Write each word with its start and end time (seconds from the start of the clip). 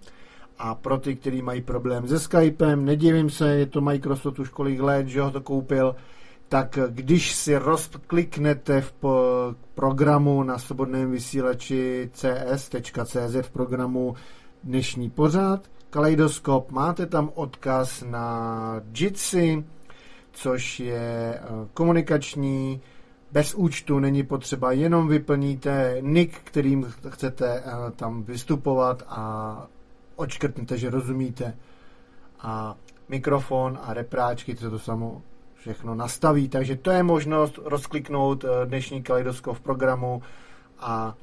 A 0.58 0.74
pro 0.74 0.98
ty, 0.98 1.16
kteří 1.16 1.42
mají 1.42 1.60
problém 1.60 2.08
se 2.08 2.18
Skypem, 2.18 2.84
nedivím 2.84 3.30
se, 3.30 3.56
je 3.56 3.66
to 3.66 3.80
Microsoft 3.80 4.38
už 4.38 4.48
kolik 4.48 4.80
let, 4.80 5.08
že 5.08 5.20
ho 5.20 5.30
to 5.30 5.40
koupil, 5.40 5.96
tak 6.48 6.78
když 6.88 7.34
si 7.34 7.56
rozkliknete 7.56 8.80
v 8.80 8.94
programu 9.74 10.42
na 10.42 10.58
svobodném 10.58 11.10
vysílači 11.10 12.10
cs.cz 12.12 13.36
v 13.42 13.50
programu 13.50 14.14
dnešní 14.64 15.10
pořád, 15.10 15.70
Kaleidoskop, 15.90 16.70
máte 16.70 17.06
tam 17.06 17.30
odkaz 17.34 18.04
na 18.06 18.80
Jitsi, 18.98 19.64
což 20.32 20.80
je 20.80 21.34
eh, 21.34 21.42
komunikační, 21.74 22.80
bez 23.32 23.54
účtu 23.54 23.98
není 23.98 24.22
potřeba, 24.22 24.72
jenom 24.72 25.08
vyplníte 25.08 25.96
nick, 26.00 26.40
kterým 26.44 26.92
chcete 27.08 27.62
eh, 27.64 27.90
tam 27.96 28.22
vystupovat 28.22 29.02
a 29.08 29.66
očkrtnete, 30.16 30.78
že 30.78 30.90
rozumíte. 30.90 31.56
A 32.40 32.76
mikrofon 33.08 33.78
a 33.82 33.94
repráčky, 33.94 34.54
to 34.54 34.70
to 34.70 34.78
samo 34.78 35.22
všechno 35.66 35.94
nastaví. 35.94 36.48
Takže 36.48 36.76
to 36.76 36.90
je 36.90 37.02
možnost 37.02 37.58
rozkliknout 37.64 38.44
eh, 38.44 38.66
dnešní 38.66 39.02
kaleidoskop 39.02 39.56
v 39.56 39.60
programu 39.60 40.22
a 40.78 41.14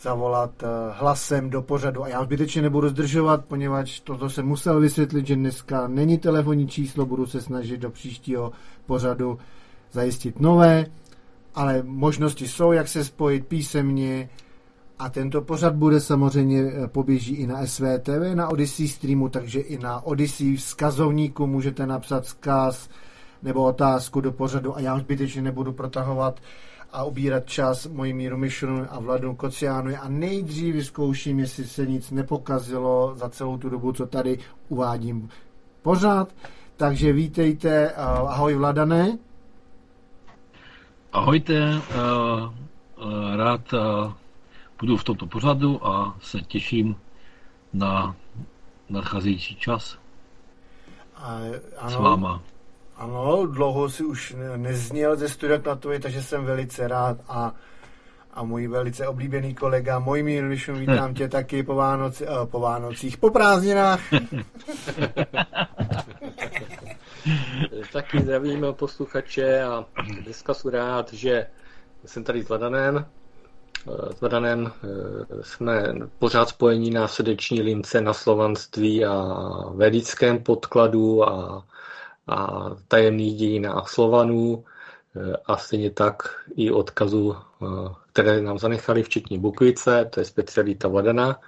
zavolat 0.00 0.62
eh, 0.62 0.66
hlasem 0.92 1.50
do 1.50 1.62
pořadu. 1.62 2.04
A 2.04 2.08
já 2.08 2.24
zbytečně 2.24 2.62
nebudu 2.62 2.88
zdržovat, 2.88 3.44
poněvadž 3.44 4.00
toto 4.00 4.30
jsem 4.30 4.46
musel 4.46 4.80
vysvětlit, 4.80 5.26
že 5.26 5.36
dneska 5.36 5.88
není 5.88 6.18
telefonní 6.18 6.68
číslo, 6.68 7.06
budu 7.06 7.26
se 7.26 7.40
snažit 7.40 7.80
do 7.80 7.90
příštího 7.90 8.52
pořadu 8.86 9.38
zajistit 9.92 10.40
nové, 10.40 10.86
ale 11.54 11.82
možnosti 11.82 12.48
jsou, 12.48 12.72
jak 12.72 12.88
se 12.88 13.04
spojit 13.04 13.46
písemně, 13.46 14.28
a 15.02 15.08
tento 15.08 15.42
pořad 15.42 15.74
bude 15.74 16.00
samozřejmě 16.00 16.62
eh, 16.62 16.88
poběží 16.88 17.34
i 17.34 17.46
na 17.46 17.66
SVTV, 17.66 18.34
na 18.34 18.48
Odyssey 18.48 18.88
streamu, 18.88 19.28
takže 19.28 19.60
i 19.60 19.78
na 19.78 20.00
Odyssey 20.06 20.56
vzkazovníku 20.56 21.46
můžete 21.46 21.86
napsat 21.86 22.24
vzkaz 22.24 22.88
nebo 23.42 23.64
otázku 23.64 24.20
do 24.20 24.32
pořadu 24.32 24.76
a 24.76 24.80
já 24.80 24.98
zbytečně 24.98 25.42
nebudu 25.42 25.72
protahovat 25.72 26.40
a 26.92 27.04
ubírat 27.04 27.46
čas 27.46 27.86
mojí 27.86 28.12
míru 28.12 28.36
Mišrunu 28.36 28.86
a 28.90 29.00
Vladu 29.00 29.34
Kociánu 29.34 29.90
a 30.00 30.08
nejdřív 30.08 30.74
vyzkouším, 30.74 31.38
jestli 31.38 31.64
se 31.64 31.86
nic 31.86 32.10
nepokazilo 32.10 33.12
za 33.16 33.28
celou 33.28 33.58
tu 33.58 33.68
dobu, 33.70 33.92
co 33.92 34.06
tady 34.06 34.38
uvádím 34.68 35.28
pořád. 35.82 36.28
Takže 36.76 37.12
vítejte, 37.12 37.92
uh, 37.92 38.32
ahoj 38.32 38.54
Vladané. 38.54 39.18
Ahojte, 41.12 41.74
uh, 41.74 43.36
rád 43.36 43.74
budu 44.82 44.96
v 44.96 45.04
tomto 45.04 45.26
pořadu 45.26 45.86
a 45.86 46.14
se 46.20 46.40
těším 46.40 46.96
na 47.72 48.16
nadcházející 48.88 49.54
čas 49.56 49.98
a, 51.14 51.40
ano, 51.78 51.90
s 51.90 51.96
váma. 51.96 52.42
Ano, 52.96 53.46
dlouho 53.46 53.90
si 53.90 54.04
už 54.04 54.36
nezněl 54.56 55.16
ze 55.16 55.28
studia 55.28 55.58
Klatovy, 55.58 56.00
takže 56.00 56.22
jsem 56.22 56.44
velice 56.44 56.88
rád 56.88 57.16
a, 57.28 57.54
a 58.34 58.42
můj 58.42 58.68
velice 58.68 59.06
oblíbený 59.06 59.54
kolega 59.54 59.98
Mojmír 59.98 60.44
Lišun, 60.44 60.78
vítám 60.78 61.14
tě 61.14 61.28
taky 61.28 61.62
po, 61.62 61.74
Vánoci, 61.74 62.28
uh, 62.28 62.46
po 62.46 62.60
Vánocích, 62.60 63.16
po 63.16 63.30
prázdninách. 63.30 64.00
taky 67.92 68.20
zdravím 68.20 68.66
posluchače 68.72 69.62
a 69.62 69.84
dneska 70.24 70.54
jsem 70.54 70.70
rád, 70.70 71.12
že 71.12 71.46
jsem 72.04 72.24
tady 72.24 72.42
s 72.42 72.48
Ladanem, 72.48 73.06
s 73.86 74.20
Vadanem 74.20 74.66
eh, 74.84 75.42
jsme 75.42 75.94
pořád 76.18 76.48
spojení 76.48 76.90
na 76.90 77.08
srdeční 77.08 77.62
lince 77.62 78.00
na 78.00 78.12
slovanství 78.12 79.04
a 79.04 79.34
vedickém 79.74 80.42
podkladu 80.42 81.28
a, 81.28 81.64
a 82.26 82.70
tajemných 82.88 83.36
dějinách 83.36 83.88
Slovanů 83.88 84.64
eh, 85.16 85.36
a 85.46 85.56
stejně 85.56 85.90
tak 85.90 86.22
i 86.56 86.70
odkazu, 86.70 87.36
eh, 87.36 87.66
které 88.12 88.42
nám 88.42 88.58
zanechali, 88.58 89.02
včetně 89.02 89.38
Bukvice, 89.38 90.04
to 90.10 90.20
je 90.20 90.24
specialita 90.24 90.88
Vladana. 90.88 91.40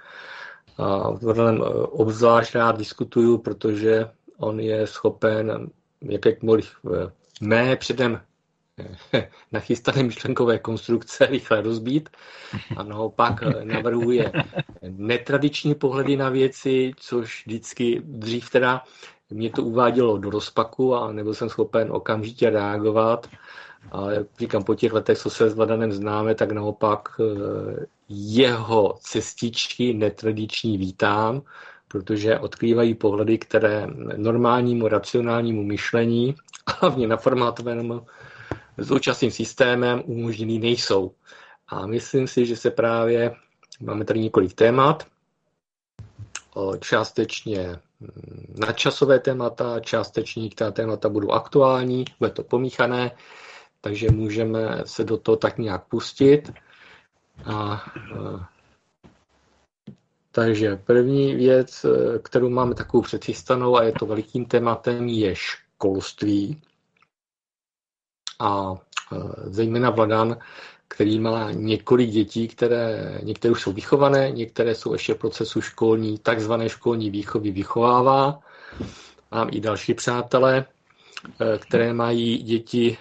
A 0.77 1.09
Vladanem 1.11 1.61
obzvlášť 1.89 2.55
rád 2.55 2.77
diskutuju, 2.77 3.37
protože 3.37 4.09
on 4.37 4.59
je 4.59 4.87
schopen 4.87 5.69
jakékoliv 6.01 6.71
mé 7.41 7.75
předem 7.75 8.21
nachystané 9.51 10.03
myšlenkové 10.03 10.59
konstrukce 10.59 11.25
rychle 11.29 11.61
rozbít 11.61 12.09
a 12.77 12.83
naopak 12.83 13.41
navrhuje 13.63 14.31
netradiční 14.81 15.75
pohledy 15.75 16.17
na 16.17 16.29
věci, 16.29 16.91
což 16.97 17.45
vždycky 17.45 18.01
dřív 18.05 18.49
teda 18.49 18.83
mě 19.29 19.49
to 19.49 19.63
uvádělo 19.63 20.17
do 20.17 20.29
rozpaku 20.29 20.95
a 20.95 21.11
nebyl 21.11 21.33
jsem 21.33 21.49
schopen 21.49 21.91
okamžitě 21.91 22.49
reagovat. 22.49 23.29
A 23.91 24.11
jak 24.11 24.27
říkám, 24.39 24.63
po 24.63 24.75
těch 24.75 24.93
letech, 24.93 25.17
co 25.17 25.29
se 25.29 25.49
s 25.49 25.55
Vladanem 25.55 25.91
známe, 25.91 26.35
tak 26.35 26.51
naopak 26.51 27.09
eh, 27.19 27.85
jeho 28.09 28.97
cestičky 28.99 29.93
netradiční 29.93 30.77
vítám, 30.77 31.41
protože 31.87 32.39
odkrývají 32.39 32.95
pohledy, 32.95 33.37
které 33.37 33.87
normálnímu 34.17 34.87
racionálnímu 34.87 35.63
myšlení, 35.63 36.35
hlavně 36.79 37.07
na 37.07 37.17
formátovému 38.75 38.87
současným 38.87 39.31
systémem 39.31 40.01
umožněný 40.05 40.59
nejsou. 40.59 41.11
A 41.67 41.87
myslím 41.87 42.27
si, 42.27 42.45
že 42.45 42.55
se 42.55 42.71
právě, 42.71 43.35
máme 43.81 44.05
tady 44.05 44.19
několik 44.19 44.53
témat, 44.53 45.07
částečně 46.79 47.79
mm, 47.99 48.55
nadčasové 48.59 49.19
témata, 49.19 49.79
částečně 49.79 50.49
ta 50.55 50.71
témata 50.71 51.09
budou 51.09 51.31
aktuální, 51.31 52.05
bude 52.19 52.31
to 52.31 52.43
pomíchané, 52.43 53.11
takže 53.81 54.11
můžeme 54.11 54.83
se 54.85 55.03
do 55.03 55.17
toho 55.17 55.35
tak 55.37 55.57
nějak 55.57 55.87
pustit. 55.87 56.51
A 57.45 57.83
Takže 60.35 60.75
první 60.75 61.35
věc, 61.35 61.85
eh, 61.85 62.19
kterou 62.19 62.49
máme 62.49 62.75
takovou 62.75 63.01
předchystanou 63.03 63.77
a 63.77 63.83
je 63.83 63.91
to 63.91 64.05
velikým 64.05 64.45
tématem, 64.45 65.07
je 65.07 65.35
školství. 65.35 66.61
A 68.39 68.73
eh, 69.13 69.17
zejména 69.45 69.89
Vladan, 69.89 70.37
který 70.87 71.19
má 71.19 71.51
několik 71.51 72.09
dětí, 72.09 72.47
které 72.47 73.19
některé 73.23 73.51
už 73.51 73.61
jsou 73.61 73.73
vychované, 73.73 74.31
některé 74.31 74.75
jsou 74.75 74.93
ještě 74.93 75.13
v 75.13 75.17
procesu 75.17 75.61
školní, 75.61 76.17
takzvané 76.17 76.69
školní 76.69 77.09
výchovy 77.09 77.51
vychovává. 77.51 78.39
Mám 79.31 79.47
i 79.51 79.59
další 79.59 79.93
přátelé, 79.93 80.65
eh, 81.41 81.57
které 81.57 81.93
mají 81.93 82.37
děti 82.37 82.97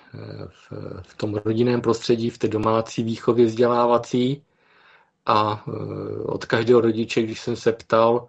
v, 0.48 0.72
v 1.02 1.16
tom 1.16 1.34
rodinném 1.34 1.81
prostředí, 1.81 2.31
v 2.31 2.38
té 2.38 2.48
domácí 2.48 3.02
výchově 3.02 3.46
vzdělávací 3.46 4.42
a 5.26 5.64
e, 5.69 5.70
od 6.22 6.44
každého 6.44 6.81
rodiče, 6.81 7.22
když 7.22 7.40
jsem 7.40 7.56
se 7.56 7.72
ptal, 7.72 8.26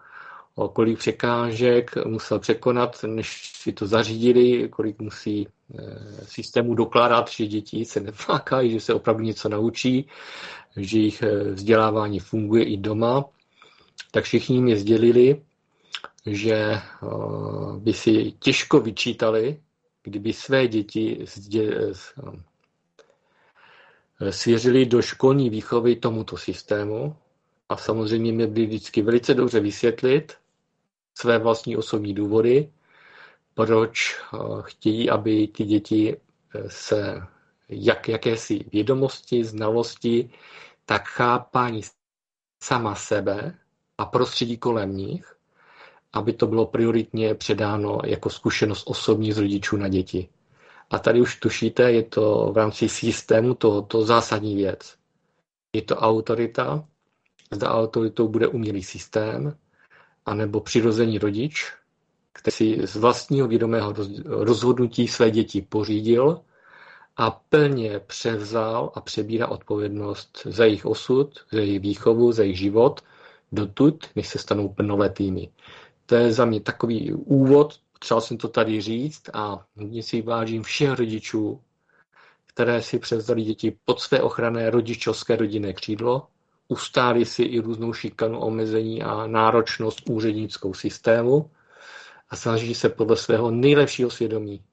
o 0.56 0.70
kolik 0.70 1.00
překážek 1.00 2.06
musel 2.06 2.40
překonat, 2.40 3.04
než 3.04 3.52
si 3.56 3.74
to 3.74 3.88
zařídili, 3.88 4.70
kolik 4.70 5.00
musí 5.00 5.48
e, 5.48 5.50
systému 6.26 6.76
dokládat, 6.76 7.30
že 7.30 7.46
děti 7.48 7.86
se 7.86 8.00
neflákají, 8.00 8.72
že 8.72 8.80
se 8.80 8.94
opravdu 8.94 9.24
něco 9.24 9.50
naučí, 9.50 10.08
že 10.78 10.98
jejich 10.98 11.22
e, 11.22 11.44
vzdělávání 11.52 12.20
funguje 12.20 12.64
i 12.64 12.78
doma, 12.78 13.26
tak 14.12 14.24
všichni 14.24 14.62
mi 14.62 14.78
sdělili, 14.78 15.42
že 16.26 16.82
by 17.78 17.94
si 17.94 18.32
těžko 18.40 18.80
vyčítali, 18.80 19.60
kdyby 20.04 20.34
své 20.34 20.68
děti 20.68 21.26
Eh, 24.22 24.32
svěřili 24.32 24.86
do 24.86 25.02
školní 25.02 25.50
výchovy 25.50 25.96
tomuto 25.96 26.38
systému. 26.38 27.16
A 27.70 27.78
samozřejmě 27.78 28.32
mě 28.32 28.48
byli 28.48 28.66
vždycky 28.66 29.02
velice 29.02 29.34
dobře 29.34 29.60
vysvětlit 29.60 30.34
své 31.16 31.40
vlastní 31.40 31.78
osobní 31.78 32.14
důvody, 32.14 32.70
proč 33.56 34.16
eh, 34.34 34.38
chtějí, 34.62 35.10
aby 35.10 35.48
ty 35.48 35.64
děti 35.64 36.16
eh, 36.56 36.70
se 36.70 37.22
jak, 37.70 38.10
jakési 38.10 38.66
vědomosti, 38.74 39.44
znalosti, 39.44 40.30
tak 40.86 41.08
chápání 41.08 41.82
sama 42.64 42.96
sebe 42.96 43.58
a 43.98 44.06
prostředí 44.06 44.58
kolem 44.58 44.98
nich, 44.98 45.36
aby 46.14 46.34
to 46.34 46.48
bylo 46.48 46.66
prioritně 46.66 47.36
předáno 47.36 48.00
jako 48.06 48.30
zkušenost 48.30 48.84
osobní 48.88 49.32
z 49.32 49.38
rodičů 49.38 49.78
na 49.78 49.88
děti. 49.88 50.30
A 50.90 51.00
tady 51.00 51.22
už 51.22 51.36
tušíte, 51.40 51.92
je 51.92 52.04
to 52.04 52.52
v 52.54 52.58
rámci 52.58 52.90
systému 52.90 53.54
to, 53.54 53.82
to 53.82 54.02
zásadní 54.06 54.56
věc. 54.56 54.96
Je 55.74 55.82
to 55.82 55.96
autorita, 55.96 56.86
zda 57.52 57.72
autoritou 57.74 58.28
bude 58.28 58.48
umělý 58.48 58.84
systém, 58.84 59.58
anebo 60.26 60.60
přirozený 60.62 61.18
rodič, 61.20 61.74
který 62.36 62.54
si 62.54 62.88
z 62.88 62.96
vlastního 62.96 63.48
vědomého 63.48 63.94
rozhodnutí 64.26 65.08
své 65.08 65.32
děti 65.32 65.62
pořídil 65.62 66.42
a 67.18 67.32
plně 67.32 68.00
převzal 68.00 68.92
a 68.96 69.02
přebírá 69.02 69.48
odpovědnost 69.48 70.42
za 70.46 70.66
jejich 70.66 70.86
osud, 70.86 71.40
za 71.52 71.60
jejich 71.60 71.80
výchovu, 71.80 72.32
za 72.32 72.44
jejich 72.44 72.58
život, 72.58 73.02
dotud, 73.52 74.06
než 74.16 74.28
se 74.28 74.40
stanou 74.40 74.70
plnoletými. 74.70 75.50
To 76.06 76.16
je 76.16 76.34
za 76.34 76.46
mě 76.46 76.60
takový 76.60 77.14
úvod 77.14 77.80
Potřeboval 78.00 78.22
jsem 78.22 78.38
to 78.38 78.48
tady 78.48 78.82
říct 78.82 79.24
a 79.34 79.66
hodně 79.76 80.04
si 80.04 80.22
vážím 80.22 80.64
všech 80.64 80.90
rodičů, 80.90 81.62
které 82.46 82.82
si 82.82 83.00
převzali 83.00 83.42
děti 83.44 83.78
pod 83.86 84.00
své 84.00 84.22
ochranné 84.22 84.70
rodičovské 84.70 85.36
rodinné 85.36 85.74
křídlo, 85.74 86.28
ustáli 86.68 87.26
si 87.26 87.44
i 87.44 87.60
různou 87.60 87.94
šikanu, 87.94 88.40
omezení 88.40 89.04
a 89.04 89.28
náročnost 89.28 90.10
úřednickou 90.10 90.74
systému 90.74 91.50
a 92.30 92.36
snaží 92.36 92.76
se 92.76 92.90
podle 92.90 93.18
svého 93.18 93.52
nejlepšího 93.52 94.10
svědomí 94.10 94.64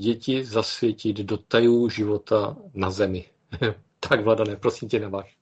děti 0.00 0.44
zasvětit 0.44 1.16
do 1.16 1.36
tajů 1.36 1.88
života 1.88 2.56
na 2.74 2.90
zemi. 2.90 3.24
tak, 4.08 4.24
Vladané, 4.24 4.56
prosím 4.56 4.88
tě, 4.88 5.00
neváž. 5.00 5.36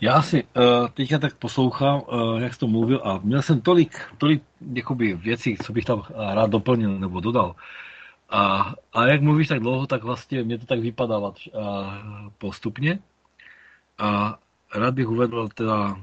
Já 0.00 0.22
si 0.22 0.44
uh, 0.44 0.88
teďka 0.88 1.18
tak 1.18 1.34
poslouchám, 1.34 2.02
uh, 2.12 2.40
jak 2.40 2.54
jsi 2.54 2.58
to 2.58 2.66
mluvil 2.66 3.00
a 3.04 3.20
měl 3.22 3.42
jsem 3.42 3.60
tolik, 3.60 4.00
tolik 4.18 4.42
jakoby 4.72 5.14
věcí, 5.14 5.56
co 5.56 5.72
bych 5.72 5.84
tam 5.84 6.02
rád 6.34 6.50
doplnil 6.50 6.98
nebo 6.98 7.20
dodal. 7.20 7.56
A, 8.30 8.74
a 8.92 9.06
jak 9.06 9.22
mluvíš 9.22 9.48
tak 9.48 9.60
dlouho, 9.60 9.86
tak 9.86 10.02
vlastně 10.02 10.42
mě 10.42 10.58
to 10.58 10.66
tak 10.66 10.78
vypadá 10.80 11.18
uh, 11.18 11.32
postupně. 12.38 12.98
A 13.98 14.38
rád 14.74 14.94
bych 14.94 15.08
uvedl 15.08 15.48
teda, 15.54 16.00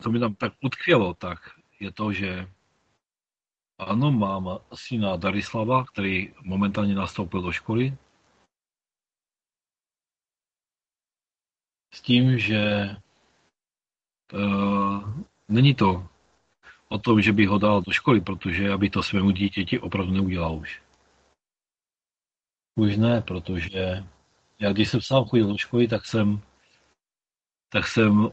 co 0.00 0.10
mi 0.10 0.20
tam 0.20 0.34
tak 0.34 0.52
utkvělo, 0.64 1.14
tak 1.14 1.38
je 1.80 1.92
to, 1.92 2.12
že 2.12 2.48
ano, 3.78 4.12
mám 4.12 4.58
syna 4.74 5.16
Darislava, 5.16 5.84
který 5.84 6.34
momentálně 6.42 6.94
nastoupil 6.94 7.42
do 7.42 7.52
školy. 7.52 7.96
S 11.94 12.00
tím, 12.00 12.38
že 12.38 12.90
Uh, 14.34 15.22
není 15.48 15.74
to 15.74 16.08
o 16.88 16.98
tom, 16.98 17.22
že 17.22 17.32
bych 17.32 17.48
ho 17.48 17.58
dal 17.58 17.82
do 17.82 17.92
školy, 17.92 18.20
protože 18.20 18.76
bych 18.76 18.90
to 18.90 19.02
svému 19.02 19.30
dítěti 19.30 19.78
opravdu 19.78 20.12
neudělal 20.12 20.56
už. 20.56 20.82
Už 22.78 22.96
ne, 22.96 23.20
protože 23.20 24.04
já 24.58 24.72
když 24.72 24.88
jsem 24.88 25.00
sám 25.00 25.24
chodil 25.24 25.46
do 25.46 25.58
školy, 25.58 25.88
tak 25.88 26.06
jsem 26.06 26.40
tak 27.68 27.86
jsem 27.86 28.28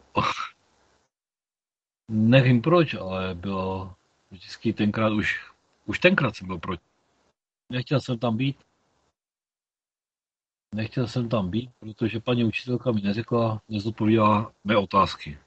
nevím 2.07 2.61
proč, 2.61 2.93
ale 2.93 3.35
bylo 3.35 3.95
vždycky 4.31 4.73
tenkrát 4.73 5.09
už, 5.09 5.51
už 5.85 5.99
tenkrát 5.99 6.35
jsem 6.35 6.47
byl 6.47 6.59
proti. 6.59 6.83
Nechtěl 7.69 7.99
jsem 7.99 8.19
tam 8.19 8.37
být. 8.37 8.57
Nechtěl 10.75 11.07
jsem 11.07 11.29
tam 11.29 11.49
být, 11.49 11.71
protože 11.79 12.19
paní 12.19 12.43
učitelka 12.43 12.91
mi 12.91 13.01
neřekla, 13.01 13.61
nezodpovídala 13.69 14.53
mé 14.63 14.77
otázky. 14.77 15.37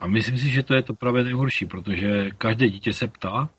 A 0.00 0.06
myslím 0.06 0.38
si, 0.38 0.50
že 0.50 0.62
to 0.62 0.74
je 0.74 0.82
to 0.82 0.94
právě 0.94 1.24
nejhorší, 1.24 1.66
protože 1.66 2.30
každé 2.30 2.68
dítě 2.70 2.92
se 2.92 3.08
ptá, 3.08 3.50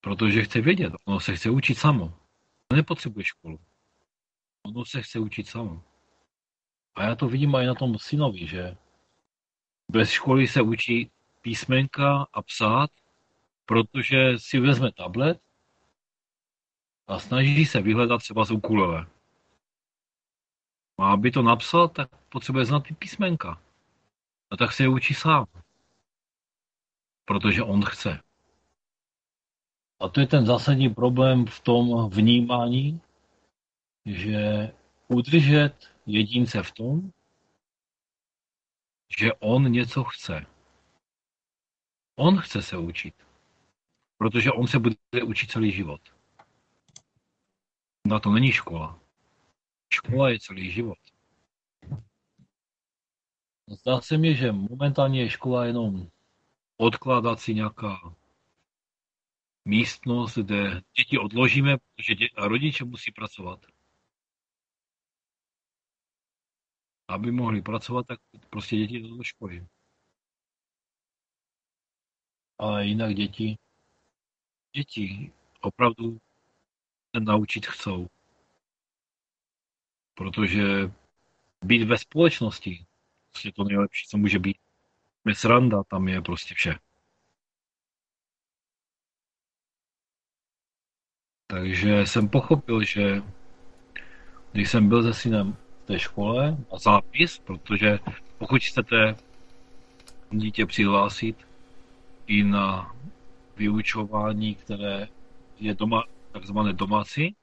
protože 0.00 0.42
chce 0.42 0.60
vědět, 0.60 0.92
ono 1.04 1.20
se 1.20 1.36
chce 1.36 1.50
učit 1.50 1.74
samo. 1.74 2.14
Nepotřebuje 2.72 3.24
školu. 3.24 3.58
Ono 4.62 4.84
se 4.84 5.02
chce 5.02 5.18
učit 5.18 5.48
samo. 5.48 5.82
A 6.98 7.04
já 7.04 7.14
to 7.14 7.28
vidím 7.28 7.54
i 7.54 7.66
na 7.66 7.74
tom 7.74 7.98
synovi, 7.98 8.46
že 8.46 8.76
bez 9.90 10.10
školy 10.10 10.48
se 10.48 10.62
učí 10.62 11.10
písmenka 11.40 12.26
a 12.32 12.42
psát, 12.42 12.90
protože 13.66 14.38
si 14.38 14.60
vezme 14.60 14.92
tablet 14.92 15.40
a 17.06 17.18
snaží 17.18 17.66
se 17.66 17.80
vyhledat 17.80 18.18
třeba 18.18 18.44
z 18.44 18.50
ukulele. 18.50 19.06
A 20.98 21.12
aby 21.12 21.30
to 21.30 21.42
napsal, 21.42 21.88
tak 21.88 22.08
potřebuje 22.28 22.64
znát 22.64 22.80
ty 22.80 22.94
písmenka. 22.94 23.62
No 24.50 24.56
tak 24.56 24.72
se 24.72 24.82
je 24.82 24.88
učí 24.88 25.14
sám. 25.14 25.46
Protože 27.24 27.62
on 27.62 27.84
chce. 27.84 28.20
A 30.00 30.08
to 30.08 30.20
je 30.20 30.26
ten 30.26 30.46
zásadní 30.46 30.94
problém 30.94 31.46
v 31.46 31.60
tom 31.60 32.10
vnímání, 32.10 33.00
že 34.06 34.72
udržet 35.08 35.97
jedince 36.08 36.62
v 36.62 36.72
tom, 36.72 37.12
že 39.18 39.32
on 39.32 39.72
něco 39.72 40.04
chce. 40.04 40.46
On 42.16 42.40
chce 42.40 42.62
se 42.62 42.76
učit. 42.76 43.14
Protože 44.18 44.52
on 44.52 44.66
se 44.66 44.78
bude 44.78 44.96
učit 45.26 45.50
celý 45.50 45.72
život. 45.72 46.00
Na 48.06 48.20
to 48.20 48.30
není 48.30 48.52
škola. 48.52 49.00
Škola 49.94 50.30
je 50.30 50.40
celý 50.40 50.70
život. 50.70 50.98
Zdá 53.66 54.00
se 54.00 54.18
mi, 54.18 54.34
že 54.34 54.52
momentálně 54.52 55.20
je 55.20 55.30
škola 55.30 55.64
jenom 55.64 56.10
odkládací 56.76 57.54
nějaká 57.54 58.14
místnost, 59.64 60.38
kde 60.38 60.82
děti 60.96 61.18
odložíme, 61.18 61.76
protože 61.78 62.14
dě- 62.14 62.28
a 62.36 62.48
rodiče 62.48 62.84
musí 62.84 63.12
pracovat. 63.12 63.66
Aby 67.08 67.32
mohli 67.32 67.62
pracovat, 67.62 68.06
tak 68.06 68.20
prostě 68.50 68.76
děti 68.76 68.96
jdou 69.00 69.16
do 69.16 69.22
školy. 69.22 69.66
Ale 72.58 72.86
jinak 72.86 73.14
děti, 73.14 73.58
děti 74.76 75.32
opravdu 75.60 76.18
se 77.16 77.20
naučit 77.20 77.66
chcou. 77.66 78.08
Protože 80.14 80.62
být 81.64 81.84
ve 81.84 81.98
společnosti, 81.98 82.86
prostě 83.30 83.52
to 83.52 83.64
nejlepší, 83.64 84.06
co 84.06 84.18
může 84.18 84.38
být. 84.38 84.56
Je 85.26 85.34
sranda, 85.34 85.82
tam 85.84 86.08
je 86.08 86.22
prostě 86.22 86.54
vše. 86.54 86.78
Takže 91.46 92.06
jsem 92.06 92.28
pochopil, 92.28 92.84
že 92.84 93.22
když 94.52 94.70
jsem 94.70 94.88
byl 94.88 95.02
se 95.02 95.20
synem 95.20 95.56
té 95.88 95.98
škole 95.98 96.56
a 96.70 96.78
zápis, 96.78 97.38
protože 97.38 97.98
pokud 98.38 98.62
chcete 98.62 99.16
dítě 100.30 100.66
přihlásit 100.66 101.48
i 102.26 102.42
na 102.42 102.96
vyučování, 103.56 104.54
které 104.54 105.08
je 105.58 105.74
doma, 105.74 106.04
takzvané 106.32 106.72
domácí, 106.72 107.36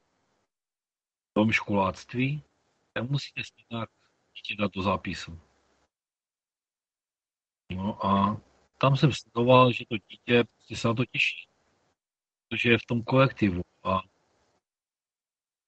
v 1.31 1.33
tom 1.33 1.51
školáctví, 1.51 2.43
tak 2.93 3.09
musíte 3.09 3.41
nějak 3.71 3.89
dítě 4.35 4.55
dát 4.61 4.71
do 4.71 4.81
zápisu. 4.81 5.39
No 7.71 8.05
a 8.05 8.41
tam 8.77 8.97
jsem 8.97 9.11
sledoval, 9.11 9.71
že 9.71 9.85
to 9.89 9.95
dítě 9.97 10.43
prostě 10.43 10.75
se 10.75 10.87
na 10.87 10.93
to 10.93 11.05
těší, 11.05 11.47
protože 12.47 12.69
je 12.69 12.77
v 12.77 12.85
tom 12.85 13.03
kolektivu 13.03 13.61
a 13.83 14.01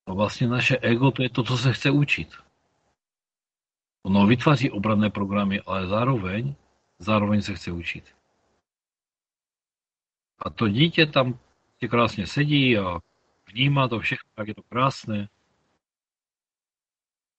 a 0.08 0.14
vlastně 0.14 0.48
naše 0.48 0.78
ego 0.78 1.12
to 1.12 1.24
je 1.24 1.30
to, 1.30 1.44
co 1.44 1.58
se 1.58 1.74
chce 1.74 1.92
učit. 1.92 2.47
Ono 4.08 4.28
vytváří 4.28 4.72
obranné 4.72 5.10
programy, 5.10 5.62
ale 5.62 5.88
zároveň, 5.88 6.56
zároveň 7.00 7.42
se 7.42 7.54
chce 7.54 7.72
učit. 7.72 8.16
A 10.40 10.50
to 10.50 10.68
dítě 10.68 11.06
tam 11.06 11.40
krásně 11.90 12.28
sedí 12.28 12.78
a 12.78 13.00
vnímá 13.48 13.88
to 13.88 14.00
všechno, 14.00 14.30
jak 14.38 14.48
je 14.48 14.56
to 14.56 14.64
krásné. 14.64 15.30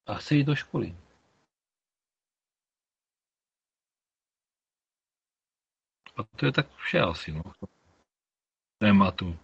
A 0.07 0.15
chce 0.15 0.35
jít 0.35 0.45
do 0.45 0.55
školy. 0.55 0.97
A 6.17 6.23
to 6.37 6.47
je 6.47 6.53
tak 6.53 6.71
vše 6.77 7.01
asi, 7.01 7.33
no. 7.33 7.43
Tématu. 8.79 9.39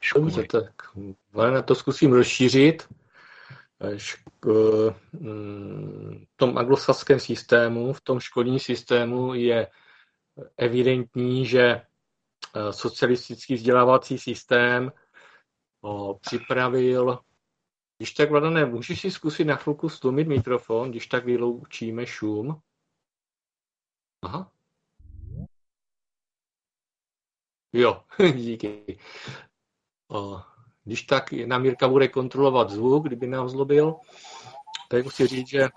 Školy. 0.00 0.24
Dobře, 0.24 0.46
tak 0.46 0.96
na 1.34 1.62
to 1.62 1.74
zkusím 1.74 2.12
rozšířit. 2.12 2.88
Mm, 5.12 6.24
v 6.32 6.36
tom 6.36 6.58
anglosaském 6.58 7.20
systému, 7.20 7.92
v 7.92 8.00
tom 8.00 8.20
školním 8.20 8.58
systému 8.58 9.34
je 9.34 9.68
evidentní, 10.56 11.46
že 11.46 11.62
eh, 11.62 12.72
socialistický 12.72 13.54
vzdělávací 13.54 14.18
systém 14.18 14.92
připravil 16.20 17.18
když 17.98 18.12
tak, 18.12 18.30
Vladané, 18.30 18.66
můžeš 18.66 19.00
si 19.00 19.10
zkusit 19.10 19.44
na 19.44 19.56
chvilku 19.56 19.88
stlumit 19.88 20.28
mikrofon, 20.28 20.90
když 20.90 21.06
tak 21.06 21.24
vyloučíme 21.24 22.06
šum. 22.06 22.62
Aha. 24.22 24.52
Jo, 27.72 28.04
díky. 28.36 28.98
Když 30.88 31.02
tak 31.02 31.32
nám 31.32 31.64
Jirka 31.64 31.88
bude 31.88 32.08
kontrolovat 32.08 32.70
zvuk, 32.70 33.06
kdyby 33.06 33.26
nám 33.26 33.48
zlobil, 33.48 33.96
tak 34.88 35.04
musí 35.04 35.26
říct, 35.26 35.48
že 35.48 35.68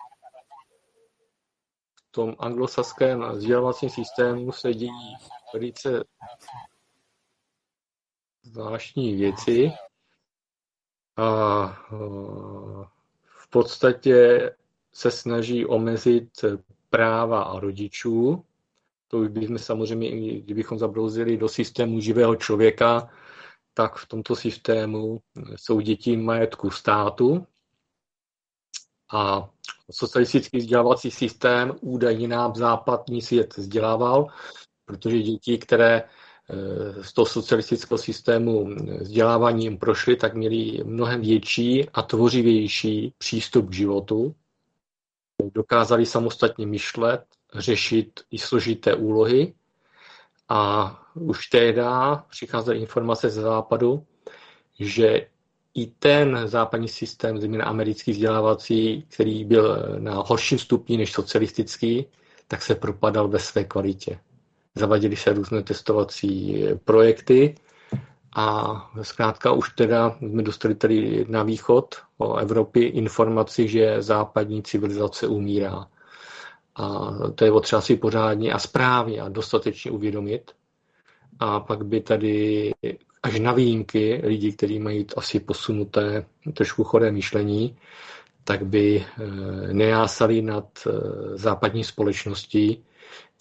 v 1.96 2.12
tom 2.12 2.36
anglosaském 2.40 3.24
vzdělávacím 3.32 3.90
systému 3.90 4.52
se 4.52 4.74
dějí 4.74 5.16
velice 5.54 6.04
zvláštní 8.44 9.16
věci 9.16 9.72
a 11.18 11.66
v 13.26 13.50
podstatě 13.50 14.50
se 14.94 15.12
snaží 15.12 15.66
omezit 15.66 16.30
práva 16.90 17.60
rodičů. 17.60 18.46
To 19.08 19.18
už 19.18 19.28
bychom 19.28 19.60
samozřejmě, 19.60 20.40
kdybychom 20.42 20.80
zabrouzili 20.80 21.38
do 21.38 21.50
systému 21.50 22.00
živého 22.00 22.36
člověka, 22.36 23.10
tak 23.74 23.96
v 23.96 24.08
tomto 24.08 24.36
systému 24.36 25.22
jsou 25.56 25.80
děti 25.80 26.18
majetku 26.18 26.72
státu 26.72 27.48
a 29.12 29.50
socialistický 29.92 30.58
vzdělávací 30.58 31.12
systém 31.12 31.76
údajně 31.82 32.28
nám 32.28 32.56
západní 32.56 33.22
svět 33.22 33.58
vzdělával, 33.58 34.28
protože 34.86 35.20
děti, 35.20 35.58
které 35.58 36.04
eh, 36.04 37.04
z 37.04 37.14
toho 37.14 37.26
socialistického 37.26 37.98
systému 37.98 38.76
vzděláváním 39.00 39.78
prošly, 39.78 40.16
tak 40.16 40.34
měli 40.34 40.84
mnohem 40.84 41.22
větší 41.22 41.90
a 41.90 42.02
tvořivější 42.02 43.14
přístup 43.18 43.70
k 43.70 43.74
životu. 43.74 44.36
Dokázali 45.54 46.06
samostatně 46.06 46.68
myšlet, 46.68 47.24
řešit 47.56 48.20
i 48.32 48.38
složité 48.38 48.96
úlohy 48.96 49.54
a 50.50 51.01
už 51.14 51.48
tehdy 51.48 51.82
přicházely 52.30 52.80
informace 52.80 53.30
ze 53.30 53.42
západu, 53.42 54.04
že 54.80 55.28
i 55.74 55.88
ten 55.88 56.42
západní 56.46 56.88
systém, 56.88 57.40
zejména 57.40 57.66
americký 57.66 58.12
vzdělávací, 58.12 59.06
který 59.10 59.46
byl 59.46 59.96
na 60.00 60.24
horším 60.28 60.60
stupni 60.60 60.98
než 60.98 61.12
socialistický, 61.12 62.06
tak 62.48 62.62
se 62.62 62.76
propadal 62.76 63.28
ve 63.28 63.40
své 63.40 63.64
kvalitě. 63.64 64.20
Zavadili 64.76 65.16
se 65.16 65.34
různé 65.34 65.64
testovací 65.64 66.64
projekty 66.86 67.56
a 68.36 68.76
zkrátka 69.02 69.52
už 69.52 69.70
teda 69.70 70.18
jsme 70.20 70.44
dostali 70.44 70.76
tady 70.76 71.26
na 71.30 71.44
východ 71.44 71.96
o 72.18 72.36
Evropě 72.36 72.90
informaci, 72.90 73.68
že 73.68 74.02
západní 74.02 74.64
civilizace 74.64 75.28
umírá. 75.28 75.88
A 76.76 77.12
to 77.36 77.46
je 77.46 77.52
potřeba 77.52 77.82
si 77.82 77.96
pořádně 77.96 78.54
a 78.54 78.60
správně 78.60 79.22
a 79.22 79.30
dostatečně 79.30 79.92
uvědomit. 79.92 80.52
A 81.44 81.60
pak 81.60 81.86
by 81.86 82.02
tady 82.02 82.72
až 83.24 83.40
na 83.40 83.52
výjimky 83.54 84.22
lidi, 84.24 84.52
kteří 84.52 84.80
mají 84.80 85.06
asi 85.18 85.40
posunuté 85.40 86.26
trošku 86.54 86.84
choré 86.84 87.12
myšlení, 87.12 87.78
tak 88.44 88.66
by 88.66 89.06
eh, 89.06 89.74
nejásali 89.74 90.42
nad 90.42 90.66
eh, 90.88 90.92
západní 91.38 91.84
společností, 91.84 92.84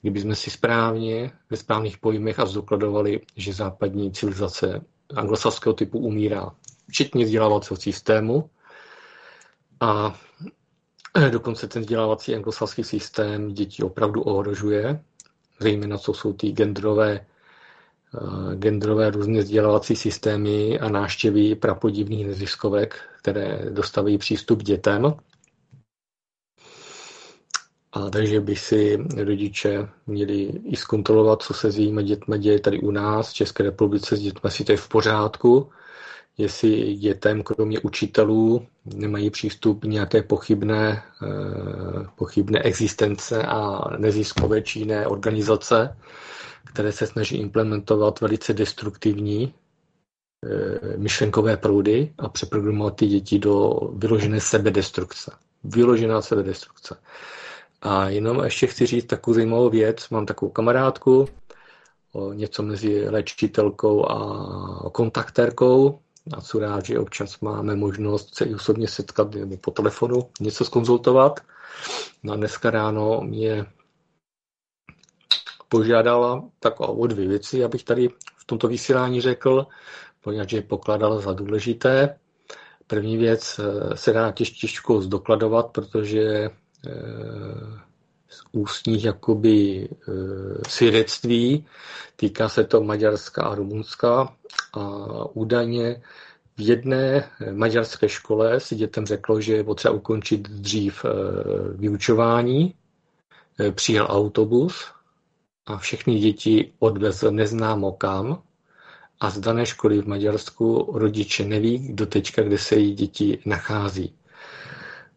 kdyby 0.00 0.20
jsme 0.20 0.34
si 0.34 0.50
správně, 0.50 1.30
ve 1.50 1.56
správných 1.56 1.98
pojmech 1.98 2.38
a 2.38 2.46
zdokladovali, 2.46 3.20
že 3.36 3.52
západní 3.52 4.12
civilizace 4.12 4.80
anglosaského 5.16 5.72
typu 5.72 5.98
umírá, 5.98 6.50
včetně 6.88 7.24
vzdělávacího 7.24 7.76
systému. 7.76 8.50
A 9.80 10.20
eh, 11.16 11.30
dokonce 11.30 11.68
ten 11.68 11.82
vzdělávací 11.82 12.34
anglosaský 12.34 12.84
systém 12.84 13.48
děti 13.54 13.82
opravdu 13.82 14.22
ohrožuje, 14.22 15.00
zejména 15.60 15.98
co 15.98 16.14
jsou 16.14 16.32
ty 16.32 16.48
genderové 16.52 17.26
genderové 18.54 19.10
různé 19.10 19.38
vzdělávací 19.38 19.96
systémy 19.96 20.78
a 20.80 20.88
náštěvy 20.88 21.54
prapodivných 21.54 22.26
neziskovek, 22.26 22.96
které 23.22 23.66
dostaví 23.70 24.18
přístup 24.18 24.62
dětem. 24.62 25.14
A 27.92 28.10
takže 28.10 28.40
by 28.40 28.56
si 28.56 28.98
rodiče 29.16 29.88
měli 30.06 30.42
i 30.64 30.76
zkontrolovat, 30.76 31.42
co 31.42 31.54
se 31.54 31.70
s 31.70 31.78
jejíma 31.78 32.02
dětmi 32.02 32.38
děje 32.38 32.60
tady 32.60 32.80
u 32.80 32.90
nás, 32.90 33.30
v 33.30 33.34
České 33.34 33.62
republice 33.62 34.16
s 34.16 34.20
dětmi, 34.20 34.50
si 34.50 34.64
to 34.64 34.72
je 34.72 34.78
v 34.78 34.88
pořádku, 34.88 35.70
jestli 36.38 36.94
dětem, 36.94 37.42
kromě 37.42 37.80
učitelů, 37.80 38.66
nemají 38.84 39.30
přístup 39.30 39.84
nějaké 39.84 40.22
pochybné, 40.22 41.02
eh, 41.22 42.06
pochybné 42.16 42.62
existence 42.62 43.42
a 43.42 43.80
neziskové 43.98 44.62
či 44.62 44.78
jiné 44.78 45.06
organizace, 45.06 45.96
které 46.66 46.92
se 46.92 47.06
snaží 47.06 47.36
implementovat 47.36 48.20
velice 48.20 48.52
destruktivní 48.54 49.54
eh, 50.46 50.96
myšlenkové 50.96 51.56
proudy 51.56 52.12
a 52.18 52.28
přeprogramovat 52.28 52.96
ty 52.96 53.06
děti 53.06 53.38
do 53.38 53.80
vyložené 53.94 54.40
sebedestrukce. 54.40 55.32
Vyložená 55.64 56.22
sebedestrukce. 56.22 56.96
A 57.82 58.08
jenom 58.08 58.44
ještě 58.44 58.66
chci 58.66 58.86
říct 58.86 59.04
takovou 59.06 59.34
zajímavou 59.34 59.70
věc. 59.70 60.08
Mám 60.08 60.26
takovou 60.26 60.52
kamarádku, 60.52 61.28
něco 62.34 62.62
mezi 62.62 63.08
léčitelkou 63.08 64.10
a 64.10 64.90
kontaktérkou. 64.90 65.98
A 66.32 66.40
co 66.40 66.58
rád, 66.58 66.84
že 66.84 66.98
občas 66.98 67.40
máme 67.40 67.76
možnost 67.76 68.34
se 68.36 68.44
i 68.44 68.54
osobně 68.54 68.88
setkat 68.88 69.34
nebo 69.34 69.56
po 69.56 69.70
telefonu 69.70 70.28
něco 70.40 70.64
skonzultovat. 70.64 71.40
No 72.22 72.32
a 72.32 72.36
dneska 72.36 72.70
ráno 72.70 73.20
mě 73.24 73.66
požádala 75.70 76.44
tak 76.60 76.74
o 76.80 77.06
dvě 77.06 77.28
věci, 77.28 77.64
abych 77.64 77.84
tady 77.84 78.08
v 78.36 78.44
tomto 78.46 78.68
vysílání 78.68 79.20
řekl, 79.20 79.66
poněvadž 80.24 80.52
je 80.52 80.62
pokládala 80.62 81.20
za 81.20 81.32
důležité. 81.32 82.18
První 82.86 83.16
věc 83.16 83.60
eh, 83.62 83.96
se 83.96 84.12
dá 84.12 84.32
těžko 84.32 85.00
zdokladovat, 85.00 85.66
protože 85.70 86.20
eh, 86.20 86.50
z 88.28 88.42
ústních 88.52 89.04
jakoby 89.04 89.88
eh, 89.90 90.12
svědectví, 90.68 91.66
týká 92.16 92.48
se 92.48 92.64
to 92.64 92.82
Maďarska 92.82 93.42
a 93.42 93.54
Rumunska 93.54 94.34
a 94.72 94.84
údajně 95.32 96.02
v 96.56 96.60
jedné 96.60 97.30
maďarské 97.52 98.08
škole 98.08 98.60
si 98.60 98.74
dětem 98.74 99.06
řeklo, 99.06 99.40
že 99.40 99.54
je 99.56 99.64
potřeba 99.64 99.94
ukončit 99.94 100.48
dřív 100.48 101.04
vyučování. 101.74 102.74
Přijel 103.74 104.06
autobus, 104.10 104.84
a 105.70 105.78
všechny 105.78 106.18
děti 106.18 106.72
odvezl 106.78 107.30
neznámo 107.30 107.92
kam 107.92 108.42
a 109.20 109.30
z 109.30 109.38
dané 109.38 109.66
školy 109.66 110.02
v 110.02 110.06
Maďarsku 110.06 110.90
rodiče 110.94 111.44
neví 111.44 111.92
do 111.92 112.06
teďka, 112.06 112.42
kde 112.42 112.58
se 112.58 112.74
její 112.74 112.94
děti 112.94 113.38
nachází. 113.46 114.14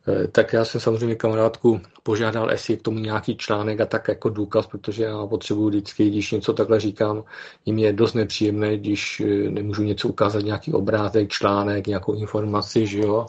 Eh, 0.07 0.27
tak 0.27 0.53
já 0.53 0.65
jsem 0.65 0.81
samozřejmě 0.81 1.15
kamarádku 1.15 1.81
požádal, 2.03 2.51
jestli 2.51 2.77
k 2.77 2.81
tomu 2.81 2.99
nějaký 2.99 3.37
článek 3.37 3.81
a 3.81 3.85
tak 3.85 4.07
jako 4.07 4.29
důkaz, 4.29 4.67
protože 4.67 5.03
já 5.03 5.25
potřebuji 5.25 5.69
vždycky, 5.69 6.09
když 6.09 6.31
něco 6.31 6.53
takhle 6.53 6.79
říkám, 6.79 7.23
jim 7.65 7.79
je 7.79 7.93
dost 7.93 8.13
nepříjemné, 8.13 8.77
když 8.77 9.19
eh, 9.19 9.49
nemůžu 9.49 9.83
něco 9.83 10.07
ukázat, 10.07 10.43
nějaký 10.43 10.73
obrázek, 10.73 11.29
článek, 11.29 11.87
nějakou 11.87 12.13
informaci, 12.13 12.87
že 12.87 12.99
jo. 12.99 13.27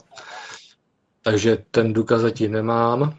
Takže 1.22 1.64
ten 1.70 1.92
důkaz 1.92 2.20
zatím 2.20 2.52
nemám 2.52 3.14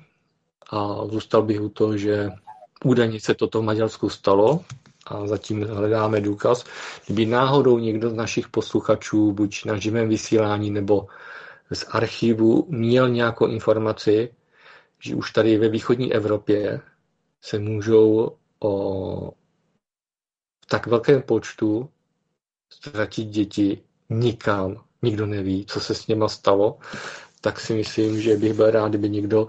a 0.72 1.06
zůstal 1.08 1.42
bych 1.42 1.62
u 1.62 1.70
toho, 1.70 1.98
že 1.98 2.30
údajně 2.84 3.20
se 3.20 3.34
toto 3.36 3.62
v 3.62 3.66
Maďarsku 3.66 4.10
stalo 4.10 4.64
a 5.08 5.28
zatím 5.28 5.64
hledáme 5.68 6.22
důkaz. 6.22 6.64
Kdyby 7.06 7.26
náhodou 7.26 7.80
někdo 7.80 8.10
z 8.10 8.14
našich 8.14 8.50
posluchačů, 8.50 9.32
buď 9.32 9.66
na 9.66 9.78
živém 9.78 10.10
vysílání 10.10 10.72
nebo 10.72 11.08
z 11.74 11.86
archivu 11.90 12.66
měl 12.70 13.10
nějakou 13.10 13.48
informaci, 13.48 14.34
že 15.00 15.16
už 15.16 15.32
tady 15.32 15.58
ve 15.58 15.70
východní 15.70 16.14
Evropě 16.14 16.82
se 17.42 17.60
můžou 17.60 18.36
o 18.60 19.32
tak 20.70 20.88
velkém 20.88 21.22
počtu 21.22 21.90
ztratit 22.70 23.28
děti 23.28 23.82
nikam. 24.10 24.84
Nikdo 25.02 25.26
neví, 25.26 25.66
co 25.66 25.80
se 25.80 25.96
s 25.96 26.08
něma 26.08 26.28
stalo 26.28 26.78
tak 27.46 27.60
si 27.60 27.74
myslím, 27.74 28.22
že 28.22 28.38
bych 28.38 28.54
byl 28.54 28.72
rád, 28.72 28.90
kdyby 28.90 29.10
někdo, 29.10 29.48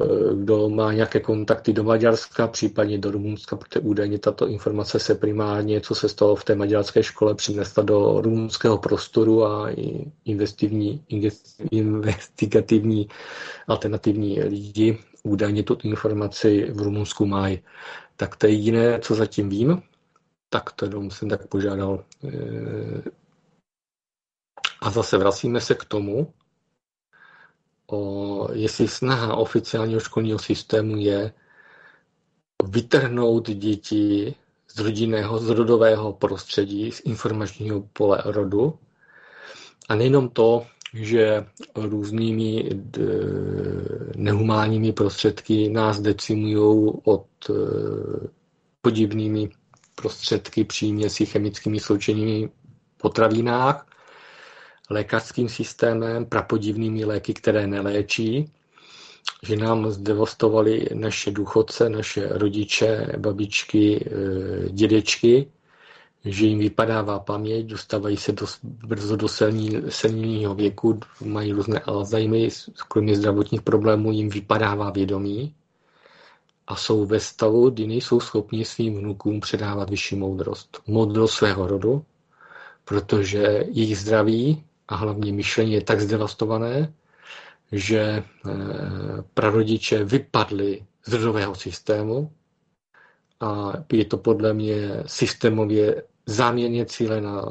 eh, 0.00 0.34
kdo 0.34 0.68
má 0.68 0.92
nějaké 0.92 1.20
kontakty 1.20 1.72
do 1.72 1.84
Maďarska, 1.84 2.48
případně 2.48 2.98
do 2.98 3.10
Rumunska, 3.10 3.56
protože 3.56 3.80
údajně 3.80 4.18
tato 4.18 4.48
informace 4.48 4.98
se 4.98 5.14
primárně, 5.14 5.80
co 5.80 5.94
se 5.94 6.08
stalo 6.08 6.36
v 6.36 6.44
té 6.44 6.54
maďarské 6.54 7.02
škole, 7.02 7.34
přinesla 7.34 7.82
do 7.82 8.20
rumunského 8.20 8.78
prostoru 8.78 9.44
a 9.44 9.68
investivní, 10.24 11.04
investigativní 11.70 13.08
alternativní 13.68 14.40
lidi 14.42 14.98
údajně 15.22 15.62
tu 15.62 15.76
informaci 15.84 16.72
v 16.72 16.82
Rumunsku 16.82 17.26
mají. 17.26 17.60
Tak 18.16 18.36
to 18.36 18.46
je 18.46 18.52
jediné, 18.52 19.00
co 19.00 19.14
zatím 19.14 19.48
vím. 19.48 19.82
Tak 20.48 20.72
to 20.72 21.10
jsem 21.10 21.28
tak 21.28 21.46
požádal. 21.46 22.04
Eh, 22.24 23.02
a 24.80 24.90
zase 24.90 25.18
vracíme 25.18 25.60
se 25.60 25.74
k 25.74 25.84
tomu, 25.84 26.32
o, 27.86 28.48
jestli 28.52 28.88
snaha 28.88 29.36
oficiálního 29.36 30.00
školního 30.00 30.38
systému 30.38 30.96
je 30.96 31.32
vytrhnout 32.68 33.50
děti 33.50 34.34
z 34.68 34.78
rodinného, 34.78 35.38
z 35.38 35.48
rodového 35.48 36.12
prostředí, 36.12 36.92
z 36.92 37.00
informačního 37.04 37.88
pole 37.92 38.22
rodu. 38.24 38.78
A 39.88 39.94
nejenom 39.94 40.28
to, 40.28 40.66
že 40.94 41.46
různými 41.74 42.70
nehumánními 44.16 44.92
prostředky 44.92 45.68
nás 45.68 46.00
decimují 46.00 46.92
od 47.04 47.26
e, 47.50 47.52
podivnými 48.80 49.50
prostředky 49.94 50.64
příměsi 50.64 51.26
chemickými 51.26 51.80
sloučeními 51.80 52.50
potravinách, 52.96 53.86
lékařským 54.90 55.48
systémem, 55.48 56.26
prapodivnými 56.26 57.04
léky, 57.04 57.34
které 57.34 57.66
neléčí, 57.66 58.50
že 59.42 59.56
nám 59.56 59.90
zdevastovali 59.90 60.88
naše 60.94 61.30
důchodce, 61.30 61.88
naše 61.88 62.28
rodiče, 62.28 63.06
babičky, 63.16 64.04
eh, 64.06 64.68
dědečky, 64.70 65.48
že 66.24 66.46
jim 66.46 66.58
vypadává 66.58 67.18
paměť, 67.18 67.66
dostávají 67.66 68.16
se 68.16 68.32
do, 68.32 68.46
brzo 68.62 69.16
do 69.16 69.28
senilního 69.88 70.54
věku, 70.54 71.00
mají 71.24 71.52
různé 71.52 71.80
Alzheimery, 71.80 72.48
kromě 72.88 73.16
zdravotních 73.16 73.62
problémů 73.62 74.12
jim 74.12 74.28
vypadává 74.28 74.90
vědomí 74.90 75.54
a 76.66 76.76
jsou 76.76 77.04
ve 77.06 77.20
stavu, 77.20 77.70
kdy 77.70 77.86
nejsou 77.86 78.20
schopni 78.20 78.64
svým 78.64 78.98
vnukům 78.98 79.40
předávat 79.40 79.90
vyšší 79.90 80.16
moudrost. 80.16 80.80
Moudrost 80.86 81.34
svého 81.34 81.66
rodu, 81.66 82.04
protože 82.84 83.64
jejich 83.70 83.98
zdraví 83.98 84.64
a 84.88 84.96
hlavně 84.96 85.32
myšlení 85.32 85.72
je 85.72 85.82
tak 85.82 86.00
zdevastované, 86.00 86.92
že 87.72 88.00
eh, 88.00 88.22
prarodiče 89.34 90.04
vypadli 90.04 90.82
z 91.06 91.12
rodového 91.12 91.54
systému 91.54 92.32
a 93.40 93.72
je 93.92 94.04
to 94.04 94.16
podle 94.16 94.54
mě 94.54 95.02
systémově 95.06 96.02
záměrně 96.26 96.86
cílená, 96.86 97.44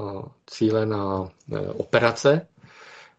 cílená 0.49 1.29
eh, 1.53 1.59
operace. 1.59 2.47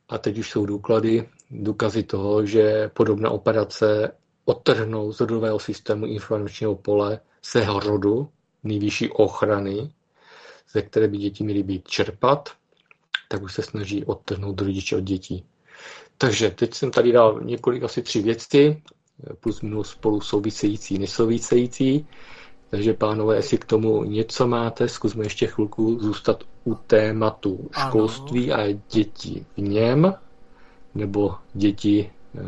A 0.09 0.18
teď 0.18 0.38
už 0.38 0.50
jsou 0.50 0.66
důklady, 0.66 1.29
důkazy 1.50 2.03
toho, 2.03 2.46
že 2.46 2.90
podobná 2.94 3.31
operace 3.31 4.12
odtrhnou 4.44 5.12
z 5.12 5.20
rodového 5.20 5.59
systému 5.59 6.07
informačního 6.07 6.74
pole 6.74 7.20
svého 7.42 7.81
rodu, 7.81 8.29
nejvyšší 8.62 9.11
ochrany, 9.11 9.92
ze 10.72 10.83
které 10.83 11.09
by 11.09 11.18
děti 11.18 11.44
měly 11.44 11.62
být 11.62 11.88
čerpat, 11.88 12.48
tak 13.35 13.42
už 13.42 13.55
se 13.55 13.62
snaží 13.62 14.05
odtrhnout 14.05 14.61
rodiče 14.61 14.97
od 14.97 15.01
dětí. 15.05 15.44
Takže 16.18 16.51
teď 16.51 16.75
jsem 16.75 16.90
tady 16.90 17.12
dal 17.12 17.40
několik, 17.44 17.83
asi 17.83 18.03
tři 18.03 18.23
věci, 18.23 18.83
plus 19.40 19.61
minus 19.62 19.90
spolu 19.90 20.20
související, 20.20 20.99
nesouvisející. 20.99 22.07
Takže 22.70 22.94
pánové, 22.94 23.37
jestli 23.37 23.59
k 23.59 23.64
tomu 23.64 24.05
něco 24.05 24.47
máte, 24.47 24.88
zkusme 24.88 25.25
ještě 25.25 25.47
chvilku 25.47 25.99
zůstat 26.01 26.44
u 26.64 26.75
tématu 26.75 27.70
školství 27.88 28.53
ano. 28.53 28.62
a 28.62 28.81
děti 28.90 29.47
v 29.57 29.61
něm, 29.61 30.14
nebo 30.94 31.35
děti 31.55 32.11
eh, 32.35 32.40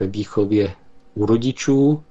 ve 0.00 0.06
výchově 0.06 0.74
u 1.14 1.26
rodičů, 1.26 2.02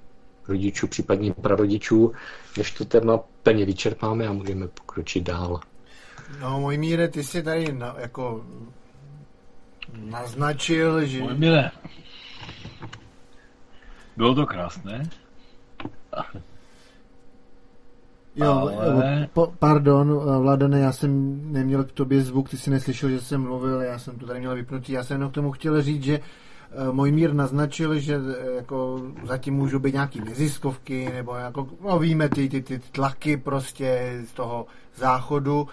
rodičů, 0.47 0.87
případně 0.87 1.33
prarodičů, 1.33 2.11
než 2.57 2.71
to 2.71 2.85
téma 2.85 3.19
plně 3.43 3.65
vyčerpáme 3.65 4.27
a 4.27 4.33
můžeme 4.33 4.67
pokročit 4.67 5.23
dál. 5.23 5.59
No, 6.41 6.59
můj 6.59 6.77
míre, 6.77 7.07
ty 7.07 7.23
jsi 7.23 7.43
tady 7.43 7.73
na, 7.73 7.95
jako 7.97 8.45
naznačil, 9.93 11.05
že... 11.05 11.21
Můj 11.21 11.33
míre, 11.33 11.71
bylo 14.17 14.35
to 14.35 14.45
krásné. 14.45 15.09
Jo, 18.35 18.71
Ale... 18.81 19.27
po, 19.33 19.53
pardon, 19.59 20.13
Vladane, 20.41 20.79
já 20.79 20.91
jsem 20.91 21.39
neměl 21.53 21.83
k 21.83 21.91
tobě 21.91 22.21
zvuk, 22.21 22.49
ty 22.49 22.57
jsi 22.57 22.69
neslyšel, 22.69 23.09
že 23.09 23.21
jsem 23.21 23.41
mluvil, 23.41 23.81
já 23.81 23.99
jsem 23.99 24.19
to 24.19 24.27
tady 24.27 24.39
měl 24.39 24.55
vypnutý. 24.55 24.91
Já 24.91 25.03
jsem 25.03 25.15
jenom 25.15 25.31
k 25.31 25.33
tomu 25.33 25.51
chtěl 25.51 25.81
říct, 25.81 26.03
že 26.03 26.19
eh, 26.19 26.91
můj 26.91 27.11
mír 27.11 27.33
naznačil, 27.33 27.99
že 27.99 28.15
eh, 28.15 28.51
jako 28.55 29.01
zatím 29.23 29.53
můžou 29.53 29.79
být 29.79 29.93
nějaký 29.93 30.21
neziskovky, 30.21 31.11
nebo 31.13 31.35
jako, 31.35 31.67
no 31.83 31.99
víme, 31.99 32.29
ty, 32.29 32.49
ty, 32.49 32.61
ty 32.61 32.79
tlaky 32.79 33.37
prostě 33.37 34.19
z 34.27 34.33
toho 34.33 34.65
záchodu, 34.95 35.67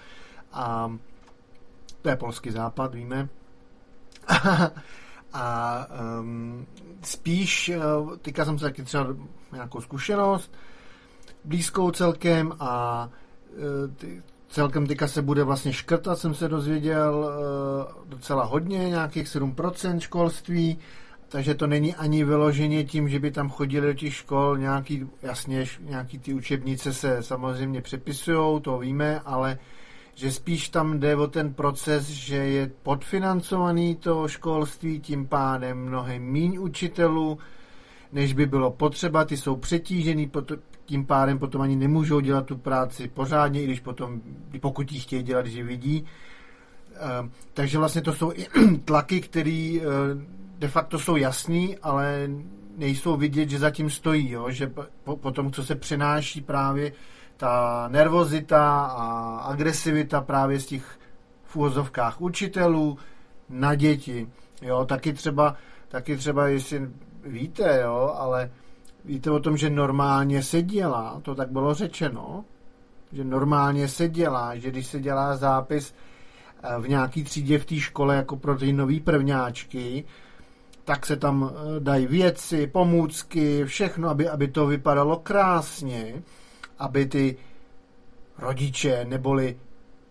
a 0.55 0.99
to 2.03 2.09
je 2.09 2.17
polský 2.17 2.51
západ, 2.51 2.95
víme. 2.95 3.29
a 5.33 5.87
um, 6.21 6.67
spíš, 7.03 7.73
uh, 8.01 8.17
teďka 8.17 8.45
jsem 8.45 8.59
se 8.59 8.64
taky 8.64 8.83
třeba 8.83 9.07
nějakou 9.53 9.81
zkušenost, 9.81 10.53
blízkou 11.45 11.90
celkem 11.90 12.53
a 12.61 13.09
uh, 13.57 13.95
ty, 13.95 14.23
celkem 14.49 14.87
teďka 14.87 15.09
se 15.09 15.23
bude 15.23 15.45
vlastně 15.45 15.73
škrtat, 15.73 16.19
jsem 16.19 16.35
se 16.35 16.49
dozvěděl 16.49 17.14
uh, 17.14 18.09
docela 18.09 18.45
hodně, 18.45 18.79
nějakých 18.79 19.27
7% 19.27 19.99
školství, 19.99 20.79
takže 21.29 21.55
to 21.55 21.67
není 21.67 21.95
ani 21.95 22.25
vyloženě 22.25 22.85
tím, 22.85 23.09
že 23.09 23.19
by 23.19 23.31
tam 23.31 23.51
chodili 23.51 23.87
do 23.87 23.95
těch 23.95 24.14
škol 24.14 24.59
nějaký, 24.59 25.09
jasně, 25.23 25.64
nějaký 25.81 26.19
ty 26.19 26.35
učebnice 26.35 26.93
se 26.95 27.23
samozřejmě 27.23 27.83
přepisují, 27.83 28.61
to 28.61 28.79
víme, 28.79 29.21
ale 29.21 29.59
že 30.14 30.33
spíš 30.33 30.68
tam 30.68 31.00
jde 31.00 31.16
o 31.16 31.27
ten 31.27 31.55
proces, 31.55 32.07
že 32.09 32.37
je 32.37 32.70
podfinancovaný 32.83 33.96
to 33.96 34.29
školství, 34.29 35.00
tím 35.00 35.27
pádem 35.27 35.79
mnohem 35.79 36.22
míň 36.22 36.59
učitelů, 36.61 37.38
než 38.12 38.33
by 38.33 38.46
bylo 38.46 38.70
potřeba, 38.70 39.24
ty 39.24 39.37
jsou 39.37 39.57
přetížený, 39.57 40.31
tím 40.85 41.07
pádem 41.07 41.38
potom 41.38 41.61
ani 41.61 41.77
nemůžou 41.77 42.20
dělat 42.20 42.46
tu 42.46 42.57
práci 42.57 43.09
pořádně, 43.09 43.62
i 43.62 43.64
když 43.64 43.81
potom, 43.81 44.20
pokud 44.61 44.92
ji 44.92 45.00
chtějí 45.00 45.22
dělat, 45.22 45.46
že 45.46 45.62
vidí. 45.62 46.05
Ehm, 46.96 47.31
takže 47.55 47.79
vlastně 47.79 48.03
to 48.03 48.12
jsou 48.12 48.33
i 48.33 48.46
tlaky, 48.85 49.20
které 49.20 49.79
eh, 49.81 49.85
de 50.59 50.68
facto 50.68 50.98
jsou 50.98 51.16
jasný, 51.16 51.79
ale 51.79 52.31
nejsou 52.77 53.16
vidět, 53.16 53.50
že 53.50 53.59
zatím 53.59 53.90
stojí, 53.90 54.31
jo? 54.31 54.50
že 54.50 54.72
po, 55.20 55.31
tom, 55.31 55.53
co 55.53 55.64
se 55.64 55.74
přenáší 55.74 56.40
právě 56.40 56.92
ta 57.37 57.88
nervozita 57.88 58.85
a 58.85 59.37
agresivita 59.38 60.20
právě 60.20 60.61
z 60.61 60.66
těch 60.66 60.99
v 61.44 61.57
úvozovkách 61.57 62.20
učitelů 62.20 62.99
na 63.49 63.75
děti. 63.75 64.29
Jo, 64.62 64.85
taky 64.85 65.12
třeba, 65.12 65.57
taky 65.88 66.16
třeba, 66.16 66.47
jestli 66.49 66.88
víte, 67.25 67.81
jo, 67.83 68.14
ale 68.18 68.51
víte 69.05 69.31
o 69.31 69.40
tom, 69.40 69.57
že 69.57 69.70
normálně 69.70 70.42
se 70.42 70.62
dělá, 70.62 71.20
to 71.23 71.35
tak 71.35 71.51
bylo 71.51 71.75
řečeno, 71.75 72.44
že 73.12 73.25
normálně 73.25 73.88
se 73.88 74.09
dělá, 74.09 74.57
že 74.57 74.70
když 74.70 74.87
se 74.87 75.01
dělá 75.01 75.37
zápis 75.37 75.94
eh, 76.62 76.81
v 76.81 76.88
nějaký 76.88 77.25
třídě 77.25 77.59
v 77.59 77.64
té 77.64 77.77
škole 77.77 78.16
jako 78.16 78.37
pro 78.37 78.57
ty 78.57 78.73
nový 78.73 79.01
prvňáčky, 79.01 80.05
tak 80.85 81.07
se 81.07 81.16
tam 81.16 81.51
eh, 81.53 81.81
dají 81.81 82.07
věci, 82.07 82.66
pomůcky, 82.66 83.64
všechno, 83.64 84.09
aby, 84.09 84.29
aby 84.29 84.49
to 84.49 84.66
vypadalo 84.66 85.16
krásně, 85.16 86.23
aby 86.78 87.06
ty 87.06 87.37
rodiče 88.38 89.04
neboli 89.04 89.56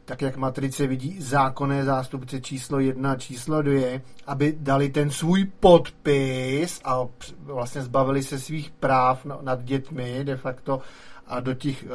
tak 0.06 0.22
jak 0.22 0.38
matrice 0.38 0.88
vidí 0.88 1.22
zákonné 1.22 1.84
zástupce 1.84 2.42
číslo 2.42 2.80
jedna, 2.80 3.16
číslo 3.16 3.62
dvě, 3.62 4.02
aby 4.28 4.56
dali 4.60 4.90
ten 4.90 5.12
svůj 5.12 5.46
podpis 5.60 6.82
a 6.84 7.08
vlastně 7.40 7.82
zbavili 7.82 8.24
se 8.24 8.40
svých 8.40 8.72
práv 8.72 9.26
nad 9.42 9.64
dětmi 9.64 10.20
de 10.24 10.38
facto 10.38 10.82
a 11.28 11.40
do 11.40 11.54
těch 11.54 11.84
uh, 11.84 11.90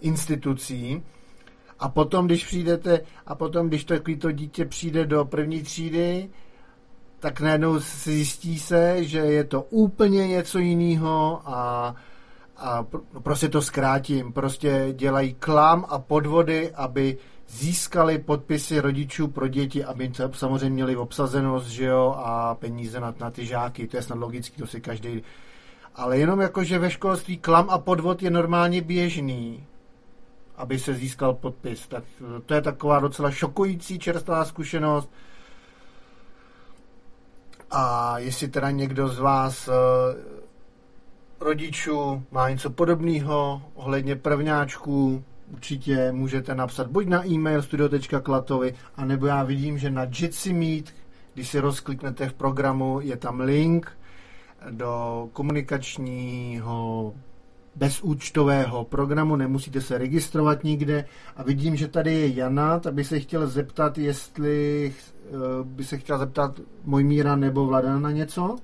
institucí. 0.00 1.02
A 1.78 1.88
potom, 1.88 2.26
když 2.26 2.46
přijdete, 2.46 3.00
a 3.26 3.34
potom, 3.34 3.68
když 3.68 3.84
to, 3.84 3.94
to 4.18 4.32
dítě 4.32 4.64
přijde 4.64 5.06
do 5.06 5.24
první 5.24 5.62
třídy, 5.62 6.30
tak 7.18 7.40
najednou 7.40 7.78
zjistí 7.78 8.58
se, 8.58 9.04
že 9.04 9.18
je 9.18 9.44
to 9.44 9.62
úplně 9.62 10.28
něco 10.28 10.58
jiného 10.58 11.42
a, 11.44 11.94
a 12.62 12.86
prostě 13.22 13.48
to 13.48 13.62
zkrátím. 13.62 14.32
Prostě 14.32 14.88
dělají 14.92 15.34
klam 15.34 15.84
a 15.88 15.98
podvody, 15.98 16.72
aby 16.74 17.18
získali 17.48 18.18
podpisy 18.18 18.80
rodičů 18.80 19.28
pro 19.28 19.48
děti, 19.48 19.84
aby 19.84 20.12
samozřejmě 20.32 20.70
měli 20.70 20.96
obsazenost, 20.96 21.66
že 21.66 21.84
jo, 21.84 22.14
a 22.18 22.54
peníze 22.54 23.00
na, 23.00 23.14
na 23.20 23.30
ty 23.30 23.46
žáky, 23.46 23.88
to 23.88 23.96
je 23.96 24.02
snad 24.02 24.18
logický, 24.18 24.56
to 24.56 24.66
si 24.66 24.80
každý. 24.80 25.22
Ale 25.94 26.18
jenom 26.18 26.40
jako, 26.40 26.64
že 26.64 26.78
ve 26.78 26.90
školství 26.90 27.38
klam 27.38 27.70
a 27.70 27.78
podvod 27.78 28.22
je 28.22 28.30
normálně 28.30 28.80
běžný, 28.80 29.66
aby 30.56 30.78
se 30.78 30.94
získal 30.94 31.34
podpis. 31.34 31.88
Tak 31.88 32.04
to 32.46 32.54
je 32.54 32.60
taková 32.60 33.00
docela 33.00 33.30
šokující 33.30 33.98
čerstvá 33.98 34.44
zkušenost. 34.44 35.10
A 37.70 38.18
jestli 38.18 38.48
teda 38.48 38.70
někdo 38.70 39.08
z 39.08 39.18
vás 39.18 39.68
eh, 39.68 40.41
rodičů 41.42 42.22
má 42.30 42.50
něco 42.50 42.70
podobného 42.70 43.62
ohledně 43.74 44.16
prvňáčků, 44.16 45.24
určitě 45.52 46.12
můžete 46.12 46.54
napsat 46.54 46.86
buď 46.86 47.06
na 47.06 47.26
e-mail 47.26 47.62
studio.klatovi, 47.62 48.74
anebo 48.96 49.26
já 49.26 49.42
vidím, 49.42 49.78
že 49.78 49.90
na 49.90 50.06
Jitsi 50.18 50.52
Meet, 50.52 50.94
když 51.34 51.48
si 51.48 51.60
rozkliknete 51.60 52.28
v 52.28 52.32
programu, 52.32 53.00
je 53.02 53.16
tam 53.16 53.40
link 53.40 53.92
do 54.70 55.28
komunikačního 55.32 57.14
bezúčtového 57.76 58.84
programu, 58.84 59.36
nemusíte 59.36 59.80
se 59.80 59.98
registrovat 59.98 60.64
nikde. 60.64 61.04
A 61.36 61.42
vidím, 61.42 61.76
že 61.76 61.88
tady 61.88 62.14
je 62.14 62.28
Jana, 62.28 62.78
tak 62.78 62.94
by 62.94 63.04
se 63.04 63.20
chtěl 63.20 63.46
zeptat, 63.46 63.98
jestli 63.98 64.92
eh, 64.92 65.32
by 65.64 65.84
se 65.84 65.98
chtěl 65.98 66.18
zeptat 66.18 66.60
Mojmíra 66.84 67.36
nebo 67.36 67.66
Vlada 67.66 67.98
na 67.98 68.10
něco. 68.10 68.56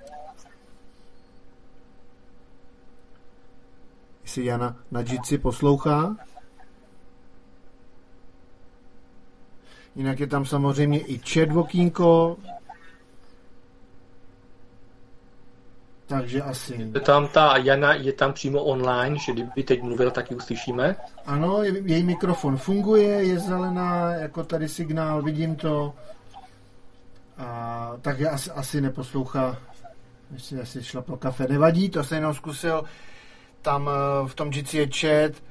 Jestli 4.28 4.44
Jana 4.44 4.76
na 4.90 5.00
Jitsi 5.00 5.38
poslouchá. 5.38 6.16
Jinak 9.96 10.20
je 10.20 10.26
tam 10.26 10.46
samozřejmě 10.46 11.00
i 11.00 11.18
chat 11.18 11.56
okýnko. 11.56 12.36
Takže 16.06 16.42
asi. 16.42 16.90
Je 16.94 17.00
tam 17.00 17.28
ta 17.28 17.56
Jana, 17.56 17.94
je 17.94 18.12
tam 18.12 18.32
přímo 18.32 18.64
online, 18.64 19.18
že 19.18 19.32
kdyby 19.32 19.62
teď 19.62 19.82
mluvil, 19.82 20.10
tak 20.10 20.30
ji 20.30 20.36
uslyšíme? 20.36 20.96
Ano, 21.26 21.62
její 21.62 22.02
mikrofon 22.02 22.56
funguje, 22.56 23.08
je 23.08 23.38
zelená, 23.38 24.12
jako 24.12 24.44
tady 24.44 24.68
signál, 24.68 25.22
vidím 25.22 25.56
to. 25.56 25.94
A, 27.38 27.92
tak 28.00 28.20
je 28.20 28.30
asi, 28.30 28.50
asi 28.50 28.80
neposlouchá, 28.80 29.56
jestli 30.32 30.60
asi 30.60 30.84
šla 30.84 31.02
pro 31.02 31.16
kafe. 31.16 31.46
Nevadí, 31.48 31.88
to 31.88 32.04
se 32.04 32.14
jenom 32.14 32.34
zkusil. 32.34 32.84
Tam 33.62 33.88
eh, 33.88 34.28
v 34.28 34.34
tom 34.34 34.50
je 34.72 34.88
chat, 35.00 35.42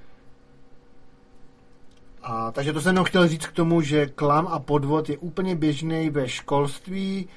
a, 2.28 2.52
takže 2.52 2.74
to 2.74 2.82
jsem 2.82 2.90
jenom 2.90 3.06
chtěl 3.06 3.28
říct 3.28 3.46
k 3.46 3.52
tomu, 3.52 3.82
že 3.82 4.06
klam 4.06 4.48
a 4.48 4.60
podvod 4.60 5.10
je 5.10 5.18
úplně 5.18 5.56
běžný 5.56 6.10
ve 6.10 6.30
školství, 6.30 7.28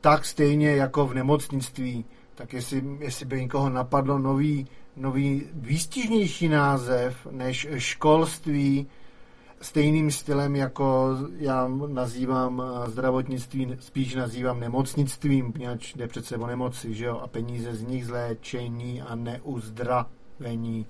tak 0.00 0.24
stejně 0.24 0.70
jako 0.70 1.06
v 1.06 1.14
nemocnictví. 1.14 2.04
Tak 2.34 2.52
jestli, 2.52 2.84
jestli 2.98 3.26
by 3.26 3.40
někoho 3.40 3.68
napadlo 3.68 4.18
nový, 4.18 4.66
nový 4.96 5.44
výstižnější 5.54 6.48
název 6.48 7.26
než 7.30 7.68
školství, 7.76 8.86
stejným 9.60 10.10
stylem, 10.10 10.56
jako 10.56 11.16
já 11.38 11.68
nazývám 11.86 12.62
zdravotnictví, 12.86 13.76
spíš 13.80 14.14
nazývám 14.14 14.60
nemocnictvím, 14.60 15.52
poněvadž 15.52 15.94
jde 15.94 16.08
přece 16.08 16.36
o 16.36 16.46
nemoci, 16.46 16.94
že 16.94 17.04
jo, 17.04 17.18
a 17.18 17.26
peníze 17.26 17.74
z 17.74 17.82
nich 17.82 18.06
zléčení 18.06 19.02
a 19.02 19.14
neuzdravení. 19.14 20.86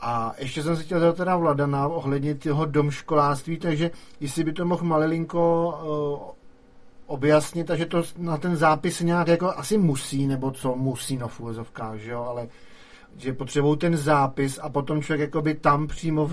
A 0.00 0.34
ještě 0.38 0.62
jsem 0.62 0.76
se 0.76 0.82
chtěl 0.82 1.00
zeptat 1.00 1.16
teda 1.16 1.36
Vladana 1.36 1.88
ohledně 1.88 2.34
toho 2.34 2.66
domškoláctví, 2.66 3.58
takže 3.58 3.90
jestli 4.20 4.44
by 4.44 4.52
to 4.52 4.64
mohl 4.64 4.84
Malilinko 4.84 5.68
uh, 5.82 6.34
objasnit, 7.06 7.66
takže 7.66 7.86
to 7.86 8.02
na 8.18 8.36
ten 8.36 8.56
zápis 8.56 9.00
nějak 9.00 9.28
jako 9.28 9.52
asi 9.56 9.78
musí, 9.78 10.26
nebo 10.26 10.50
co 10.50 10.76
musí, 10.76 11.16
no 11.16 11.28
v 11.28 11.40
že 11.96 12.10
jo, 12.10 12.22
ale 12.22 12.48
že 13.16 13.32
potřebují 13.32 13.78
ten 13.78 13.96
zápis 13.96 14.58
a 14.62 14.68
potom 14.68 15.02
člověk 15.02 15.20
jako 15.20 15.42
by 15.42 15.54
tam 15.54 15.86
přímo, 15.86 16.30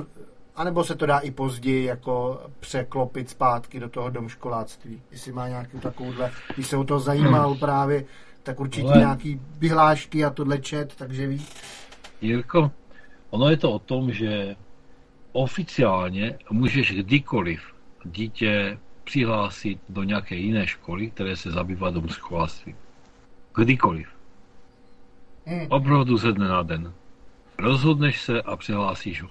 anebo 0.55 0.83
se 0.83 0.95
to 0.95 1.05
dá 1.05 1.19
i 1.19 1.31
později 1.31 1.85
jako 1.85 2.41
překlopit 2.59 3.29
zpátky 3.29 3.79
do 3.79 3.89
toho 3.89 4.09
domškoláctví. 4.09 5.01
Jestli 5.11 5.31
má 5.31 5.47
nějakou 5.47 5.79
takovouhle, 5.79 6.31
když 6.55 6.67
se 6.67 6.77
o 6.77 6.83
to 6.83 6.99
zajímal 6.99 7.49
hmm. 7.49 7.59
právě, 7.59 8.05
tak 8.43 8.59
určitě 8.59 8.87
ale... 8.87 8.97
nějaký 8.97 9.41
vyhlášky 9.57 10.25
a 10.25 10.29
tohle 10.29 10.57
čet, 10.57 10.95
takže 10.95 11.27
ví. 11.27 11.45
Jirko, 12.21 12.71
Ono 13.35 13.49
je 13.49 13.57
to 13.57 13.71
o 13.71 13.79
tom, 13.79 14.11
že 14.11 14.55
oficiálně 15.31 16.37
můžeš 16.49 16.91
kdykoliv 16.91 17.61
dítě 18.05 18.77
přihlásit 19.03 19.79
do 19.89 20.03
nějaké 20.03 20.35
jiné 20.35 20.67
školy, 20.67 21.09
které 21.09 21.35
se 21.35 21.51
zabývá 21.51 21.89
domoškoláctvím. 21.89 22.75
Kdykoliv. 23.55 24.07
Hmm. 25.45 25.67
Opravdu 25.69 26.17
ze 26.17 26.31
dne 26.31 26.47
na 26.47 26.63
den. 26.63 26.93
Rozhodneš 27.59 28.21
se 28.21 28.41
a 28.41 28.55
přihlásíš 28.55 29.21
ho. 29.21 29.29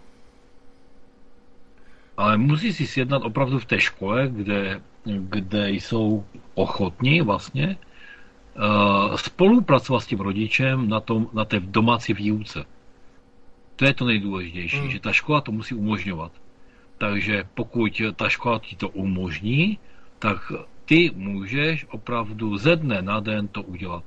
Ale 2.16 2.36
musí 2.38 2.72
si 2.72 2.86
sjednat 2.86 3.22
opravdu 3.22 3.58
v 3.58 3.64
té 3.64 3.80
škole, 3.80 4.28
kde, 4.28 4.80
kde 5.04 5.70
jsou 5.70 6.24
ochotní 6.54 7.20
vlastně 7.20 7.76
uh, 8.56 9.16
spolupracovat 9.16 10.00
s 10.00 10.06
tím 10.06 10.20
rodičem 10.20 10.88
na, 10.88 11.00
tom, 11.00 11.28
na 11.32 11.44
té 11.44 11.60
domácí 11.60 12.14
výuce. 12.14 12.64
To 13.76 13.84
je 13.84 13.94
to 13.94 14.04
nejdůležitější, 14.04 14.78
hmm. 14.78 14.90
že 14.90 15.00
ta 15.00 15.12
škola 15.12 15.40
to 15.40 15.52
musí 15.52 15.74
umožňovat. 15.74 16.32
Takže 16.98 17.44
pokud 17.54 18.02
ta 18.16 18.28
škola 18.28 18.58
ti 18.58 18.76
to 18.76 18.88
umožní, 18.88 19.78
tak 20.18 20.52
ty 20.84 21.10
můžeš 21.14 21.86
opravdu 21.90 22.56
ze 22.56 22.76
dne 22.76 23.02
na 23.02 23.20
den 23.20 23.48
to 23.48 23.62
udělat. 23.62 24.04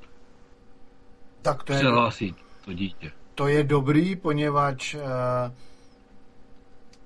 Tak 1.42 1.62
to 1.62 1.72
je... 1.72 1.78
Přehlásit 1.78 2.36
to 2.64 2.72
dítě. 2.72 3.12
To 3.34 3.48
je 3.48 3.64
dobrý, 3.64 4.16
poněvadž 4.16 4.94
uh, 4.94 5.00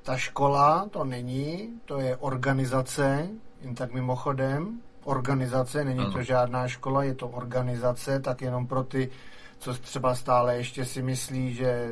ta 0.03 0.17
škola 0.17 0.88
to 0.91 1.05
není, 1.05 1.69
to 1.85 2.01
je 2.01 2.17
organizace, 2.17 3.29
jen 3.61 3.75
tak 3.75 3.93
mimochodem, 3.93 4.81
organizace, 5.05 5.85
není 5.85 6.01
ano. 6.01 6.12
to 6.12 6.23
žádná 6.23 6.69
škola, 6.69 7.05
je 7.05 7.15
to 7.15 7.29
organizace, 7.29 8.21
tak 8.21 8.41
jenom 8.41 8.67
pro 8.67 8.83
ty, 8.83 9.11
co 9.59 9.75
třeba 9.75 10.15
stále 10.15 10.57
ještě 10.57 10.85
si 10.85 11.03
myslí, 11.03 11.55
že 11.55 11.88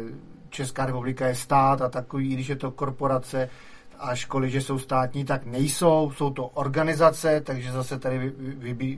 Česká 0.51 0.87
republika 0.87 1.27
je 1.27 1.35
stát 1.35 1.83
a 1.83 1.89
takový, 1.89 2.35
když 2.35 2.49
je 2.49 2.57
to 2.57 2.71
korporace 2.71 3.51
a 3.99 4.15
školy, 4.15 4.51
že 4.51 4.61
jsou 4.61 4.79
státní, 4.79 5.25
tak 5.25 5.47
nejsou, 5.47 6.13
jsou 6.17 6.31
to 6.31 6.47
organizace, 6.47 7.41
takže 7.41 7.73
zase 7.73 7.99
tady 7.99 8.33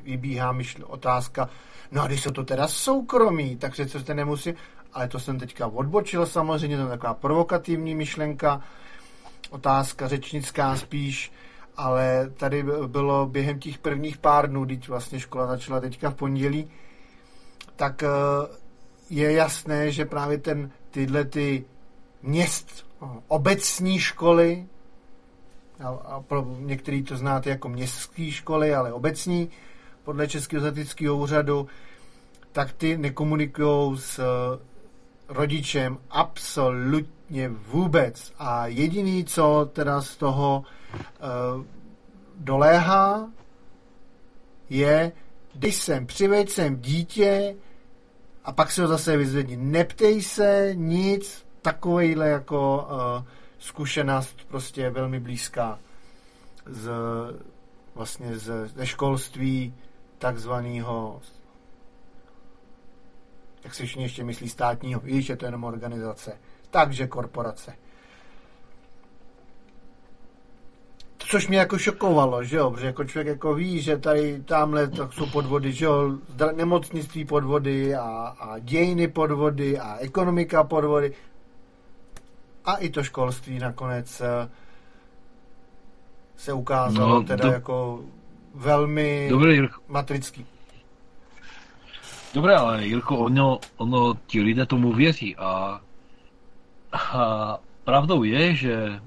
vybíhá 0.04 0.52
myšl, 0.52 0.84
otázka, 0.86 1.48
no 1.92 2.02
a 2.02 2.06
když 2.06 2.22
jsou 2.22 2.30
to 2.30 2.44
teda 2.44 2.68
soukromí, 2.68 3.56
tak 3.56 3.72
přece 3.72 4.02
to 4.04 4.14
nemusí, 4.14 4.54
ale 4.92 5.08
to 5.08 5.18
jsem 5.18 5.38
teďka 5.38 5.66
odbočil 5.66 6.26
samozřejmě, 6.26 6.76
to 6.76 6.82
je 6.82 6.88
taková 6.88 7.14
provokativní 7.14 7.94
myšlenka, 7.94 8.60
otázka 9.52 10.08
řečnická 10.08 10.76
spíš, 10.76 11.32
ale 11.76 12.30
tady 12.36 12.64
bylo 12.86 13.26
během 13.26 13.58
těch 13.58 13.78
prvních 13.78 14.18
pár 14.18 14.50
dnů, 14.50 14.64
když 14.64 14.88
vlastně 14.88 15.20
škola 15.20 15.46
začala 15.46 15.80
teďka 15.80 16.10
v 16.10 16.14
pondělí, 16.14 16.70
tak 17.76 18.02
eh, 18.02 18.08
je 19.10 19.32
jasné, 19.32 19.92
že 19.92 20.04
právě 20.04 20.38
ten 20.38 20.70
tyhle 20.90 21.24
ty 21.24 21.64
měst, 22.22 22.86
obecní 23.28 23.98
školy, 23.98 24.66
a, 25.80 26.20
pro 26.20 26.46
některý 26.58 27.02
to 27.02 27.16
znáte 27.16 27.50
jako 27.50 27.68
městské 27.68 28.30
školy, 28.30 28.74
ale 28.74 28.92
obecní, 28.92 29.50
podle 30.04 30.28
Českého 30.28 30.62
statického 30.62 31.16
úřadu, 31.16 31.66
tak 32.52 32.72
ty 32.72 32.96
nekomunikují 32.96 33.98
s 33.98 34.20
rodičem 35.32 35.98
absolutně 36.10 37.48
vůbec. 37.48 38.32
A 38.38 38.66
jediný, 38.66 39.24
co 39.24 39.70
teda 39.72 40.02
z 40.02 40.16
toho 40.16 40.64
uh, 40.64 41.64
doléhá, 42.36 43.30
je 44.70 45.12
dej 45.54 45.72
sem, 45.72 46.06
přiveď 46.06 46.50
sem 46.50 46.76
dítě 46.76 47.56
a 48.44 48.52
pak 48.52 48.70
se 48.72 48.82
ho 48.82 48.88
zase 48.88 49.16
vyzvedni. 49.16 49.56
Neptej 49.56 50.22
se 50.22 50.70
nic, 50.74 51.46
takovejhle 51.62 52.28
jako 52.28 52.88
uh, 52.90 53.24
zkušenost 53.58 54.36
prostě 54.48 54.90
velmi 54.90 55.20
blízká 55.20 55.78
z, 56.66 56.90
vlastně 57.94 58.38
z, 58.38 58.68
ze 58.68 58.86
školství 58.86 59.74
takzvaného 60.18 61.20
jak 63.64 63.74
se 63.74 63.84
ještě 63.96 64.24
myslí 64.24 64.48
státního, 64.48 65.00
víš, 65.00 65.28
je 65.28 65.36
to 65.36 65.44
jenom 65.44 65.64
organizace. 65.64 66.38
Takže 66.70 67.06
korporace. 67.06 67.74
Což 71.18 71.48
mě 71.48 71.58
jako 71.58 71.78
šokovalo, 71.78 72.44
že 72.44 72.56
jo, 72.56 72.70
protože 72.70 72.86
jako 72.86 73.04
člověk 73.04 73.26
jako 73.26 73.54
ví, 73.54 73.80
že 73.80 73.98
tady 73.98 74.42
tamhle 74.42 74.88
tak 74.88 75.12
jsou 75.12 75.26
podvody, 75.26 75.72
že 75.72 75.84
jo, 75.84 76.18
nemocnictví 76.54 77.24
podvody 77.24 77.94
a, 77.94 78.36
a 78.40 78.58
dějiny 78.58 79.08
podvody 79.08 79.78
a 79.78 79.96
ekonomika 79.96 80.64
podvody 80.64 81.12
a 82.64 82.76
i 82.76 82.90
to 82.90 83.02
školství 83.02 83.58
nakonec 83.58 84.20
eh, 84.20 84.50
se 86.36 86.52
ukázalo 86.52 87.14
no, 87.14 87.22
teda 87.22 87.48
do... 87.48 87.52
jako 87.52 88.00
velmi 88.54 89.26
Dobrý, 89.30 89.68
matrický. 89.88 90.46
Dobré, 92.34 92.56
ale 92.56 92.86
Jirko, 92.86 93.18
ono, 93.18 93.60
ono, 93.76 94.14
ti 94.26 94.40
lidé 94.40 94.66
tomu 94.66 94.92
věří 94.92 95.36
a, 95.36 95.80
a 96.92 97.58
pravdou 97.84 98.22
je, 98.24 98.54
že 98.54 99.00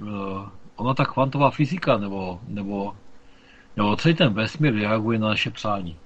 uh, 0.00 0.48
ona 0.76 0.94
ta 0.94 1.04
kvantová 1.04 1.50
fyzika 1.50 1.98
nebo, 1.98 2.40
nebo, 2.48 2.96
nebo 3.76 3.96
celý 3.96 4.14
ten 4.14 4.34
vesmír 4.34 4.74
reaguje 4.74 5.18
na 5.18 5.28
naše 5.28 5.50
přání. 5.50 5.96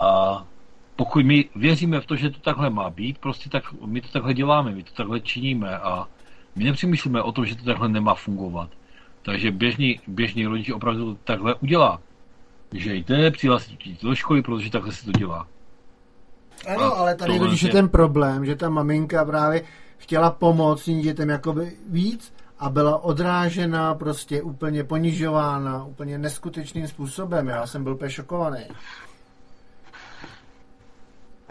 A 0.00 0.44
pokud 0.96 1.24
my 1.24 1.48
věříme 1.56 2.00
v 2.00 2.06
to, 2.06 2.16
že 2.16 2.30
to 2.30 2.40
takhle 2.40 2.70
má 2.70 2.90
být, 2.90 3.18
prostě 3.18 3.50
tak 3.50 3.72
my 3.72 4.00
to 4.00 4.08
takhle 4.08 4.34
děláme, 4.34 4.70
my 4.70 4.82
to 4.82 4.92
takhle 4.92 5.20
činíme 5.20 5.78
a 5.78 6.08
my 6.56 6.64
nepřemýšlíme 6.64 7.22
o 7.22 7.32
tom, 7.32 7.46
že 7.46 7.56
to 7.56 7.64
takhle 7.64 7.88
nemá 7.88 8.14
fungovat. 8.14 8.70
Takže 9.22 9.50
běžný, 9.50 10.00
běžný 10.06 10.46
rodič 10.46 10.70
opravdu 10.70 11.18
takhle 11.24 11.54
udělá. 11.54 12.00
Že 12.72 12.94
jde, 12.94 13.30
přihlásit 13.30 14.02
do 14.02 14.14
školy, 14.14 14.42
protože 14.42 14.70
takhle 14.70 14.92
se 14.92 15.04
to 15.04 15.12
dělá. 15.12 15.46
Ano, 16.66 16.84
a 16.84 16.88
ale 16.98 17.14
tady 17.14 17.38
tohle, 17.38 17.56
je 17.62 17.68
ten 17.68 17.88
problém, 17.88 18.46
že 18.46 18.56
ta 18.56 18.68
maminka 18.68 19.24
právě 19.24 19.62
chtěla 19.98 20.30
pomoct 20.30 20.82
tím 20.82 21.00
dětem 21.00 21.28
jakoby 21.28 21.72
víc 21.88 22.32
a 22.58 22.68
byla 22.68 23.04
odrážena, 23.04 23.94
prostě 23.94 24.42
úplně 24.42 24.84
ponižována, 24.84 25.84
úplně 25.84 26.18
neskutečným 26.18 26.88
způsobem. 26.88 27.48
Já 27.48 27.66
jsem 27.66 27.84
byl 27.84 27.92
úplně 27.92 28.10
šokovaný. 28.10 28.64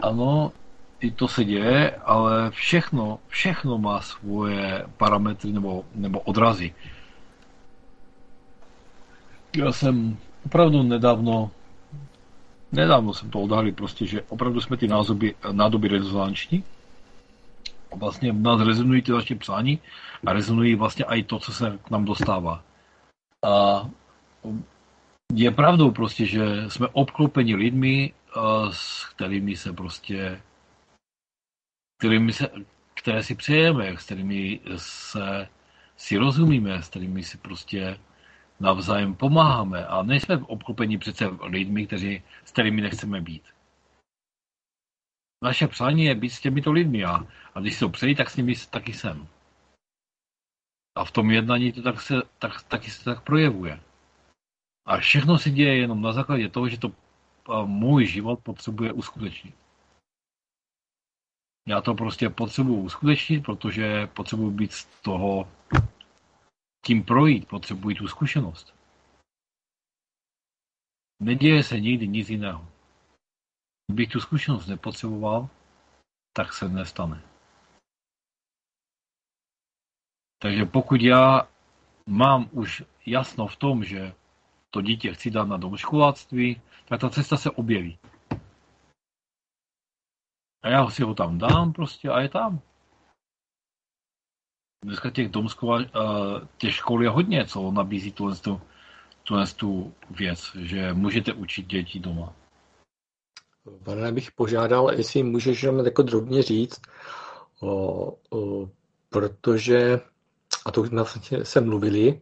Ano, 0.00 0.52
i 1.00 1.10
to 1.10 1.28
se 1.28 1.44
děje, 1.44 1.90
ale 1.90 2.50
všechno, 2.50 3.18
všechno 3.28 3.78
má 3.78 4.00
svoje 4.00 4.84
parametry 4.96 5.52
nebo, 5.52 5.84
nebo 5.94 6.20
odrazy. 6.20 6.74
Já 9.56 9.72
jsem 9.72 10.16
opravdu 10.46 10.82
nedávno 10.82 11.50
nedávno 12.72 13.14
jsem 13.14 13.30
to 13.30 13.40
odhalil 13.40 13.72
prostě, 13.72 14.06
že 14.06 14.22
opravdu 14.22 14.60
jsme 14.60 14.76
ty 14.76 14.88
názoby, 14.88 15.34
nádoby 15.52 15.88
rezonanční. 15.88 16.64
Vlastně 17.96 18.32
v 18.32 18.40
nás 18.40 18.60
rezonují 18.60 19.02
ty 19.02 19.12
naše 19.12 19.34
přání 19.34 19.78
a 20.26 20.32
rezonují 20.32 20.74
vlastně 20.74 21.04
i 21.04 21.22
to, 21.22 21.38
co 21.38 21.52
se 21.52 21.78
k 21.84 21.90
nám 21.90 22.04
dostává. 22.04 22.64
A 23.46 23.88
je 25.34 25.50
pravdou 25.50 25.90
prostě, 25.90 26.26
že 26.26 26.64
jsme 26.68 26.88
obklopeni 26.92 27.54
lidmi, 27.54 28.12
s 28.70 29.04
kterými 29.04 29.56
se 29.56 29.72
prostě 29.72 30.40
kterými 31.98 32.32
se, 32.32 32.48
které 32.94 33.22
si 33.22 33.34
přejeme, 33.34 33.96
s 33.96 34.04
kterými 34.04 34.60
se 34.76 35.48
si 35.96 36.16
rozumíme, 36.16 36.82
s 36.82 36.88
kterými 36.88 37.22
si 37.22 37.38
prostě 37.38 37.98
navzájem 38.60 39.14
pomáháme 39.14 39.86
a 39.86 40.02
nejsme 40.02 40.36
obklopeni 40.36 40.98
přece 40.98 41.26
lidmi, 41.42 41.86
kteří, 41.86 42.22
s 42.44 42.52
kterými 42.52 42.80
nechceme 42.80 43.20
být. 43.20 43.42
Naše 45.44 45.68
přání 45.68 46.04
je 46.04 46.14
být 46.14 46.30
s 46.30 46.40
těmito 46.40 46.72
lidmi 46.72 47.04
a, 47.04 47.26
a 47.54 47.60
když 47.60 47.74
se 47.74 47.80
to 47.80 47.88
přejí, 47.88 48.14
tak 48.14 48.30
s 48.30 48.36
nimi 48.36 48.54
taky 48.70 48.92
jsem. 48.92 49.28
A 50.96 51.04
v 51.04 51.10
tom 51.10 51.30
jednání 51.30 51.72
to 51.72 51.82
tak 51.82 52.00
se, 52.00 52.14
tak, 52.38 52.62
taky 52.62 52.90
se 52.90 53.04
tak 53.04 53.22
projevuje. 53.22 53.80
A 54.86 54.96
všechno 54.96 55.38
se 55.38 55.50
děje 55.50 55.76
jenom 55.76 56.02
na 56.02 56.12
základě 56.12 56.48
toho, 56.48 56.68
že 56.68 56.78
to 56.78 56.92
můj 57.66 58.06
život 58.06 58.40
potřebuje 58.40 58.92
uskutečnit. 58.92 59.54
Já 61.68 61.80
to 61.80 61.94
prostě 61.94 62.30
potřebuji 62.30 62.80
uskutečnit, 62.80 63.40
protože 63.40 64.06
potřebuji 64.06 64.50
být 64.50 64.72
z 64.72 64.84
toho 64.84 65.48
tím 66.86 67.04
projít, 67.04 67.48
potřebuji 67.48 67.94
tu 67.94 68.08
zkušenost. 68.08 68.74
Neděje 71.20 71.62
se 71.62 71.80
nikdy 71.80 72.08
nic 72.08 72.28
jiného. 72.28 72.68
Kdybych 73.86 74.08
tu 74.08 74.20
zkušenost 74.20 74.66
nepotřeboval, 74.66 75.48
tak 76.32 76.52
se 76.52 76.68
nestane. 76.68 77.22
Takže 80.38 80.64
pokud 80.64 81.00
já 81.02 81.48
mám 82.06 82.48
už 82.52 82.82
jasno 83.06 83.46
v 83.46 83.56
tom, 83.56 83.84
že 83.84 84.14
to 84.70 84.80
dítě 84.80 85.14
chci 85.14 85.30
dát 85.30 85.48
na 85.48 85.56
domškoláctví, 85.56 86.60
tak 86.88 87.00
ta 87.00 87.10
cesta 87.10 87.36
se 87.36 87.50
objeví. 87.50 87.98
A 90.62 90.68
já 90.68 90.90
si 90.90 91.02
ho 91.02 91.14
tam 91.14 91.38
dám 91.38 91.72
prostě 91.72 92.08
a 92.08 92.20
je 92.20 92.28
tam. 92.28 92.60
Dneska 94.84 95.10
těch 95.10 95.28
domskova, 95.28 95.78
těch 96.58 96.74
škol 96.74 97.02
je 97.02 97.08
hodně, 97.08 97.46
co 97.46 97.70
nabízí 97.70 98.12
tuhle, 98.12 98.36
tu, 98.36 98.60
tuhle 99.22 99.46
tu 99.46 99.94
věc, 100.10 100.50
že 100.54 100.92
můžete 100.92 101.32
učit 101.32 101.66
děti 101.66 102.00
doma. 102.00 102.32
Pane, 103.84 104.12
bych 104.12 104.32
požádal, 104.32 104.92
jestli 104.92 105.22
můžeš 105.22 105.62
nám 105.62 105.78
jako 105.78 106.02
drobně 106.02 106.42
říct, 106.42 106.80
o, 107.60 108.14
o, 108.30 108.68
protože, 109.10 110.00
a 110.64 110.70
to 110.70 110.82
vlastně 110.82 111.44
se 111.44 111.60
mluvili, 111.60 112.20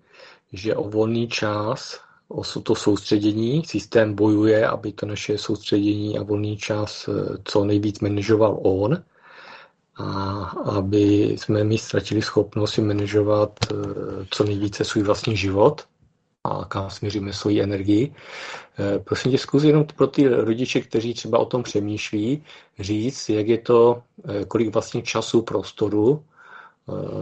že 0.53 0.75
o 0.75 0.90
volný 0.90 1.29
čas, 1.29 2.01
o 2.29 2.61
to 2.61 2.75
soustředění, 2.75 3.64
systém 3.64 4.14
bojuje, 4.14 4.66
aby 4.66 4.92
to 4.92 5.07
naše 5.07 5.38
soustředění 5.38 6.19
a 6.19 6.23
volný 6.23 6.57
čas 6.57 7.09
e, 7.09 7.12
co 7.45 7.64
nejvíc 7.64 8.01
manažoval 8.01 8.61
on, 8.62 9.05
a 9.99 10.43
aby 10.65 11.37
jsme 11.39 11.65
my 11.65 11.79
ztratili 11.79 12.23
schopnost 12.23 12.73
si 12.73 12.83
manažovat 12.83 13.59
e, 13.71 13.75
co 14.31 14.45
nejvíce 14.45 14.85
svůj 14.85 15.05
vlastní 15.05 15.37
život 15.37 15.85
a 16.45 16.65
kam 16.65 16.91
směříme 16.91 17.33
svoji 17.33 17.63
energii. 17.63 18.15
E, 18.79 18.99
prosím 18.99 19.33
tě, 19.33 19.39
zkus 19.39 19.63
jenom 19.65 19.85
pro 19.97 20.07
ty 20.07 20.29
rodiče, 20.29 20.81
kteří 20.81 21.15
třeba 21.15 21.39
o 21.39 21.45
tom 21.45 21.63
přemýšlí, 21.63 22.43
říct, 22.79 23.29
jak 23.29 23.49
je 23.49 23.59
to, 23.59 24.03
e, 24.29 24.45
kolik 24.45 24.73
vlastně 24.73 25.03
času, 25.03 25.43
prostoru 25.43 26.25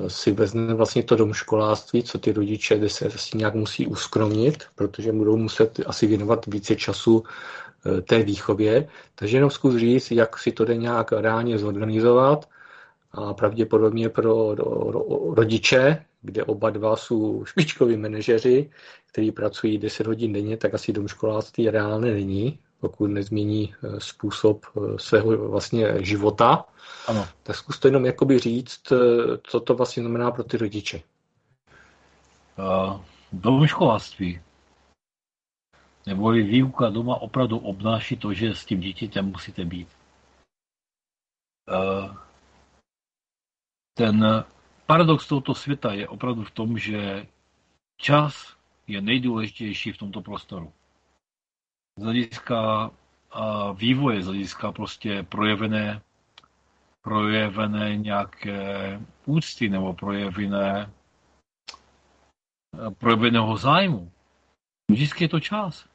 si 0.09 0.33
vezme 0.33 0.75
vlastně 0.75 1.03
to 1.03 1.17
domškoláctví, 1.17 2.03
co 2.03 2.19
ty 2.19 2.33
rodiče 2.33 2.79
kde 2.79 2.89
se 2.89 3.09
vlastně 3.09 3.39
nějak 3.39 3.55
musí 3.55 3.87
uskromnit, 3.87 4.65
protože 4.75 5.13
budou 5.13 5.37
muset 5.37 5.81
asi 5.87 6.07
věnovat 6.07 6.47
více 6.47 6.77
času 6.77 7.25
té 8.03 8.23
výchově. 8.23 8.89
Takže 9.15 9.37
jenom 9.37 9.51
zkus 9.51 9.77
říct, 9.77 10.11
jak 10.11 10.39
si 10.39 10.53
to 10.53 10.65
jde 10.65 10.77
nějak 10.77 11.13
reálně 11.13 11.59
zorganizovat 11.59 12.49
a 13.15 13.35
pravděpodobně 13.35 14.09
pro 14.09 14.55
rodiče, 15.35 16.05
kde 16.23 16.45
oba 16.45 16.71
dva 16.71 16.97
jsou 16.97 17.45
špičkoví 17.45 17.97
manažeři, 17.97 18.71
kteří 19.07 19.33
pracují 19.33 19.79
10 19.79 20.07
hodin 20.07 20.33
denně, 20.33 20.57
tak 20.57 20.75
asi 20.75 20.93
domškoláctví 20.93 21.71
reálné 21.71 22.11
není, 22.11 22.59
pokud 22.81 23.07
nezmění 23.07 23.75
eh, 23.75 24.01
způsob 24.01 24.67
eh, 24.67 24.81
svého 24.99 25.49
vlastně 25.49 26.05
života. 26.05 26.65
Ano. 27.07 27.27
Tak 27.43 27.57
zkus 27.57 27.79
to 27.79 27.89
jenom 27.89 28.07
jakoby 28.07 28.39
říct, 28.39 28.93
eh, 28.93 28.97
co 29.43 29.61
to 29.61 29.75
vlastně 29.75 30.03
znamená 30.03 30.31
pro 30.31 30.45
ty 30.45 30.57
rodiče. 30.57 31.03
Uh, 32.59 33.01
domškoláctví 33.33 34.41
neboli 36.07 36.43
výuka 36.43 36.91
doma 36.91 37.17
opravdu 37.17 37.59
obnáší 37.59 38.17
to, 38.17 38.33
že 38.33 38.55
s 38.55 38.65
tím 38.65 38.81
dítětem 38.81 39.27
musíte 39.27 39.65
být. 39.65 39.89
Uh, 41.71 42.17
ten 43.95 44.45
paradox 44.87 45.29
tohoto 45.29 45.55
světa 45.55 45.93
je 45.93 46.09
opravdu 46.09 46.45
v 46.45 46.51
tom, 46.51 46.79
že 46.79 47.27
čas 47.97 48.57
je 48.87 49.01
nejdůležitější 49.01 49.93
v 49.93 49.99
tomto 49.99 50.21
prostoru. 50.23 50.73
Z 51.99 52.03
hlediska 52.03 52.91
vývoje, 53.75 54.23
z 54.23 54.27
hlediska 54.27 54.73
prostě 54.73 55.23
projevené, 55.23 56.03
projevené 57.03 57.97
nějaké 57.97 59.01
úcty 59.27 59.69
nebo 59.69 59.95
projevené, 59.95 60.93
projeveného 62.99 63.57
zájmu. 63.57 64.13
Vždycky 64.91 65.25
je 65.25 65.29
to 65.29 65.41
čas. 65.41 65.89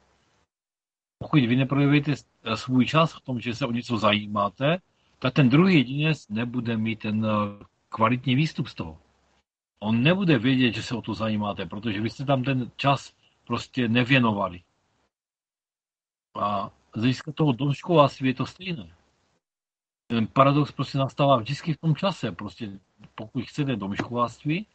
pokud 1.18 1.40
vy 1.40 1.56
neprojevíte 1.56 2.14
svůj 2.54 2.86
čas 2.86 3.12
v 3.12 3.20
tom, 3.20 3.40
že 3.40 3.54
se 3.54 3.66
o 3.66 3.72
něco 3.72 3.98
zajímáte, 3.98 4.78
tak 5.18 5.34
ten 5.34 5.48
druhý 5.48 5.74
jedinec 5.74 6.28
nebude 6.28 6.76
mít 6.76 6.98
ten 6.98 7.26
kvalitní 7.90 8.34
výstup 8.34 8.68
z 8.68 8.74
toho. 8.74 8.98
On 9.80 10.02
nebude 10.02 10.38
vědět, 10.38 10.74
že 10.74 10.82
se 10.82 10.94
o 10.94 11.02
to 11.02 11.14
zajímáte, 11.14 11.66
protože 11.66 12.00
vy 12.00 12.10
jste 12.10 12.24
tam 12.24 12.44
ten 12.44 12.70
čas 12.76 13.12
prostě 13.44 13.88
nevěnovali. 13.88 14.62
A 16.34 16.70
z 16.94 16.98
hlediska 16.98 17.32
toho 17.32 17.52
domškoláctví 17.52 18.28
je 18.28 18.34
to 18.34 18.46
stejné. 18.46 18.94
Ten 20.06 20.26
paradox 20.26 20.72
prostě 20.72 20.98
nastává 20.98 21.36
vždycky 21.36 21.72
v 21.72 21.80
tom 21.80 21.96
čase. 21.96 22.32
Prostě 22.32 22.78
pokud 23.14 23.44
chcete 23.44 23.76
domškoláctví, 23.76 24.66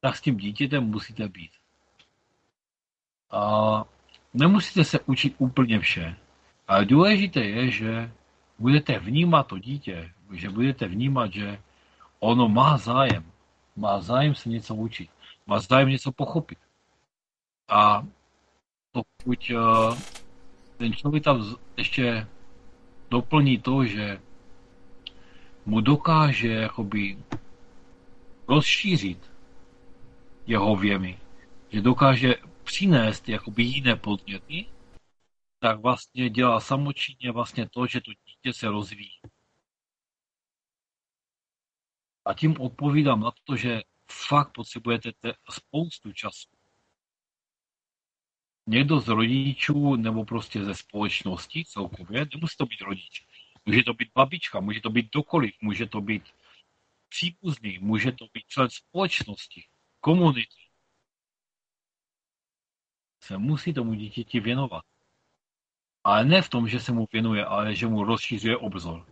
tak 0.00 0.16
s 0.16 0.20
tím 0.20 0.36
dítětem 0.36 0.84
musíte 0.84 1.28
být. 1.28 1.50
A 3.30 3.84
nemusíte 4.34 4.84
se 4.84 5.00
učit 5.00 5.34
úplně 5.38 5.80
vše. 5.80 6.16
Ale 6.68 6.84
důležité 6.84 7.40
je, 7.40 7.70
že 7.70 8.12
budete 8.58 8.98
vnímat 8.98 9.46
to 9.46 9.58
dítě, 9.58 10.12
že 10.32 10.50
budete 10.50 10.88
vnímat, 10.88 11.32
že 11.32 11.60
ono 12.22 12.48
má 12.48 12.78
zájem. 12.78 13.32
Má 13.76 14.00
zájem 14.00 14.34
se 14.34 14.48
něco 14.48 14.74
učit. 14.74 15.10
Má 15.46 15.58
zájem 15.60 15.88
něco 15.88 16.12
pochopit. 16.12 16.58
A 17.68 18.06
pokud 18.92 19.38
uh, 19.50 19.98
ten 20.76 20.92
člověk 20.92 21.24
tam 21.24 21.56
ještě 21.76 22.26
doplní 23.10 23.58
to, 23.58 23.84
že 23.84 24.20
mu 25.66 25.80
dokáže 25.80 26.48
jakoby 26.48 27.18
rozšířit 28.48 29.32
jeho 30.46 30.76
věmy, 30.76 31.18
že 31.70 31.80
dokáže 31.80 32.34
přinést 32.64 33.28
jakoby 33.28 33.62
jiné 33.62 33.96
podněty, 33.96 34.66
tak 35.58 35.80
vlastně 35.80 36.30
dělá 36.30 36.60
samočinně 36.60 37.32
vlastně 37.32 37.68
to, 37.68 37.86
že 37.86 38.00
to 38.00 38.10
dítě 38.10 38.52
se 38.52 38.68
rozvíjí. 38.68 39.20
A 42.24 42.34
tím 42.34 42.60
odpovídám 42.60 43.20
na 43.20 43.30
to, 43.44 43.56
že 43.56 43.82
fakt 44.28 44.52
potřebujete 44.52 45.12
spoustu 45.50 46.12
času. 46.12 46.48
Někdo 48.66 49.00
z 49.00 49.08
rodičů 49.08 49.96
nebo 49.96 50.24
prostě 50.24 50.64
ze 50.64 50.74
společnosti 50.74 51.64
celkově, 51.64 52.26
nemusí 52.34 52.56
to 52.56 52.66
být 52.66 52.80
rodič, 52.80 53.26
může 53.66 53.82
to 53.82 53.94
být 53.94 54.08
babička, 54.14 54.60
může 54.60 54.80
to 54.80 54.90
být 54.90 55.10
dokoliv, 55.12 55.54
může 55.60 55.86
to 55.86 56.00
být 56.00 56.22
příbuzný, 57.08 57.78
může 57.78 58.12
to 58.12 58.26
být 58.34 58.46
člen 58.46 58.70
společnosti, 58.70 59.64
komunity. 60.00 60.62
Se 63.20 63.38
musí 63.38 63.74
tomu 63.74 63.94
dítěti 63.94 64.40
věnovat. 64.40 64.84
Ale 66.04 66.24
ne 66.24 66.42
v 66.42 66.48
tom, 66.48 66.68
že 66.68 66.80
se 66.80 66.92
mu 66.92 67.08
věnuje, 67.12 67.44
ale 67.44 67.74
že 67.74 67.86
mu 67.86 68.04
rozšířuje 68.04 68.56
obzor. 68.56 69.11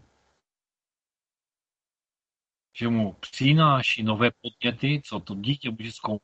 Že 2.73 2.89
mu 2.89 3.13
přináší 3.13 4.03
nové 4.03 4.31
podněty, 4.43 5.03
co 5.05 5.21
to 5.21 5.35
dítě 5.35 5.71
může 5.71 5.93
zkoumat. 5.93 6.23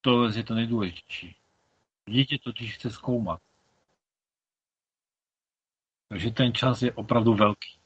To 0.00 0.28
je 0.28 0.42
to 0.42 0.54
nejdůležitější. 0.54 1.36
Dítě 2.08 2.38
totiž 2.44 2.74
chce 2.74 2.90
zkoumat. 2.90 3.40
Takže 6.08 6.30
ten 6.30 6.54
čas 6.54 6.82
je 6.82 6.92
opravdu 6.92 7.34
velký. 7.34 7.78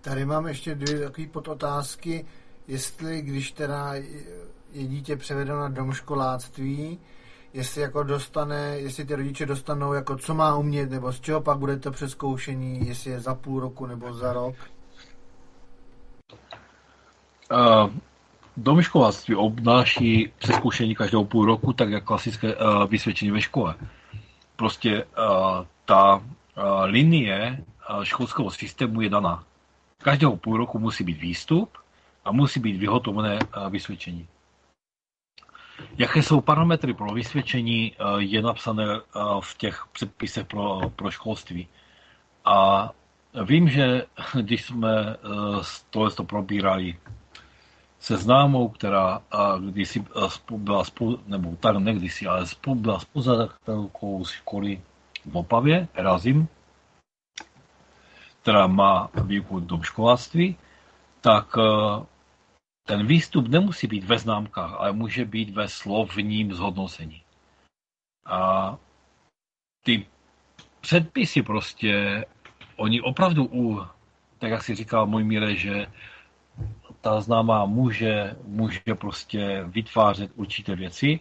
Tady 0.00 0.24
mám 0.24 0.46
ještě 0.46 0.74
dvě 0.74 1.00
takové 1.00 1.26
podotázky. 1.26 2.26
Jestli, 2.68 3.22
když 3.22 3.52
teda 3.52 3.94
je 4.72 4.86
dítě 4.86 5.16
převedeno 5.16 5.60
na 5.60 5.68
domškoláctví, 5.68 6.98
jestli 7.52 7.80
jako 7.80 8.02
dostane, 8.02 8.78
jestli 8.78 9.04
ty 9.04 9.14
rodiče 9.14 9.46
dostanou 9.46 9.92
jako 9.92 10.16
co 10.16 10.34
má 10.34 10.56
umět, 10.56 10.90
nebo 10.90 11.12
z 11.12 11.20
čeho 11.20 11.40
pak 11.40 11.58
bude 11.58 11.76
to 11.76 11.90
přeskoušení, 11.90 12.88
jestli 12.88 13.10
je 13.10 13.20
za 13.20 13.34
půl 13.34 13.60
roku 13.60 13.86
nebo 13.86 14.12
za 14.12 14.32
rok? 14.32 14.56
Uh, 17.50 17.90
domškoláctví 18.56 19.34
obnáší 19.34 20.32
přeskoušení 20.38 20.94
každou 20.94 21.24
půl 21.24 21.44
roku, 21.44 21.72
tak 21.72 21.90
jak 21.90 22.04
klasické 22.04 22.56
uh, 22.56 22.86
vysvědčení 22.86 23.30
ve 23.30 23.40
škole. 23.40 23.74
Prostě 24.56 25.04
uh, 25.04 25.66
ta 25.84 26.14
uh, 26.16 26.22
linie 26.84 27.64
uh, 27.90 28.02
školského 28.02 28.50
systému 28.50 29.00
je 29.00 29.08
daná. 29.10 29.44
Každého 30.02 30.36
půl 30.36 30.56
roku 30.56 30.78
musí 30.78 31.04
být 31.04 31.20
výstup 31.20 31.78
a 32.24 32.32
musí 32.32 32.60
být 32.60 32.76
vyhotovené 32.76 33.38
uh, 33.56 33.68
vysvědčení. 33.70 34.28
Jaké 35.98 36.22
jsou 36.22 36.40
parametry 36.40 36.94
pro 36.94 37.12
vysvědčení, 37.14 37.92
eh, 37.92 38.04
je 38.18 38.42
napsané 38.42 38.84
eh, 38.84 39.00
v 39.40 39.56
těch 39.58 39.84
předpisech 39.92 40.46
pro, 40.46 40.80
pro 40.96 41.10
školství. 41.10 41.68
A 42.44 42.90
vím, 43.44 43.68
že 43.68 44.06
když 44.40 44.64
jsme 44.64 45.10
eh, 45.10 45.16
tohle 45.90 46.10
to 46.10 46.24
probírali 46.24 46.98
se 48.00 48.16
známou, 48.16 48.68
která 48.68 49.22
kdysi 49.60 50.04
byla 50.50 50.84
spolu, 50.84 51.20
nebo 51.26 51.56
tak 51.56 51.76
ne 51.76 51.94
kdysi, 51.94 52.26
ale 52.26 52.46
spolu, 52.46 52.76
byla 52.76 53.00
spoluzadatelkou 53.00 54.24
školy 54.24 54.82
v 55.24 55.36
Opavě, 55.36 55.88
Erazim, 55.94 56.48
která 58.42 58.66
má 58.66 59.10
výuku 59.24 59.60
do 59.60 59.82
školáctví, 59.82 60.56
tak 61.20 61.56
ten 62.86 63.06
výstup 63.06 63.48
nemusí 63.48 63.86
být 63.86 64.04
ve 64.04 64.18
známkách, 64.18 64.72
ale 64.72 64.92
může 64.92 65.24
být 65.24 65.50
ve 65.50 65.68
slovním 65.68 66.54
zhodnocení. 66.54 67.22
A 68.26 68.76
ty 69.84 70.06
předpisy 70.80 71.42
prostě, 71.42 72.24
oni 72.76 73.00
opravdu 73.00 73.44
u, 73.44 73.86
tak 74.38 74.50
jak 74.50 74.62
si 74.62 74.74
říkal 74.74 75.06
můj 75.06 75.24
Mire, 75.24 75.56
že 75.56 75.86
ta 77.00 77.20
známá 77.20 77.64
může, 77.66 78.36
může 78.46 78.94
prostě 78.94 79.64
vytvářet 79.66 80.30
určité 80.34 80.74
věci 80.74 81.20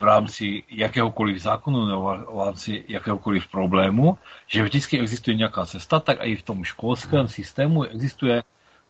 v 0.00 0.02
rámci 0.02 0.62
jakéhokoliv 0.68 1.42
zákonu 1.42 1.86
nebo 1.86 2.02
v 2.02 2.44
rámci 2.44 2.84
jakéhokoliv 2.88 3.48
problému, 3.48 4.18
že 4.46 4.62
vždycky 4.62 5.00
existuje 5.00 5.36
nějaká 5.36 5.66
cesta, 5.66 6.00
tak 6.00 6.18
i 6.20 6.36
v 6.36 6.42
tom 6.42 6.64
školském 6.64 7.28
systému 7.28 7.82
existuje 7.82 8.42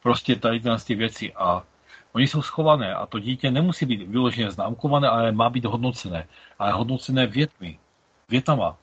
prostě 0.03 0.37
tady 0.37 0.61
ty 0.87 0.95
věci. 0.95 1.33
A 1.33 1.63
Oni 2.13 2.27
jsou 2.29 2.43
schované 2.43 2.95
a 2.95 3.07
to 3.07 3.19
dítě 3.19 3.51
nemusí 3.51 3.87
být 3.87 4.09
vyloženě 4.09 4.51
známkované, 4.51 5.09
ale 5.09 5.33
má 5.33 5.51
být 5.51 5.65
hodnocené. 5.65 6.29
Ale 6.59 6.73
hodnocené 6.73 7.27
větmi, 7.27 7.79
větama. 8.29 8.77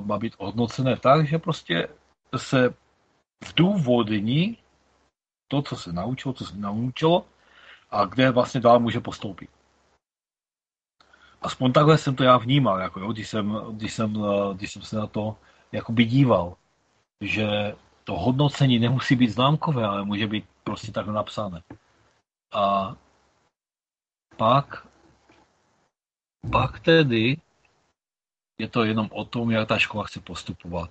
Má 0.00 0.18
být 0.18 0.34
hodnocené 0.38 0.96
tak, 0.96 1.26
že 1.26 1.38
prostě 1.38 1.88
se 2.36 2.70
v 3.44 3.54
důvodní 3.56 4.58
to, 5.48 5.62
co 5.62 5.76
se 5.76 5.92
naučilo, 5.92 6.34
co 6.34 6.44
se 6.46 6.56
naučilo 6.56 7.26
a 7.90 8.04
kde 8.04 8.30
vlastně 8.30 8.60
dál 8.60 8.80
může 8.80 9.00
postoupit. 9.00 9.50
Aspoň 11.42 11.72
takhle 11.72 11.98
jsem 11.98 12.16
to 12.16 12.24
já 12.24 12.36
vnímal, 12.36 12.80
jako 12.80 13.00
jo, 13.00 13.12
když, 13.12 13.28
jsem, 13.28 13.60
když, 13.72 13.94
jsem, 13.94 14.24
když 14.54 14.72
jsem 14.72 14.82
se 14.82 14.96
na 14.96 15.06
to 15.06 15.36
jakoby 15.72 16.04
díval, 16.04 16.56
že 17.20 17.74
to 18.04 18.18
hodnocení 18.18 18.78
nemusí 18.78 19.16
být 19.16 19.30
známkové, 19.30 19.84
ale 19.84 20.04
může 20.04 20.26
být 20.26 20.44
prostě 20.64 20.92
takhle 20.92 21.14
napsané. 21.14 21.62
A 22.52 22.96
pak, 24.36 24.86
pak 26.52 26.80
tedy 26.80 27.36
je 28.58 28.68
to 28.68 28.84
jenom 28.84 29.08
o 29.12 29.24
tom, 29.24 29.50
jak 29.50 29.68
ta 29.68 29.78
škola 29.78 30.04
chce 30.04 30.20
postupovat. 30.20 30.90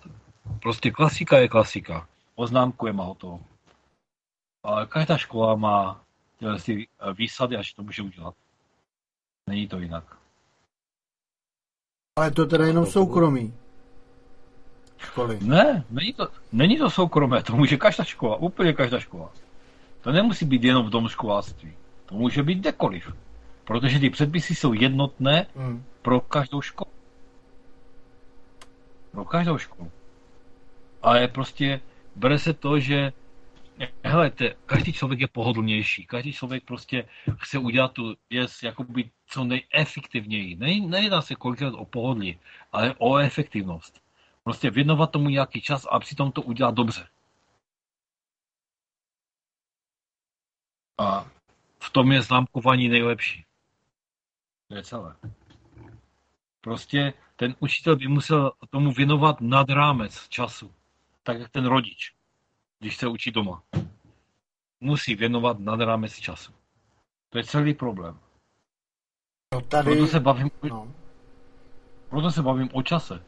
Prostě 0.61 0.91
klasika 0.91 1.37
je 1.37 1.47
klasika. 1.47 2.07
Oznámkujeme 2.35 3.03
hotovo. 3.03 3.39
Každá 4.89 5.17
škola 5.17 5.55
má 5.55 6.01
si 6.57 6.87
výsady, 7.13 7.57
až 7.57 7.73
to 7.73 7.83
může 7.83 8.01
udělat. 8.01 8.35
Není 9.49 9.67
to 9.67 9.79
jinak. 9.79 10.17
Ale 12.15 12.31
to 12.31 12.45
teda 12.45 12.65
jenom 12.65 12.85
soukromí 12.85 13.53
školy. 14.97 15.39
Ne, 15.41 15.85
není 15.89 16.13
to, 16.13 16.27
není 16.51 16.77
to 16.77 16.89
soukromé, 16.89 17.43
to 17.43 17.55
může 17.55 17.77
každá 17.77 18.03
škola, 18.03 18.35
úplně 18.35 18.73
každá 18.73 18.99
škola. 18.99 19.29
To 20.01 20.11
nemusí 20.11 20.45
být 20.45 20.63
jenom 20.63 20.87
v 20.87 20.91
tom 20.91 21.07
školáctví. 21.07 21.73
To 22.05 22.15
může 22.15 22.43
být 22.43 22.59
kdekoliv. 22.59 23.13
Protože 23.63 23.99
ty 23.99 24.09
předpisy 24.09 24.55
jsou 24.55 24.73
jednotné 24.73 25.45
hmm. 25.55 25.83
pro 26.01 26.19
každou 26.19 26.61
školu. 26.61 26.91
Pro 29.11 29.25
každou 29.25 29.57
školu. 29.57 29.91
Ale 31.01 31.27
prostě 31.27 31.81
bere 32.15 32.39
se 32.39 32.53
to, 32.53 32.79
že 32.79 33.13
hele, 34.03 34.31
te, 34.31 34.55
každý 34.65 34.93
člověk 34.93 35.19
je 35.19 35.27
pohodlnější, 35.27 36.05
každý 36.05 36.33
člověk 36.33 36.63
prostě 36.63 37.09
chce 37.37 37.57
udělat 37.57 37.91
tu 37.91 38.15
věc 38.29 38.63
jakoby 38.63 39.11
co 39.25 39.43
nejefektivněji. 39.43 40.55
Ne, 40.55 40.79
nejedná 40.79 41.21
se 41.21 41.35
kolikrát 41.35 41.73
o 41.73 41.85
pohodlí, 41.85 42.39
ale 42.71 42.95
o 42.97 43.17
efektivnost. 43.17 44.01
Prostě 44.43 44.69
věnovat 44.69 45.11
tomu 45.11 45.29
nějaký 45.29 45.61
čas 45.61 45.87
a 45.91 45.99
přitom 45.99 46.31
to 46.31 46.41
udělat 46.41 46.75
dobře. 46.75 47.07
A 50.97 51.29
v 51.79 51.89
tom 51.89 52.11
je 52.11 52.21
známkování 52.21 52.89
nejlepší. 52.89 53.45
To 54.67 54.75
je 54.75 54.83
celé. 54.83 55.15
Prostě 56.61 57.13
ten 57.35 57.55
učitel 57.59 57.95
by 57.95 58.07
musel 58.07 58.51
tomu 58.69 58.91
věnovat 58.91 59.41
nad 59.41 59.69
rámec 59.69 60.27
času, 60.29 60.73
tak 61.23 61.39
jak 61.39 61.51
ten 61.51 61.65
rodič, 61.65 62.16
když 62.79 62.97
se 62.97 63.07
učí 63.07 63.31
doma. 63.31 63.63
Musí 64.79 65.15
věnovat 65.15 65.59
nad 65.59 65.79
rámec 65.79 66.13
času. 66.13 66.51
To 67.29 67.37
je 67.37 67.43
celý 67.43 67.73
problém. 67.73 68.19
No 69.53 69.61
tady... 69.61 69.91
Proto 69.91 70.07
se 70.07 70.19
bavím, 70.19 70.51
no. 70.63 70.93
proto 72.09 72.31
se 72.31 72.41
bavím 72.41 72.69
o 72.73 72.83
čase. 72.83 73.23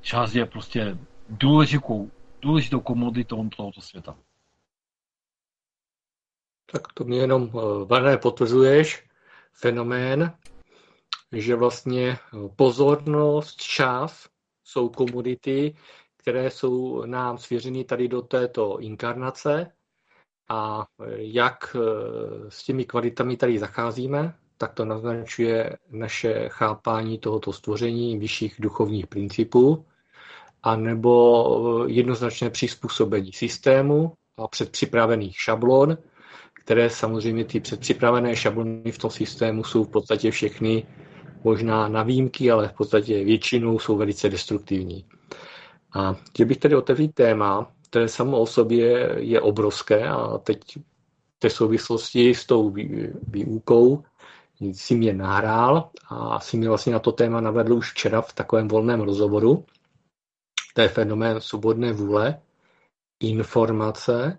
Čas 0.00 0.34
je 0.34 0.46
prostě 0.46 0.98
důležitou, 1.28 2.10
důležitou 2.42 2.80
komoditou 2.80 3.48
tohoto 3.48 3.80
světa. 3.80 4.16
Tak 6.72 6.92
to 6.92 7.04
mě 7.04 7.18
jenom, 7.18 7.50
Vané, 7.86 8.18
potvrzuješ 8.18 9.08
fenomén, 9.52 10.38
že 11.32 11.56
vlastně 11.56 12.18
pozornost, 12.56 13.62
čas 13.62 14.28
jsou 14.64 14.88
komodity, 14.88 15.76
které 16.30 16.50
jsou 16.50 17.04
nám 17.06 17.38
svěřeny 17.38 17.84
tady 17.84 18.08
do 18.08 18.22
této 18.22 18.78
inkarnace 18.80 19.66
a 20.48 20.86
jak 21.16 21.76
s 22.48 22.64
těmi 22.64 22.84
kvalitami 22.84 23.36
tady 23.36 23.58
zacházíme, 23.58 24.34
tak 24.58 24.74
to 24.74 24.84
naznačuje 24.84 25.76
naše 25.90 26.48
chápání 26.48 27.18
tohoto 27.18 27.52
stvoření 27.52 28.18
vyšších 28.18 28.56
duchovních 28.58 29.06
principů, 29.06 29.84
anebo 30.62 31.84
jednoznačné 31.88 32.50
přizpůsobení 32.50 33.32
systému 33.32 34.12
a 34.38 34.48
předpřipravených 34.48 35.36
šablon, 35.40 35.98
které 36.64 36.90
samozřejmě 36.90 37.44
ty 37.44 37.60
předpřipravené 37.60 38.36
šablony 38.36 38.92
v 38.92 38.98
tom 38.98 39.10
systému 39.10 39.64
jsou 39.64 39.84
v 39.84 39.90
podstatě 39.90 40.30
všechny 40.30 40.86
možná 41.44 41.88
na 41.88 42.02
výjimky, 42.02 42.50
ale 42.50 42.68
v 42.68 42.72
podstatě 42.72 43.24
většinou 43.24 43.78
jsou 43.78 43.96
velice 43.96 44.28
destruktivní. 44.28 45.04
A 45.92 46.12
chtěl 46.14 46.46
bych 46.46 46.56
tedy 46.58 46.76
otevřít 46.76 47.14
téma, 47.14 47.72
které 47.88 48.08
samo 48.08 48.40
o 48.40 48.46
sobě 48.46 49.14
je 49.18 49.40
obrovské 49.40 50.08
a 50.08 50.38
teď 50.38 50.60
té 51.38 51.50
souvislosti 51.50 52.34
s 52.34 52.46
tou 52.46 52.74
výukou 53.22 54.04
si 54.72 54.94
mě 54.94 55.12
nahrál 55.12 55.90
a 56.08 56.40
si 56.40 56.56
mě 56.56 56.68
vlastně 56.68 56.92
na 56.92 56.98
to 56.98 57.12
téma 57.12 57.40
navedl 57.40 57.72
už 57.74 57.92
včera 57.92 58.20
v 58.22 58.32
takovém 58.32 58.68
volném 58.68 59.00
rozhovoru. 59.00 59.64
To 60.74 60.80
je 60.80 60.88
fenomén 60.88 61.40
svobodné 61.40 61.92
vůle, 61.92 62.40
informace, 63.20 64.38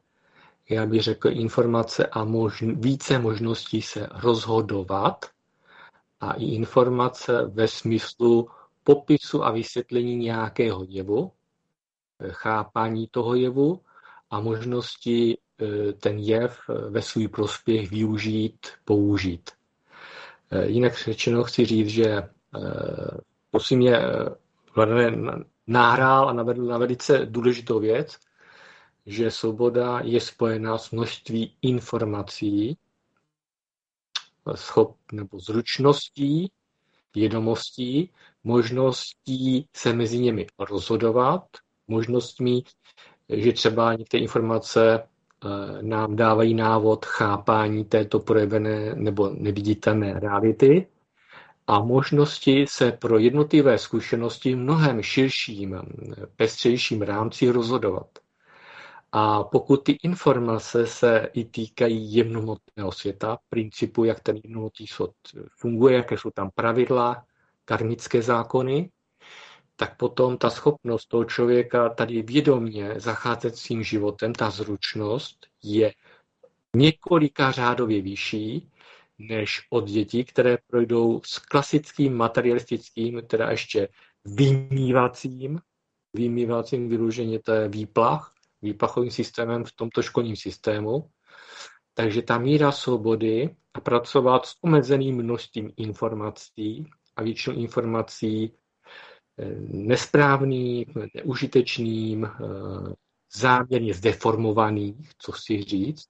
já 0.70 0.86
bych 0.86 1.02
řekl 1.02 1.30
informace 1.30 2.06
a 2.06 2.26
možn- 2.26 2.76
více 2.80 3.20
možností 3.20 3.82
se 3.82 4.08
rozhodovat 4.12 5.26
a 6.20 6.34
i 6.34 6.46
informace 6.46 7.46
ve 7.46 7.68
smyslu 7.68 8.50
popisu 8.84 9.44
a 9.46 9.52
vysvětlení 9.52 10.16
nějakého 10.16 10.86
jevu, 10.88 11.32
chápání 12.30 13.08
toho 13.08 13.36
jevu 13.36 13.82
a 14.30 14.40
možnosti 14.40 15.38
e, 15.38 15.94
ten 15.94 16.18
jev 16.20 16.60
ve 16.90 17.02
svůj 17.02 17.28
prospěch 17.28 17.92
využít, 17.92 18.68
použít. 18.86 19.52
Eh, 20.52 20.68
jinak 20.68 20.98
řečeno 20.98 21.44
chci 21.44 21.66
říct, 21.66 21.88
že 21.88 22.06
eh, 22.06 22.30
prosím 23.52 23.80
mě 23.80 23.98
Vladimír 24.76 25.18
nahrál 25.68 26.30
a 26.30 26.34
navedl 26.34 26.66
na 26.66 26.78
velice 26.78 27.26
důležitou 27.26 27.80
věc, 27.80 28.18
že 29.06 29.32
svoboda 29.32 30.00
je 30.04 30.22
spojená 30.22 30.78
s 30.78 30.92
množství 30.92 31.56
informací, 31.62 32.78
schop 34.56 34.98
nebo 35.12 35.40
zručností, 35.40 36.52
vědomostí, 37.16 38.10
možností 38.44 39.68
se 39.76 39.94
mezi 39.94 40.20
nimi 40.20 40.48
rozhodovat, 40.60 41.44
možnostmi, 41.92 42.64
že 43.30 43.54
třeba 43.54 43.94
některé 43.94 44.22
informace 44.24 45.04
Eh, 45.46 45.82
nám 45.84 46.16
dávají 46.16 46.54
návod 46.54 47.06
chápání 47.06 47.86
této 47.86 48.20
projevené 48.20 48.96
nebo 48.96 49.30
neviditelné 49.30 50.20
reality 50.20 50.88
a 51.68 51.80
možnosti 51.80 52.66
se 52.70 52.92
pro 52.92 53.18
jednotlivé 53.18 53.78
zkušenosti 53.78 54.54
v 54.54 54.58
mnohem 54.58 55.02
širším, 55.02 55.82
pestřejším 56.36 57.02
rámci 57.02 57.50
rozhodovat. 57.50 58.08
A 59.12 59.44
pokud 59.44 59.84
ty 59.84 59.92
informace 60.04 60.88
se 60.88 61.30
i 61.34 61.46
týkají 61.46 62.16
jemnomotného 62.16 62.92
světa, 62.92 63.38
principu, 63.50 64.04
jak 64.04 64.20
ten 64.20 64.38
jemnomotný 64.44 64.88
svět 64.88 65.12
funguje, 65.58 65.96
jaké 65.96 66.18
jsou 66.18 66.30
tam 66.32 66.50
pravidla, 66.56 67.24
karmické 67.66 68.22
zákony, 68.22 68.90
tak 69.82 69.98
potom 69.98 70.38
ta 70.38 70.50
schopnost 70.50 71.06
toho 71.06 71.26
člověka 71.26 71.90
tady 71.90 72.22
vědomně 72.22 72.94
zacházet 72.98 73.56
svým 73.56 73.84
životem, 73.84 74.34
ta 74.34 74.50
zručnost 74.50 75.48
je 75.64 75.94
několika 76.76 77.52
řádově 77.52 78.02
vyšší 78.02 78.72
než 79.20 79.68
od 79.70 79.88
dětí, 79.88 80.24
které 80.24 80.58
projdou 80.68 81.22
s 81.26 81.40
klasickým 81.40 82.18
materialistickým, 82.18 83.22
teda 83.28 83.52
ještě 83.52 83.88
vymývacím, 84.26 85.60
vymývacím 86.14 86.90
vyluženě 86.90 87.40
to 87.40 87.52
je 87.52 87.68
výplach, 87.68 88.34
výplachovým 88.62 89.12
systémem 89.12 89.64
v 89.64 89.72
tomto 89.72 90.02
školním 90.02 90.36
systému. 90.36 91.10
Takže 91.94 92.22
ta 92.22 92.38
míra 92.38 92.72
svobody 92.72 93.56
a 93.74 93.80
pracovat 93.80 94.46
s 94.46 94.56
omezeným 94.62 95.16
množstvím 95.16 95.72
informací 95.78 96.86
a 97.16 97.24
většinou 97.24 97.56
informací 97.56 98.54
nesprávný, 99.68 100.86
neužitečným, 101.16 102.26
eh, 102.26 102.94
záměrně 103.36 103.94
zdeformovaných, 103.94 105.12
co 105.18 105.32
si 105.32 105.64
říct, 105.64 106.06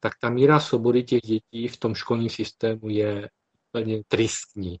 tak 0.00 0.12
ta 0.20 0.30
míra 0.30 0.60
svobody 0.60 1.02
těch 1.02 1.20
dětí 1.20 1.68
v 1.68 1.76
tom 1.76 1.94
školním 1.94 2.30
systému 2.30 2.88
je 2.88 3.28
úplně 3.70 4.02
tristní. 4.08 4.76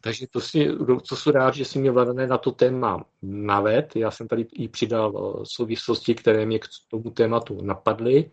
Takže 0.00 0.26
to, 0.30 0.40
si, 0.40 0.68
to 1.08 1.16
jsou 1.16 1.30
rád, 1.30 1.54
že 1.54 1.64
si 1.64 1.78
mě 1.78 1.90
Vladané 1.90 2.26
na 2.26 2.38
to 2.38 2.52
téma 2.52 3.04
naved. 3.22 3.96
Já 3.96 4.10
jsem 4.10 4.28
tady 4.28 4.42
i 4.52 4.68
přidal 4.68 5.12
eh, 5.14 5.44
souvislosti, 5.44 6.14
které 6.14 6.46
mě 6.46 6.58
k 6.58 6.66
tomu 6.90 7.10
tématu 7.10 7.62
napadly. 7.62 8.30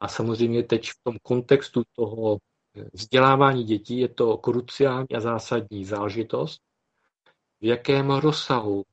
A 0.00 0.08
samozřejmě 0.08 0.62
teď 0.62 0.90
v 0.90 0.94
tom 1.02 1.16
kontextu 1.22 1.82
toho 1.96 2.38
eh, 2.76 2.84
vzdělávání 2.92 3.64
dětí 3.64 3.98
je 3.98 4.08
to 4.08 4.36
kruciální 4.36 5.08
a 5.16 5.20
zásadní 5.20 5.84
záležitost, 5.84 6.60
v 7.60 7.64
jakém 7.64 8.10
rozsahu 8.10 8.84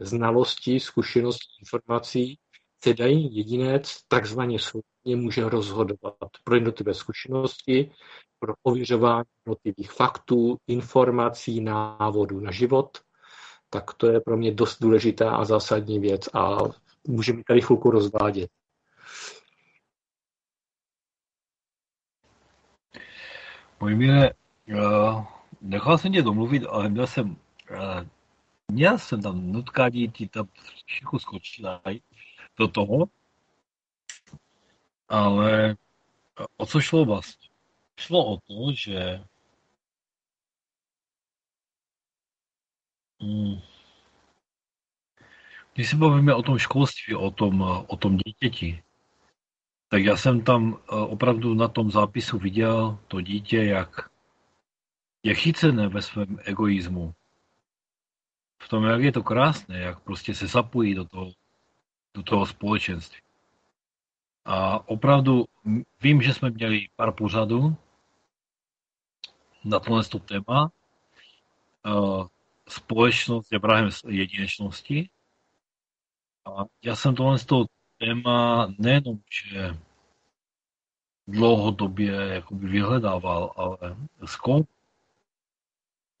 znalostí, 0.00 0.80
zkušeností, 0.80 1.46
informací 1.60 2.38
se 2.84 2.94
dají 2.94 3.36
jedinec 3.36 3.98
takzvaně 4.08 4.58
svobodně 4.58 5.16
může 5.16 5.48
rozhodovat 5.48 6.14
pro 6.44 6.54
jednotlivé 6.54 6.94
zkušenosti, 6.94 7.90
pro 8.38 8.54
ověřování 8.62 9.24
jednotlivých 9.46 9.92
faktů, 9.92 10.56
informací, 10.66 11.60
návodů 11.60 12.40
na 12.40 12.50
život, 12.50 12.98
tak 13.70 13.94
to 13.94 14.06
je 14.06 14.20
pro 14.20 14.36
mě 14.36 14.54
dost 14.54 14.78
důležitá 14.80 15.36
a 15.36 15.44
zásadní 15.44 15.98
věc 15.98 16.28
a 16.34 16.58
můžeme 17.06 17.42
tady 17.46 17.60
chvilku 17.60 17.90
rozvádět. 17.90 18.50
Mojmíre, 23.80 24.30
uh, 24.74 25.24
nechal 25.60 25.98
jsem 25.98 26.12
tě 26.12 26.22
domluvit, 26.22 26.64
ale 26.68 26.88
měl 26.88 27.06
jsem 27.06 27.36
měl 28.68 28.98
jsem 28.98 29.22
tam 29.22 29.52
nutkání, 29.52 30.08
ti 30.08 30.28
tam 30.28 30.48
všichni 30.86 31.20
skočili 31.20 32.00
do 32.58 32.68
toho, 32.68 33.06
ale 35.08 35.76
o 36.56 36.66
co 36.66 36.80
šlo 36.80 37.04
vlastně? 37.04 37.48
Šlo 37.96 38.26
o 38.26 38.36
to, 38.36 38.72
že 38.72 39.24
hmm, 43.20 43.60
když 45.74 45.90
se 45.90 45.96
bavíme 45.96 46.34
o 46.34 46.42
tom 46.42 46.58
školství, 46.58 47.14
o 47.14 47.30
tom, 47.30 47.60
o 47.86 47.96
tom 47.96 48.16
dítěti, 48.16 48.82
tak 49.88 50.04
já 50.04 50.16
jsem 50.16 50.44
tam 50.44 50.76
eh, 50.76 50.94
opravdu 50.94 51.54
na 51.54 51.68
tom 51.68 51.90
zápisu 51.90 52.38
viděl 52.38 52.98
to 53.08 53.20
dítě, 53.20 53.64
jak 53.64 54.10
je 55.22 55.34
chycené 55.34 55.88
ve 55.88 56.02
svém 56.02 56.38
egoismu, 56.44 57.14
v 58.62 58.68
tom, 58.68 58.84
jak 58.84 59.02
je 59.02 59.12
to 59.12 59.22
krásné, 59.22 59.78
jak 59.78 60.00
prostě 60.00 60.34
se 60.34 60.46
zapojí 60.46 60.94
do 60.94 61.04
toho, 61.04 61.32
do 62.14 62.22
toho 62.22 62.46
společenství. 62.46 63.20
A 64.44 64.88
opravdu 64.88 65.44
vím, 66.00 66.22
že 66.22 66.34
jsme 66.34 66.50
měli 66.50 66.88
pár 66.96 67.12
pořadů 67.12 67.76
na 69.64 69.80
tohle 69.80 70.04
téma. 70.04 70.70
Společnost 72.68 73.52
je 73.52 73.60
Prahem 73.60 73.90
jedinečnosti. 74.08 75.10
A 76.44 76.64
já 76.82 76.96
jsem 76.96 77.14
tohle 77.14 77.38
téma 77.98 78.68
nejenom, 78.78 79.18
že 79.30 79.76
dlouhodobě 81.26 82.14
jakoby 82.14 82.68
vyhledával, 82.68 83.52
ale 83.56 83.96
zkoumal 84.24 84.77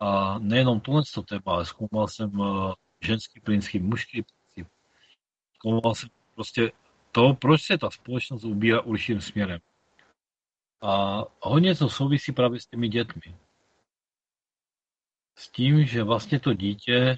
A 0.00 0.38
nejenom 0.38 0.80
tohle 0.80 1.02
téma, 1.28 1.42
ale 1.46 1.66
zkoumal 1.66 2.08
jsem 2.08 2.40
uh, 2.40 2.72
ženský 3.00 3.40
princip, 3.40 3.82
mužský 3.82 4.22
princip. 4.22 4.72
Zkoumal 5.54 5.94
jsem 5.94 6.08
prostě 6.34 6.72
to, 7.12 7.34
proč 7.34 7.62
se 7.62 7.78
ta 7.78 7.90
společnost 7.90 8.44
ubírá 8.44 8.80
určitým 8.80 9.20
směrem. 9.20 9.60
A 10.82 11.22
hodně 11.42 11.74
to 11.74 11.88
souvisí 11.88 12.32
právě 12.32 12.60
s 12.60 12.66
těmi 12.66 12.88
dětmi. 12.88 13.36
S 15.36 15.48
tím, 15.48 15.86
že 15.86 16.02
vlastně 16.02 16.40
to 16.40 16.52
dítě, 16.52 17.16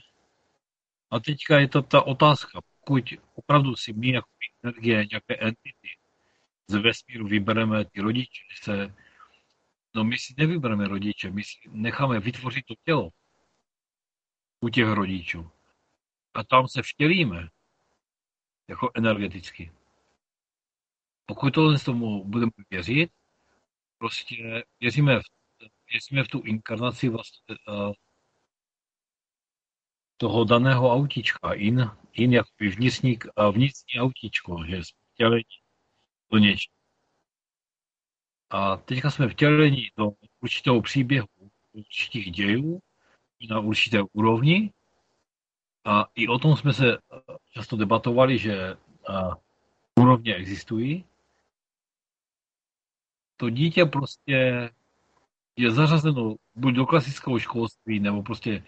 a 1.10 1.20
teďka 1.20 1.58
je 1.58 1.68
to 1.68 1.82
ta 1.82 2.02
otázka, 2.02 2.60
pokud 2.80 3.04
opravdu 3.34 3.76
si 3.76 3.92
my 3.92 4.12
jako 4.12 4.28
energie, 4.62 5.06
nějaké 5.10 5.36
entity 5.36 5.88
z 6.66 6.74
vesmíru 6.74 7.28
vybereme 7.28 7.84
ty 7.84 8.00
rodiče, 8.00 8.42
se, 8.62 8.94
no 9.94 10.04
my 10.04 10.18
si 10.18 10.34
nevybereme 10.38 10.88
rodiče, 10.88 11.30
my 11.30 11.44
si 11.44 11.58
necháme 11.68 12.20
vytvořit 12.20 12.66
to 12.66 12.74
tělo 12.84 13.10
u 14.60 14.68
těch 14.68 14.88
rodičů. 14.88 15.50
A 16.34 16.44
tam 16.44 16.68
se 16.68 16.82
vtělíme 16.82 17.48
jako 18.68 18.90
energeticky. 18.94 19.72
Pokud 21.26 21.54
tohle 21.54 21.78
z 21.78 21.84
tomu 21.84 22.24
budeme 22.24 22.52
věřit, 22.70 23.10
prostě 23.98 24.64
věříme 24.80 25.20
v, 25.20 25.22
věříme 25.92 26.24
v 26.24 26.28
tu 26.28 26.40
inkarnaci 26.40 27.08
vlastně 27.08 27.56
uh, 27.68 27.92
toho 30.16 30.44
daného 30.44 30.92
autíčka, 30.94 31.52
in, 31.52 31.90
in 32.12 32.32
jako 32.32 32.50
vnitřník, 32.76 33.24
uh, 33.38 33.54
vnitřní 33.54 34.00
autíčko, 34.00 34.64
že 34.64 34.80
vtělení 35.14 35.44
do 36.32 36.38
něčeho. 36.38 36.79
A 38.50 38.76
teďka 38.76 39.10
jsme 39.10 39.28
vtělení 39.28 39.88
do 39.96 40.10
určitého 40.40 40.82
příběhu, 40.82 41.26
určitých 41.72 42.32
dějů, 42.32 42.80
na 43.50 43.60
určité 43.60 43.98
úrovni. 44.12 44.72
A 45.84 46.06
i 46.14 46.28
o 46.28 46.38
tom 46.38 46.56
jsme 46.56 46.72
se 46.72 46.98
často 47.52 47.76
debatovali, 47.76 48.38
že 48.38 48.76
úrovně 49.96 50.34
existují 50.34 51.04
to 53.40 53.50
dítě 53.50 53.84
prostě 53.84 54.70
je 55.56 55.70
zařazeno 55.70 56.36
buď 56.54 56.74
do 56.74 56.86
klasického 56.86 57.38
školství, 57.38 58.00
nebo 58.00 58.22
prostě 58.22 58.64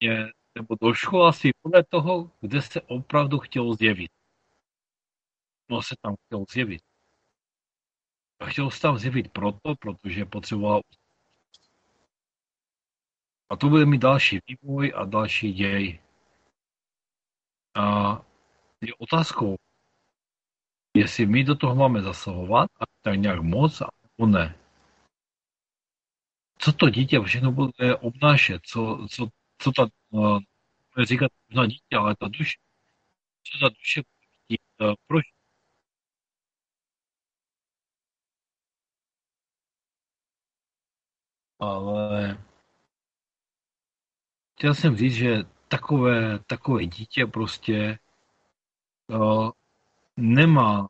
je, 0.00 0.32
nebo 0.54 0.74
do 0.80 0.94
školství 0.94 1.50
podle 1.62 1.84
toho, 1.84 2.30
kde 2.40 2.62
se 2.62 2.80
opravdu 2.80 3.38
chtělo 3.38 3.74
zjevit. 3.74 4.10
No 5.68 5.82
se 5.82 5.94
tam 6.02 6.14
chtěl 6.26 6.44
zjevit. 6.50 6.82
A 8.40 8.46
chtěl 8.46 8.70
tam 8.70 8.98
zjevit 8.98 9.32
proto, 9.32 9.74
protože 9.80 10.24
potřeboval 10.24 10.80
a 13.50 13.56
to 13.56 13.68
bude 13.68 13.86
mít 13.86 14.02
další 14.02 14.40
vývoj 14.46 14.92
a 14.96 15.04
další 15.04 15.52
děj. 15.52 15.98
A 17.74 18.12
je 18.80 18.94
otázkou, 18.94 19.56
jestli 20.96 21.26
my 21.26 21.44
do 21.44 21.54
toho 21.54 21.74
máme 21.74 22.02
zasahovat, 22.02 22.70
a 22.80 22.84
tak 23.02 23.18
nějak 23.18 23.40
moc, 23.40 23.82
nebo 24.02 24.32
ne. 24.32 24.58
Co 26.58 26.72
to 26.72 26.90
dítě 26.90 27.20
všechno 27.20 27.52
bude 27.52 27.96
obnášet, 27.96 28.62
co, 28.66 29.06
co, 29.10 29.28
co 29.58 29.72
ta, 29.72 29.86
uh, 30.10 30.38
říkat 31.02 31.32
možná 31.48 31.66
dítě, 31.66 31.96
ale 31.98 32.16
ta 32.16 32.28
duše, 32.28 32.58
co 33.42 33.58
ta 33.58 33.68
duše 33.68 34.02
bude 34.02 34.26
chtít, 34.44 34.60
uh, 34.80 34.94
proč 35.06 35.24
ale 41.64 42.38
chtěl 44.56 44.74
jsem 44.74 44.96
říct, 44.96 45.14
že 45.14 45.44
takové, 45.68 46.38
takové 46.38 46.86
dítě 46.86 47.26
prostě 47.26 47.98
uh, 49.06 49.50
nemá 50.16 50.88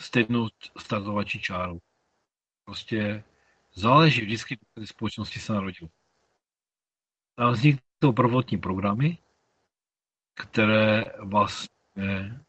stejnou 0.00 0.48
startovací 0.78 1.40
čáru. 1.40 1.78
Prostě 2.64 3.24
záleží 3.72 4.20
vždycky, 4.20 4.56
které 4.56 4.86
společnosti 4.86 5.40
se 5.40 5.52
narodil. 5.52 5.88
A 7.36 7.50
vzniknou 7.50 8.12
prvotní 8.16 8.58
programy, 8.58 9.18
které 10.34 11.04
vlastně 11.18 12.40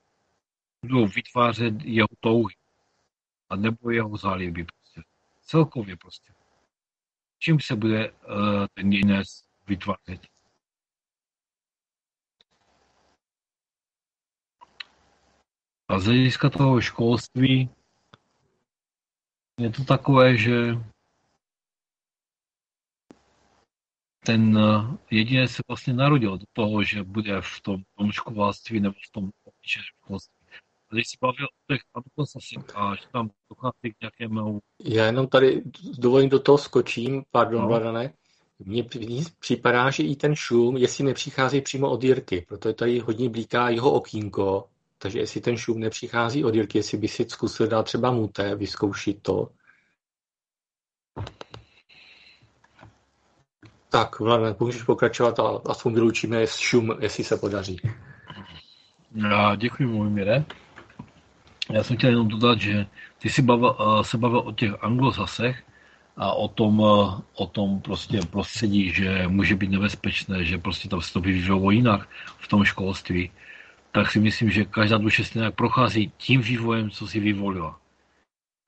budou 0.82 1.08
vytvářet 1.08 1.74
jeho 1.84 2.08
touhy 2.20 2.56
a 3.50 3.56
nebo 3.56 3.90
jeho 3.90 4.18
záliby. 4.18 4.64
Prostě. 4.66 5.02
Celkově 5.42 5.98
prostě. 5.98 6.37
Čím 7.40 7.60
se 7.60 7.76
bude 7.76 8.12
uh, 8.12 8.18
ten 8.74 8.92
jedinec 8.92 9.28
vytvářet? 9.68 10.28
A 15.90 16.00
z 16.00 16.06
hlediska 16.06 16.50
toho 16.50 16.82
školství 16.82 17.70
je 19.60 19.70
to 19.70 19.84
takové, 19.84 20.38
že 20.38 20.74
ten 24.26 24.58
eh, 24.58 24.98
jedinec 25.12 25.52
se 25.52 25.62
vlastně 25.68 25.94
narodil 25.94 26.38
do 26.38 26.46
toho, 26.54 26.84
že 26.84 27.04
bude 27.04 27.42
v 27.42 27.62
tom, 27.62 27.82
tom 27.98 28.12
školství 28.12 28.80
nebo 28.80 28.96
v 29.08 29.12
tom 29.12 29.30
školství. 29.66 30.37
Když 30.92 31.08
si 31.08 31.18
bavil 31.22 31.46
o 31.46 31.74
těch 31.74 31.82
advokacích 31.94 32.76
a 32.76 32.96
že 32.96 33.02
tam 33.12 33.30
dochází 33.50 33.94
k 33.94 34.02
nějakému... 34.02 34.60
Já 34.84 35.06
jenom 35.06 35.28
tady 35.28 35.62
dovolím 35.98 36.30
do 36.30 36.40
toho 36.40 36.58
skočím, 36.58 37.24
pardon, 37.32 37.62
no. 37.62 37.68
Vladane. 37.68 38.14
Mně 38.60 38.84
připadá, 39.40 39.90
že 39.90 40.04
i 40.04 40.16
ten 40.16 40.36
šum, 40.36 40.78
jestli 40.78 41.04
nepřichází 41.04 41.62
přímo 41.62 41.90
od 41.90 42.04
Jirky, 42.04 42.46
protože 42.48 42.74
tady 42.74 43.00
hodně 43.00 43.30
blíká 43.30 43.70
jeho 43.70 43.92
okýnko, 43.92 44.70
takže 44.98 45.20
jestli 45.20 45.42
ten 45.42 45.58
šum 45.58 45.80
nepřichází 45.80 46.46
od 46.46 46.56
Jirky, 46.56 46.78
jestli 46.78 46.98
by 46.98 47.08
si 47.08 47.26
zkusil 47.30 47.68
dát 47.68 47.84
třeba 47.84 48.12
muté, 48.12 48.56
vyzkoušet 48.56 49.22
to. 49.22 49.50
Tak, 53.90 54.20
Vlade, 54.20 54.56
můžeš 54.60 54.84
pokračovat 54.84 55.40
a 55.40 55.62
aspoň 55.66 55.94
vyloučíme 55.94 56.48
šum, 56.48 56.98
jestli 57.00 57.24
se 57.24 57.38
podaří. 57.38 57.82
Já 59.16 59.56
děkuji, 59.56 59.88
můj 59.88 60.10
mire. 60.10 60.46
Já 61.72 61.84
jsem 61.84 61.98
chtěl 61.98 62.10
jenom 62.10 62.28
dodat, 62.28 62.62
že 62.62 62.86
ty 63.18 63.30
jsi 63.30 63.42
bavil, 63.42 63.76
eh, 63.80 64.04
se 64.04 64.18
bavil 64.18 64.40
o 64.40 64.52
těch 64.52 64.84
anglosasech 64.84 65.64
a 66.18 66.34
o 66.34 66.48
tom, 66.48 66.82
eh, 66.82 67.22
o 67.34 67.46
tom 67.48 67.82
prostě 67.82 68.20
prostředí, 68.32 68.94
že 68.94 69.28
může 69.28 69.56
být 69.56 69.72
nebezpečné, 69.72 70.46
že 70.46 70.58
prostě 70.58 70.90
tam 70.90 71.02
se 71.02 71.14
to 71.14 71.22
vyvíjelo 71.22 71.72
jinak 71.72 72.10
v 72.40 72.48
tom 72.48 72.64
školství 72.64 73.32
tak 73.98 74.12
si 74.12 74.20
myslím, 74.20 74.50
že 74.52 74.66
každá 74.66 74.98
duše 74.98 75.24
se 75.24 75.40
nějak 75.40 75.56
prochází 75.56 76.12
tím 76.18 76.42
vývojem, 76.42 76.90
co 76.90 77.08
si 77.08 77.20
vyvolila. 77.20 77.80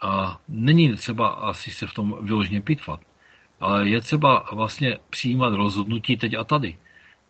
A 0.01 0.41
není 0.47 0.95
třeba 0.95 1.27
asi 1.27 1.71
se 1.71 1.87
v 1.87 1.93
tom 1.93 2.17
vyloženě 2.21 2.61
pitvat, 2.61 2.99
ale 3.59 3.89
je 3.89 4.01
třeba 4.01 4.49
vlastně 4.51 4.97
přijímat 5.09 5.53
rozhodnutí 5.53 6.17
teď 6.17 6.33
a 6.33 6.43
tady. 6.43 6.77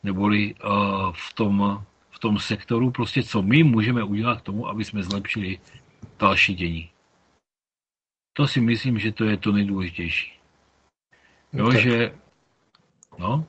Neboli 0.04 0.56
uh, 0.56 0.72
v, 1.12 1.34
tom, 1.34 1.84
v 2.20 2.28
tom 2.28 2.40
sektoru 2.40 2.92
prostě, 2.92 3.24
co 3.24 3.42
my 3.42 3.64
můžeme 3.64 4.04
udělat 4.04 4.42
k 4.42 4.52
tomu, 4.52 4.68
aby 4.68 4.86
jsme 4.86 5.04
zlepšili 5.04 5.60
další 6.20 6.56
dění. 6.56 6.90
To 8.34 8.48
si 8.48 8.62
myslím, 8.62 9.00
že 9.00 9.12
to 9.12 9.24
je 9.24 9.38
to 9.38 9.52
nejdůležitější. 9.52 10.34
Jo, 11.54 11.68
okay. 11.68 11.82
že... 11.82 12.12
No? 13.20 13.46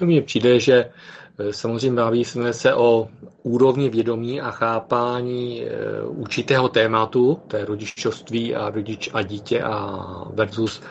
Mně 0.00 0.22
přijde, 0.22 0.60
že 0.60 0.92
Eh, 1.38 1.52
samozřejmě 1.52 1.96
baví 1.96 2.24
jsme 2.24 2.52
se 2.52 2.74
o 2.74 3.08
úrovni 3.42 3.88
vědomí 3.88 4.40
a 4.40 4.50
chápání 4.50 5.62
eh, 5.62 6.02
určitého 6.02 6.68
tématu, 6.68 7.40
to 7.48 7.56
je 7.56 7.64
rodičovství 7.64 8.54
a 8.54 8.70
rodič 8.70 9.10
a 9.12 9.22
dítě 9.22 9.62
a 9.62 10.04
versus 10.34 10.82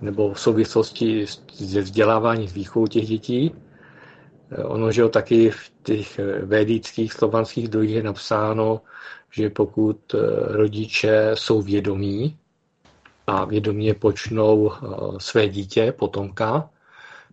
nebo 0.00 0.32
v 0.32 0.40
souvislosti 0.40 1.26
se 1.52 1.80
vzděláváním 1.80 2.48
s 2.48 2.52
výchovou 2.52 2.86
těch 2.86 3.06
dětí. 3.06 3.52
Eh, 4.50 4.64
ono, 4.64 4.92
že 4.92 5.00
jo, 5.00 5.08
taky 5.08 5.50
v 5.50 5.70
těch 5.82 6.20
védických 6.44 7.12
slovanských 7.12 7.68
dojích 7.68 7.94
je 7.94 8.02
napsáno, 8.02 8.80
že 9.30 9.50
pokud 9.50 10.14
rodiče 10.44 11.30
jsou 11.34 11.62
vědomí 11.62 12.36
a 13.26 13.44
vědomě 13.44 13.94
počnou 13.94 14.72
své 15.18 15.48
dítě, 15.48 15.92
potomka, 15.92 16.70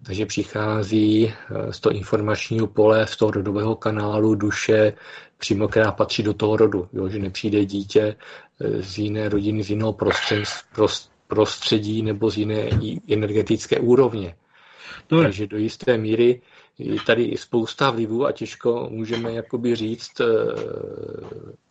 takže 0.05 0.25
přichází 0.25 1.33
eh, 1.33 1.73
z 1.73 1.79
toho 1.79 1.93
informačního 1.93 2.67
pole, 2.67 3.07
z 3.07 3.17
toho 3.17 3.31
rodového 3.31 3.75
kanálu 3.75 4.35
duše, 4.35 4.93
přímo 5.37 5.67
která 5.67 5.91
patří 5.91 6.23
do 6.23 6.33
toho 6.33 6.57
rodu. 6.57 6.89
Jo? 6.93 7.09
Že 7.09 7.19
nepřijde 7.19 7.65
dítě 7.65 8.15
eh, 8.61 8.83
z 8.83 8.97
jiné 8.97 9.29
rodiny, 9.29 9.63
z 9.63 9.69
jiného 9.69 9.95
prostředí 11.27 12.01
nebo 12.01 12.31
z 12.31 12.37
jiné 12.37 12.69
energetické 13.09 13.79
úrovně. 13.79 14.35
Takže 15.07 15.47
do 15.47 15.57
jisté 15.57 15.97
míry 15.97 16.41
je 16.79 16.97
tady 17.05 17.37
spousta 17.37 17.91
vlivů 17.91 18.25
a 18.25 18.31
těžko 18.31 18.87
můžeme 18.91 19.33
jakoby 19.33 19.75
říct, 19.75 20.21
eh, 20.21 20.25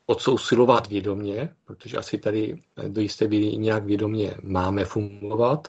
odsousilovat 0.07 0.89
vědomě, 0.89 1.49
protože 1.65 1.97
asi 1.97 2.19
tady 2.19 2.63
do 2.89 3.01
jisté 3.01 3.29
míry 3.29 3.57
nějak 3.57 3.85
vědomě 3.85 4.35
máme 4.43 4.85
fungovat, 4.85 5.69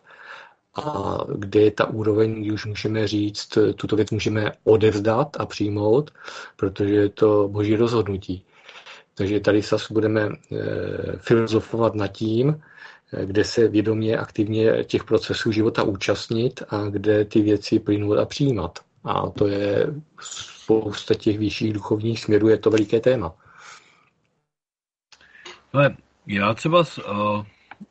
a 0.78 1.18
kde 1.36 1.60
je 1.62 1.72
ta 1.72 1.90
úroveň, 1.90 2.42
kdy 2.42 2.52
už 2.52 2.66
můžeme 2.66 3.08
říct, 3.08 3.58
tuto 3.76 3.96
věc 3.96 4.12
můžeme 4.12 4.52
odevzdat 4.64 5.38
a 5.40 5.46
přijmout, 5.46 6.12
protože 6.56 6.94
je 6.94 7.10
to 7.10 7.48
boží 7.48 7.76
rozhodnutí. 7.76 8.46
Takže 9.16 9.40
tady 9.40 9.62
zase 9.62 9.94
budeme 9.94 10.22
eh, 10.22 10.58
filozofovat 11.18 11.96
nad 11.96 12.08
tím, 12.08 12.62
eh, 13.14 13.26
kde 13.26 13.44
se 13.44 13.68
vědomě 13.68 14.18
aktivně 14.18 14.84
těch 14.84 15.04
procesů 15.04 15.52
života 15.52 15.84
účastnit 15.84 16.64
a 16.70 16.90
kde 16.90 17.26
ty 17.26 17.42
věci 17.42 17.80
plynout 17.80 18.18
a 18.18 18.26
přijímat. 18.26 18.80
A 19.04 19.30
to 19.30 19.48
je 19.48 19.94
spousta 20.22 21.14
těch 21.14 21.40
vyšších 21.40 21.74
duchovních 21.74 22.20
směrů, 22.20 22.50
je 22.50 22.58
to 22.58 22.70
veliké 22.70 23.00
téma. 23.00 23.34
Ale 25.74 25.96
já 26.28 26.54
třeba, 26.54 26.80
uh, 26.80 27.46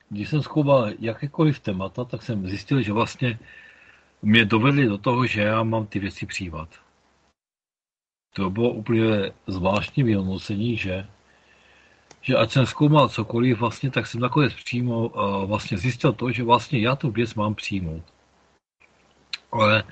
když 0.09 0.29
jsem 0.29 0.43
zkoumal 0.43 0.91
jakékoliv 0.99 1.61
témata, 1.61 2.05
tak 2.05 2.23
jsem 2.23 2.49
zjistil, 2.49 2.83
že 2.83 2.93
vlastně 2.93 3.39
mě 4.23 4.45
dovedli 4.45 4.87
do 4.87 4.99
toho, 4.99 5.27
že 5.27 5.41
já 5.41 5.63
mám 5.63 5.87
ty 5.87 5.99
věci 5.99 6.27
přijímat. 6.27 6.69
To 8.35 8.51
bylo 8.51 8.71
úplně 8.71 9.33
zvláštní 9.47 10.03
vyhodnocení, 10.03 10.77
že 10.77 11.07
že 12.27 12.37
ať 12.37 12.51
jsem 12.51 12.67
zkoumal 12.67 13.09
cokoliv, 13.09 13.59
vlastně, 13.59 13.91
tak 13.91 14.07
jsem 14.07 14.21
nakonec 14.21 14.55
přímo 14.55 15.09
uh, 15.09 15.45
vlastně 15.45 15.79
zjistil 15.79 16.13
to, 16.13 16.33
že 16.33 16.43
vlastně 16.43 16.79
já 16.79 16.97
tu 16.97 17.11
věc 17.11 17.35
mám 17.35 17.55
přijmout. 17.55 18.03
Ale 19.53 19.85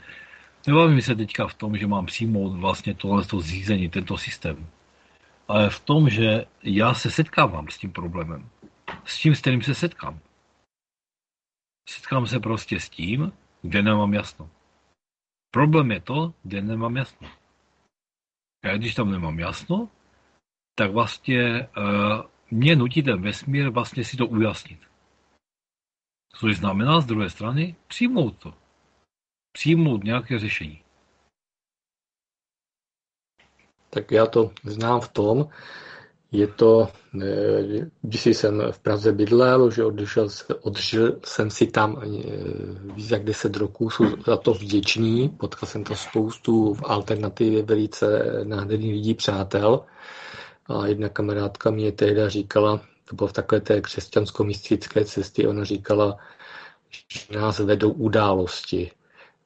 nebavím 0.66 1.02
se 1.02 1.14
teďka 1.14 1.46
v 1.46 1.54
tom, 1.54 1.76
že 1.76 1.86
mám 1.86 2.06
přijmout 2.06 2.56
vlastně 2.56 2.94
tohle 2.94 3.24
to 3.24 3.40
zřízení, 3.40 3.88
tento 3.88 4.18
systém. 4.18 4.66
Ale 5.48 5.70
v 5.70 5.80
tom, 5.80 6.10
že 6.10 6.46
já 6.62 6.94
se 6.94 7.10
setkávám 7.10 7.68
s 7.68 7.78
tím 7.78 7.92
problémem. 7.92 8.48
S 9.04 9.18
tím, 9.18 9.34
s 9.34 9.40
kterým 9.40 9.62
se 9.62 9.74
setkám. 9.74 10.20
Setkám 11.88 12.26
se 12.26 12.40
prostě 12.40 12.80
s 12.80 12.88
tím, 12.88 13.32
kde 13.62 13.82
nemám 13.82 14.14
jasno. 14.14 14.50
Problém 15.50 15.90
je 15.90 16.00
to, 16.00 16.34
kde 16.42 16.62
nemám 16.62 16.96
jasno. 16.96 17.28
A 18.62 18.76
když 18.76 18.94
tam 18.94 19.10
nemám 19.10 19.38
jasno, 19.38 19.88
tak 20.74 20.90
vlastně 20.90 21.68
uh, 21.76 22.22
mě 22.50 22.76
nutí 22.76 23.02
ten 23.02 23.22
vesmír 23.22 23.68
vlastně 23.68 24.04
si 24.04 24.16
to 24.16 24.26
ujasnit. 24.26 24.80
Což 26.34 26.56
znamená 26.56 27.00
z 27.00 27.06
druhé 27.06 27.30
strany 27.30 27.76
přijmout 27.88 28.36
to. 28.38 28.63
Přijmout 29.54 30.04
nějaké 30.04 30.38
řešení. 30.38 30.80
Tak 33.90 34.10
já 34.10 34.26
to 34.26 34.50
znám 34.64 35.00
v 35.00 35.08
tom, 35.08 35.48
je 36.32 36.46
to, 36.46 36.88
eh, 37.22 37.90
když 38.02 38.26
jsem 38.26 38.62
v 38.70 38.78
Praze 38.78 39.12
bydlel, 39.12 39.70
že 39.70 39.84
odešel, 39.84 40.28
odžil 40.60 41.20
jsem 41.24 41.50
si 41.50 41.66
tam 41.66 42.02
víc 42.94 43.10
jak 43.10 43.24
10 43.24 43.56
roků, 43.56 43.90
jsou 43.90 44.04
za 44.26 44.36
to 44.36 44.54
vděčný, 44.54 45.28
potkal 45.28 45.68
jsem 45.68 45.84
tam 45.84 45.96
spoustu 45.96 46.74
v 46.74 46.82
alternativě 46.84 47.62
velice 47.62 48.06
nádherných 48.44 48.92
lidí, 48.92 49.14
přátel, 49.14 49.84
a 50.66 50.86
jedna 50.86 51.08
kamarádka 51.08 51.70
mě 51.70 51.92
tehdy 51.92 52.30
říkala, 52.30 52.80
to 53.04 53.16
bylo 53.16 53.28
v 53.28 53.32
takové 53.32 53.60
té 53.60 53.80
křesťansko-mystické 53.80 55.04
cestě, 55.04 55.48
ona 55.48 55.64
říkala, 55.64 56.16
že 56.90 57.38
nás 57.38 57.58
vedou 57.58 57.92
události. 57.92 58.90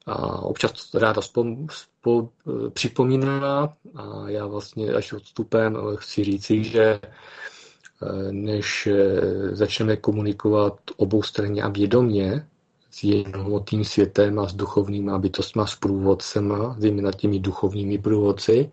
A 0.09 0.41
občas 0.41 0.71
to 0.71 0.99
ráda 0.99 1.21
spom, 1.21 1.67
spom, 1.71 2.29
připomíná 2.69 3.73
a 3.95 4.29
já 4.29 4.45
vlastně 4.47 4.91
až 4.93 5.13
odstupem 5.13 5.77
chci 5.95 6.23
říci, 6.23 6.63
že 6.63 6.81
eh, 6.83 8.31
než 8.31 8.87
eh, 8.87 9.21
začneme 9.55 9.97
komunikovat 9.97 10.79
oboustranně 10.97 11.63
a 11.63 11.69
vědomě 11.69 12.47
s 12.91 13.03
jednotným 13.03 13.85
světem 13.85 14.39
a 14.39 14.47
s 14.47 14.53
duchovníma 14.53 15.17
bytostma, 15.17 15.65
s 15.67 15.75
průvodcema, 15.75 16.75
zejména 16.79 17.11
těmi 17.11 17.39
duchovními 17.39 17.97
průvodci, 17.97 18.71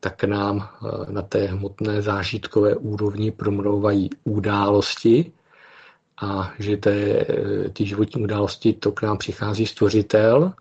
tak 0.00 0.24
nám 0.24 0.68
eh, 0.68 1.12
na 1.12 1.22
té 1.22 1.46
hmotné 1.46 2.02
zážitkové 2.02 2.76
úrovni 2.76 3.30
promlouvají 3.30 4.10
události 4.24 5.32
a 6.20 6.52
že 6.58 6.76
té, 6.76 6.92
eh, 6.92 7.68
ty 7.68 7.86
životní 7.86 8.22
události 8.22 8.72
to 8.72 8.92
k 8.92 9.02
nám 9.02 9.18
přichází 9.18 9.66
stvořitel 9.66 10.52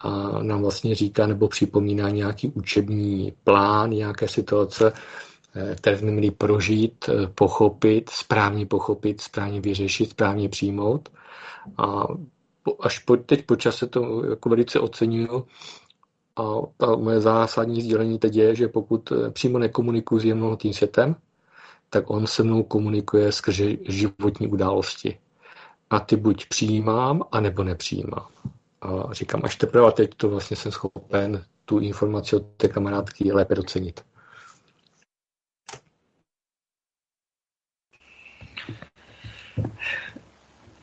a 0.00 0.38
nám 0.42 0.62
vlastně 0.62 0.94
říká 0.94 1.26
nebo 1.26 1.48
připomíná 1.48 2.08
nějaký 2.08 2.48
učební 2.48 3.32
plán, 3.44 3.90
nějaké 3.90 4.28
situace, 4.28 4.92
eh, 5.54 5.74
které 5.74 5.98
jsme 5.98 6.10
měli 6.10 6.30
prožít, 6.30 7.10
pochopit, 7.34 8.10
správně 8.10 8.66
pochopit, 8.66 9.20
správně 9.20 9.60
vyřešit, 9.60 10.10
správně 10.10 10.48
přijmout. 10.48 11.08
A 11.78 12.06
až 12.80 12.98
po, 12.98 13.16
teď 13.16 13.46
po 13.46 13.56
čase 13.56 13.86
to 13.86 14.24
jako 14.24 14.48
velice 14.48 14.80
oceňuju, 14.80 15.46
a 16.36 16.96
moje 16.96 17.20
zásadní 17.20 17.82
sdělení 17.82 18.18
teď 18.18 18.36
je, 18.36 18.54
že 18.54 18.68
pokud 18.68 19.12
eh, 19.12 19.30
přímo 19.30 19.58
nekomunikuji 19.58 20.20
s 20.20 20.24
jemnotým 20.24 20.72
světem, 20.72 21.16
tak 21.90 22.10
on 22.10 22.26
se 22.26 22.42
mnou 22.42 22.62
komunikuje 22.62 23.32
skrze 23.32 23.64
životní 23.88 24.48
události. 24.48 25.18
A 25.90 26.00
ty 26.00 26.16
buď 26.16 26.46
přijímám, 26.46 27.22
anebo 27.32 27.64
nepřijímám. 27.64 28.26
A 28.80 29.14
říkám, 29.14 29.40
až 29.44 29.56
teprve 29.56 29.92
teď 29.92 30.14
to 30.16 30.28
vlastně 30.28 30.56
jsem 30.56 30.72
schopen 30.72 31.44
tu 31.64 31.78
informaci 31.78 32.36
od 32.36 32.46
té 32.56 32.68
kamarádky 32.68 33.32
lépe 33.32 33.54
docenit. 33.54 34.00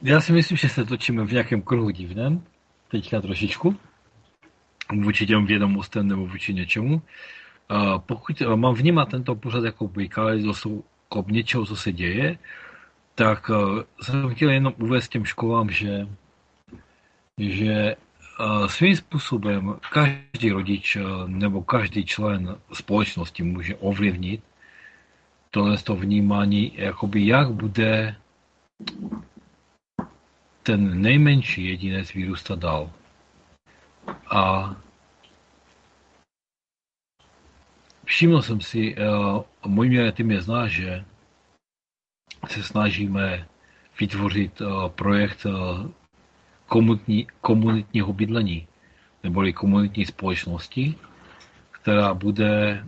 Já 0.02 0.22
si 0.22 0.32
myslím, 0.32 0.58
že 0.58 0.70
se 0.70 0.86
točíme 0.86 1.26
v 1.26 1.32
nějakém 1.32 1.62
kruhu 1.62 1.90
divném, 1.90 2.44
teďka 2.88 3.22
trošičku 3.22 3.76
vůči 5.04 5.28
těm 5.28 5.46
vědomostem 5.46 6.08
nebo 6.08 6.28
vůči 6.28 6.54
něčemu. 6.54 7.02
Pokud 7.98 8.42
mám 8.56 8.74
vnímat 8.74 9.10
tento 9.10 9.36
pořad 9.36 9.64
jako 9.64 9.88
kaleidoskop 11.08 11.32
něčeho, 11.32 11.66
co 11.66 11.76
se 11.76 11.92
děje, 11.92 12.38
tak 13.16 13.50
e, 13.50 14.04
jsem 14.04 14.30
chtěl 14.36 14.50
jenom 14.50 14.74
uvést 14.78 15.10
těm 15.10 15.26
školám, 15.26 15.70
že, 15.70 16.08
že 17.38 17.74
e, 17.74 17.96
svým 18.68 18.96
způsobem 18.96 19.76
každý 19.92 20.50
rodič 20.50 20.96
e, 20.96 21.02
nebo 21.28 21.64
každý 21.64 22.06
člen 22.06 22.56
společnosti 22.74 23.44
může 23.44 23.76
ovlivnit 23.76 24.44
tohle 25.52 25.78
to 25.78 25.96
vnímání, 25.96 26.72
jakoby 26.76 27.28
jak 27.28 27.52
bude 27.52 28.16
ten 30.64 31.02
nejmenší 31.02 31.66
jedinec 31.66 32.14
vyrůstat 32.14 32.60
dál. 32.60 32.92
A 34.30 34.76
všiml 38.08 38.42
jsem 38.42 38.62
si, 38.62 38.96
uh, 38.96 39.44
můj 39.66 39.90
mě 39.90 40.12
ty 40.12 40.24
mě 40.24 40.42
zná, 40.42 40.68
že 40.68 41.06
se 42.48 42.64
snažíme 42.64 43.48
vytvořit 44.00 44.62
uh, 44.62 44.90
projekt 44.90 45.46
uh, 45.46 45.92
komunitní, 46.68 47.28
komunitního 47.42 48.14
bydlení, 48.14 48.68
neboli 49.24 49.54
komunitní 49.54 50.06
společnosti, 50.06 50.96
která 51.72 52.14
bude 52.14 52.86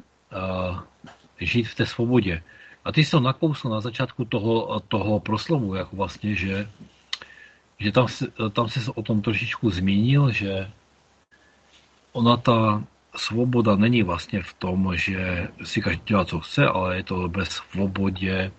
žít 1.40 1.64
v 1.64 1.76
té 1.76 1.86
svobodě. 1.86 2.44
A 2.86 2.92
ty 2.92 3.04
jsi 3.04 3.12
to 3.12 3.20
nakousl 3.20 3.70
na 3.70 3.82
začátku 3.82 4.26
toho, 4.26 4.80
toho 4.80 5.20
proslovu, 5.20 5.76
jako 5.76 5.96
vlastně, 5.96 6.36
že, 6.36 6.70
že 7.80 7.92
tam, 7.92 8.08
tam 8.54 8.70
se 8.70 8.92
o 8.92 9.02
tom 9.02 9.22
trošičku 9.22 9.70
zmínil, 9.70 10.32
že 10.32 10.72
ona 12.12 12.38
ta 12.38 12.84
svoboda 13.16 13.76
není 13.76 14.04
vlastně 14.04 14.44
v 14.44 14.54
tom, 14.54 14.98
že 14.98 15.48
si 15.64 15.82
každý 15.82 16.04
dělá, 16.06 16.26
co 16.26 16.40
chce, 16.40 16.68
ale 16.68 16.98
je 16.98 17.04
to 17.04 17.28
bez 17.30 17.50
svobodě 17.50 18.52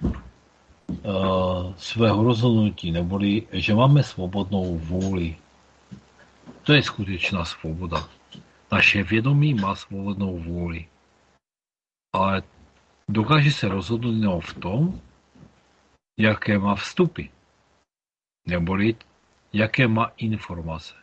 uh, 0.00 1.74
svého 1.76 2.24
rozhodnutí, 2.24 2.92
neboli, 2.92 3.46
že 3.52 3.74
máme 3.74 4.02
svobodnou 4.02 4.78
vůli. 4.78 5.36
To 6.62 6.72
je 6.72 6.82
skutečná 6.82 7.44
svoboda. 7.44 8.08
Naše 8.72 9.02
vědomí 9.02 9.54
má 9.54 9.74
svobodnou 9.74 10.38
vůli. 10.38 10.86
Ale 12.12 12.42
dokáže 13.08 13.52
se 13.52 13.68
rozhodnout 13.68 14.14
jenom 14.14 14.40
v 14.40 14.54
tom, 14.54 15.00
jaké 16.18 16.58
má 16.58 16.74
vstupy. 16.74 17.22
Neboli, 18.46 18.96
jaké 19.52 19.88
má 19.88 20.12
informace. 20.16 21.01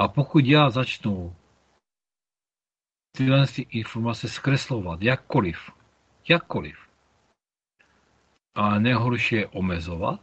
A 0.00 0.08
pokud 0.08 0.44
já 0.46 0.70
začnu 0.70 1.36
tyhle 3.16 3.46
informace 3.70 4.28
zkreslovat 4.28 5.02
jakkoliv, 5.02 5.70
jakkoliv, 6.28 6.76
a 8.54 8.78
nejhorší 8.78 9.34
je 9.34 9.46
omezovat, 9.46 10.20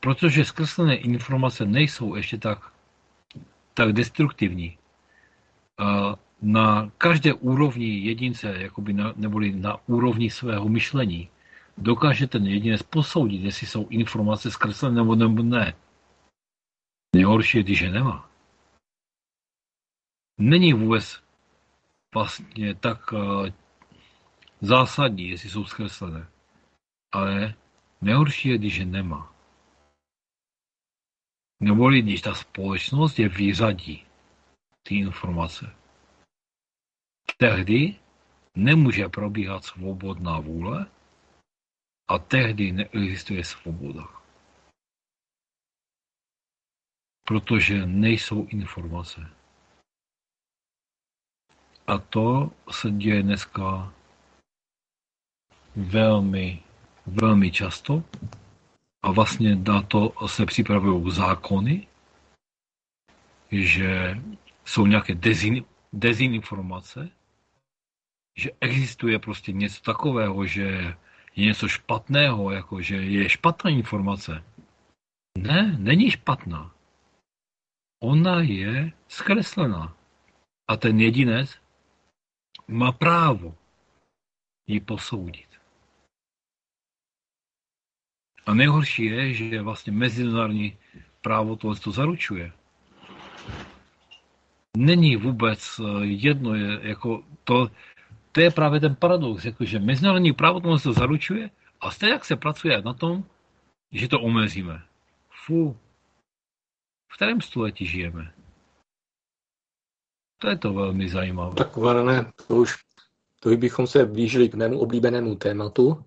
protože 0.00 0.44
zkreslené 0.44 0.96
informace 0.96 1.64
nejsou 1.66 2.14
ještě 2.14 2.38
tak, 2.38 2.72
tak 3.74 3.92
destruktivní. 3.92 4.78
Na 6.42 6.90
každé 6.98 7.34
úrovni 7.34 7.98
jedince, 7.98 8.54
jakoby 8.58 8.92
na, 8.92 9.12
neboli 9.16 9.52
na 9.52 9.78
úrovni 9.86 10.30
svého 10.30 10.68
myšlení, 10.68 11.28
dokáže 11.78 12.26
ten 12.26 12.46
jedinec 12.46 12.82
posoudit, 12.82 13.42
jestli 13.44 13.66
jsou 13.66 13.88
informace 13.88 14.50
zkreslené 14.50 14.94
nebo, 14.94 15.14
nebo 15.14 15.42
ne. 15.42 15.74
Nejhorší 17.14 17.58
je, 17.58 17.62
když 17.62 17.80
je 17.80 17.90
nemá. 17.90 18.30
Není 20.38 20.72
vůbec 20.72 21.22
vlastně 22.14 22.74
tak 22.74 23.12
uh, 23.12 23.48
zásadní, 24.60 25.28
jestli 25.28 25.50
jsou 25.50 25.64
zkreslené. 25.64 26.28
Ale 27.12 27.54
nejhorší 28.00 28.48
je, 28.48 28.58
když 28.58 28.76
je 28.76 28.86
nemá. 28.86 29.34
Neboli 31.60 32.02
když 32.02 32.22
ta 32.22 32.34
společnost 32.34 33.18
je 33.18 33.28
vyřadí 33.28 34.06
ty 34.82 34.94
informace. 34.96 35.76
Tehdy 37.36 37.96
nemůže 38.54 39.08
probíhat 39.08 39.64
svobodná 39.64 40.40
vůle 40.40 40.86
a 42.08 42.18
tehdy 42.18 42.72
neexistuje 42.72 43.44
svoboda. 43.44 44.23
Protože 47.24 47.86
nejsou 47.86 48.46
informace. 48.46 49.30
A 51.86 51.98
to 51.98 52.50
se 52.70 52.90
děje 52.90 53.22
dneska 53.22 53.92
velmi, 55.76 56.62
velmi 57.06 57.50
často. 57.50 58.04
A 59.02 59.10
vlastně 59.10 59.56
na 59.56 59.82
to 59.82 60.12
se 60.26 60.46
připravují 60.46 61.12
zákony, 61.12 61.86
že 63.50 64.20
jsou 64.64 64.86
nějaké 64.86 65.14
dezin, 65.14 65.64
dezinformace, 65.92 67.10
že 68.36 68.50
existuje 68.60 69.18
prostě 69.18 69.52
něco 69.52 69.82
takového, 69.82 70.46
že 70.46 70.96
je 71.36 71.46
něco 71.46 71.68
špatného, 71.68 72.50
jako 72.50 72.80
že 72.80 72.96
je 72.96 73.28
špatná 73.28 73.70
informace. 73.70 74.44
Ne, 75.38 75.76
není 75.78 76.10
špatná. 76.10 76.74
Ona 78.04 78.44
je 78.44 78.92
zkreslená. 79.08 79.96
A 80.68 80.76
ten 80.76 81.00
jedinec 81.00 81.56
má 82.68 82.92
právo 82.92 83.54
ji 84.66 84.80
posoudit. 84.80 85.48
A 88.46 88.54
nejhorší 88.54 89.04
je, 89.04 89.34
že 89.34 89.62
vlastně 89.62 89.92
mezinárodní 89.92 90.76
právo 91.20 91.56
tohle 91.56 91.76
to 91.76 91.90
zaručuje. 91.90 92.52
Není 94.76 95.16
vůbec 95.16 95.80
eh, 95.80 96.04
jedno, 96.04 96.54
je, 96.54 96.80
jako 96.82 97.24
to, 97.44 97.70
to 98.32 98.40
je 98.40 98.50
právě 98.50 98.80
ten 98.80 98.94
paradox, 98.94 99.44
jako 99.44 99.64
že 99.64 99.78
mezinárodní 99.78 100.32
právo 100.32 100.60
tohle 100.60 100.80
to 100.80 100.92
zaručuje 100.92 101.50
a 101.80 101.90
stejně 101.90 102.12
jak 102.12 102.24
se 102.24 102.36
pracuje 102.36 102.82
na 102.82 102.92
tom, 102.92 103.24
že 103.92 104.08
to 104.08 104.20
omezíme. 104.20 104.82
Fu, 105.30 105.76
v 107.14 107.16
kterém 107.16 107.40
století 107.40 107.86
žijeme? 107.86 108.32
To 110.38 110.48
je 110.48 110.58
to 110.58 110.72
velmi 110.72 111.08
zajímavé. 111.08 111.54
Tak 111.54 111.76
Varane, 111.76 112.32
to 112.48 112.56
už, 112.56 112.74
to 113.40 113.50
bychom 113.56 113.86
se 113.86 114.06
blížili 114.06 114.48
k 114.48 114.54
mému 114.54 114.78
oblíbenému 114.78 115.34
tématu, 115.34 116.04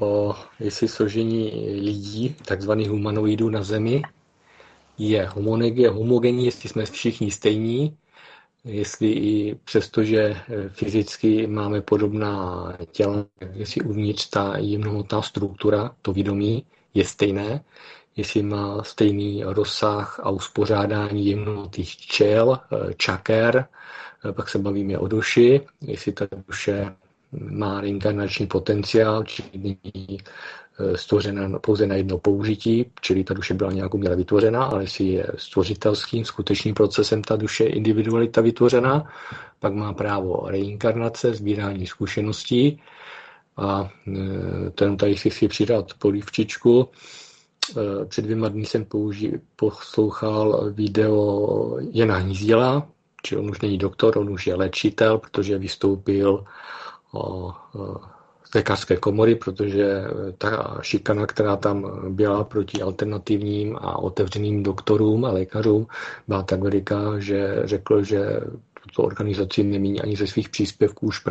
o 0.00 0.34
jestli 0.60 0.88
složení 0.88 1.68
lidí, 1.80 2.34
takzvaných 2.34 2.90
humanoidů 2.90 3.50
na 3.50 3.62
Zemi, 3.62 4.02
je 4.98 5.28
homogenní, 5.90 6.44
jestli 6.44 6.68
jsme 6.68 6.86
všichni 6.86 7.30
stejní, 7.30 7.98
jestli 8.64 9.12
i 9.12 9.54
přesto, 9.54 10.04
že 10.04 10.36
fyzicky 10.68 11.46
máme 11.46 11.80
podobná 11.80 12.72
těla, 12.90 13.26
jestli 13.52 13.80
uvnitř 13.80 14.28
ta 14.28 14.58
jemnohmotná 14.58 15.22
struktura, 15.22 15.96
to 16.02 16.12
vědomí, 16.12 16.66
je 16.94 17.04
stejné, 17.04 17.64
jestli 18.18 18.42
má 18.42 18.82
stejný 18.84 19.42
rozsah 19.44 20.20
a 20.22 20.30
uspořádání 20.30 21.26
jemnotých 21.26 21.96
čel, 21.96 22.58
čaker, 22.96 23.66
pak 24.32 24.48
se 24.48 24.58
bavíme 24.58 24.98
o 24.98 25.08
duši, 25.08 25.60
jestli 25.80 26.12
ta 26.12 26.26
duše 26.48 26.94
má 27.32 27.80
reinkarnační 27.80 28.46
potenciál, 28.46 29.24
čili 29.24 29.48
není 29.54 30.18
e, 30.78 30.96
stvořena 30.96 31.58
pouze 31.58 31.86
na 31.86 31.94
jedno 31.94 32.18
použití, 32.18 32.86
čili 33.00 33.24
ta 33.24 33.34
duše 33.34 33.54
byla 33.54 33.72
nějak 33.72 33.94
uměle 33.94 34.16
vytvořena, 34.16 34.64
ale 34.64 34.82
jestli 34.82 35.04
je 35.04 35.26
stvořitelským, 35.36 36.24
skutečným 36.24 36.74
procesem 36.74 37.22
ta 37.22 37.36
duše 37.36 37.64
individualita 37.64 38.40
vytvořena, 38.40 39.12
pak 39.60 39.74
má 39.74 39.92
právo 39.92 40.44
reinkarnace, 40.48 41.34
sbírání 41.34 41.86
zkušeností 41.86 42.80
a 43.56 43.88
ten 44.74 44.96
tady 44.96 45.16
si 45.16 45.30
chci 45.30 45.48
přidat 45.48 45.94
polívčičku. 45.98 46.88
E, 47.76 48.04
před 48.04 48.22
dvěma 48.22 48.48
dny 48.48 48.66
jsem 48.66 48.84
použi- 48.84 49.40
poslouchal 49.56 50.70
video 50.72 51.78
Jana 51.92 52.16
Hnízděla, 52.16 52.88
či 53.22 53.36
on 53.36 53.50
už 53.50 53.60
není 53.60 53.78
doktor, 53.78 54.18
on 54.18 54.30
už 54.30 54.46
je 54.46 54.54
léčitel, 54.54 55.18
protože 55.18 55.58
vystoupil 55.58 56.44
o, 57.12 57.52
z 58.50 58.54
lékařské 58.54 58.96
komory, 58.96 59.34
protože 59.34 60.04
ta 60.38 60.78
šikana, 60.82 61.26
která 61.26 61.56
tam 61.56 62.00
byla 62.16 62.44
proti 62.44 62.82
alternativním 62.82 63.76
a 63.76 63.98
otevřeným 63.98 64.62
doktorům 64.62 65.24
a 65.24 65.30
lékařům, 65.30 65.86
byla 66.28 66.42
tak 66.42 66.62
veliká, 66.62 67.18
že 67.18 67.62
řekl, 67.64 68.04
že 68.04 68.40
tuto 68.82 69.02
organizaci 69.02 69.62
nemíní 69.62 70.00
ani 70.00 70.16
ze 70.16 70.26
svých 70.26 70.48
příspěvků 70.48 71.06
už 71.06 71.24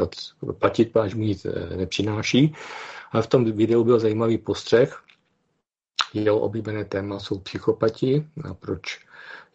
platit, 0.60 0.98
až 0.98 1.16
mu 1.16 1.24
nic 1.24 1.48
nepřináší. 1.76 2.54
A 3.12 3.22
v 3.22 3.28
tom 3.28 3.46
videu 3.46 3.84
byl 3.84 4.00
zajímavý 4.00 4.38
postřeh. 4.38 5.02
Jeho 6.24 6.40
oblíbené 6.40 6.86
téma 6.86 7.20
jsou 7.20 7.40
psychopati 7.40 8.28
a 8.44 8.54
proč 8.54 9.00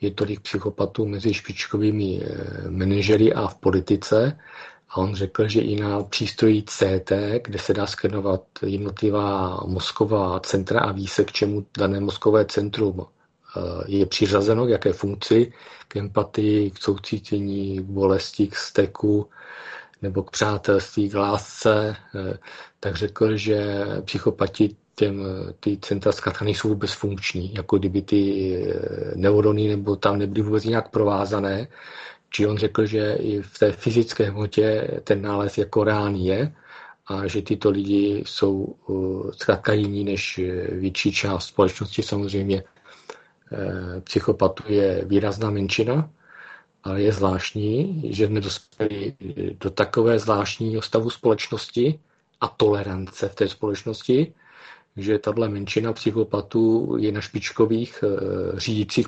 je 0.01 0.11
tolik 0.11 0.41
psychopatů 0.41 1.07
mezi 1.07 1.35
špičkovými 1.35 2.21
eh, 2.23 2.71
manažery 2.71 3.33
a 3.33 3.47
v 3.47 3.55
politice. 3.55 4.39
A 4.89 4.97
on 4.97 5.15
řekl, 5.15 5.49
že 5.49 5.61
i 5.61 5.81
na 5.81 6.03
přístroji 6.03 6.63
CT, 6.63 7.13
kde 7.45 7.59
se 7.59 7.75
dá 7.75 7.87
skenovat 7.87 8.43
jednotlivá 8.67 9.61
mozková 9.67 10.41
centra 10.41 10.81
a 10.81 10.93
ví 10.93 11.07
se, 11.07 11.25
k 11.25 11.33
čemu 11.33 11.67
dané 11.79 12.01
mozkové 12.01 12.45
centrum 12.45 13.01
eh, 13.01 13.61
je 13.87 14.07
přiřazeno, 14.07 14.67
k 14.67 14.69
jaké 14.69 14.93
funkci, 14.93 15.53
k 15.89 15.97
empatii, 15.97 16.71
k 16.71 16.79
soucítění, 16.79 17.79
k 17.79 17.83
bolesti, 17.83 18.47
k 18.47 18.57
steku 18.57 19.29
nebo 20.03 20.23
k 20.23 20.31
přátelství, 20.31 21.11
k 21.11 21.15
lásce, 21.15 21.97
eh, 22.15 22.39
tak 22.81 22.97
řekl, 22.97 23.37
že 23.37 23.87
psychopati 24.05 24.77
těm, 24.95 25.25
ty 25.61 25.79
centra 25.81 26.13
zkrátka 26.13 26.45
nejsou 26.45 26.69
vůbec 26.69 26.93
funkční, 26.93 27.55
jako 27.55 27.79
kdyby 27.79 28.03
ty 28.03 28.53
eh, 28.57 29.13
neurony 29.15 29.69
nebo 29.69 29.97
tam 29.97 30.19
nebyly 30.19 30.43
vůbec 30.43 30.65
nějak 30.65 30.91
provázané, 30.91 31.69
či 32.31 32.47
on 32.47 32.59
řekl, 32.59 32.87
že 32.87 33.15
i 33.21 33.43
v 33.43 33.59
té 33.59 33.73
fyzické 33.73 34.25
hmotě 34.25 34.89
ten 35.05 35.23
nález 35.23 35.59
jako 35.59 35.85
reálný 35.85 36.27
je 36.27 36.53
a 37.07 37.27
že 37.27 37.43
tyto 37.43 37.71
lidi 37.71 38.23
jsou 38.27 38.53
uh, 38.87 39.31
zkrátka 39.31 39.73
jiní 39.73 40.05
než 40.05 40.41
větší 40.69 41.13
část 41.13 41.47
společnosti. 41.47 42.03
Samozřejmě 42.03 42.63
psychopatů 44.05 44.63
je 44.73 45.05
výrazná 45.05 45.51
menšina, 45.51 46.11
ale 46.85 47.03
je 47.03 47.13
zvláštní, 47.13 48.03
že 48.11 48.27
jsme 48.27 48.41
dospěli 48.41 49.15
do 49.61 49.71
takové 49.71 50.19
zvláštního 50.19 50.83
stavu 50.83 51.11
společnosti 51.11 51.99
a 52.41 52.49
tolerance 52.49 53.29
v 53.29 53.35
té 53.35 53.49
společnosti, 53.49 54.33
že 54.97 55.19
tato 55.19 55.49
menšina 55.49 55.93
psychopatů 55.93 56.97
je 57.01 57.13
na 57.13 57.21
špičkových 57.21 58.05
řídících 58.57 59.07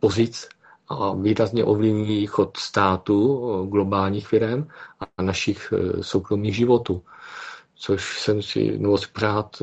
pozic 0.00 0.48
a 0.88 1.14
výrazně 1.14 1.64
ovlivní 1.64 2.26
chod 2.26 2.56
státu, 2.56 3.38
globálních 3.70 4.28
firm 4.28 4.66
a 5.18 5.22
našich 5.22 5.72
e, 5.72 6.02
soukromých 6.02 6.56
životů. 6.56 7.02
Což 7.76 8.20
jsem 8.20 8.42
si, 8.42 8.78
nebo 8.78 8.98
si 8.98 9.06
pořád, 9.12 9.62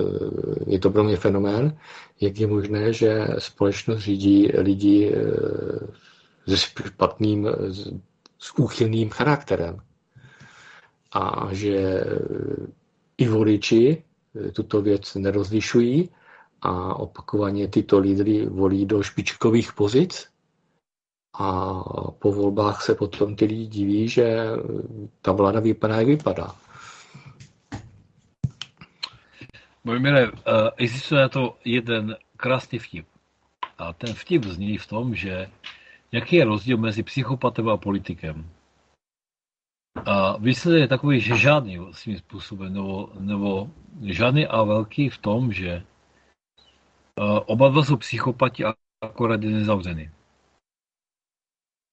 je 0.67 0.79
to 0.79 0.89
pro 0.89 1.03
mě 1.03 1.17
fenomén, 1.17 1.77
jak 2.21 2.39
je 2.39 2.47
možné, 2.47 2.93
že 2.93 3.27
společnost 3.37 3.99
řídí 3.99 4.51
lidi 4.57 5.15
se 6.47 6.57
špatným, 6.57 7.49
s 8.39 8.57
úchylným 8.57 9.09
charakterem. 9.09 9.77
A 11.13 11.47
že 11.51 12.03
i 13.17 13.27
voliči 13.27 14.03
tuto 14.53 14.81
věc 14.81 15.15
nerozlišují 15.15 16.09
a 16.61 16.95
opakovaně 16.95 17.67
tyto 17.67 17.99
lídry 17.99 18.45
volí 18.45 18.85
do 18.85 19.03
špičkových 19.03 19.73
pozic, 19.73 20.31
a 21.33 21.73
po 22.19 22.31
volbách 22.31 22.81
se 22.81 22.95
potom 22.95 23.35
ty 23.35 23.45
lidi 23.45 23.67
diví, 23.67 24.09
že 24.09 24.45
ta 25.21 25.31
vláda 25.31 25.59
vypadá, 25.59 25.95
jak 25.97 26.07
vypadá. 26.07 26.55
Mojmile, 29.83 30.21
eh, 30.21 30.31
existuje 30.77 31.29
to 31.29 31.57
jeden 31.65 32.15
krásný 32.37 32.79
vtip. 32.79 33.05
A 33.77 33.93
ten 33.93 34.13
vtip 34.13 34.45
zní 34.45 34.77
v 34.77 34.87
tom, 34.87 35.15
že 35.15 35.47
jaký 36.11 36.35
je 36.35 36.45
rozdíl 36.45 36.77
mezi 36.77 37.03
psychopatem 37.03 37.69
a 37.69 37.77
politikem? 37.77 38.49
A 39.95 40.37
výsledek 40.37 40.81
je 40.81 40.87
takový, 40.87 41.21
že 41.21 41.37
žádný 41.37 41.79
svým 41.91 42.17
způsobem, 42.17 42.73
nebo, 42.73 43.09
nebo 43.19 43.69
žádný 44.01 44.47
a 44.47 44.63
velký 44.63 45.09
v 45.09 45.17
tom, 45.17 45.53
že 45.53 45.83
oba 47.45 47.69
dva 47.69 47.83
jsou 47.83 47.97
psychopati 47.97 48.65
a 48.65 48.73
akorát 49.01 49.43
jeden 49.43 49.65
zavřený. 49.65 50.09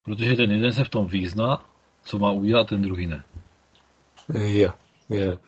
Protože 0.03 0.37
ten 0.37 0.51
jeden 0.51 0.73
se 0.73 0.85
v 0.85 0.89
tom 0.89 1.07
význá, 1.07 1.65
co 2.03 2.19
má 2.19 2.31
udělat, 2.31 2.69
ten 2.69 2.83
druhý 2.83 3.07
ne. 3.07 3.25
Je, 4.35 4.73
je. 5.09 5.33
Eh, 5.33 5.39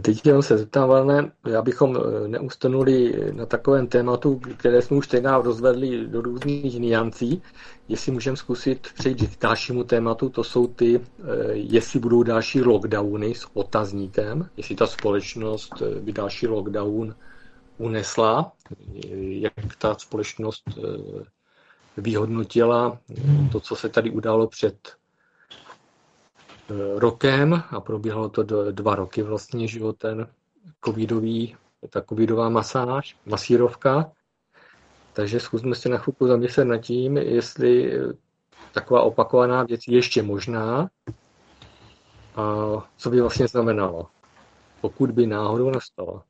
teď 0.00 0.26
jenom 0.26 0.42
se 0.42 0.58
zeptám, 0.58 0.88
Valne, 0.88 1.32
abychom 1.58 1.96
eh, 1.96 2.28
neustanuli 2.28 3.14
na 3.32 3.46
takovém 3.46 3.86
tématu, 3.86 4.40
které 4.56 4.82
jsme 4.82 4.96
už 4.96 5.06
tenkrát 5.06 5.44
rozvedli 5.44 6.06
do 6.06 6.20
různých 6.20 6.80
niancí, 6.80 7.42
jestli 7.88 8.12
můžeme 8.12 8.36
zkusit 8.36 8.88
přejít 8.94 9.36
k 9.36 9.42
dalšímu 9.42 9.84
tématu, 9.84 10.28
to 10.28 10.44
jsou 10.44 10.66
ty, 10.66 11.00
eh, 11.00 11.22
jestli 11.52 12.00
budou 12.00 12.22
další 12.22 12.62
lockdowny 12.62 13.34
s 13.34 13.46
otazníkem, 13.54 14.48
jestli 14.56 14.74
ta 14.74 14.86
společnost 14.86 15.82
by 16.00 16.12
další 16.12 16.46
lockdown 16.46 17.14
unesla, 17.78 18.52
jak 19.18 19.52
ta 19.78 19.94
společnost 19.94 20.62
vyhodnotila 21.96 22.98
to, 23.52 23.60
co 23.60 23.76
se 23.76 23.88
tady 23.88 24.10
událo 24.10 24.46
před 24.46 24.74
Eh, 24.78 25.07
rokem 26.96 27.62
a 27.70 27.80
probíhalo 27.80 28.28
to 28.28 28.42
dva 28.72 28.94
roky 28.94 29.22
vlastně, 29.22 29.66
ten 29.98 30.26
covidový, 30.84 31.56
ta 31.90 32.02
covidová 32.02 32.48
masáž, 32.48 33.16
masírovka. 33.26 34.12
Takže 35.12 35.40
zkusme 35.40 35.74
se 35.74 35.88
na 35.88 35.98
chvilku 35.98 36.26
zamyslet 36.26 36.64
nad 36.64 36.78
tím, 36.78 37.16
jestli 37.16 37.92
taková 38.72 39.02
opakovaná 39.02 39.62
věc 39.62 39.80
je 39.88 39.96
ještě 39.96 40.22
možná 40.22 40.88
a 42.36 42.66
co 42.96 43.10
by 43.10 43.20
vlastně 43.20 43.48
znamenalo, 43.48 44.06
pokud 44.80 45.10
by 45.10 45.26
náhodou 45.26 45.70
nastala. 45.70 46.24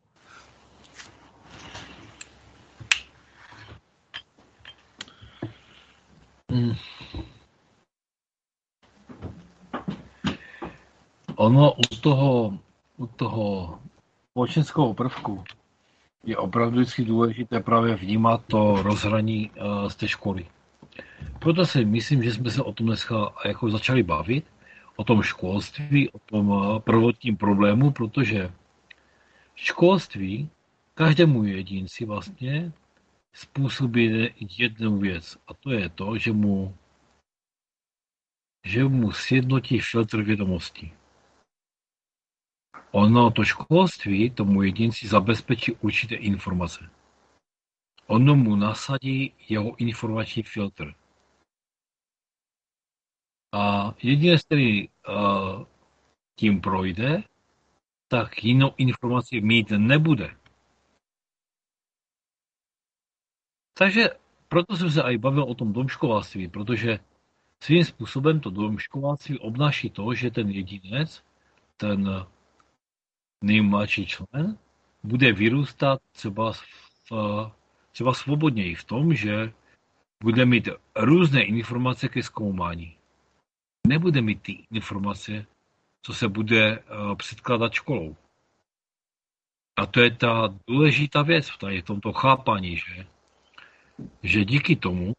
Hmm. 6.50 6.87
Ono 11.38 11.72
u 11.72 11.96
toho, 12.02 12.58
u 12.96 13.06
toho 13.06 13.78
společenského 14.30 14.94
prvku 14.94 15.44
je 16.24 16.36
opravdu 16.36 16.80
vždycky 16.80 17.04
důležité 17.04 17.60
právě 17.60 17.94
vnímat 17.94 18.44
to 18.46 18.82
rozhraní 18.82 19.50
uh, 19.50 19.88
z 19.88 19.96
té 19.96 20.08
školy. 20.08 20.46
Proto 21.38 21.66
si 21.66 21.84
myslím, 21.84 22.22
že 22.22 22.32
jsme 22.32 22.50
se 22.50 22.62
o 22.62 22.72
tom 22.72 22.86
dneska 22.86 23.32
jako 23.44 23.70
začali 23.70 24.02
bavit, 24.02 24.44
o 24.96 25.04
tom 25.04 25.22
školství, 25.22 26.10
o 26.10 26.18
tom 26.18 26.48
uh, 26.48 26.78
prvotním 26.78 27.36
problému, 27.36 27.90
protože 27.90 28.50
školství 29.54 30.50
každému 30.94 31.44
jedinci 31.44 32.04
vlastně 32.04 32.72
způsobí 33.32 34.30
jednu 34.58 34.98
věc 34.98 35.38
a 35.46 35.54
to 35.54 35.70
je 35.70 35.88
to, 35.88 36.18
že 36.18 36.32
mu, 36.32 36.74
že 38.64 38.84
mu 38.84 39.12
sjednotí 39.12 39.78
filtr 39.78 40.22
vědomostí. 40.22 40.97
Ono 42.98 43.30
to 43.30 43.44
školství 43.44 44.30
tomu 44.30 44.62
jedinci 44.62 45.08
zabezpečí 45.08 45.72
určité 45.72 46.14
informace. 46.14 46.90
Ono 48.06 48.36
mu 48.36 48.56
nasadí 48.56 49.34
jeho 49.48 49.76
informační 49.76 50.42
filtr. 50.42 50.94
A 53.52 53.94
jediné, 54.02 54.36
který 54.38 54.88
uh, 54.88 55.64
tím 56.34 56.60
projde, 56.60 57.22
tak 58.08 58.44
jinou 58.44 58.74
informaci 58.76 59.40
mít 59.40 59.70
nebude. 59.70 60.36
Takže 63.74 64.08
proto 64.48 64.76
jsem 64.76 64.90
se 64.90 65.02
i 65.02 65.18
bavil 65.18 65.42
o 65.42 65.54
tom 65.54 65.72
domškoláctví, 65.72 66.48
protože 66.48 66.98
svým 67.62 67.84
způsobem 67.84 68.40
to 68.40 68.50
domškoláctví 68.50 69.38
obnáší 69.38 69.90
to, 69.90 70.14
že 70.14 70.30
ten 70.30 70.50
jedinec, 70.50 71.24
ten 71.76 72.26
nejmladší 73.44 74.06
člen 74.06 74.58
bude 75.02 75.32
vyrůstat 75.32 76.00
třeba, 76.12 76.52
v, 76.52 77.12
třeba 77.92 78.14
svobodněji 78.14 78.74
v 78.74 78.84
tom, 78.84 79.14
že 79.14 79.52
bude 80.22 80.44
mít 80.46 80.68
různé 80.96 81.42
informace 81.42 82.08
ke 82.08 82.22
zkoumání. 82.22 82.96
Nebude 83.86 84.20
mít 84.20 84.42
ty 84.42 84.52
informace, 84.70 85.46
co 86.02 86.14
se 86.14 86.28
bude 86.28 86.78
uh, 86.78 87.14
předkládat 87.14 87.72
školou. 87.72 88.16
A 89.76 89.86
to 89.86 90.00
je 90.00 90.10
ta 90.10 90.54
důležitá 90.66 91.22
věc 91.22 91.48
v, 91.48 91.82
tomto 91.82 92.12
chápání, 92.12 92.76
že, 92.76 93.06
že 94.22 94.44
díky 94.44 94.76
tomu, 94.76 95.12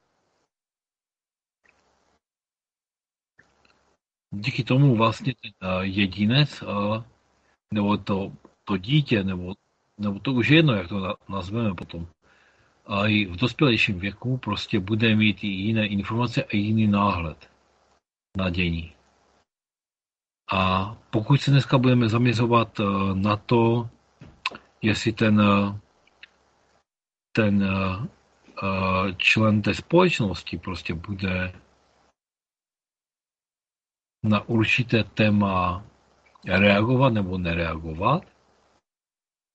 díky 4.32 4.64
tomu 4.64 4.96
vlastně 4.96 5.34
ten 5.42 5.52
uh, 5.70 5.82
jedinec 5.82 6.62
uh, 6.62 7.04
nebo 7.74 7.98
to, 7.98 8.32
to 8.64 8.78
dítě, 8.78 9.24
nebo, 9.24 9.54
nebo 9.98 10.20
to 10.20 10.34
už 10.34 10.48
je 10.50 10.56
jedno, 10.58 10.74
jak 10.74 10.88
to 10.88 11.16
nazveme 11.30 11.74
potom, 11.76 12.08
a 12.86 13.08
i 13.08 13.26
v 13.26 13.36
dospělejším 13.36 14.00
věku 14.00 14.38
prostě 14.38 14.80
bude 14.80 15.16
mít 15.16 15.44
i 15.44 15.48
jiné 15.48 15.88
informace 15.88 16.44
a 16.44 16.56
jiný 16.56 16.88
náhled 16.88 17.50
na 18.38 18.50
dění. 18.50 18.94
A 20.52 20.96
pokud 21.10 21.42
se 21.42 21.52
dneska 21.52 21.78
budeme 21.78 22.10
zaměřovat 22.10 22.80
eh, 22.80 22.84
na 23.14 23.38
to, 23.38 23.90
jestli 24.82 25.14
ten, 25.14 25.42
eh, 25.42 25.80
ten 27.32 27.64
eh, 27.64 28.08
člen 29.18 29.62
té 29.62 29.76
společnosti 29.76 30.58
prostě 30.58 30.94
bude 30.94 31.54
na 34.24 34.42
určité 34.50 35.04
téma 35.04 35.84
reagovat 36.46 37.14
nebo 37.14 37.38
nereagovat, 37.38 38.24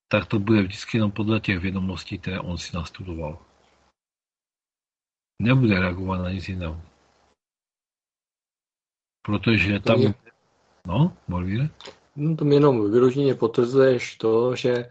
tak 0.09 0.27
to 0.27 0.39
bude 0.39 0.63
vždycky 0.63 0.97
jenom 0.99 1.11
podle 1.11 1.41
těch 1.41 1.59
vědomostí, 1.59 2.19
které 2.19 2.41
on 2.41 2.59
si 2.59 2.77
nastudoval. 2.77 3.39
Nebude 5.43 5.81
reagovat 5.81 6.19
na 6.19 6.31
nic 6.31 6.49
jiného. 6.49 6.81
Protože 9.23 9.81
tam... 9.81 9.99
Mě... 9.99 10.15
No, 10.87 11.17
Morvíre? 11.29 11.69
No, 12.17 12.37
to 12.37 12.45
mi 12.45 12.55
jenom 12.55 12.91
vyloženě 12.91 13.35
potvrzuješ 13.35 14.17
to, 14.17 14.57
že 14.57 14.71
e, 14.71 14.89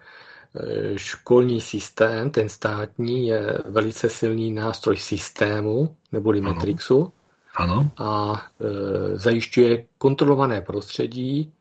školní 0.99 1.61
systém, 1.61 2.31
ten 2.31 2.49
státní, 2.49 3.27
je 3.27 3.57
velice 3.65 4.09
silný 4.09 4.51
nástroj 4.51 4.97
systému, 4.97 5.97
neboli 6.11 6.39
ano. 6.39 6.53
Matrixu. 6.53 7.13
Ano. 7.55 7.91
A 7.97 8.41
e, 8.59 9.17
zajišťuje 9.17 9.85
kontrolované 9.97 10.61
prostředí, 10.61 11.53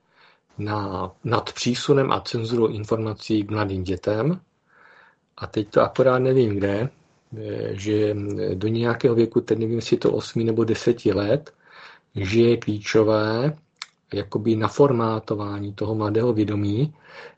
na, 0.59 1.13
nad 1.25 1.53
přísunem 1.53 2.13
a 2.13 2.21
cenzurou 2.21 2.67
informací 2.67 3.45
k 3.45 3.51
mladým 3.51 3.85
dětem. 3.85 4.41
A 5.37 5.47
teď 5.47 5.69
to 5.69 5.81
akorát 5.81 6.19
nevím 6.19 6.57
kde, 6.57 6.89
eh, 7.39 7.71
že 7.73 8.17
do 8.55 8.69
nějakého 8.69 9.15
věku, 9.15 9.41
teď 9.41 9.59
nevím, 9.59 9.77
jestli 9.77 9.97
to 9.97 10.13
8 10.13 10.45
nebo 10.45 10.65
10 10.65 11.15
let, 11.15 11.55
že 12.15 12.41
je 12.41 12.57
klíčové 12.57 13.57
jakoby 14.15 14.57
naformátování 14.57 15.73
toho 15.73 15.95
mladého 15.95 16.33
vědomí, 16.33 16.95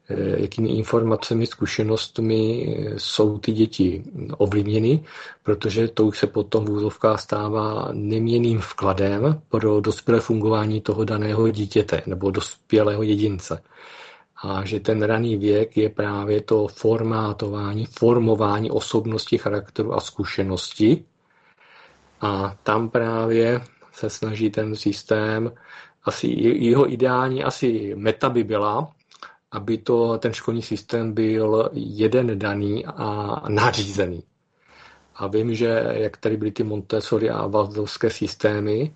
eh, 0.08 0.40
jakými 0.40 0.68
informacemi, 0.68 1.46
zkušenostmi 1.46 2.40
eh, 2.68 2.94
jsou 2.98 3.38
ty 3.38 3.52
děti 3.52 4.04
ovlivněny, 4.38 5.04
protože 5.42 5.88
to 5.88 6.06
už 6.06 6.18
se 6.18 6.26
potom 6.26 6.64
v 6.64 6.70
úzovkách 6.70 7.20
stává 7.20 7.88
neměným 7.92 8.58
vkladem 8.60 9.40
pro 9.48 9.80
dospělé 9.80 10.20
fungování 10.20 10.80
toho 10.80 11.04
daného 11.04 11.48
dítěte 11.48 12.02
nebo 12.06 12.30
dospělého 12.30 13.02
jedince. 13.02 13.62
A 14.42 14.64
že 14.64 14.80
ten 14.80 15.02
raný 15.02 15.36
věk 15.36 15.76
je 15.76 15.88
právě 15.88 16.40
to 16.40 16.66
formátování, 16.68 17.86
formování 17.86 18.70
osobnosti, 18.70 19.38
charakteru 19.38 19.94
a 19.94 20.00
zkušenosti. 20.00 21.04
A 22.20 22.56
tam 22.62 22.88
právě 22.90 23.60
se 23.92 24.10
snaží 24.10 24.50
ten 24.50 24.76
systém 24.76 25.52
asi 26.04 26.26
jeho 26.40 26.92
ideální 26.92 27.44
asi 27.44 27.94
meta 27.96 28.30
by 28.30 28.44
byla, 28.44 28.92
aby 29.50 29.78
to, 29.78 30.18
ten 30.18 30.32
školní 30.32 30.62
systém 30.62 31.12
byl 31.12 31.70
jeden 31.72 32.38
daný 32.38 32.86
a 32.86 33.42
nařízený. 33.48 34.22
A 35.14 35.26
vím, 35.26 35.54
že 35.54 35.84
jak 35.90 36.16
tady 36.16 36.36
byly 36.36 36.52
ty 36.52 36.62
Montessori 36.62 37.30
a 37.30 37.46
Valdovské 37.46 38.10
systémy, 38.10 38.94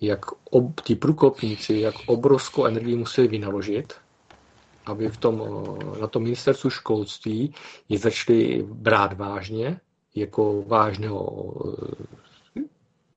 jak 0.00 0.20
ob, 0.50 0.80
ti 0.80 0.94
průkopníci, 0.94 1.80
jak 1.80 1.94
obrovskou 2.06 2.64
energii 2.64 2.96
museli 2.96 3.28
vynaložit, 3.28 3.94
aby 4.86 5.08
v 5.08 5.16
tom, 5.16 5.42
na 6.00 6.06
tom 6.06 6.22
ministerstvu 6.22 6.70
školství 6.70 7.54
je 7.88 7.98
začali 7.98 8.66
brát 8.68 9.12
vážně, 9.12 9.80
jako 10.14 10.62
vážného 10.66 11.54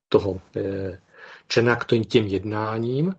toho 0.10 0.42
eh, 0.56 1.00
člena 1.48 1.76
k 1.76 1.86
těm 2.08 2.28
jednáním, 2.28 3.16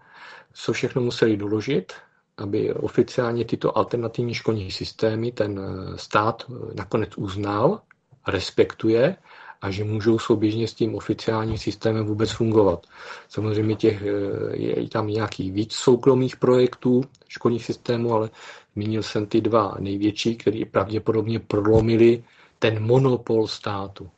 co 0.53 0.73
všechno 0.73 1.03
museli 1.03 1.37
doložit, 1.37 1.93
aby 2.37 2.75
oficiálně 2.75 3.45
tyto 3.45 3.79
alternativní 3.79 4.35
školní 4.35 4.71
systémy 4.71 5.33
ten 5.33 5.61
stát 5.97 6.45
nakonec 6.75 7.11
uznal, 7.17 7.81
respektuje 8.29 9.17
a 9.63 9.71
že 9.71 9.85
můžou 9.85 10.19
souběžně 10.19 10.69
s 10.69 10.75
tím 10.75 10.95
oficiálním 10.95 11.59
systémem 11.59 12.07
vůbec 12.07 12.31
fungovat. 12.31 12.87
Samozřejmě 13.29 13.77
těch, 13.77 14.03
je 14.53 14.89
tam 14.89 15.07
nějaký 15.07 15.51
víc 15.51 15.73
soukromých 15.73 16.37
projektů 16.37 17.05
školních 17.29 17.65
systémů, 17.65 18.15
ale 18.15 18.31
zmínil 18.75 19.03
jsem 19.03 19.27
ty 19.27 19.41
dva 19.41 19.77
největší, 19.79 20.37
které 20.37 20.63
pravděpodobně 20.71 21.41
prolomili 21.41 22.25
ten 22.59 22.83
monopol 22.83 23.47
státu 23.47 24.11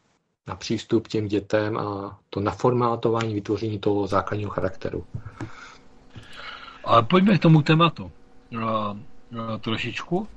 na 0.51 0.57
přístup 0.57 1.09
těm 1.09 1.29
dětem 1.29 1.79
a 1.79 2.19
to 2.31 2.41
naformátování, 2.41 3.35
vytvoření 3.35 3.79
toho 3.79 4.07
základního 4.07 4.51
charakteru. 4.51 5.05
Ale 6.85 7.03
pojďme 7.03 7.39
k 7.39 7.43
tomu 7.43 7.63
tématu. 7.63 8.11
Trošičku. 9.61 10.29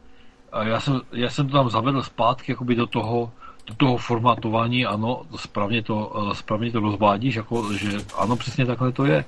Já 0.61 0.80
jsem, 0.80 1.01
já 1.11 1.30
jsem 1.30 1.47
to 1.49 1.57
tam 1.57 1.70
zavedl 1.70 2.03
zpátky 2.03 2.51
jakoby 2.51 2.76
do 2.76 2.88
toho, 2.88 3.32
do 3.66 3.74
toho 3.76 3.97
formátování, 3.97 4.86
ano, 4.86 5.26
správně 5.36 5.84
to, 5.84 6.30
správně 6.34 6.72
to 6.72 6.80
rozvádíš, 6.80 7.36
jako, 7.36 7.74
že 7.74 7.97
ano, 8.18 8.36
přesně 8.36 8.66
takhle 8.66 8.91
to 8.91 9.05
je. 9.05 9.26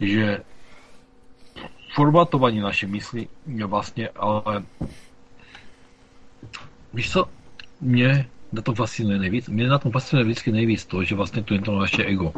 Že 0.00 0.40
formátování 1.94 2.60
naše 2.60 2.86
mysli 2.86 3.28
je 3.46 3.66
vlastně, 3.66 4.08
ale 4.08 4.62
víš 6.94 7.12
co, 7.12 7.24
mě 7.80 8.28
na 8.56 8.62
tom 8.62 8.74
fascinuje 8.74 9.18
nejvíc, 9.18 9.48
mě 9.48 9.68
na 9.68 9.78
tom 9.78 9.92
fascinuje 9.92 10.24
vždycky 10.24 10.52
nejvíc 10.52 10.84
to, 10.84 11.04
že 11.04 11.14
vlastně 11.14 11.42
to 11.42 11.54
je 11.54 11.60
to 11.60 11.78
naše 11.78 12.04
ego. 12.04 12.32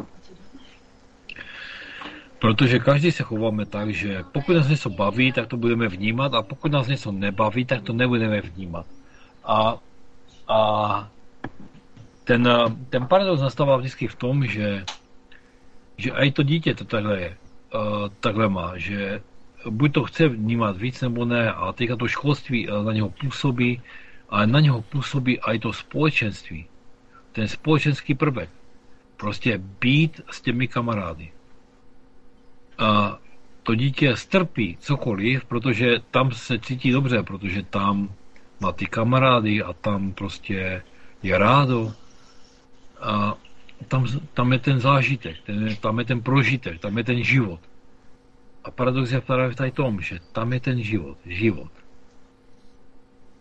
Protože 2.39 2.79
každý 2.79 3.11
se 3.11 3.23
chováme 3.23 3.65
tak, 3.65 3.89
že 3.89 4.23
pokud 4.31 4.55
nás 4.55 4.67
něco 4.67 4.89
baví, 4.89 5.31
tak 5.31 5.47
to 5.47 5.57
budeme 5.57 5.87
vnímat 5.87 6.33
a 6.33 6.41
pokud 6.41 6.71
nás 6.71 6.87
něco 6.87 7.11
nebaví, 7.11 7.65
tak 7.65 7.81
to 7.81 7.93
nebudeme 7.93 8.41
vnímat. 8.41 8.85
A, 9.43 9.75
a 10.47 10.59
ten, 12.23 12.47
ten 12.89 13.07
paradox 13.07 13.41
nastává 13.41 13.77
vždycky 13.77 14.07
v 14.07 14.15
tom, 14.15 14.45
že, 14.45 14.83
že 15.97 16.11
i 16.11 16.31
to 16.31 16.43
dítě 16.43 16.75
to 16.75 16.85
takhle 16.85 17.21
je, 17.21 17.37
takhle 18.19 18.49
má, 18.49 18.77
že 18.77 19.21
buď 19.69 19.93
to 19.93 20.03
chce 20.03 20.27
vnímat 20.27 20.77
víc 20.77 21.01
nebo 21.01 21.25
ne 21.25 21.51
a 21.51 21.71
teďka 21.71 21.95
to 21.95 22.07
školství 22.07 22.67
na 22.85 22.93
něho 22.93 23.09
působí, 23.09 23.81
ale 24.29 24.47
na 24.47 24.59
něho 24.59 24.81
působí 24.81 25.39
i 25.39 25.59
to 25.59 25.73
společenství. 25.73 26.65
Ten 27.31 27.47
společenský 27.47 28.15
prvek. 28.15 28.49
Prostě 29.17 29.57
být 29.57 30.21
s 30.31 30.41
těmi 30.41 30.67
kamarády. 30.67 31.31
A 32.77 33.19
to 33.63 33.75
dítě 33.75 34.15
strpí 34.15 34.77
cokoliv, 34.79 35.45
protože 35.45 35.95
tam 36.11 36.31
se 36.31 36.59
cítí 36.59 36.91
dobře, 36.91 37.23
protože 37.23 37.63
tam 37.63 38.13
má 38.59 38.71
ty 38.71 38.85
kamarády 38.85 39.63
a 39.63 39.73
tam 39.73 40.13
prostě 40.13 40.83
je 41.23 41.37
rádo. 41.37 41.93
A 43.01 43.35
tam, 43.87 44.07
tam 44.33 44.53
je 44.53 44.59
ten 44.59 44.79
zážitek, 44.79 45.35
ten, 45.45 45.75
tam 45.75 45.99
je 45.99 46.05
ten 46.05 46.21
prožitek, 46.21 46.79
tam 46.79 46.97
je 46.97 47.03
ten 47.03 47.23
život. 47.23 47.59
A 48.63 48.71
paradox 48.71 49.11
je 49.11 49.21
právě 49.21 49.55
v 49.55 49.71
tom, 49.71 50.01
že 50.01 50.19
tam 50.31 50.53
je 50.53 50.59
ten 50.59 50.83
život, 50.83 51.17
život. 51.25 51.71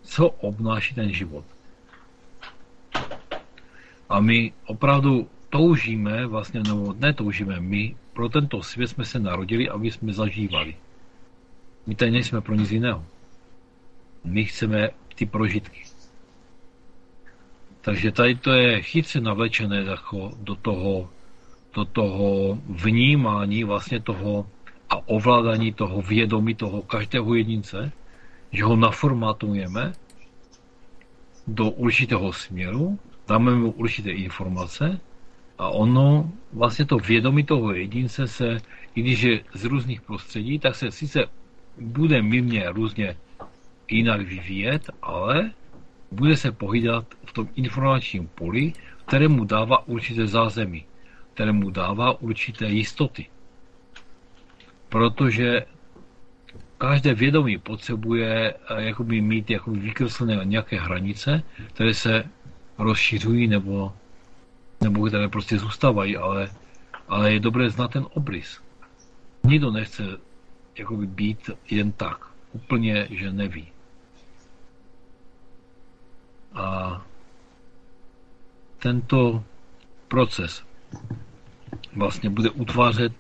Co 0.09 0.29
obnáší 0.29 0.95
ten 0.95 1.13
život? 1.13 1.45
A 4.09 4.21
my 4.21 4.53
opravdu 4.67 5.29
toužíme, 5.51 6.27
vlastně, 6.27 6.61
nebo 6.61 6.95
netoužíme, 6.99 7.61
my 7.61 7.97
pro 8.13 8.29
tento 8.29 8.63
svět 8.63 8.89
jsme 8.89 9.05
se 9.05 9.19
narodili, 9.19 9.69
aby 9.69 9.91
jsme 9.91 10.13
zažívali. 10.13 10.77
My 11.87 11.95
tady 11.95 12.11
nejsme 12.11 12.41
pro 12.41 12.55
nic 12.55 12.71
jiného. 12.71 13.05
My 14.25 14.45
chceme 14.45 14.91
ty 15.15 15.27
prožitky. 15.27 15.83
Takže 17.81 18.13
tady 18.13 18.35
to 18.35 18.53
je 18.53 18.83
chytře 18.83 19.21
navlečené 19.21 19.83
jako 19.83 20.33
do 20.41 20.55
toho, 20.57 21.11
do 21.75 21.85
toho 21.85 22.59
vnímání 22.69 23.65
vlastně 23.65 24.01
toho 24.01 24.49
a 24.91 25.09
ovládání 25.09 25.73
toho 25.73 26.03
vědomí 26.03 26.55
toho 26.55 26.83
každého 26.83 27.35
jedince, 27.35 27.93
že 28.53 28.65
ho 28.65 28.77
naformatujeme 28.77 29.93
do 31.47 31.71
určitého 31.71 32.33
směru, 32.33 32.99
dáme 33.29 33.55
mu 33.55 33.71
určité 33.71 34.11
informace 34.11 35.01
a 35.59 35.69
ono, 35.69 36.33
vlastně 36.53 36.85
to 36.85 36.97
vědomí 36.97 37.45
toho 37.45 37.73
jedince 37.73 38.29
se, 38.29 38.61
i 38.95 39.03
když 39.03 39.21
je 39.23 39.41
z 39.55 39.65
různých 39.65 40.01
prostředí, 40.01 40.59
tak 40.59 40.75
se 40.75 40.91
sice 40.91 41.25
bude 41.81 42.23
mírně 42.23 42.71
různě 42.71 43.17
jinak 43.89 44.21
vyvíjet, 44.21 44.91
ale 45.03 45.51
bude 46.13 46.37
se 46.37 46.53
pohydat 46.53 47.05
v 47.25 47.33
tom 47.33 47.49
informačním 47.57 48.29
poli, 48.29 48.73
kterému 49.07 49.45
dává 49.45 49.89
určité 49.89 50.27
zázemí, 50.27 50.85
kterému 51.35 51.71
dává 51.71 52.21
určité 52.21 52.67
jistoty. 52.67 53.27
Protože 54.89 55.67
každé 56.79 57.15
vědomí 57.15 57.59
potřebuje 57.59 58.55
eh, 58.55 58.83
jakoby 58.83 59.21
mít 59.21 59.51
jakoby 59.51 59.79
vykreslené 59.79 60.45
nějaké 60.45 60.81
hranice, 60.81 61.43
které 61.75 61.95
se 61.95 62.25
rozšiřují 62.79 63.47
nebo 63.47 63.93
nebo 64.81 65.07
které 65.07 65.29
prostě 65.29 65.59
zůstávají, 65.59 66.17
ale, 66.17 66.51
ale 67.09 67.33
je 67.33 67.41
dobré 67.41 67.71
znát 67.71 67.91
ten 67.91 68.07
obrys. 68.15 68.61
Nikdo 69.45 69.71
nechce 69.71 70.03
jakoby 70.79 71.07
být 71.07 71.51
jen 71.71 71.93
tak. 71.93 72.27
Úplně, 72.53 73.09
že 73.11 73.33
neví. 73.33 73.69
A 76.53 77.03
tento 78.79 79.45
proces 80.09 80.65
vlastně 81.97 82.31
bude 82.31 82.51
utvářet 82.51 83.13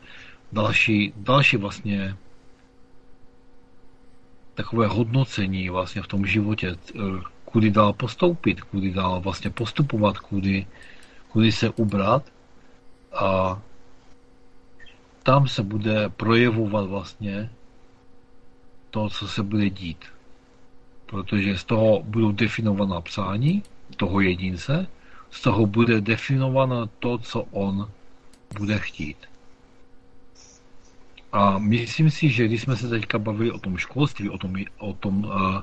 další, 0.52 1.12
další 1.16 1.56
vlastně 1.56 2.16
takové 4.58 4.86
hodnocení 4.86 5.70
vlastně 5.70 6.02
v 6.02 6.06
tom 6.06 6.26
životě, 6.26 6.76
kudy 7.44 7.70
dál 7.70 7.92
postoupit, 7.92 8.60
kudy 8.60 8.90
dál 8.90 9.20
vlastně 9.20 9.50
postupovat, 9.50 10.18
kudy, 10.18 10.66
kudy 11.28 11.52
se 11.52 11.70
ubrat 11.70 12.26
a 13.12 13.62
tam 15.22 15.48
se 15.48 15.62
bude 15.62 16.08
projevovat 16.08 16.86
vlastně 16.86 17.50
to, 18.90 19.08
co 19.08 19.28
se 19.28 19.42
bude 19.42 19.70
dít. 19.70 20.04
Protože 21.06 21.58
z 21.58 21.64
toho 21.64 22.02
budou 22.02 22.32
definovaná 22.32 23.00
psání 23.00 23.62
toho 23.96 24.20
jedince, 24.20 24.86
z 25.30 25.40
toho 25.42 25.66
bude 25.66 26.00
definováno 26.00 26.86
to, 26.86 27.18
co 27.18 27.42
on 27.54 27.90
bude 28.58 28.78
chtít. 28.78 29.37
A 31.32 31.58
myslím 31.58 32.10
si, 32.10 32.28
že 32.28 32.44
když 32.44 32.62
jsme 32.62 32.76
se 32.76 32.88
teďka 32.88 33.18
bavili 33.18 33.50
o 33.50 33.58
tom 33.58 33.76
školství, 33.76 34.30
o 34.30 34.38
tom, 34.38 34.54
o 34.78 34.92
tom 34.92 35.32
eh, 35.32 35.62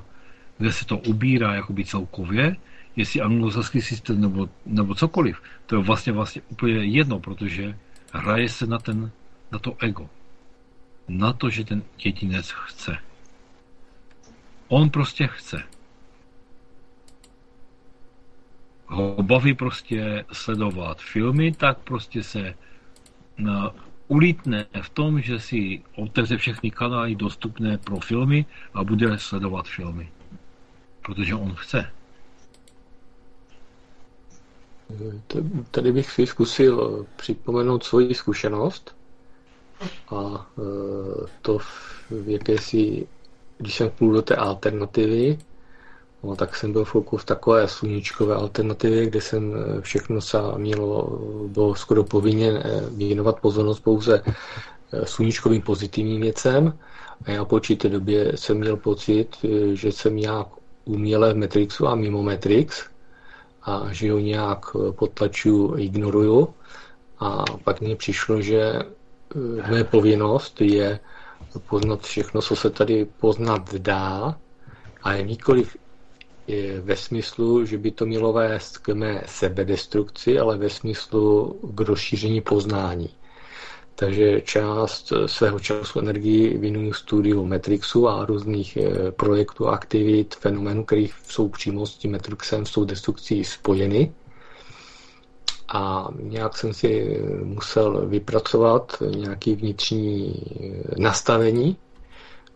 kde 0.58 0.72
se 0.72 0.84
to 0.86 0.98
ubírá 0.98 1.54
jakoby 1.54 1.84
celkově, 1.84 2.56
jestli 2.96 3.20
anglosaský 3.20 3.80
systém 3.80 4.20
nebo, 4.20 4.48
nebo 4.66 4.94
cokoliv, 4.94 5.42
to 5.66 5.76
je 5.76 5.82
vlastně, 5.82 6.12
vlastně 6.12 6.42
úplně 6.48 6.74
jedno, 6.74 7.20
protože 7.20 7.78
hraje 8.12 8.48
se 8.48 8.66
na, 8.66 8.78
ten, 8.78 9.10
na 9.52 9.58
to 9.58 9.76
ego. 9.80 10.08
Na 11.08 11.32
to, 11.32 11.50
že 11.50 11.64
ten 11.64 11.82
jedinec 12.04 12.50
chce. 12.50 12.98
On 14.68 14.90
prostě 14.90 15.26
chce. 15.26 15.62
Ho 18.86 19.22
baví 19.22 19.54
prostě 19.54 20.24
sledovat 20.32 21.00
filmy, 21.00 21.52
tak 21.52 21.78
prostě 21.78 22.22
se 22.22 22.54
na, 23.38 23.74
ulítne 24.08 24.66
v 24.82 24.90
tom, 24.90 25.20
že 25.20 25.40
si 25.40 25.82
otevře 25.96 26.36
všechny 26.36 26.70
kanály 26.70 27.14
dostupné 27.14 27.78
pro 27.78 28.00
filmy 28.00 28.46
a 28.74 28.84
bude 28.84 29.18
sledovat 29.18 29.66
filmy. 29.68 30.08
Protože 31.02 31.34
on 31.34 31.54
chce. 31.54 31.90
Tady 35.70 35.92
bych 35.92 36.10
si 36.10 36.26
zkusil 36.26 36.74
eh, 37.02 37.06
připomenout 37.16 37.84
svoji 37.84 38.14
zkušenost 38.14 38.96
a 40.08 40.46
eh, 40.58 41.26
to 41.42 41.58
v 41.58 42.28
jakési, 42.28 43.06
když 43.58 43.74
jsem 43.74 43.90
půl 43.90 44.12
do 44.12 44.22
té 44.22 44.36
alternativy, 44.36 45.38
no, 46.26 46.36
tak 46.36 46.56
jsem 46.56 46.72
byl 46.72 46.84
v 46.84 47.24
takové 47.24 47.68
sluníčkové 47.68 48.34
alternativě, 48.34 49.06
kde 49.06 49.20
jsem 49.20 49.54
eh, 49.54 49.80
všechno 49.80 50.20
se 50.20 50.38
mělo, 50.56 51.20
bylo 51.48 51.74
skoro 51.74 52.04
povinně 52.04 52.62
věnovat 52.90 53.40
pozornost 53.40 53.80
pouze 53.80 54.22
sluníčkovým 55.04 55.62
pozitivním 55.62 56.20
věcem. 56.20 56.78
A 57.24 57.30
já 57.30 57.44
po 57.44 57.56
určité 57.56 57.88
době 57.88 58.32
jsem 58.36 58.58
měl 58.58 58.76
pocit, 58.76 59.36
že 59.72 59.92
jsem 59.92 60.16
nějak 60.16 60.46
uměle 60.84 61.34
v 61.34 61.36
Matrixu 61.36 61.88
a 61.88 61.94
mimo 61.94 62.22
Matrix, 62.22 62.84
a 63.66 63.92
že 63.92 64.12
ho 64.12 64.18
nějak 64.18 64.66
eh, 64.74 64.92
potlačuju, 64.92 65.78
ignoruju. 65.78 66.54
A 67.18 67.44
pak 67.64 67.80
mně 67.80 67.96
přišlo, 67.96 68.42
že 68.42 68.60
eh, 68.62 69.68
moje 69.68 69.84
povinnost 69.84 70.60
je 70.60 71.00
poznat 71.68 72.00
všechno, 72.00 72.42
co 72.42 72.56
se 72.56 72.70
tady 72.70 73.04
poznat 73.04 73.74
dá, 73.74 74.38
ale 75.02 75.22
nikoliv 75.22 75.76
ve 76.80 76.96
smyslu, 76.96 77.64
že 77.66 77.78
by 77.78 77.90
to 77.90 78.06
mělo 78.06 78.32
vést 78.32 78.78
k 78.78 78.88
mé 78.94 79.22
sebedestrukci, 79.26 80.38
ale 80.38 80.58
ve 80.58 80.70
smyslu 80.70 81.58
k 81.74 81.80
rozšíření 81.80 82.40
poznání. 82.40 83.08
Takže 83.98 84.40
část 84.40 85.12
svého 85.26 85.60
času 85.60 85.98
energii 86.00 86.58
věnuju 86.58 86.92
studiu 86.92 87.44
Matrixu 87.46 88.08
a 88.08 88.24
různých 88.24 88.76
eh, 88.76 89.12
projektů, 89.12 89.68
aktivit, 89.68 90.34
fenomenů, 90.34 90.84
kterých 90.84 91.14
jsou 91.28 91.48
přímo 91.48 91.86
s 91.86 91.94
tím 91.94 92.12
Matrixem, 92.12 92.66
s 92.66 92.70
tou 92.72 92.84
destrukcí 92.84 93.44
spojeny. 93.44 94.12
A 95.68 96.08
nějak 96.20 96.56
jsem 96.56 96.74
si 96.74 97.20
musel 97.44 98.06
vypracovat 98.06 99.02
nějaký 99.16 99.54
vnitřní 99.54 100.42
eh, 100.60 101.00
nastavení, 101.00 101.76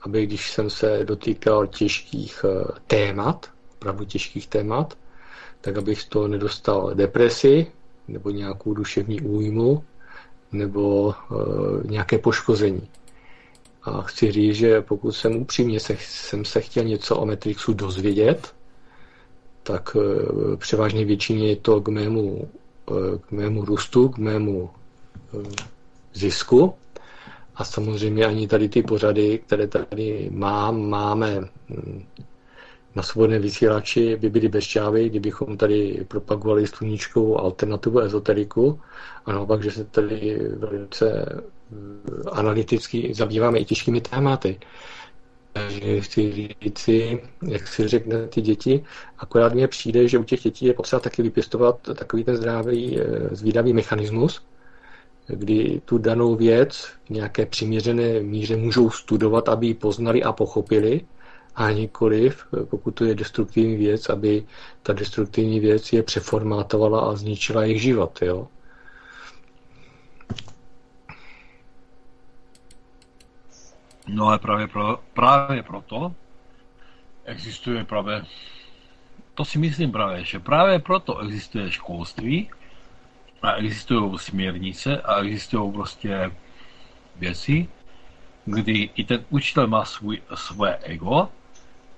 aby 0.03 0.27
když 0.27 0.51
jsem 0.51 0.71
se 0.71 1.05
dotýkal 1.05 1.67
těžkých 1.67 2.45
eh, 2.45 2.65
témat, 2.87 3.51
opravdu 3.81 4.05
těžkých 4.05 4.47
témat, 4.47 4.95
tak 5.61 5.77
abych 5.77 6.05
toho 6.05 6.29
nedostal 6.29 6.95
depresi 6.95 7.67
nebo 8.09 8.31
nějakou 8.31 8.75
duševní 8.75 9.21
újmu 9.21 9.85
nebo 10.53 11.15
e, 11.15 11.87
nějaké 11.89 12.19
poškození. 12.19 12.89
A 13.83 14.03
chci 14.03 14.33
říct, 14.33 14.55
že 14.57 14.81
pokud 14.81 15.13
jsem 15.13 15.37
upřímně 15.37 15.81
se, 15.81 15.97
jsem 16.01 16.45
se 16.45 16.61
chtěl 16.61 16.85
něco 16.85 17.17
o 17.17 17.27
Matrixu 17.27 17.73
dozvědět, 17.73 18.55
tak 19.63 19.97
e, 19.97 20.57
převážně 20.57 21.05
většině 21.05 21.49
je 21.49 21.57
to 21.57 21.81
k 21.81 21.89
mému, 21.89 22.49
e, 22.91 23.19
k 23.19 23.31
mému 23.31 23.65
růstu, 23.65 24.09
k 24.09 24.19
mému 24.19 24.71
e, 24.71 25.49
zisku. 26.15 26.75
A 27.55 27.65
samozřejmě 27.65 28.27
ani 28.27 28.49
tady 28.49 28.69
ty 28.69 28.83
pořady, 28.83 29.39
které 29.47 29.67
tady 29.67 30.29
mám, 30.33 30.89
máme 30.91 31.49
na 32.95 33.03
svobodné 33.03 33.39
vysílači 33.39 34.17
by 34.17 34.31
byly 34.31 34.49
bez 34.49 34.65
čávy, 34.65 35.09
kdybychom 35.09 35.57
tady 35.57 36.05
propagovali 36.09 36.67
sluníčkovou 36.67 37.41
alternativu 37.41 38.01
ezoteriku 38.01 38.81
a 39.27 39.33
naopak, 39.33 39.63
že 39.63 39.71
se 39.71 39.85
tady 39.85 40.39
velice 40.57 41.27
eh, 41.27 42.31
analyticky 42.33 43.15
zabýváme 43.15 43.59
i 43.59 43.65
těžkými 43.65 44.01
tématy. 44.01 44.59
Takže 45.53 46.01
chci 46.01 46.49
říci, 46.63 47.23
jak 47.49 47.69
si 47.69 47.89
řekne 47.89 48.27
ty 48.27 48.41
děti, 48.41 48.85
akorát 49.19 49.55
mně 49.55 49.69
přijde, 49.69 50.09
že 50.09 50.19
u 50.19 50.25
těch 50.25 50.41
dětí 50.41 50.67
je 50.67 50.75
potřeba 50.75 51.01
taky 51.01 51.23
vypěstovat 51.23 51.81
takový 51.95 52.25
ten 52.25 52.37
zdravý, 52.37 53.01
eh, 53.01 53.05
zvídavý 53.37 53.73
mechanismus, 53.73 54.43
kdy 55.27 55.81
tu 55.85 55.99
danou 55.99 56.37
věc 56.37 56.85
v 57.07 57.11
nějaké 57.11 57.47
přiměřené 57.47 58.21
míře 58.21 58.57
můžou 58.57 58.91
studovat, 58.91 59.49
aby 59.49 59.67
ji 59.67 59.75
poznali 59.75 60.23
a 60.23 60.33
pochopili, 60.33 61.01
a 61.57 61.71
nikoliv, 61.71 62.47
pokud 62.71 62.91
to 62.91 63.05
je 63.05 63.15
destruktivní 63.15 63.77
věc, 63.77 64.09
aby 64.09 64.45
ta 64.83 64.93
destruktivní 64.93 65.61
věc 65.61 65.93
je 65.93 66.03
přeformátovala 66.03 67.01
a 67.01 67.17
zničila 67.17 67.63
jejich 67.63 67.83
život. 67.83 68.23
Jo? 68.23 68.49
No 74.07 74.27
ale 74.27 74.39
právě, 74.39 74.67
pro, 74.69 75.01
právě 75.15 75.63
proto 75.63 76.15
existuje 77.25 77.85
právě, 77.85 78.23
to 79.35 79.45
si 79.45 79.59
myslím 79.59 79.93
právě, 79.93 80.25
že 80.25 80.39
právě 80.39 80.79
proto 80.79 81.19
existuje 81.19 81.73
školství 81.73 82.51
a 83.43 83.53
existují 83.53 84.19
směrnice 84.19 85.01
a 85.01 85.21
existují 85.21 85.73
prostě 85.73 86.31
věci, 87.17 87.69
kdy 88.45 88.91
i 88.95 89.05
ten 89.05 89.25
učitel 89.31 89.67
má 89.67 89.85
svůj, 89.85 90.23
své 90.35 90.77
ego 90.77 91.29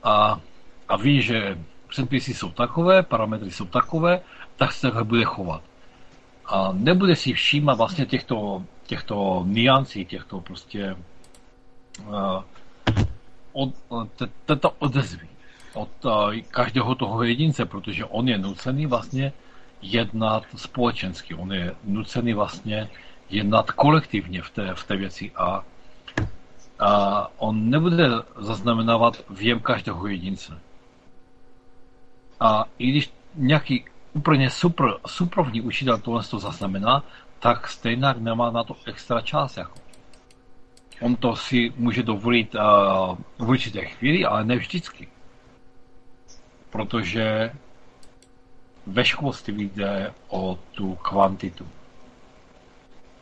a, 0.03 0.41
a 0.89 0.97
ví, 0.97 1.23
že 1.23 1.59
předpisy 1.89 2.35
jsou 2.35 2.51
takové, 2.51 3.03
parametry 3.03 3.51
jsou 3.51 3.65
takové, 3.65 4.21
tak 4.57 4.73
se 4.73 4.81
takhle 4.81 5.05
bude 5.05 5.25
chovat. 5.25 5.63
A 6.47 6.73
nebude 6.73 7.17
si 7.17 7.33
všímat 7.33 7.79
vlastně 7.79 8.07
těchto, 8.07 8.65
těchto 8.87 9.45
niancí, 9.47 10.05
těchto 10.05 10.41
prostě 10.41 10.97
uh, 12.07 12.43
od, 13.53 13.75
této 14.47 14.71
odezvy 14.71 15.29
od 15.75 16.05
uh, 16.05 16.35
každého 16.51 16.95
toho 16.95 17.23
jedince, 17.23 17.65
protože 17.65 18.05
on 18.05 18.29
je 18.29 18.39
nucený 18.39 18.87
vlastně 18.87 19.33
jednat 19.83 20.45
společensky, 20.57 21.35
on 21.35 21.53
je 21.53 21.75
nucený 21.85 22.33
vlastně 22.33 22.89
jednat 23.31 23.71
kolektivně 23.71 24.43
v 24.43 24.51
té, 24.51 24.75
v 24.75 24.85
té 24.85 24.97
věci 24.97 25.31
a 25.37 25.65
a 26.83 27.31
on 27.39 27.71
nebude 27.71 28.09
zaznamenávat 28.39 29.25
věm 29.31 29.61
každého 29.61 30.07
jedince. 30.07 30.61
A 32.41 32.65
i 32.79 32.91
když 32.91 33.13
nějaký 33.35 33.85
úplně 34.13 34.51
super, 34.51 34.95
suprovní 35.07 35.61
učitel 35.61 35.99
tohle 35.99 36.23
to 36.23 36.39
zaznamená, 36.39 37.05
tak 37.39 37.69
stejně 37.69 38.15
nemá 38.19 38.51
na 38.51 38.65
to 38.65 38.77
extra 38.87 39.21
čas. 39.21 39.57
Jako. 39.57 39.79
On 41.01 41.17
to 41.17 41.37
si 41.37 41.73
může 41.77 42.03
dovolit 42.03 42.55
uh, 42.55 42.61
v 43.39 43.49
určité 43.49 43.85
chvíli, 43.85 44.25
ale 44.25 44.45
ne 44.45 44.57
vždycky. 44.57 45.09
Protože 46.71 47.53
ve 48.87 49.05
školství 49.05 49.71
jde 49.75 50.15
o 50.29 50.59
tu 50.71 50.95
kvantitu. 50.95 51.69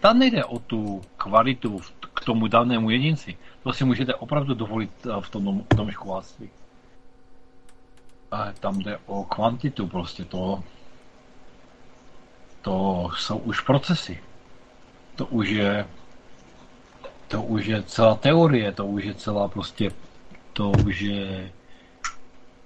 Tam 0.00 0.18
nejde 0.18 0.44
o 0.44 0.58
tu 0.58 1.02
kvalitu 1.16 1.80
k 2.21 2.25
tomu 2.25 2.47
danému 2.47 2.91
jedinci. 2.91 3.37
To 3.62 3.73
si 3.73 3.85
můžete 3.85 4.14
opravdu 4.14 4.55
dovolit 4.55 4.91
eh, 5.07 5.21
v 5.21 5.31
tom. 5.31 5.64
A 8.31 8.53
tam 8.53 8.79
jde 8.79 8.99
o 9.07 9.25
kvantitu 9.25 9.87
prostě, 9.87 10.25
to, 10.25 10.62
to 12.62 13.09
jsou 13.16 13.39
už 13.39 13.61
procesy. 13.61 14.21
To 15.16 15.27
už 15.27 15.49
je 15.49 15.87
to 17.31 17.43
už 17.43 17.66
je 17.66 17.83
celá 17.83 18.14
teorie, 18.14 18.73
to 18.73 18.87
už 18.87 19.05
je 19.05 19.14
celá 19.14 19.49
prostě, 19.49 19.91
to 20.53 20.71
už 20.71 21.01
je 21.01 21.53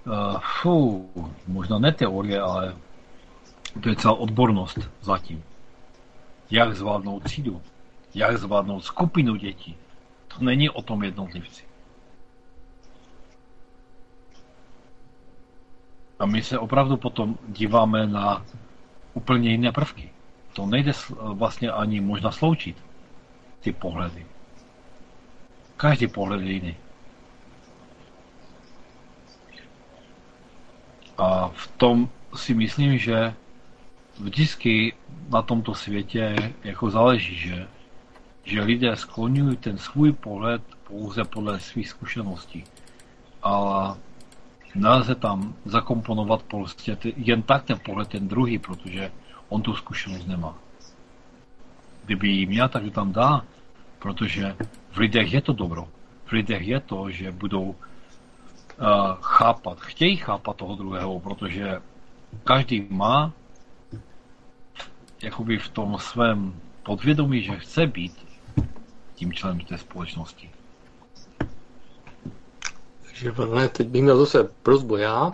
uh, 0.07 0.41
fú, 0.61 1.09
možná 1.47 1.79
ne 1.79 1.91
teorie, 1.91 2.41
ale 2.41 2.73
to 3.83 3.89
je 3.89 3.95
celá 3.95 4.13
odbornost 4.13 4.79
zatím. 5.01 5.43
Jak 6.51 6.75
zvládnout 6.75 7.23
třídu, 7.23 7.61
jak 8.15 8.37
zvládnout 8.37 8.81
skupinu 8.81 9.35
dětí, 9.35 9.75
to 10.27 10.43
není 10.43 10.69
o 10.69 10.81
tom 10.81 11.03
jednotlivci. 11.03 11.63
A 16.19 16.25
my 16.25 16.43
se 16.43 16.59
opravdu 16.59 16.97
potom 16.97 17.37
díváme 17.47 18.07
na 18.07 18.45
úplně 19.13 19.51
jiné 19.51 19.71
prvky. 19.71 20.09
To 20.53 20.65
nejde 20.65 20.91
vlastně 21.33 21.71
ani 21.71 22.01
možná 22.01 22.31
sloučit, 22.31 22.77
ty 23.59 23.71
pohledy. 23.71 24.25
Každý 25.77 26.07
pohled 26.07 26.41
je 26.41 26.51
jiný. 26.51 26.75
A 31.17 31.47
v 31.47 31.67
tom 31.67 32.09
si 32.35 32.53
myslím, 32.53 32.97
že 32.97 33.33
vždycky 34.19 34.93
na 35.29 35.41
tomto 35.41 35.73
světě 35.75 36.53
jako 36.63 36.89
záleží, 36.89 37.35
že 37.35 37.67
že 38.45 38.61
lidé 38.61 38.95
skloňují 38.95 39.57
ten 39.57 39.77
svůj 39.77 40.13
pohled 40.13 40.61
pouze 40.87 41.23
podle 41.23 41.59
svých 41.59 41.89
zkušeností. 41.89 42.63
A 43.43 43.97
nelze 44.75 45.15
tam 45.15 45.55
zakomponovat 45.65 46.43
prostě 46.43 46.97
jen 47.15 47.41
tak 47.41 47.63
ten 47.63 47.79
pohled 47.85 48.07
ten 48.07 48.27
druhý, 48.27 48.59
protože 48.59 49.11
on 49.49 49.61
tu 49.61 49.73
zkušenost 49.73 50.27
nemá. 50.27 50.57
Kdyby 52.05 52.27
ji 52.27 52.45
měl, 52.45 52.69
tak 52.69 52.83
ji 52.83 52.91
tam 52.91 53.11
dá, 53.11 53.45
protože 53.99 54.55
v 54.91 54.97
lidech 54.97 55.33
je 55.33 55.41
to 55.41 55.53
dobro. 55.53 55.87
V 56.25 56.31
lidech 56.31 56.67
je 56.67 56.79
to, 56.79 57.11
že 57.11 57.31
budou 57.31 57.63
uh, 57.63 57.75
chápat, 59.21 59.79
chtějí 59.79 60.17
chápat 60.17 60.55
toho 60.55 60.75
druhého, 60.75 61.19
protože 61.19 61.81
každý 62.43 62.87
má 62.89 63.33
jakoby 65.21 65.57
v 65.57 65.69
tom 65.69 65.97
svém 65.99 66.53
podvědomí, 66.83 67.41
že 67.41 67.59
chce 67.59 67.87
být 67.87 68.24
tím 69.15 69.33
členem 69.33 69.59
té 69.59 69.77
společnosti. 69.77 70.49
Takže 73.05 73.31
Vlne, 73.31 73.69
teď 73.69 73.87
bych 73.87 74.01
měl 74.01 74.17
zase 74.17 74.49
prozbu 74.63 74.95
já, 74.97 75.33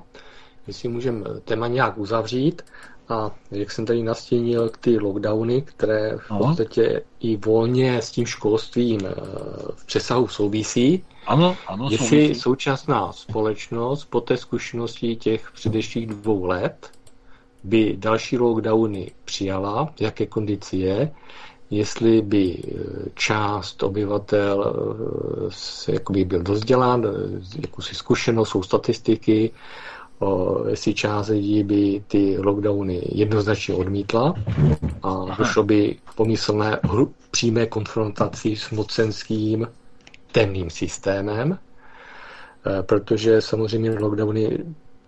jestli 0.67 0.89
můžeme 0.89 1.25
téma 1.45 1.67
nějak 1.67 1.97
uzavřít. 1.97 2.61
A 3.09 3.31
jak 3.51 3.71
jsem 3.71 3.85
tady 3.85 4.03
nastínil 4.03 4.69
ty 4.79 4.99
lockdowny, 4.99 5.61
které 5.61 6.17
v 6.17 6.37
podstatě 6.37 7.01
i 7.19 7.37
volně 7.37 8.01
s 8.01 8.11
tím 8.11 8.25
školstvím 8.25 8.99
eh, 9.05 9.11
v 9.75 9.85
přesahu 9.85 10.27
souvisí. 10.27 11.03
Ano, 11.27 11.57
ano, 11.67 11.87
Jestli 11.91 12.07
souvisí. 12.07 12.35
současná 12.35 13.11
společnost 13.11 14.05
po 14.05 14.21
té 14.21 14.37
zkušenosti 14.37 15.15
těch 15.15 15.51
předešlých 15.51 16.07
dvou 16.07 16.45
let 16.45 16.91
by 17.63 17.95
další 17.97 18.37
lockdowny 18.37 19.11
přijala, 19.25 19.93
v 19.97 20.01
jaké 20.01 20.25
kondici 20.25 20.77
je, 20.77 21.11
jestli 21.71 22.21
by 22.21 22.57
eh, 22.57 23.09
část 23.15 23.83
obyvatel 23.83 24.75
se 25.49 25.93
jakoby 25.93 26.25
byl 26.25 26.43
dozdělán, 26.43 27.05
jakousi 27.61 27.95
zkušenost, 27.95 28.49
jsou 28.49 28.63
statistiky, 28.63 29.51
o, 30.19 30.63
jestli 30.67 30.93
část 30.93 31.27
lidí 31.27 31.63
by 31.63 32.03
ty 32.07 32.37
lockdowny 32.39 33.01
jednoznačně 33.11 33.75
odmítla 33.75 34.33
a 35.03 35.25
došlo 35.37 35.63
by 35.63 35.95
pomyslné 36.15 36.79
přímé 37.31 37.65
konfrontaci 37.65 38.55
s 38.55 38.69
mocenským 38.71 39.67
temným 40.31 40.69
systémem, 40.69 41.57
eh, 42.65 42.83
protože 42.83 43.41
samozřejmě 43.41 43.91
lockdowny, 43.99 44.57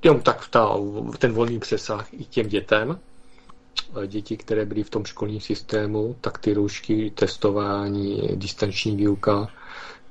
jenom 0.04 0.22
tak 0.22 0.48
ta, 0.48 0.70
ten 1.20 1.34
volný 1.34 1.60
přesah 1.60 2.14
i 2.14 2.24
těm 2.24 2.48
dětem, 2.48 2.92
eh, 2.92 3.13
děti, 4.08 4.38
které 4.38 4.66
byly 4.66 4.84
v 4.84 4.90
tom 4.90 5.06
školním 5.06 5.40
systému, 5.42 6.16
tak 6.22 6.38
ty 6.38 6.54
roušky, 6.54 7.12
testování, 7.16 8.30
distanční 8.36 8.96
výuka, 8.96 9.48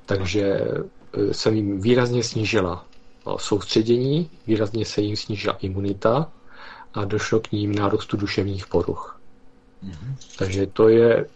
takže 0.06 0.42
eh, 0.50 1.34
se 1.34 1.50
jim 1.50 1.80
výrazně 1.80 2.22
snížila 2.24 2.86
soustředění, 3.36 4.30
výrazně 4.46 4.84
se 4.84 5.00
jim 5.00 5.16
snížila 5.16 5.56
imunita 5.60 6.32
a 6.94 7.04
došlo 7.04 7.40
k 7.40 7.52
ním 7.52 7.74
nárůstu 7.74 8.16
duševních 8.16 8.66
poruch. 8.66 9.20
Mm-hmm. 9.84 10.14
Takže 10.38 10.66
to 10.66 10.88
je 10.88 11.26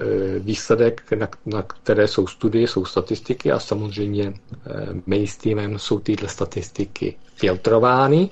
Eh, 0.00 0.38
výsledek, 0.38 1.10
na, 1.12 1.28
na 1.46 1.62
které 1.62 2.08
jsou 2.08 2.26
studie, 2.26 2.68
jsou 2.68 2.84
statistiky 2.84 3.52
a 3.52 3.58
samozřejmě 3.60 4.24
eh, 4.34 4.86
mainstreamem 5.06 5.78
jsou 5.78 5.98
tyhle 5.98 6.28
statistiky 6.28 7.16
filtrovány. 7.34 8.30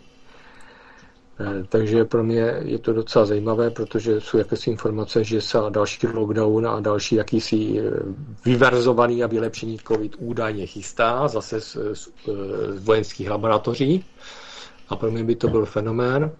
Eh, 1.40 1.64
takže 1.68 2.04
pro 2.04 2.24
mě 2.24 2.54
je 2.60 2.78
to 2.78 2.92
docela 2.92 3.24
zajímavé, 3.24 3.70
protože 3.70 4.20
jsou 4.20 4.38
jakési 4.38 4.70
informace, 4.70 5.24
že 5.24 5.40
se 5.40 5.58
další 5.70 6.06
lockdown 6.06 6.66
a 6.66 6.80
další 6.80 7.14
jakýsi 7.14 7.80
vyverzovaný 8.44 9.24
a 9.24 9.26
vylepšený 9.26 9.78
COVID 9.88 10.16
údajně 10.18 10.66
chystá, 10.66 11.28
zase 11.28 11.60
z, 11.60 11.76
z, 11.92 12.08
z 12.68 12.84
vojenských 12.84 13.30
laboratoří. 13.30 14.04
A 14.88 14.96
pro 14.96 15.10
mě 15.10 15.24
by 15.24 15.36
to 15.36 15.48
byl 15.48 15.66
fenomén 15.66 16.30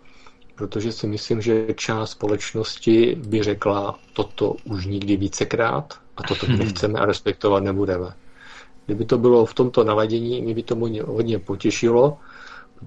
protože 0.55 0.93
si 0.93 1.06
myslím, 1.06 1.43
že 1.43 1.74
část 1.74 2.10
společnosti 2.10 3.16
by 3.27 3.43
řekla, 3.43 3.98
toto 4.12 4.56
už 4.64 4.86
nikdy 4.86 5.16
vícekrát 5.16 5.94
a 6.16 6.23
toto 6.23 6.47
nechceme 6.59 7.01
a 7.01 7.06
respektovat 7.06 7.62
nebudeme. 7.62 8.14
Kdyby 8.86 9.05
to 9.05 9.19
bylo 9.19 9.47
v 9.47 9.55
tomto 9.55 9.85
naladění, 9.85 10.43
mě 10.43 10.55
by 10.55 10.62
to 10.62 10.77
hodně 11.06 11.39
potěšilo, 11.39 12.19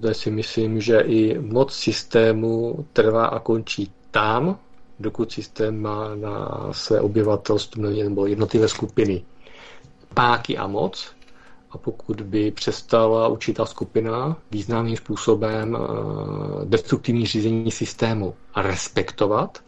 protože 0.00 0.14
si 0.14 0.30
myslím, 0.30 0.80
že 0.80 1.00
i 1.00 1.38
moc 1.38 1.72
systému 1.74 2.84
trvá 2.92 3.26
a 3.26 3.38
končí 3.38 3.92
tam, 4.10 4.58
dokud 5.00 5.32
systém 5.32 5.80
má 5.82 6.14
na 6.14 6.48
své 6.72 7.00
obyvatelstvo 7.00 7.82
nebo 7.82 8.26
jednotlivé 8.26 8.68
skupiny 8.68 9.24
páky 10.14 10.56
a 10.58 10.66
moc, 10.66 11.16
a 11.70 11.78
pokud 11.78 12.20
by 12.20 12.50
přestala 12.50 13.28
určitá 13.28 13.66
skupina 13.66 14.36
významným 14.50 14.96
způsobem 14.96 15.76
eh, 15.76 16.64
destruktivní 16.64 17.26
řízení 17.26 17.70
systému 17.70 18.34
respektovat, 18.56 19.58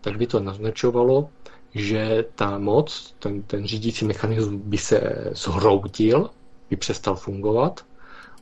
tak 0.00 0.16
by 0.16 0.26
to 0.26 0.40
naznačovalo, 0.40 1.28
že 1.74 2.24
ta 2.34 2.58
moc, 2.58 3.14
ten, 3.18 3.42
ten 3.42 3.66
řídící 3.66 4.04
mechanismus 4.04 4.60
by 4.64 4.78
se 4.78 5.00
zhroutil, 5.32 6.30
by 6.70 6.76
přestal 6.76 7.14
fungovat. 7.16 7.84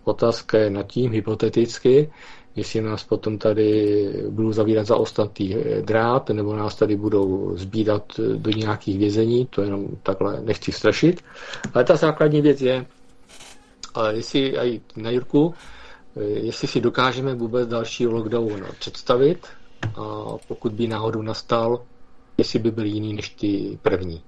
Otázka 0.08 0.58
je 0.58 0.70
nad 0.70 0.86
tím 0.86 1.12
hypoteticky, 1.12 2.10
jestli 2.56 2.80
nás 2.80 3.04
potom 3.04 3.38
tady 3.38 4.08
budou 4.30 4.52
zavírat 4.52 4.86
za 4.86 4.96
ostatní 4.96 5.56
drát, 5.80 6.30
nebo 6.30 6.56
nás 6.56 6.74
tady 6.76 6.96
budou 6.96 7.52
zbídat 7.56 8.04
do 8.36 8.50
nějakých 8.50 8.98
vězení, 8.98 9.46
to 9.46 9.62
jenom 9.62 9.86
takhle 10.02 10.40
nechci 10.40 10.72
strašit. 10.72 11.20
Ale 11.74 11.84
ta 11.84 11.96
základní 11.96 12.40
věc 12.42 12.60
je, 12.60 12.86
jestli 14.10 14.40
i 14.58 14.80
na 14.96 15.10
Jirku, 15.10 15.54
jestli 16.34 16.68
si 16.68 16.80
dokážeme 16.80 17.34
vůbec 17.34 17.68
další 17.68 18.06
lockdown 18.06 18.66
představit 18.78 19.46
a 19.96 20.24
pokud 20.48 20.72
by 20.72 20.86
náhodou 20.88 21.22
nastal, 21.22 21.82
jestli 22.38 22.58
by 22.58 22.70
byl 22.70 22.84
jiný 22.84 23.14
než 23.14 23.28
ty 23.28 23.78
první. 23.82 24.22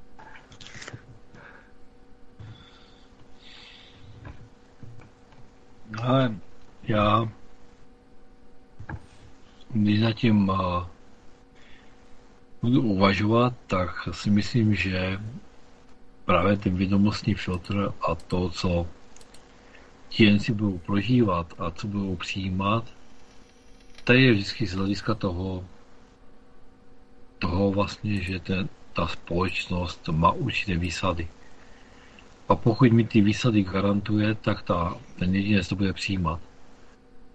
Ale 6.02 6.34
já 6.82 7.28
když 9.70 10.00
zatím 10.00 10.48
uh, 10.48 10.84
budu 12.62 12.82
uvažovat, 12.82 13.54
tak 13.66 14.08
si 14.12 14.30
myslím, 14.30 14.74
že 14.74 15.20
právě 16.24 16.56
ten 16.56 16.76
vědomostní 16.76 17.34
filtr 17.34 17.92
a 18.08 18.14
to, 18.14 18.50
co 18.50 18.86
si 20.38 20.52
budou 20.52 20.78
prožívat 20.78 21.54
a 21.58 21.70
co 21.70 21.86
budou 21.86 22.16
přijímat, 22.16 22.84
to 24.04 24.12
je 24.12 24.32
vždycky 24.32 24.66
z 24.66 24.74
hlediska 24.74 25.14
toho, 25.14 25.64
toho 27.38 27.70
vlastně, 27.70 28.22
že 28.22 28.38
ten, 28.38 28.68
ta 28.92 29.06
společnost 29.06 30.08
má 30.08 30.32
určité 30.32 30.76
výsady. 30.76 31.28
A 32.48 32.56
pokud 32.56 32.92
mi 32.92 33.04
ty 33.04 33.20
výsady 33.20 33.62
garantuje, 33.62 34.34
tak 34.34 34.62
ta, 34.62 34.96
ten 35.18 35.34
jedinec 35.34 35.68
to 35.68 35.76
bude 35.76 35.92
přijímat. 35.92 36.40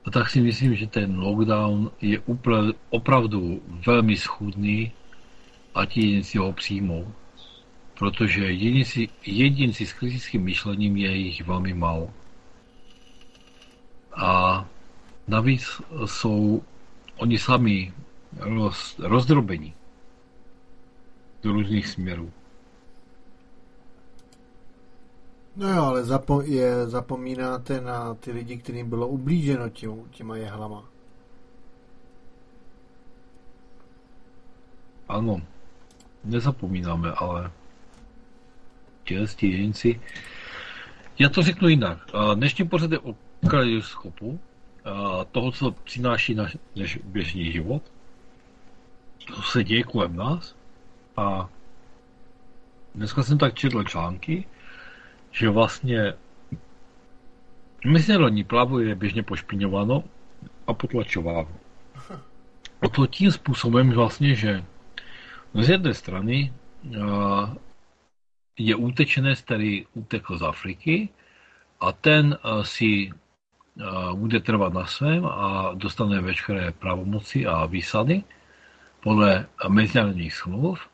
A 0.06 0.11
tak 0.11 0.30
si 0.30 0.41
myslím, 0.41 0.76
že 0.76 0.88
ten 0.88 1.19
lockdown 1.19 1.91
je 2.02 2.19
upra- 2.19 2.73
opravdu 2.90 3.61
velmi 3.88 4.18
schudný 4.18 4.91
a 5.76 5.85
ti 5.85 6.02
jedinci 6.02 6.38
ho 6.38 6.53
přijmou. 6.53 7.14
Protože 7.99 8.52
jedinci, 8.52 9.10
jedinci 9.26 9.85
s 9.85 9.94
kritickým 9.94 10.44
myšlením 10.44 10.98
je 10.98 11.15
jich 11.15 11.41
velmi 11.41 11.73
málo. 11.73 12.14
A 14.15 14.65
navíc 15.27 15.81
jsou 16.06 16.64
oni 17.18 17.40
sami 17.40 17.94
roz, 18.40 18.99
rozdrobení 18.99 19.73
do 21.44 21.52
různých 21.52 21.88
směrů. 21.88 22.31
No 25.55 25.69
jo, 25.69 25.84
ale 25.84 26.03
zapo- 26.03 26.41
je, 26.41 26.88
zapomínáte 26.88 27.81
na 27.81 28.13
ty 28.13 28.31
lidi, 28.31 28.57
kterým 28.57 28.89
bylo 28.89 29.07
ublíženo 29.07 29.69
tím, 29.69 30.09
těma 30.11 30.38
jehlama. 30.38 30.84
Ano, 35.09 35.41
nezapomínáme, 36.23 37.11
ale 37.11 37.51
těhle 39.03 39.27
jedinci. 39.41 40.01
Já 41.19 41.30
to 41.30 41.43
řeknu 41.43 41.67
jinak. 41.67 41.97
Dnešní 42.35 42.67
pořad 42.67 42.91
je 42.91 42.99
o 42.99 43.15
kaleidoskopu 43.49 44.39
toho, 45.31 45.51
co 45.51 45.71
přináší 45.71 46.35
náš 46.35 46.57
běžný 47.03 47.51
život, 47.51 47.81
co 49.35 49.41
se 49.41 49.63
děje 49.63 49.84
kolem 49.84 50.15
nás. 50.15 50.55
A 51.17 51.49
dneska 52.95 53.23
jsem 53.23 53.38
tak 53.38 53.53
četl 53.53 53.84
články, 53.84 54.45
že 55.34 55.49
vlastně 55.49 56.14
mezinárodní 57.85 58.43
právo 58.43 58.80
je 58.80 58.95
běžně 58.95 59.23
pošpiňováno 59.23 60.03
a 60.68 60.73
potlačováno. 60.73 61.49
A 62.81 62.88
to 62.89 63.07
tím 63.07 63.31
způsobem 63.31 63.91
vlastně, 63.91 64.35
že 64.35 64.64
z 65.53 65.69
jedné 65.69 65.93
strany 65.93 66.53
je 68.57 68.76
útečenec, 68.76 69.41
který 69.41 69.85
utekl 69.93 70.38
z 70.38 70.43
Afriky 70.43 71.10
a 71.80 71.91
ten 71.91 72.38
si 72.61 73.10
bude 74.14 74.39
trvat 74.39 74.73
na 74.73 74.85
svém 74.85 75.26
a 75.26 75.72
dostane 75.73 76.22
veškeré 76.22 76.72
pravomoci 76.72 77.45
a 77.45 77.65
výsady 77.65 78.23
podle 78.99 79.45
mezinárodních 79.69 80.35
smluv. 80.35 80.89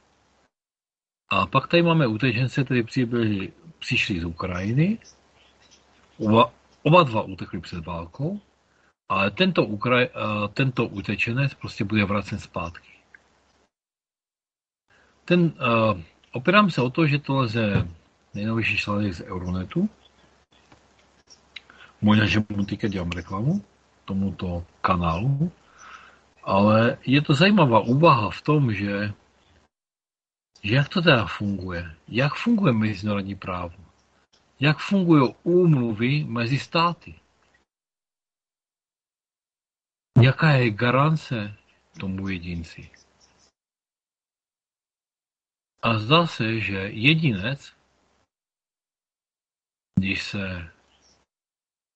A 1.30 1.46
pak 1.46 1.68
tady 1.68 1.84
máme 1.84 2.08
utečence, 2.08 2.64
kteří 2.64 2.84
přibyli 2.84 3.52
přišli 3.80 4.20
z 4.20 4.26
Ukrajiny, 4.26 4.98
oba, 6.18 6.52
oba 6.84 7.04
dva 7.04 7.22
utekli 7.22 7.62
před 7.62 7.86
válkou, 7.86 8.40
ale 9.10 9.32
tento, 9.32 9.66
Ukraj, 9.66 10.10
tento 10.54 10.86
utečenec 10.86 11.54
prostě 11.54 11.84
bude 11.84 12.06
vracen 12.06 12.40
zpátky. 12.40 12.90
Ten, 15.26 15.42
uh, 15.42 16.02
opírám 16.32 16.72
se 16.72 16.82
o 16.82 16.90
to, 16.90 17.08
že 17.08 17.20
to 17.20 17.36
lze 17.36 17.88
nejnovější 18.34 18.78
článek 18.78 19.14
z 19.14 19.22
Euronetu. 19.22 19.90
Možná, 22.02 22.26
že 22.26 22.40
mu 22.50 22.66
teďka 22.66 22.88
dělám 22.88 23.12
reklamu 23.12 23.62
tomuto 24.06 24.66
kanálu, 24.82 25.52
ale 26.44 26.98
je 27.06 27.22
to 27.22 27.34
zajímavá 27.34 27.80
úvaha 27.80 28.30
v 28.30 28.42
tom, 28.42 28.74
že 28.74 29.14
jak 30.64 30.90
to 30.90 31.02
teda 31.02 31.26
funguje? 31.26 31.96
Jak 32.08 32.34
funguje 32.34 32.74
mezinárodní 32.74 33.36
právo? 33.36 33.76
Jak 34.60 34.78
fungují 34.78 35.36
úmluvy 35.44 36.24
mezi 36.24 36.60
státy? 36.60 37.20
Jaká 40.22 40.52
je 40.52 40.72
garance 40.72 41.58
tomu 42.00 42.30
jedinci? 42.30 42.92
A 45.82 46.00
zdá 46.00 46.28
se, 46.28 46.60
že 46.60 46.78
jedinec, 46.78 47.74
když 50.00 50.24
se 50.24 50.72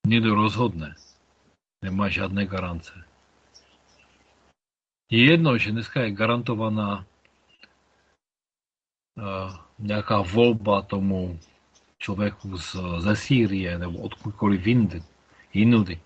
někdo 0.06 0.34
rozhodne, 0.34 0.94
nemá 1.82 2.08
žádné 2.08 2.46
garance. 2.46 3.04
Je 5.10 5.30
jedno, 5.30 5.58
že 5.58 5.72
dneska 5.72 6.00
je 6.00 6.10
garantovaná 6.10 7.06
nějaká 9.78 10.22
volba 10.22 10.82
tomu 10.82 11.38
člověku 11.98 12.58
z, 12.58 12.76
ze 12.98 13.16
Sýrie 13.16 13.78
nebo 13.78 13.98
odkudkoliv 13.98 14.66
jindy, 14.66 15.02
jinudy. 15.54 16.00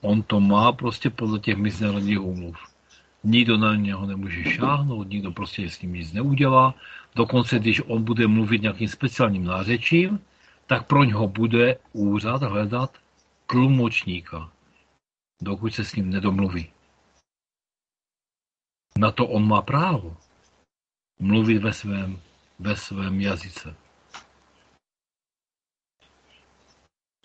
On 0.00 0.22
to 0.22 0.40
má 0.40 0.72
prostě 0.72 1.10
podle 1.10 1.38
těch 1.38 1.56
mezinárodních 1.56 2.20
úmluv. 2.20 2.56
Nikdo 3.24 3.56
na 3.56 3.76
něho 3.76 4.06
nemůže 4.06 4.44
šáhnout, 4.44 5.08
nikdo 5.08 5.32
prostě 5.32 5.70
s 5.70 5.82
ním 5.82 5.92
nic 5.92 6.12
neudělá. 6.12 6.74
Dokonce, 7.14 7.58
když 7.58 7.80
on 7.80 8.04
bude 8.04 8.26
mluvit 8.26 8.62
nějakým 8.62 8.88
speciálním 8.88 9.44
nářečím, 9.44 10.20
tak 10.66 10.86
pro 10.86 11.04
něho 11.04 11.28
bude 11.28 11.78
úřad 11.92 12.42
hledat 12.42 12.98
tlumočníka, 13.46 14.50
dokud 15.42 15.74
se 15.74 15.84
s 15.84 15.94
ním 15.94 16.10
nedomluví. 16.10 16.72
Na 18.98 19.10
to 19.10 19.26
on 19.26 19.48
má 19.48 19.62
právo. 19.62 20.16
Mluvit 21.22 21.62
ve 21.62 21.72
svém, 21.72 22.20
ve 22.58 22.76
svém 22.76 23.20
jazyce. 23.20 23.74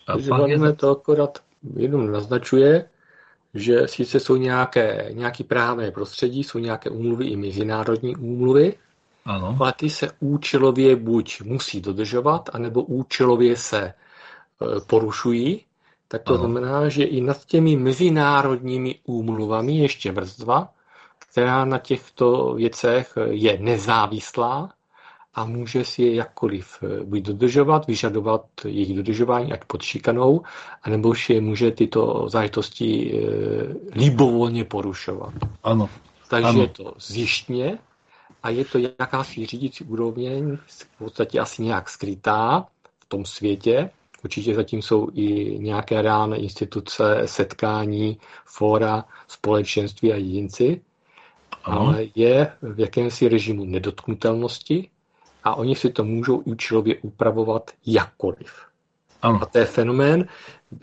A 0.07 0.13
Takže 0.13 0.31
je... 0.47 0.73
to 0.73 0.89
akorát 0.91 1.43
jenom 1.75 2.11
naznačuje, 2.11 2.89
že 3.53 3.87
sice 3.87 4.19
jsou 4.19 4.35
nějaké, 4.35 5.09
nějaký 5.11 5.43
právné 5.43 5.91
prostředí, 5.91 6.43
jsou 6.43 6.59
nějaké 6.59 6.89
úmluvy 6.89 7.25
i 7.25 7.35
mezinárodní 7.35 8.15
úmluvy, 8.15 8.77
ano. 9.25 9.57
ale 9.59 9.73
ty 9.73 9.89
se 9.89 10.09
účelově 10.19 10.95
buď 10.95 11.41
musí 11.41 11.81
dodržovat, 11.81 12.49
anebo 12.53 12.83
účelově 12.83 13.57
se 13.57 13.81
e, 13.81 13.93
porušují, 14.87 15.65
tak 16.07 16.23
to 16.23 16.33
ano. 16.33 16.39
znamená, 16.39 16.89
že 16.89 17.03
i 17.03 17.21
nad 17.21 17.45
těmi 17.45 17.75
mezinárodními 17.75 18.95
úmluvami 19.05 19.77
ještě 19.77 20.11
vrstva, 20.11 20.69
která 21.31 21.65
na 21.65 21.77
těchto 21.77 22.53
věcech 22.53 23.17
je 23.29 23.57
nezávislá 23.59 24.69
a 25.37 25.45
může 25.45 25.85
si 25.85 26.01
je 26.03 26.15
jakkoliv 26.15 26.83
eh, 26.83 27.03
buď 27.03 27.21
dodržovat, 27.21 27.87
vyžadovat 27.87 28.45
jejich 28.65 28.95
dodržování, 28.95 29.53
ať 29.53 29.65
pod 29.65 29.81
šikanou, 29.81 30.41
anebo 30.83 31.15
si 31.15 31.33
je 31.33 31.41
může 31.41 31.71
tyto 31.71 32.29
záležitosti 32.29 33.13
e, 33.13 33.21
libovolně 33.99 34.63
porušovat. 34.63 35.33
Ano. 35.63 35.89
Takže 36.29 36.49
ano. 36.49 36.61
je 36.61 36.67
to 36.67 36.93
zjištně 36.99 37.77
a 38.43 38.49
je 38.49 38.65
to 38.65 38.77
jakási 38.77 39.45
řídící 39.45 39.83
úroveň, 39.83 40.57
v 40.65 40.97
podstatě 40.97 41.39
asi 41.39 41.63
nějak 41.63 41.89
skrytá 41.89 42.67
v 42.99 43.05
tom 43.05 43.25
světě. 43.25 43.89
Určitě 44.23 44.55
zatím 44.55 44.81
jsou 44.81 45.09
i 45.13 45.59
nějaké 45.59 46.01
reálné 46.01 46.37
instituce, 46.37 47.21
setkání, 47.25 48.17
fóra, 48.45 49.05
společenství 49.27 50.13
a 50.13 50.15
jedinci, 50.15 50.81
ale 51.63 52.05
je 52.15 52.51
v 52.61 52.79
jakémsi 52.79 53.27
režimu 53.27 53.65
nedotknutelnosti 53.65 54.89
a 55.43 55.55
oni 55.55 55.75
si 55.75 55.89
to 55.89 56.03
můžou 56.03 56.37
účelově 56.37 56.95
upravovat 57.01 57.71
jakkoliv. 57.85 58.67
Ano. 59.21 59.39
A 59.41 59.45
to 59.45 59.57
je 59.57 59.65
fenomén, 59.65 60.27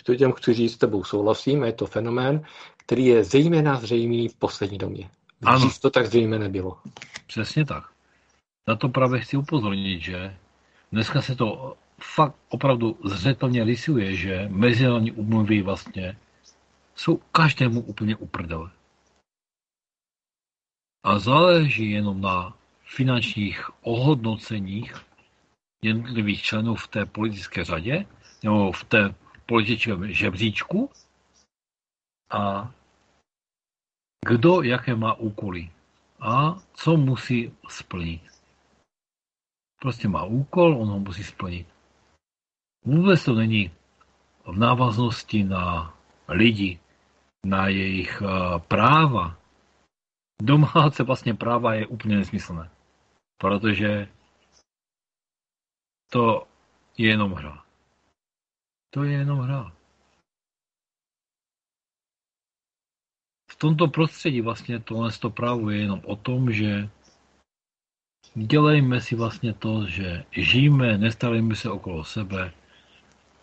to 0.03 0.15
těm 0.15 0.33
chci 0.33 0.55
říct, 0.55 0.73
s 0.73 0.79
tebou 0.79 1.05
souhlasím, 1.05 1.65
je 1.65 1.73
to 1.73 1.87
fenomén, 1.87 2.43
který 2.77 3.07
je 3.07 3.25
zejména 3.25 3.77
zřejmý 3.77 4.29
v 4.29 4.35
poslední 4.35 4.79
době. 4.79 5.09
Dřív 5.57 5.79
to 5.79 5.91
tak 5.91 6.07
zřejmě 6.07 6.39
nebylo. 6.39 6.79
Přesně 7.27 7.65
tak. 7.65 7.85
Na 8.69 8.77
to 8.77 8.89
právě 8.89 9.21
chci 9.21 9.37
upozornit, 9.37 10.01
že 10.01 10.37
dneska 10.93 11.23
se 11.23 11.37
to 11.37 11.77
fakt 12.01 12.35
opravdu 12.49 12.97
zřetelně 13.05 13.65
rysuje, 13.65 14.15
že 14.15 14.49
mezinárodní 14.49 15.13
umluvy 15.13 15.63
vlastně 15.63 16.17
jsou 16.95 17.21
každému 17.33 17.81
úplně 17.81 18.17
uprdele 18.17 18.71
a 21.05 21.19
záleží 21.19 21.91
jenom 21.91 22.21
na 22.21 22.57
finančních 22.85 23.71
ohodnoceních 23.83 24.95
jednotlivých 25.83 26.43
členů 26.43 26.75
v 26.75 26.89
té 26.89 27.07
politické 27.07 27.65
řadě 27.65 28.07
nebo 28.43 28.73
v 28.73 28.85
té 28.85 29.15
politickém 29.47 30.13
žebříčku 30.13 30.91
a 32.31 32.73
kdo 34.27 34.63
jaké 34.63 34.97
má 34.97 35.15
úkoly 35.15 35.71
a 36.21 36.57
co 36.75 36.97
musí 36.97 37.53
splnit. 37.69 38.23
Prostě 39.81 40.09
má 40.09 40.25
úkol, 40.25 40.77
on 40.77 40.89
ho 40.89 40.99
musí 40.99 41.25
splnit. 41.25 41.67
Vůbec 42.85 43.25
to 43.25 43.35
není 43.35 43.71
v 44.47 44.59
návaznosti 44.59 45.45
na 45.45 45.95
lidi, 46.29 46.79
na 47.47 47.69
jejich 47.69 48.23
eh, 48.23 48.59
práva, 48.59 49.37
domáhat 50.43 50.95
se 50.95 51.03
vlastně 51.03 51.35
práva 51.35 51.75
je 51.75 51.87
úplně 51.87 52.17
nesmyslné. 52.17 52.71
Protože 53.39 54.09
to 56.11 56.47
je 56.99 57.09
jenom 57.09 57.33
hra. 57.33 57.65
To 58.91 59.05
je 59.05 59.13
jenom 59.13 59.39
hra. 59.39 59.73
V 63.51 63.57
tomto 63.57 63.89
prostředí 63.89 64.41
vlastně 64.41 64.81
tohle 64.81 65.13
to 65.13 65.31
právo 65.31 65.71
je 65.71 65.79
jenom 65.79 66.01
o 66.05 66.17
tom, 66.17 66.53
že 66.53 66.89
dělejme 68.35 69.01
si 69.01 69.17
vlastně 69.17 69.55
to, 69.55 69.87
že 69.87 70.25
žijeme, 70.31 70.99
nestarejme 70.99 71.57
se 71.57 71.71
okolo 71.71 72.05
sebe 72.05 72.53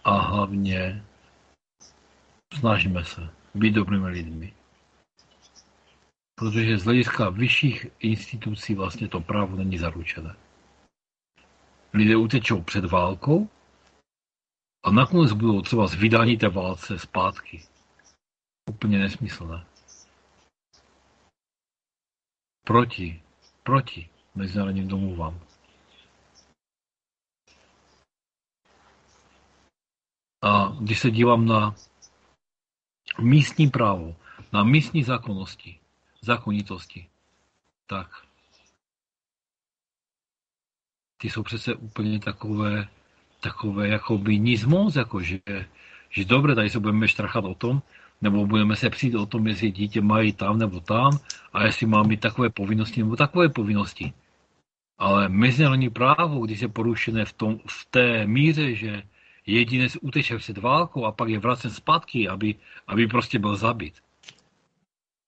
a 0.04 0.20
hlavně 0.20 1.06
snažíme 2.54 3.06
se 3.06 3.30
být 3.56 3.72
dobrými 3.72 4.08
lidmi 4.08 4.61
protože 6.42 6.78
z 6.78 6.84
hlediska 6.84 7.30
vyšších 7.30 7.86
institucí 8.00 8.76
vlastně 8.76 9.08
to 9.08 9.20
právo 9.20 9.56
není 9.56 9.78
zaručené. 9.78 10.36
Lidé 11.94 12.16
utečou 12.16 12.62
před 12.62 12.86
válkou 12.86 13.50
a 14.86 14.92
nakonec 14.92 15.32
budou 15.32 15.62
třeba 15.62 15.88
z 15.88 15.94
vydání 15.96 16.38
té 16.38 16.50
válce 16.50 17.00
zpátky. 17.00 17.64
Úplně 18.70 19.00
nesmyslné. 19.00 19.66
Proti, 22.66 23.22
proti 23.64 24.10
mezinárodním 24.36 24.88
domluvám. 24.88 25.40
A 30.44 30.68
když 30.80 31.00
se 31.00 31.12
dívám 31.12 31.46
na 31.46 31.76
místní 33.20 33.70
právo, 33.70 34.16
na 34.54 34.64
místní 34.64 35.04
zákonnosti, 35.04 35.81
zákonitosti. 36.26 37.08
Tak. 37.88 38.08
Ty 41.18 41.30
jsou 41.30 41.44
přece 41.44 41.76
úplně 41.76 42.20
takové, 42.20 42.88
takové 43.40 43.88
jako 43.88 44.18
by 44.18 44.40
nic 44.40 44.66
moc, 44.66 44.96
jako 44.96 45.22
že, 45.22 45.40
že 46.10 46.26
dobré, 46.26 46.56
tady 46.56 46.70
se 46.70 46.80
budeme 46.80 47.08
štrachat 47.08 47.46
o 47.46 47.56
tom, 47.56 47.82
nebo 48.22 48.48
budeme 48.48 48.76
se 48.76 48.90
přijít 48.90 49.16
o 49.16 49.26
tom, 49.26 49.48
jestli 49.48 49.72
dítě 49.72 50.02
mají 50.02 50.34
tam 50.34 50.60
nebo 50.60 50.80
tam 50.80 51.20
a 51.54 51.64
jestli 51.64 51.86
má 51.86 52.04
mít 52.04 52.20
takové 52.20 52.50
povinnosti 52.50 53.04
nebo 53.04 53.16
takové 53.16 53.50
povinnosti. 53.50 54.14
Ale 54.98 55.30
mezinárodní 55.30 55.90
právo, 55.90 56.46
když 56.46 56.60
je 56.60 56.68
porušené 56.68 57.26
v, 57.26 57.34
tom, 57.34 57.60
v 57.68 57.86
té 57.86 58.28
míře, 58.28 58.76
že 58.76 59.04
jedinec 59.46 59.98
uteče 60.02 60.38
před 60.38 60.58
válkou 60.58 61.06
a 61.06 61.12
pak 61.12 61.30
je 61.30 61.40
vracen 61.40 61.72
zpátky, 61.72 62.30
aby, 62.30 62.56
aby 62.88 63.08
prostě 63.08 63.40
byl 63.40 63.56
zabit 63.56 64.02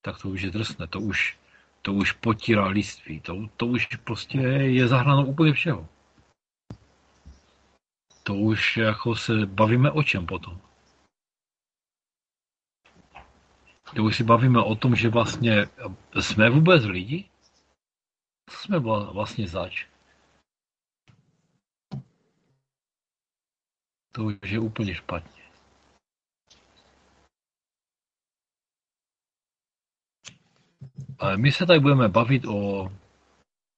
tak 0.03 0.21
to 0.21 0.29
už 0.29 0.41
je 0.41 0.51
drsné, 0.51 0.87
to 0.87 0.99
už, 0.99 1.37
to 1.81 1.93
už 1.93 2.11
potírá 2.11 2.67
liství, 2.67 3.19
to, 3.21 3.47
to 3.57 3.67
už 3.67 3.85
prostě 4.03 4.37
je 4.37 4.87
zahráno 4.87 5.25
úplně 5.25 5.53
všeho. 5.53 5.87
To 8.23 8.35
už 8.35 8.77
jako 8.77 9.15
se 9.15 9.45
bavíme 9.45 9.91
o 9.91 10.03
čem 10.03 10.25
potom. 10.25 10.61
To 13.95 14.03
už 14.03 14.17
si 14.17 14.23
bavíme 14.23 14.63
o 14.63 14.75
tom, 14.75 14.95
že 14.95 15.09
vlastně 15.09 15.67
jsme 16.19 16.49
vůbec 16.49 16.83
lidi? 16.83 17.29
Co 18.49 18.57
jsme 18.57 18.79
vlastně 19.13 19.47
zač? 19.47 19.87
To 24.11 24.23
už 24.23 24.35
je 24.51 24.59
úplně 24.59 24.95
špatně. 24.95 25.42
My 31.35 31.51
se 31.51 31.65
tady 31.65 31.79
budeme 31.79 32.07
bavit 32.07 32.45
o, 32.45 32.91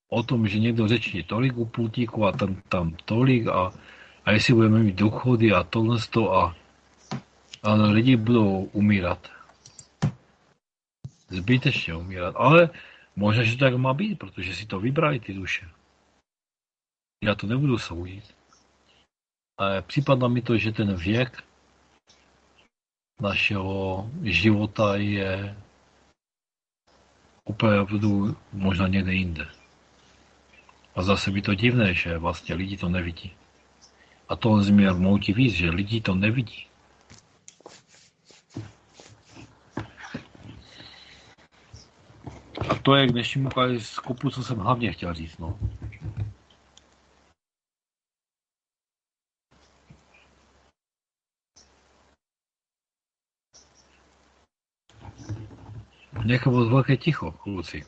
o 0.10 0.24
tom, 0.24 0.48
že 0.48 0.60
někdo 0.60 0.88
řeční 0.88 1.24
tolik 1.24 1.58
u 1.58 1.66
pultíku 1.66 2.26
a 2.26 2.32
tam, 2.32 2.56
tam 2.70 2.96
tolik 3.06 3.48
a, 3.48 3.74
a 4.26 4.32
jestli 4.32 4.54
budeme 4.54 4.80
mít 4.80 4.96
důchody 4.96 5.54
a 5.54 5.64
tohle 5.64 6.00
a, 6.32 6.56
a 7.64 7.74
lidi 7.74 8.18
budou 8.18 8.70
umírat. 8.74 9.32
Zbytečně 11.30 11.96
umírat. 11.96 12.36
Ale 12.38 12.70
Možná, 13.16 13.44
že 13.44 13.58
to 13.58 13.66
tak 13.66 13.76
má 13.76 13.94
být, 13.94 14.20
protože 14.20 14.56
si 14.56 14.66
to 14.66 14.80
vybrali 14.80 15.20
ty 15.20 15.34
duše. 15.34 15.70
Já 17.24 17.36
to 17.36 17.48
nebudu 17.48 17.78
soudit. 17.78 18.36
Ale 19.58 19.82
připadá 19.82 20.28
mi 20.28 20.42
to, 20.42 20.58
že 20.58 20.72
ten 20.72 20.96
věk 20.96 21.44
našeho 23.22 24.10
života 24.24 24.96
je 24.96 25.58
opravdu 27.46 28.38
možná 28.54 28.88
někde 28.88 29.14
jinde. 29.14 29.48
A 30.96 31.02
zase 31.02 31.32
by 31.32 31.42
to 31.42 31.56
divné, 31.56 31.94
že 31.94 32.18
vlastně 32.18 32.56
lidi 32.56 32.78
to 32.78 32.90
nevidí. 32.90 33.32
A 34.30 34.36
to 34.36 34.56
mě 34.56 34.92
moutí 34.92 35.34
víc, 35.34 35.54
že 35.54 35.70
lidi 35.70 36.02
to 36.02 36.16
nevidí. 36.16 36.68
A 42.70 42.76
to 42.82 42.96
je 42.96 43.08
k 43.08 43.12
dnešnímu 43.12 43.50
skopu, 43.80 44.30
co 44.30 44.44
jsem 44.44 44.58
hlavně 44.58 44.92
chtěl 44.92 45.14
říct. 45.14 45.38
No. 45.38 45.60
Nějaké 56.24 56.50
bylo 56.50 56.70
velké 56.70 56.98
ticho, 56.98 57.32
kluci. 57.32 57.84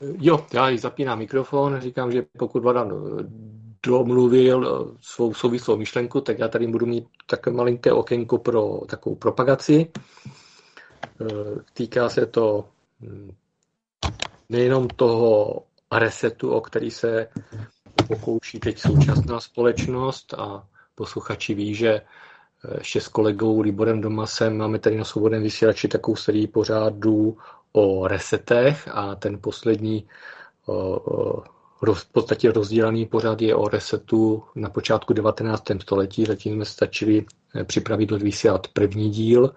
Jo, 0.00 0.46
já 0.52 0.68
ji 0.68 0.78
zapínám 0.78 1.18
mikrofon, 1.18 1.80
říkám, 1.80 2.12
že 2.12 2.22
pokud 2.38 2.62
Vladan 2.62 2.92
domluvil 3.86 4.94
svou 5.00 5.34
souvislou 5.34 5.76
myšlenku, 5.76 6.20
tak 6.20 6.38
já 6.38 6.48
tady 6.48 6.66
budu 6.66 6.86
mít 6.86 7.08
takové 7.26 7.56
malinké 7.56 7.92
okénko 7.92 8.38
pro 8.38 8.80
takovou 8.88 9.16
propagaci. 9.16 9.90
Týká 11.72 12.08
se 12.08 12.26
to 12.26 12.68
hm, 13.00 13.30
nejenom 14.48 14.88
toho 14.88 15.62
resetu, 15.92 16.50
o 16.50 16.60
který 16.60 16.90
se 16.90 17.28
pokouší 18.08 18.60
teď 18.60 18.78
současná 18.78 19.40
společnost 19.40 20.34
a 20.34 20.68
posluchači 20.94 21.54
ví, 21.54 21.74
že 21.74 22.00
ještě 22.78 23.00
s 23.00 23.08
kolegou 23.08 23.60
Liborem 23.60 24.00
Domasem 24.00 24.56
máme 24.56 24.78
tady 24.78 24.96
na 24.98 25.04
svobodném 25.04 25.42
vysílači 25.42 25.88
takovou 25.88 26.16
sérii 26.16 26.46
pořádů 26.46 27.36
o 27.72 28.08
resetech 28.08 28.88
a 28.92 29.14
ten 29.14 29.38
poslední 29.40 30.06
v 31.94 32.12
podstatě 32.12 32.52
rozdělaný 32.52 33.06
pořád 33.06 33.42
je 33.42 33.54
o 33.54 33.68
resetu 33.68 34.42
na 34.54 34.70
počátku 34.70 35.12
19. 35.12 35.62
století. 35.82 36.24
Zatím 36.24 36.54
jsme 36.54 36.64
stačili 36.64 37.24
eh, 37.54 37.64
připravit 37.64 38.10
vysílat 38.10 38.68
první 38.68 39.10
díl 39.10 39.54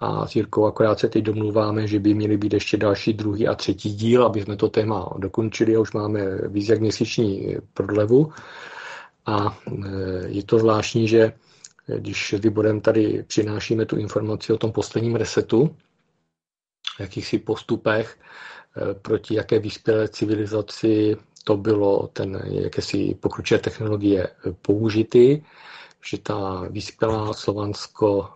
a 0.00 0.26
s 0.26 0.36
Jirkou 0.36 0.66
akorát 0.66 0.98
se 0.98 1.08
teď 1.08 1.24
domluváme, 1.24 1.86
že 1.86 1.98
by 2.00 2.14
měly 2.14 2.36
být 2.36 2.52
ještě 2.52 2.76
další, 2.76 3.12
druhý 3.12 3.48
a 3.48 3.54
třetí 3.54 3.94
díl, 3.94 4.24
aby 4.24 4.42
jsme 4.42 4.56
to 4.56 4.68
téma 4.68 5.10
dokončili 5.18 5.76
a 5.76 5.80
už 5.80 5.92
máme 5.92 6.20
víc 6.48 6.68
jak 6.68 6.80
měsíční 6.80 7.56
prodlevu. 7.74 8.32
A 9.26 9.58
eh, 9.68 9.80
je 10.26 10.42
to 10.42 10.58
zvláštní, 10.58 11.08
že 11.08 11.32
když 11.98 12.34
s 12.34 12.42
Liborem 12.42 12.80
tady 12.80 13.24
přinášíme 13.26 13.86
tu 13.86 13.96
informaci 13.96 14.52
o 14.52 14.58
tom 14.58 14.72
posledním 14.72 15.16
resetu, 15.16 15.76
jakýchsi 16.98 17.38
postupech 17.38 18.18
eh, 18.76 18.94
proti 18.94 19.34
jaké 19.34 19.58
vyspělé 19.58 20.08
civilizaci 20.08 21.16
to 21.44 21.56
bylo 21.56 22.06
ten 22.06 22.42
jakési 22.46 23.16
pokročilé 23.20 23.60
technologie 23.60 24.28
použity, 24.62 25.44
že 26.10 26.18
ta 26.18 26.66
vyspělá 26.70 27.32
slovansko 27.32 28.28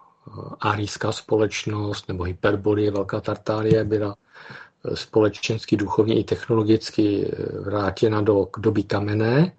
árijská 0.60 1.12
společnost 1.12 2.08
nebo 2.08 2.24
hyperbolie, 2.24 2.90
Velká 2.90 3.20
Tartárie 3.20 3.84
byla 3.84 4.16
společensky, 4.94 5.76
duchovně 5.76 6.20
i 6.20 6.24
technologicky 6.24 7.32
vrátěna 7.60 8.20
do 8.20 8.48
doby 8.58 8.82
kamenné. 8.82 9.52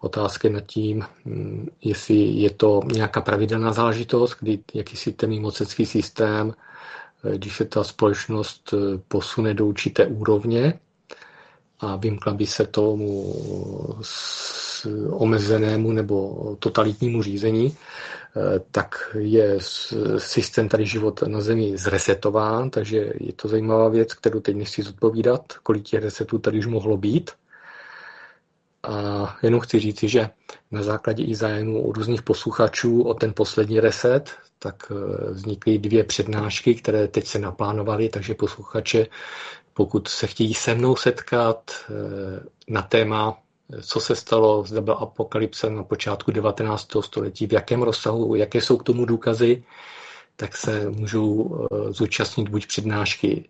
Otázka 0.00 0.48
nad 0.48 0.66
tím, 0.66 1.04
hm, 1.24 1.68
jestli 1.82 2.14
je 2.14 2.50
to 2.50 2.80
nějaká 2.92 3.20
pravidelná 3.20 3.72
záležitost, 3.72 4.36
kdy 4.40 4.58
jakýsi 4.74 5.12
ten 5.12 5.40
mocenský 5.40 5.86
systém, 5.86 6.54
když 7.36 7.56
se 7.56 7.64
ta 7.64 7.84
společnost 7.84 8.74
posune 9.08 9.54
do 9.54 9.66
určité 9.66 10.06
úrovně, 10.06 10.80
a 11.80 11.96
vymkla 11.96 12.34
by 12.34 12.46
se 12.46 12.66
tomu 12.66 13.34
omezenému 15.10 15.92
nebo 15.92 16.56
totalitnímu 16.58 17.22
řízení, 17.22 17.76
eh, 17.76 18.60
tak 18.70 19.16
je 19.18 19.58
systém 20.18 20.68
tady 20.68 20.86
život 20.86 21.22
na 21.22 21.40
Zemi 21.40 21.76
zresetován, 21.76 22.70
takže 22.70 23.12
je 23.20 23.32
to 23.32 23.48
zajímavá 23.48 23.88
věc, 23.88 24.14
kterou 24.14 24.40
teď 24.40 24.56
nechci 24.56 24.82
zodpovídat, 24.82 25.52
kolik 25.62 25.82
těch 25.84 26.02
resetů 26.02 26.38
tady 26.38 26.58
už 26.58 26.66
mohlo 26.66 26.96
být. 26.96 27.30
A 28.88 29.36
jenom 29.42 29.60
chci 29.60 29.78
říci, 29.80 30.08
že 30.08 30.30
na 30.70 30.82
základě 30.82 31.24
i 31.24 31.34
zájmu 31.34 31.82
u 31.82 31.92
různých 31.92 32.22
posluchačů 32.22 33.02
o 33.02 33.14
ten 33.14 33.32
poslední 33.34 33.80
reset, 33.80 34.30
tak 34.58 34.92
eh, 34.92 35.30
vznikly 35.30 35.78
dvě 35.78 36.04
přednášky, 36.04 36.74
které 36.74 37.08
teď 37.08 37.26
se 37.26 37.38
naplánovaly, 37.38 38.08
takže 38.08 38.34
posluchače 38.34 39.06
pokud 39.74 40.08
se 40.08 40.26
chtějí 40.26 40.54
se 40.54 40.74
mnou 40.74 40.96
setkat 40.96 41.70
eh, 41.70 41.94
na 42.68 42.82
téma, 42.82 43.38
co 43.82 44.00
se 44.00 44.16
stalo, 44.16 44.64
zda 44.64 44.80
byla 44.80 44.96
apokalypse 44.96 45.70
na 45.70 45.82
počátku 45.84 46.30
19. 46.30 46.88
století, 47.00 47.46
v 47.46 47.52
jakém 47.52 47.82
rozsahu, 47.82 48.34
jaké 48.34 48.60
jsou 48.60 48.76
k 48.76 48.82
tomu 48.84 49.04
důkazy, 49.04 49.64
tak 50.36 50.56
se 50.56 50.90
můžou 50.90 51.58
eh, 51.72 51.92
zúčastnit 51.92 52.48
buď 52.48 52.66
přednášky 52.66 53.48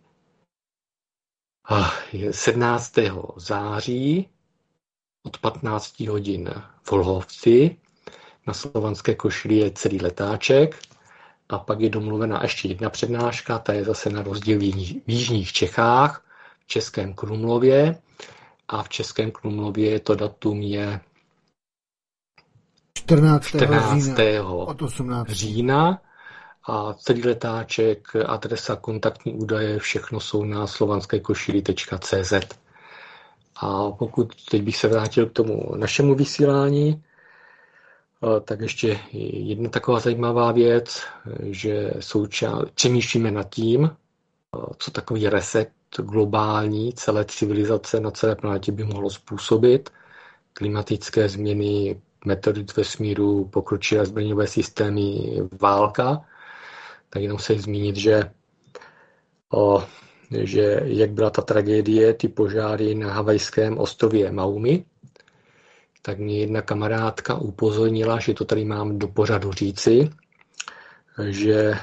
17. 2.31 2.93
září 3.37 4.29
od 5.23 5.39
15 5.39 6.01
hodin 6.01 6.51
v 6.83 6.93
Olhovci. 6.93 7.77
Na 8.47 8.55
slovanské 8.55 9.15
košili 9.15 9.57
je 9.57 9.71
celý 9.71 10.01
letáček 10.01 10.77
a 11.49 11.59
pak 11.59 11.81
je 11.81 11.91
domluvena 11.91 12.41
ještě 12.43 12.69
jedna 12.69 12.91
přednáška, 12.91 13.59
ta 13.59 13.73
je 13.73 13.85
zase 13.85 14.11
na 14.11 14.23
rozdíl 14.23 14.59
v 14.59 14.63
Jižních 15.07 15.53
Čechách, 15.53 16.25
v 16.61 16.67
Českém 16.67 17.15
Krumlově 17.15 17.99
a 18.69 18.83
v 18.83 18.89
Českém 18.89 19.31
Krumlově 19.31 20.01
to 20.01 20.15
datum 20.15 20.63
je 20.63 21.01
14. 22.95 23.47
14. 23.47 24.03
října, 24.03 24.49
od 24.49 24.83
18. 24.83 25.29
října 25.29 26.03
a 26.69 26.95
celý 26.95 27.23
letáček, 27.23 28.09
adresa, 28.27 28.77
kontaktní 28.77 29.35
údaje, 29.35 29.79
všechno 29.79 30.21
jsou 30.21 30.45
na 30.45 30.67
slovanskékošili.cz. 30.67 32.33
A 33.61 33.91
pokud 33.91 34.45
teď 34.51 34.63
bych 34.63 34.77
se 34.77 34.89
vrátil 34.89 35.27
k 35.27 35.33
tomu 35.33 35.77
našemu 35.77 36.15
vysílání, 36.15 37.03
tak 38.45 38.61
ještě 38.61 39.01
jedna 39.33 39.71
taková 39.71 40.01
zajímavá 40.01 40.53
věc, 40.53 41.03
že 41.41 41.91
souča- 41.99 42.67
přemýšlíme 42.75 43.31
nad 43.31 43.55
tím, 43.55 43.91
co 44.79 44.91
takový 44.91 45.29
reset 45.29 45.69
globální 45.99 46.93
celé 46.93 47.25
civilizace 47.25 48.01
na 48.01 48.11
celé 48.11 48.37
planetě 48.37 48.73
by 48.73 48.85
mohlo 48.85 49.11
způsobit. 49.11 49.91
Klimatické 50.53 51.29
změny, 51.29 52.01
metody 52.25 52.67
vesmíru, 52.77 53.45
pokročilé 53.45 54.07
zbraňové 54.07 54.47
systémy, 54.47 55.37
válka. 55.61 56.25
Tak 57.11 57.23
jenom 57.23 57.39
se 57.39 57.55
zmínit, 57.55 57.97
že, 57.97 58.31
o, 59.53 59.85
že 60.31 60.81
jak 60.85 61.11
byla 61.11 61.31
ta 61.31 61.43
tragédie, 61.43 62.15
ty 62.15 62.29
požáry 62.29 62.95
na 62.95 63.13
havajském 63.13 63.79
ostrově 63.79 64.33
Maumi, 64.33 64.85
tak 66.03 66.19
mě 66.19 66.39
jedna 66.41 66.63
kamarádka 66.63 67.35
upozornila, 67.35 68.19
že 68.19 68.35
to 68.35 68.45
tady 68.45 68.65
mám 68.65 68.99
do 68.99 69.09
pořadu 69.09 69.53
říci, 69.53 70.11
že 71.29 71.73
eh, 71.73 71.79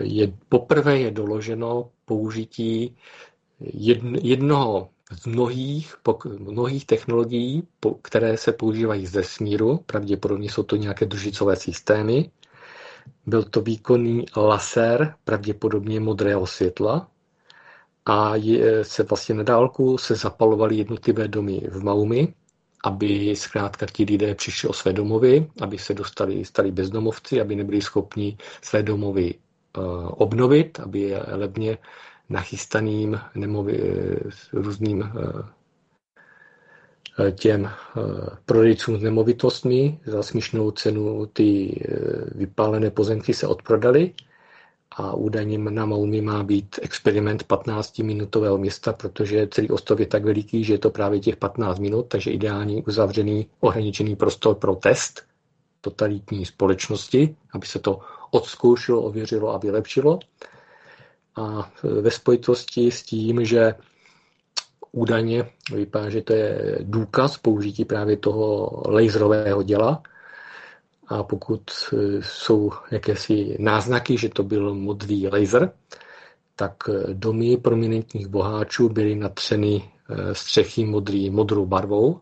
je, 0.00 0.32
poprvé 0.48 0.98
je 0.98 1.10
doloženo 1.10 1.90
použití 2.04 2.96
jednoho 4.22 4.88
z 5.22 5.26
mnohých, 5.26 5.94
mnohých 6.38 6.86
technologií, 6.86 7.62
které 8.02 8.36
se 8.36 8.52
používají 8.52 9.06
ze 9.06 9.24
smíru, 9.24 9.80
pravděpodobně 9.86 10.50
jsou 10.50 10.62
to 10.62 10.76
nějaké 10.76 11.06
družicové 11.06 11.56
systémy. 11.56 12.30
Byl 13.26 13.42
to 13.42 13.60
výkonný 13.60 14.24
laser, 14.36 15.14
pravděpodobně 15.24 16.00
modrého 16.00 16.46
světla, 16.46 17.08
a 18.06 18.36
je, 18.36 18.84
se 18.84 19.02
vlastně 19.02 19.34
na 19.34 19.42
dálku 19.42 19.98
se 19.98 20.14
zapalovaly 20.14 20.76
jednotlivé 20.76 21.28
domy 21.28 21.62
v 21.70 21.84
Maumi, 21.84 22.34
aby 22.84 23.36
zkrátka 23.36 23.86
ti 23.92 24.04
lidé 24.04 24.34
přišli 24.34 24.68
o 24.68 24.72
své 24.72 24.92
domovy, 24.92 25.50
aby 25.60 25.78
se 25.78 25.94
dostali, 25.94 26.44
stali 26.44 26.70
bezdomovci, 26.72 27.40
aby 27.40 27.56
nebyli 27.56 27.82
schopni 27.82 28.36
své 28.62 28.82
domovy 28.82 29.34
uh, 29.34 29.84
obnovit, 30.10 30.80
aby 30.80 31.00
je 31.00 31.22
levně 31.28 31.78
nachystaným 32.28 33.20
nemovi, 33.34 33.94
různým 34.52 35.00
uh, 35.00 35.42
těm 37.32 37.70
prodejcům 38.46 38.98
s 38.98 39.02
nemovitostmi 39.02 40.00
za 40.06 40.22
směšnou 40.22 40.70
cenu 40.70 41.26
ty 41.26 41.80
vypálené 42.34 42.90
pozemky 42.90 43.34
se 43.34 43.46
odprodali 43.46 44.12
a 44.96 45.14
údajně 45.14 45.58
na 45.58 45.86
Maumi 45.86 46.20
má 46.20 46.42
být 46.42 46.78
experiment 46.82 47.44
15-minutového 47.48 48.58
města, 48.58 48.92
protože 48.92 49.48
celý 49.50 49.70
ostrov 49.70 50.00
je 50.00 50.06
tak 50.06 50.24
veliký, 50.24 50.64
že 50.64 50.74
je 50.74 50.78
to 50.78 50.90
právě 50.90 51.20
těch 51.20 51.36
15 51.36 51.78
minut, 51.78 52.06
takže 52.08 52.30
ideální 52.30 52.82
uzavřený 52.82 53.46
ohraničený 53.60 54.16
prostor 54.16 54.54
pro 54.54 54.74
test 54.74 55.22
totalitní 55.80 56.46
společnosti, 56.46 57.36
aby 57.52 57.66
se 57.66 57.78
to 57.78 58.00
odzkoušelo, 58.30 59.02
ověřilo 59.02 59.54
a 59.54 59.58
vylepšilo. 59.58 60.18
A 61.36 61.70
ve 61.82 62.10
spojitosti 62.10 62.90
s 62.90 63.02
tím, 63.02 63.44
že 63.44 63.74
údajně 64.92 65.48
vypadá, 65.72 66.10
že 66.10 66.22
to 66.22 66.32
je 66.32 66.78
důkaz 66.82 67.38
použití 67.38 67.84
právě 67.84 68.16
toho 68.16 68.82
laserového 68.88 69.62
děla, 69.62 70.02
a 71.08 71.22
pokud 71.22 71.62
e, 71.70 71.96
jsou 72.22 72.72
jakési 72.90 73.56
náznaky, 73.60 74.18
že 74.18 74.28
to 74.28 74.42
byl 74.42 74.74
modrý 74.74 75.28
laser, 75.28 75.72
tak 76.56 76.74
e, 76.88 77.14
domy 77.14 77.56
prominentních 77.56 78.26
boháčů 78.26 78.88
byly 78.88 79.14
natřeny 79.14 79.90
e, 80.08 80.34
střechy 80.34 80.84
modrý, 80.84 81.30
modrou 81.30 81.66
barvou 81.66 82.20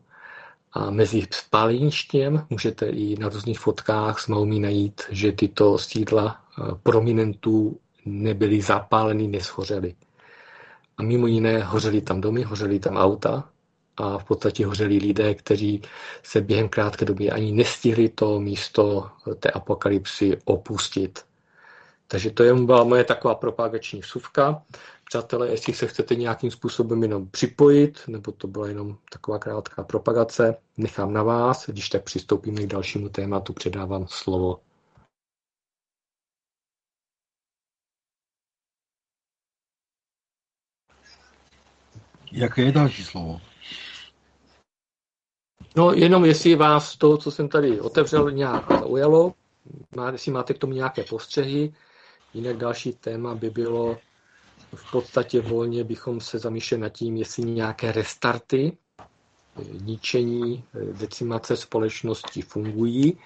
a 0.72 0.90
mezi 0.90 1.26
spáleništěm 1.30 2.46
můžete 2.50 2.86
i 2.86 3.16
na 3.18 3.28
různých 3.28 3.60
fotkách 3.60 4.20
s 4.20 4.26
Maumí 4.26 4.60
najít, 4.60 5.02
že 5.10 5.32
tyto 5.32 5.78
sídla 5.78 6.40
prominentů 6.82 7.78
nebyly 8.04 8.62
zapáleny, 8.62 9.28
neschořely. 9.28 9.94
A 10.96 11.02
mimo 11.02 11.26
jiné 11.26 11.64
hořely 11.64 12.00
tam 12.00 12.20
domy, 12.20 12.42
hořely 12.42 12.78
tam 12.78 12.96
auta 12.96 13.48
a 13.96 14.18
v 14.18 14.24
podstatě 14.24 14.66
hořeli 14.66 14.98
lidé, 14.98 15.34
kteří 15.34 15.82
se 16.22 16.40
během 16.40 16.68
krátké 16.68 17.04
doby 17.04 17.30
ani 17.30 17.52
nestihli 17.52 18.08
to 18.08 18.40
místo 18.40 19.10
té 19.40 19.50
apokalypsy 19.50 20.38
opustit. 20.44 21.24
Takže 22.08 22.30
to 22.30 22.42
je 22.42 22.54
byla 22.54 22.84
moje 22.84 23.04
taková 23.04 23.34
propagační 23.34 24.00
vsuvka. 24.00 24.62
Přátelé, 25.04 25.48
jestli 25.48 25.74
se 25.74 25.86
chcete 25.86 26.14
nějakým 26.14 26.50
způsobem 26.50 27.02
jenom 27.02 27.28
připojit, 27.30 28.00
nebo 28.06 28.32
to 28.32 28.46
byla 28.46 28.68
jenom 28.68 28.96
taková 29.12 29.38
krátká 29.38 29.82
propagace, 29.82 30.56
nechám 30.76 31.12
na 31.12 31.22
vás. 31.22 31.68
Když 31.68 31.88
tak 31.88 32.02
přistoupíme 32.02 32.62
k 32.62 32.66
dalšímu 32.66 33.08
tématu, 33.08 33.52
předávám 33.52 34.06
slovo. 34.08 34.60
Jaké 42.32 42.62
je 42.62 42.72
další 42.72 43.04
slovo? 43.04 43.40
No 45.76 45.92
jenom 45.92 46.24
jestli 46.24 46.54
vás 46.54 46.96
to, 46.96 47.16
co 47.16 47.30
jsem 47.30 47.48
tady 47.48 47.80
otevřel, 47.80 48.30
nějak 48.30 48.64
zaujalo, 48.80 49.34
má, 49.96 50.10
jestli 50.10 50.32
máte 50.32 50.54
k 50.54 50.58
tomu 50.58 50.72
nějaké 50.72 51.02
postřehy, 51.04 51.74
jinak 52.34 52.56
další 52.56 52.92
téma 52.92 53.34
by 53.34 53.50
bylo 53.50 53.96
v 54.74 54.90
podstatě 54.90 55.40
volně 55.40 55.84
bychom 55.84 56.20
se 56.20 56.38
zamýšleli 56.38 56.80
nad 56.82 56.88
tím, 56.88 57.16
jestli 57.16 57.42
nějaké 57.44 57.92
restarty, 57.92 58.76
ničení, 59.80 60.64
decimace 60.92 61.56
společnosti 61.56 62.42
fungují 62.42 63.18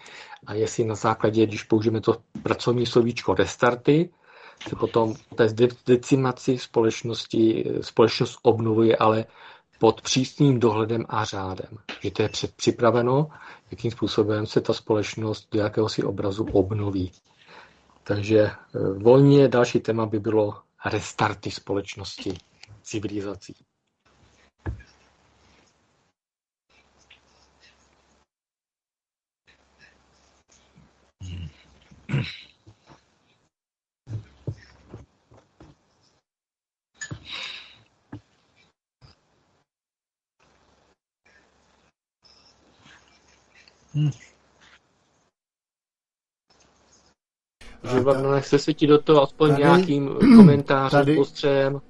a 0.47 0.55
jestli 0.55 0.85
na 0.85 0.95
základě, 0.95 1.47
když 1.47 1.63
použijeme 1.63 2.01
to 2.01 2.17
pracovní 2.43 2.87
slovíčko 2.87 3.35
restarty, 3.35 4.11
se 4.69 4.77
potom 4.77 5.15
té 5.35 5.49
decimaci 5.87 6.59
společnosti, 6.59 7.65
společnost 7.81 8.39
obnovuje, 8.43 8.97
ale 8.97 9.25
pod 9.79 10.01
přísným 10.03 10.61
dohledem 10.61 11.05
a 11.09 11.25
řádem. 11.25 11.69
Že 12.01 12.11
to 12.11 12.23
je 12.23 12.29
připraveno, 12.57 13.29
jakým 13.71 13.91
způsobem 13.91 14.47
se 14.47 14.61
ta 14.61 14.73
společnost 14.73 15.49
do 15.53 15.61
jakéhosi 15.61 16.03
obrazu 16.03 16.45
obnoví. 16.45 17.13
Takže 18.05 18.39
eh, 18.41 18.55
volně 18.99 19.49
další 19.49 19.81
téma 19.81 20.07
by 20.07 20.21
bylo 20.21 20.55
restarty 20.85 21.51
společnosti, 21.51 22.39
civilizací. 22.83 23.55
Hmm. 32.11 32.48
Hmm. 43.94 44.10
Že 47.82 48.01
nechce 48.35 48.59
se 48.59 48.74
ti 48.74 48.86
do 48.86 48.98
toho 48.98 49.23
aspoň 49.23 49.51
tady, 49.51 49.62
nějakým 49.62 50.10
komentářem, 50.36 51.01
tady, 51.01 51.16
postřem. 51.16 51.81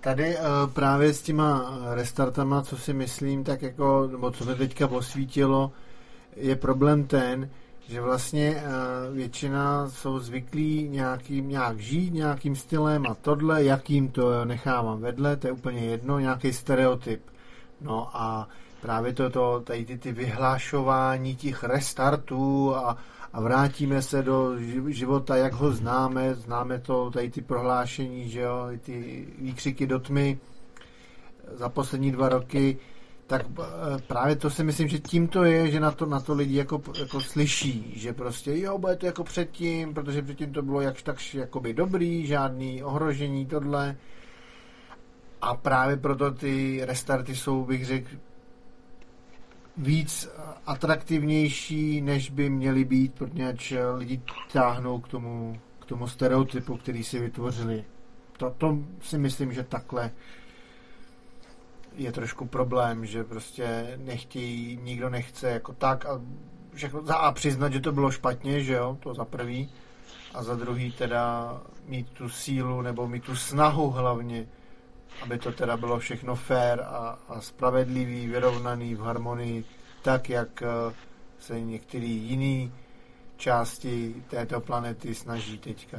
Tady 0.00 0.36
uh, 0.36 0.72
právě 0.72 1.14
s 1.14 1.22
těma 1.22 1.78
restartama, 1.94 2.62
co 2.62 2.76
si 2.76 2.92
myslím, 2.92 3.44
tak 3.44 3.62
jako, 3.62 4.08
nebo 4.12 4.30
co 4.30 4.44
mi 4.44 4.54
teďka 4.54 4.88
posvítilo, 4.88 5.72
je 6.36 6.56
problém 6.56 7.06
ten, 7.06 7.50
že 7.88 8.00
vlastně 8.00 8.62
uh, 8.62 9.16
většina 9.16 9.90
jsou 9.90 10.18
zvyklí 10.18 10.88
nějakým, 10.88 11.48
nějak 11.48 11.80
žít 11.80 12.12
nějakým 12.12 12.56
stylem 12.56 13.06
a 13.06 13.14
tohle, 13.14 13.64
jakým 13.64 14.08
to 14.08 14.44
nechávám 14.44 15.00
vedle, 15.00 15.36
to 15.36 15.46
je 15.46 15.52
úplně 15.52 15.80
jedno, 15.80 16.18
nějaký 16.18 16.52
stereotyp. 16.52 17.22
No 17.80 18.08
a 18.12 18.48
právě 18.80 19.12
toto, 19.12 19.60
tady 19.64 19.84
ty, 19.84 19.98
ty 19.98 20.12
vyhlášování 20.12 21.36
těch 21.36 21.64
restartů 21.64 22.76
a, 22.76 22.96
a 23.32 23.40
vrátíme 23.40 24.02
se 24.02 24.22
do 24.22 24.52
života, 24.88 25.36
jak 25.36 25.52
ho 25.52 25.72
známe, 25.72 26.34
známe 26.34 26.78
to, 26.78 27.10
tady 27.10 27.30
ty 27.30 27.40
prohlášení, 27.40 28.28
že 28.28 28.40
jo, 28.40 28.68
ty 28.80 29.26
výkřiky 29.38 29.86
do 29.86 29.98
tmy 29.98 30.38
za 31.54 31.68
poslední 31.68 32.12
dva 32.12 32.28
roky, 32.28 32.78
tak 33.26 33.46
eh, 33.60 33.64
právě 34.06 34.36
to 34.36 34.50
si 34.50 34.64
myslím, 34.64 34.88
že 34.88 34.98
tím 34.98 35.28
to 35.28 35.44
je, 35.44 35.70
že 35.70 35.80
na 35.80 35.90
to, 35.90 36.06
na 36.06 36.20
to 36.20 36.34
lidi 36.34 36.56
jako, 36.56 36.82
jako 36.98 37.20
slyší, 37.20 37.92
že 37.96 38.12
prostě 38.12 38.58
jo, 38.58 38.78
bude 38.78 38.96
to 38.96 39.06
jako 39.06 39.24
předtím, 39.24 39.94
protože 39.94 40.22
předtím 40.22 40.52
to 40.52 40.62
bylo 40.62 40.80
jakž 40.80 41.02
takž 41.02 41.34
jakoby 41.34 41.74
dobrý, 41.74 42.26
žádný 42.26 42.82
ohrožení, 42.82 43.46
tohle. 43.46 43.96
A 45.40 45.54
právě 45.54 45.96
proto 45.96 46.30
ty 46.30 46.80
restarty 46.84 47.36
jsou, 47.36 47.64
bych 47.64 47.86
řekl, 47.86 48.08
víc 49.78 50.28
atraktivnější, 50.66 52.00
než 52.00 52.30
by 52.30 52.50
měly 52.50 52.84
být, 52.84 53.14
protože 53.14 53.90
lidi 53.90 54.22
táhnou 54.52 55.00
k 55.00 55.08
tomu, 55.08 55.60
k 55.78 55.84
tomu 55.84 56.08
stereotypu, 56.08 56.76
který 56.76 57.04
si 57.04 57.18
vytvořili. 57.18 57.84
To, 58.36 58.54
to 58.58 58.78
si 59.00 59.18
myslím, 59.18 59.52
že 59.52 59.64
takhle 59.64 60.10
je 61.96 62.12
trošku 62.12 62.46
problém, 62.46 63.06
že 63.06 63.24
prostě 63.24 63.98
nechtějí, 64.04 64.78
nikdo 64.82 65.10
nechce 65.10 65.50
jako 65.50 65.72
tak 65.72 66.06
a 66.06 66.20
všechno, 66.74 67.04
za 67.04 67.16
a 67.16 67.32
přiznat, 67.32 67.72
že 67.72 67.80
to 67.80 67.92
bylo 67.92 68.10
špatně, 68.10 68.64
že 68.64 68.72
jo, 68.72 68.98
to 69.00 69.14
za 69.14 69.24
prvý, 69.24 69.70
a 70.34 70.42
za 70.42 70.54
druhý 70.54 70.92
teda 70.92 71.52
mít 71.86 72.10
tu 72.10 72.28
sílu 72.28 72.82
nebo 72.82 73.08
mít 73.08 73.24
tu 73.24 73.36
snahu 73.36 73.90
hlavně 73.90 74.46
aby 75.22 75.38
to 75.38 75.52
teda 75.52 75.76
bylo 75.76 75.98
všechno 75.98 76.36
fair 76.36 76.80
a, 76.80 77.18
a 77.28 77.40
spravedlivý, 77.40 78.26
vyrovnaný, 78.26 78.94
v 78.94 79.00
harmonii, 79.00 79.64
tak, 80.02 80.30
jak 80.30 80.62
eh, 80.62 80.94
se 81.38 81.60
některé 81.60 82.04
jiné 82.04 82.72
části 83.36 84.24
této 84.30 84.60
planety 84.60 85.14
snaží 85.14 85.58
teďka. 85.58 85.98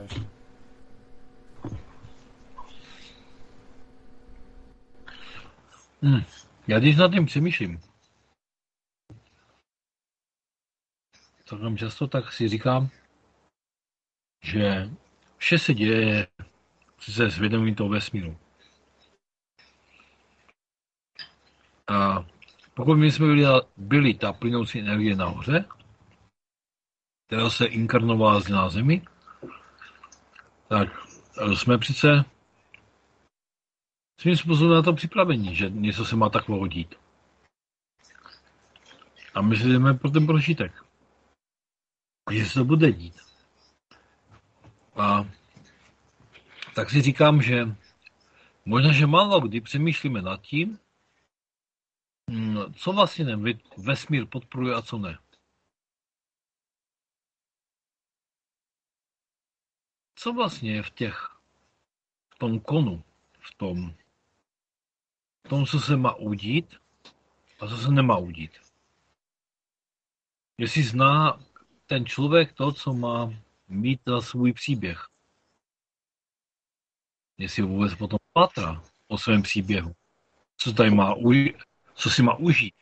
Hmm. 6.02 6.22
Já 6.68 6.80
když 6.80 6.96
nad 6.96 7.12
tím 7.12 7.26
přemýšlím, 7.26 7.80
celkem 11.46 11.78
často 11.78 12.08
tak 12.08 12.34
si 12.34 12.48
říkám, 12.48 12.90
že 14.44 14.90
vše 15.38 15.60
se 15.60 15.74
děje 15.74 16.28
se 17.00 17.30
zvědomím 17.30 17.76
toho 17.76 17.90
vesmíru. 17.90 18.38
A 21.90 22.26
pokud 22.74 22.95
my 22.95 23.11
jsme 23.11 23.26
byli, 23.26 23.45
byli 23.78 24.14
ta 24.14 24.34
plynoucí 24.34 24.80
energie 24.80 25.16
nahoře, 25.16 25.66
která 27.28 27.49
se 27.49 27.66
inkarnovala 27.66 28.41
na 28.49 28.70
Zemi, 28.70 29.02
tak 30.68 30.90
jsme 31.53 31.78
přece 31.78 32.26
svým 34.20 34.38
způsobem 34.38 34.74
na 34.74 34.82
to 34.82 34.94
připravení, 34.94 35.56
že 35.56 35.70
něco 35.70 36.06
se 36.06 36.16
má 36.16 36.30
takového 36.30 36.68
dít. 36.68 36.95
A 39.34 39.41
my 39.41 39.57
si 39.57 39.64
jdeme 39.70 39.94
pro 39.94 40.10
ten 40.10 40.26
prožitek. 40.26 40.84
Že 42.32 42.45
se 42.45 42.53
to 42.53 42.66
bude 42.66 42.91
dít. 42.91 43.16
A 44.95 45.26
tak 46.76 46.90
si 46.90 47.02
říkám, 47.02 47.41
že 47.41 47.76
možná, 48.66 48.91
že 48.91 49.07
málo 49.07 49.40
kdy 49.40 49.61
přemýšlíme 49.61 50.22
nad 50.22 50.41
tím, 50.41 50.80
co 52.76 52.94
vlastně 52.94 53.26
ten 53.26 53.44
vesmír 53.78 54.26
podporuje 54.26 54.76
a 54.76 54.82
co 54.82 54.98
ne? 54.98 55.18
co 60.20 60.34
vlastně 60.34 60.76
je 60.76 60.84
v 60.84 60.90
těch, 60.90 61.16
v 62.36 62.38
tom 62.38 62.60
konu, 62.60 63.04
v 63.40 63.56
tom, 63.56 63.94
v 65.46 65.50
tom, 65.50 65.66
co 65.66 65.80
se 65.80 65.98
má 65.98 66.16
udít 66.16 66.76
a 67.60 67.68
co 67.68 67.78
se 67.78 67.92
nemá 67.92 68.18
udít. 68.18 68.52
Jestli 70.58 70.84
zná 70.84 71.40
ten 71.86 72.06
člověk 72.06 72.54
to, 72.54 72.72
co 72.72 72.94
má 72.94 73.34
mít 73.68 74.02
za 74.08 74.22
svůj 74.22 74.54
příběh. 74.54 75.08
Jestli 77.38 77.64
vůbec 77.64 77.96
potom 77.96 78.20
patra 78.34 78.84
o 79.08 79.18
svém 79.18 79.42
příběhu. 79.42 79.96
Co 80.58 80.74
tady 80.74 80.92
má, 80.92 81.16
co 82.00 82.10
si 82.10 82.24
má 82.24 82.36
užít. 82.36 82.76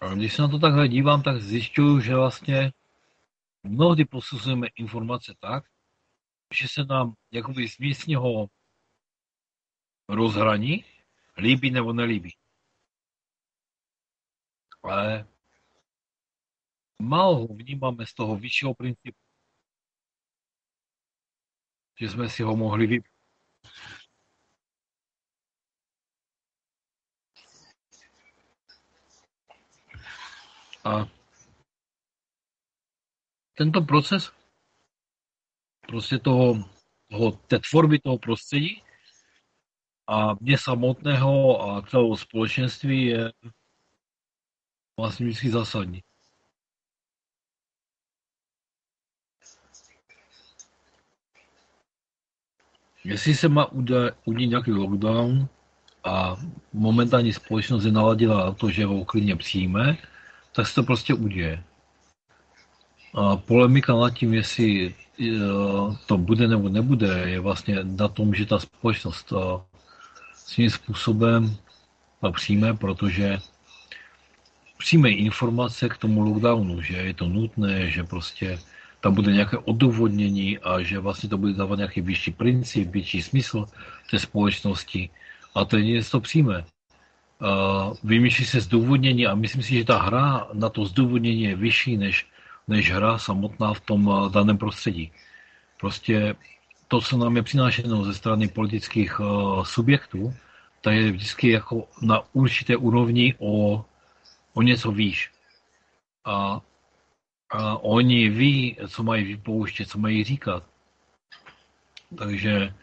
A 0.00 0.14
když 0.14 0.34
se 0.34 0.42
na 0.42 0.48
to 0.48 0.58
takhle 0.58 0.88
dívám, 0.88 1.22
tak 1.22 1.42
zjišťuju, 1.42 2.00
že 2.00 2.14
vlastně 2.14 2.72
mnohdy 3.62 4.04
posuzujeme 4.04 4.66
informace 4.76 5.34
tak, 5.40 5.64
že 6.54 6.68
se 6.68 6.84
nám 6.84 7.14
jakoby 7.30 7.68
z 7.68 7.78
místního 7.78 8.46
rozhraní 10.08 10.84
líbí 11.36 11.70
nebo 11.70 11.92
nelíbí. 11.92 12.36
Ale 14.82 15.28
málo 16.98 17.36
ho 17.36 17.46
vnímáme 17.46 18.06
z 18.06 18.14
toho 18.14 18.36
vyššího 18.36 18.74
principu. 18.74 19.27
Že 22.00 22.08
jsme 22.08 22.28
si 22.28 22.42
ho 22.42 22.56
mohli 22.56 22.86
vybrat. 22.86 23.18
A 30.84 31.06
tento 33.54 33.80
proces 33.80 34.32
prostě 35.88 36.18
toho, 36.18 36.54
toho, 37.10 37.32
té 37.32 37.58
tvorby 37.58 37.98
toho 37.98 38.18
prostředí 38.18 38.82
a 40.06 40.34
mě 40.40 40.58
samotného 40.58 41.62
a 41.62 41.82
celého 41.82 42.16
společenství 42.16 43.06
je 43.06 43.32
vlastně 45.00 45.26
vždycky 45.26 45.50
zásadní. 45.50 46.07
Jestli 53.08 53.34
se 53.34 53.48
má 53.48 53.72
udít 54.24 54.50
nějaký 54.50 54.72
lockdown 54.72 55.48
a 56.04 56.36
momentální 56.72 57.32
společnost 57.32 57.84
je 57.84 57.92
naladila 57.92 58.44
na 58.44 58.52
to, 58.52 58.70
že 58.70 58.84
ho 58.84 59.04
klidně 59.04 59.36
přijme, 59.36 59.96
tak 60.52 60.66
se 60.66 60.74
to 60.74 60.82
prostě 60.82 61.14
uděje. 61.14 61.62
A 63.14 63.36
polemika 63.36 63.96
nad 63.96 64.10
tím, 64.10 64.34
jestli 64.34 64.86
e, 64.86 64.94
to 66.06 66.18
bude 66.18 66.48
nebo 66.48 66.68
nebude, 66.68 67.22
je 67.26 67.40
vlastně 67.40 67.78
na 67.84 68.08
tom, 68.08 68.34
že 68.34 68.46
ta 68.46 68.58
společnost 68.58 69.32
e, 69.32 69.36
svým 70.34 70.70
způsobem 70.70 71.56
přijme, 72.32 72.74
protože 72.74 73.38
přijme 74.78 75.10
informace 75.10 75.88
k 75.88 75.96
tomu 75.96 76.20
lockdownu, 76.20 76.82
že 76.82 76.96
je 76.96 77.14
to 77.14 77.28
nutné, 77.28 77.90
že 77.90 78.04
prostě 78.04 78.58
tam 79.00 79.14
bude 79.14 79.32
nějaké 79.32 79.58
odůvodnění 79.58 80.58
a 80.58 80.82
že 80.82 80.98
vlastně 80.98 81.28
to 81.28 81.38
bude 81.38 81.52
dávat 81.52 81.76
nějaký 81.76 82.00
vyšší 82.00 82.30
princip, 82.30 82.88
větší 82.90 83.22
smysl 83.22 83.66
té 84.10 84.18
společnosti 84.18 85.10
a 85.54 85.64
to 85.64 85.76
je 85.78 86.02
přijme. 86.20 86.64
Uh, 87.38 87.94
vymýšlí 88.02 88.44
se 88.44 88.60
zdůvodnění 88.60 89.26
a 89.26 89.34
myslím 89.34 89.62
si, 89.62 89.74
že 89.74 89.84
ta 89.84 90.02
hra 90.02 90.48
na 90.52 90.68
to 90.68 90.84
zdůvodnění 90.84 91.42
je 91.42 91.56
vyšší 91.56 91.96
než, 91.96 92.26
než 92.68 92.92
hra 92.92 93.18
samotná 93.18 93.74
v 93.74 93.80
tom 93.80 94.06
uh, 94.06 94.32
daném 94.32 94.58
prostředí. 94.58 95.12
Prostě 95.80 96.34
to, 96.88 97.00
co 97.00 97.16
nám 97.16 97.36
je 97.36 97.42
přinášeno 97.42 98.04
ze 98.04 98.14
strany 98.14 98.48
politických 98.48 99.20
uh, 99.20 99.64
subjektů, 99.64 100.34
to 100.80 100.90
je 100.90 101.12
vždycky 101.12 101.50
jako 101.50 101.88
na 102.02 102.22
určité 102.32 102.76
úrovni 102.76 103.34
o, 103.38 103.84
o 104.54 104.62
něco 104.62 104.92
výš. 104.92 105.30
A, 106.24 106.60
a 107.50 107.78
oni 107.78 108.28
ví, 108.28 108.76
co 108.88 109.02
mají 109.02 109.24
vypouštět, 109.24 109.88
co 109.88 109.98
mají 109.98 110.24
říkat. 110.24 110.62
Takže 112.18 112.74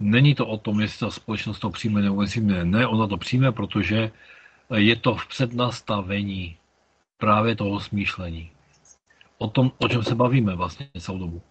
Není 0.00 0.34
to 0.34 0.46
o 0.46 0.56
tom, 0.56 0.80
jestli 0.80 1.06
ta 1.06 1.10
společnost 1.10 1.58
to 1.58 1.70
přijme 1.70 2.02
nebo 2.02 2.20
nepřijme. 2.20 2.64
Ne, 2.64 2.86
ona 2.86 3.06
to 3.06 3.16
přijme, 3.16 3.52
protože 3.52 4.10
je 4.74 4.96
to 4.96 5.14
v 5.14 5.26
přednastavení 5.26 6.56
právě 7.18 7.56
toho 7.56 7.80
smýšlení. 7.80 8.50
O 9.38 9.48
tom, 9.48 9.72
o 9.78 9.88
čem 9.88 10.02
se 10.02 10.14
bavíme 10.14 10.56
vlastně 10.56 10.88
celou 11.00 11.18
dobu. 11.18 11.42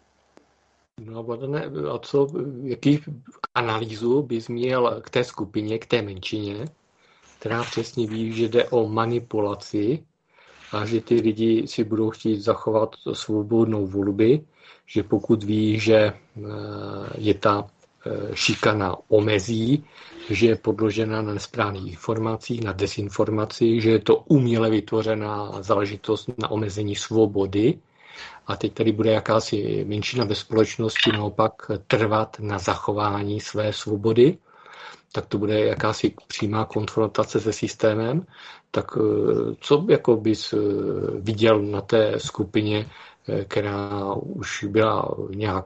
No, 1.06 1.24
Vladane, 1.24 1.66
a 1.66 1.98
co, 2.00 2.28
jaký 2.64 3.02
analýzu 3.56 4.22
bys 4.22 4.48
měl 4.48 5.02
k 5.02 5.10
té 5.10 5.24
skupině, 5.24 5.80
k 5.80 5.86
té 5.86 6.02
menšině, 6.02 6.66
která 7.40 7.64
přesně 7.64 8.08
ví, 8.08 8.34
že 8.34 8.50
jde 8.50 8.70
o 8.70 8.90
manipulaci 8.90 10.06
a 10.76 10.85
že 10.85 11.02
ty 11.02 11.15
lidi 11.22 11.68
si 11.68 11.84
budou 11.84 12.10
chtít 12.10 12.41
zachovat 12.41 12.95
svobodnou 13.14 13.88
volby, 13.88 14.41
že 14.88 15.03
pokud 15.03 15.43
ví, 15.43 15.80
že 15.80 15.95
eh, 15.95 16.14
je 17.18 17.34
ta 17.34 17.68
Eh, 18.07 18.35
šikana 18.35 18.95
omezí, 19.10 19.84
že 20.30 20.47
je 20.47 20.56
podložena 20.56 21.22
na 21.22 21.34
nesprávných 21.34 21.91
informacích, 21.97 22.61
na 22.64 22.72
desinformaci, 22.72 23.81
že 23.81 23.89
je 23.89 23.99
to 23.99 24.15
uměle 24.30 24.69
vytvořená 24.69 25.52
záležitost 25.61 26.30
na 26.38 26.52
omezení 26.52 26.95
svobody. 26.95 27.80
A 28.47 28.56
teď 28.56 28.73
tady 28.73 28.91
bude 28.91 29.11
jakási 29.11 29.85
menšina 29.88 30.26
ve 30.26 30.35
společnosti 30.35 31.11
naopak 31.11 31.53
trvat 31.88 32.38
na 32.39 32.60
zachování 32.60 33.39
své 33.41 33.73
svobody, 33.73 34.38
tak 35.16 35.26
to 35.26 35.38
bude 35.38 35.66
jakási 35.66 36.14
přímá 36.28 36.66
konfrontace 36.66 37.40
se 37.40 37.54
systémem. 37.54 38.26
Tak 38.72 38.86
eh, 38.98 39.56
co 39.60 39.86
jako 39.90 40.16
bys 40.16 40.54
eh, 40.54 40.58
viděl 41.20 41.62
na 41.62 41.82
té 41.82 42.20
skupině, 42.20 42.90
která 43.48 44.14
už 44.14 44.64
byla 44.64 45.16
nějak 45.30 45.66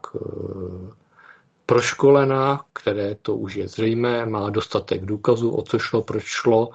proškolená, 1.69 2.65
které 2.73 3.15
to 3.21 3.35
už 3.35 3.55
je 3.55 3.67
zřejmé, 3.67 4.25
má 4.25 4.49
dostatek 4.49 5.05
důkazů, 5.05 5.51
o 5.51 5.61
co 5.61 5.79
šlo, 5.79 6.01
proč 6.01 6.23
šlo 6.23 6.69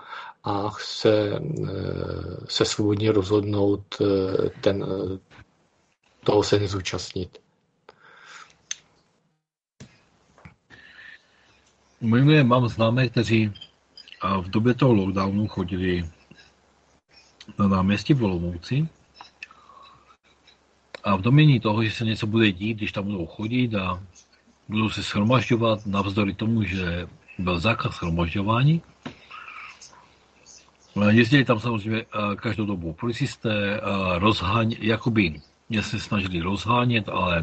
a 0.44 0.70
chce 0.70 1.32
eh, 1.34 1.70
se 2.48 2.64
svobodně 2.64 3.12
rozhodnout 3.12 3.82
eh, 4.00 4.50
ten, 4.60 4.86
eh, 4.86 5.18
toho 6.24 6.42
se 6.42 6.58
nezúčastnit. 6.58 7.38
Mimo 12.04 12.44
mám 12.44 12.68
známé, 12.68 13.08
kteří 13.08 13.52
v 14.40 14.50
době 14.50 14.74
toho 14.74 14.92
lockdownu 14.92 15.48
chodili 15.48 16.04
na 17.58 17.68
náměstí 17.68 18.14
v 18.14 18.24
Olomouci 18.24 18.88
a 21.04 21.16
v 21.16 21.20
domění 21.20 21.60
toho, 21.60 21.84
že 21.84 21.90
se 21.90 22.04
něco 22.04 22.26
bude 22.26 22.52
dít, 22.52 22.74
když 22.74 22.92
tam 22.92 23.04
budou 23.04 23.26
chodit 23.26 23.74
a 23.74 24.02
budou 24.68 24.90
se 24.90 25.02
shromažďovat 25.02 25.86
navzdory 25.86 26.34
tomu, 26.34 26.62
že 26.62 27.08
byl 27.38 27.60
zákaz 27.60 27.94
shromažďování. 27.94 28.82
Jezdili 31.10 31.44
tam 31.44 31.60
samozřejmě 31.60 32.06
každou 32.36 32.66
dobu 32.66 32.92
policisté, 32.92 33.80
rozháň, 34.18 34.76
jakoby 34.80 35.40
mě 35.68 35.82
se 35.82 36.00
snažili 36.00 36.40
rozhánět, 36.40 37.08
ale 37.08 37.42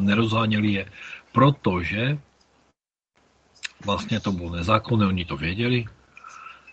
nerozháněli 0.00 0.72
je, 0.72 0.90
protože 1.32 2.18
vlastně 3.86 4.20
to 4.20 4.32
bylo 4.32 4.50
nezákonné, 4.50 5.06
oni 5.06 5.24
to 5.24 5.36
věděli, 5.36 5.84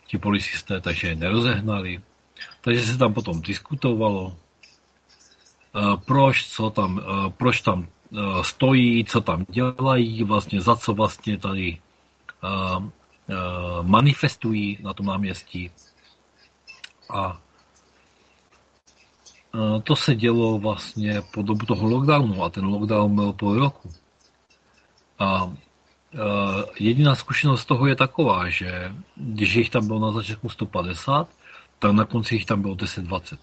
ti 0.07 0.17
policisté, 0.17 0.81
takže 0.81 1.07
je 1.07 1.15
nerozehnali. 1.15 2.01
Takže 2.61 2.81
se 2.85 2.97
tam 2.97 3.13
potom 3.13 3.41
diskutovalo, 3.41 4.37
proč, 6.05 6.47
co 6.47 6.69
tam, 6.69 7.01
proč 7.37 7.61
tam 7.61 7.87
Eh, 8.13 8.43
stojí, 8.43 9.05
co 9.05 9.21
tam 9.21 9.45
dělají, 9.49 10.23
vlastně 10.23 10.61
za 10.61 10.75
co 10.75 10.93
vlastně 10.93 11.37
tady 11.37 11.79
manifestují 13.81 14.77
na 14.81 14.93
tom 14.93 15.05
náměstí. 15.05 15.71
A 17.09 17.41
to 19.83 19.95
se 19.95 20.15
dělo 20.15 20.59
vlastně 20.59 21.21
po 21.33 21.41
dobu 21.41 21.65
toho 21.65 21.87
lockdownu 21.87 22.43
a 22.43 22.49
ten 22.49 22.65
lockdown 22.65 23.15
byl 23.15 23.33
půl 23.33 23.59
roku. 23.59 23.89
A 25.19 25.53
jediná 26.79 27.15
zkušenost 27.15 27.61
z 27.61 27.65
toho 27.65 27.87
je 27.87 27.95
taková, 27.95 28.49
že 28.49 28.91
když 29.15 29.53
jich 29.53 29.69
tam 29.69 29.87
bylo 29.87 29.99
na 29.99 30.11
začátku 30.11 30.49
150, 30.49 31.29
tak 31.79 31.91
na 31.91 32.05
konci 32.05 32.35
jich 32.35 32.45
tam 32.45 32.61
bylo 32.61 32.75
10-20. 32.75 33.37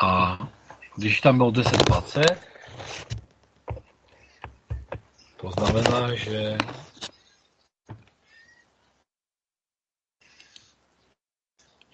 A 0.00 0.38
když 0.96 1.20
tam 1.20 1.36
bylo 1.36 1.50
10-20, 1.50 2.36
to 5.36 5.50
znamená, 5.50 6.14
že 6.14 6.58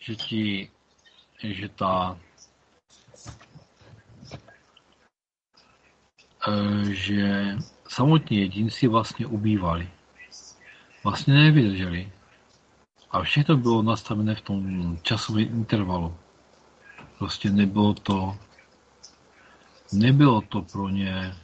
že 0.04 0.16
ti, 0.16 0.70
že 1.42 1.68
ta, 1.68 2.18
že 6.90 7.56
samotní 7.88 8.36
jedinci 8.36 8.88
vlastně 8.88 9.26
ubývali. 9.26 9.90
Vlastně 11.04 11.34
nevydrželi. 11.34 12.12
A 13.10 13.22
všechno 13.22 13.56
bylo 13.56 13.82
nastavené 13.82 14.34
v 14.34 14.40
tom 14.40 14.98
časovém 15.02 15.44
intervalu. 15.44 16.16
Prostě 17.18 17.50
nebylo 17.50 17.94
to, 17.94 18.38
nebylo 19.92 20.40
to 20.40 20.62
pro 20.62 20.88
ně 20.88 21.34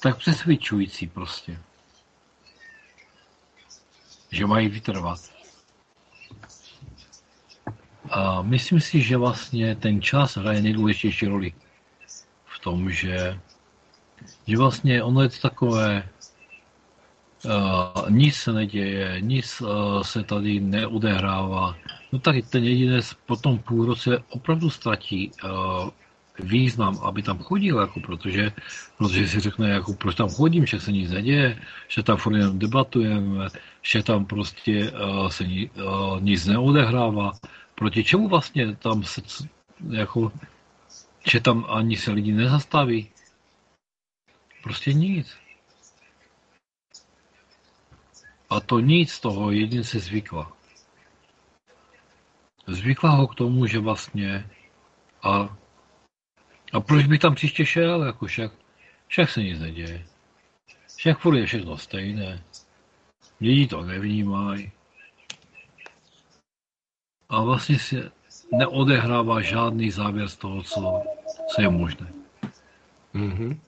tak 0.00 0.16
přesvědčující 0.16 1.06
prostě. 1.06 1.58
Že 4.30 4.46
mají 4.46 4.68
vytrvat. 4.68 5.39
A 8.10 8.42
myslím 8.42 8.80
si, 8.80 9.02
že 9.02 9.16
vlastně 9.16 9.74
ten 9.74 10.02
čas 10.02 10.36
hraje 10.36 10.62
nejdůležitější 10.62 11.26
roli 11.26 11.52
v 12.46 12.58
tom, 12.58 12.90
že, 12.90 13.40
že 14.46 14.56
vlastně 14.56 15.02
ono 15.02 15.22
je 15.22 15.28
to 15.28 15.38
takové, 15.42 16.08
uh, 17.44 18.10
nic 18.10 18.34
se 18.34 18.52
neděje, 18.52 19.16
nic 19.20 19.60
uh, 19.60 20.02
se 20.02 20.22
tady 20.22 20.60
neodehrává. 20.60 21.76
No 22.12 22.18
tak 22.18 22.36
ten 22.50 22.64
jedinec 22.64 23.14
po 23.26 23.36
tom 23.36 23.58
půl 23.58 23.86
roce 23.86 24.18
opravdu 24.28 24.70
ztratí 24.70 25.30
uh, 25.44 25.90
význam, 26.38 26.98
aby 27.02 27.22
tam 27.22 27.38
chodil, 27.38 27.78
jako 27.78 28.00
protože, 28.00 28.52
protože 28.98 29.28
si 29.28 29.40
řekne, 29.40 29.70
jako, 29.70 29.94
proč 29.94 30.14
tam 30.14 30.28
chodím, 30.28 30.66
že 30.66 30.80
se 30.80 30.92
nic 30.92 31.10
neděje, 31.10 31.58
že 31.88 32.02
tam 32.02 32.16
furt 32.16 32.36
jenom 32.36 32.58
debatujeme, 32.58 33.48
že 33.82 34.02
tam 34.02 34.26
prostě 34.26 34.92
uh, 34.92 35.28
se 35.28 35.44
ni, 35.44 35.70
uh, 35.70 36.20
nic 36.20 36.46
neodehrává. 36.46 37.32
Proti 37.80 38.04
čemu 38.04 38.28
vlastně 38.28 38.76
tam 38.76 39.02
se, 39.04 39.22
jako, 39.90 40.32
že 41.30 41.40
tam 41.40 41.66
ani 41.68 41.96
se 41.96 42.10
lidi 42.10 42.32
nezastaví? 42.32 43.10
Prostě 44.62 44.92
nic. 44.92 45.36
A 48.50 48.60
to 48.60 48.80
nic 48.80 49.20
toho 49.20 49.50
jedince 49.50 50.00
zvykla. 50.00 50.52
Zvykla 52.66 53.10
ho 53.10 53.26
k 53.26 53.34
tomu, 53.34 53.66
že 53.66 53.78
vlastně 53.78 54.50
a 55.22 55.56
a 56.72 56.80
proč 56.80 57.06
bych 57.06 57.20
tam 57.20 57.34
příště 57.34 57.66
šel, 57.66 58.02
jako 58.02 58.26
však, 58.26 58.52
však 59.06 59.30
se 59.30 59.42
nic 59.42 59.60
neděje. 59.60 60.06
Však 60.96 61.18
furt 61.18 61.36
je 61.36 61.46
všechno 61.46 61.76
stejné. 61.76 62.44
Lidi 63.40 63.66
to 63.66 63.82
nevnímají. 63.82 64.72
A 67.30 67.42
vlastně 67.42 67.78
si 67.78 68.02
neodehrává 68.52 69.40
žádný 69.40 69.90
závěr 69.90 70.28
z 70.28 70.36
toho, 70.36 70.62
co, 70.62 71.02
co 71.54 71.62
je 71.62 71.68
možné. 71.68 72.12
Mm-hmm. 73.14 73.58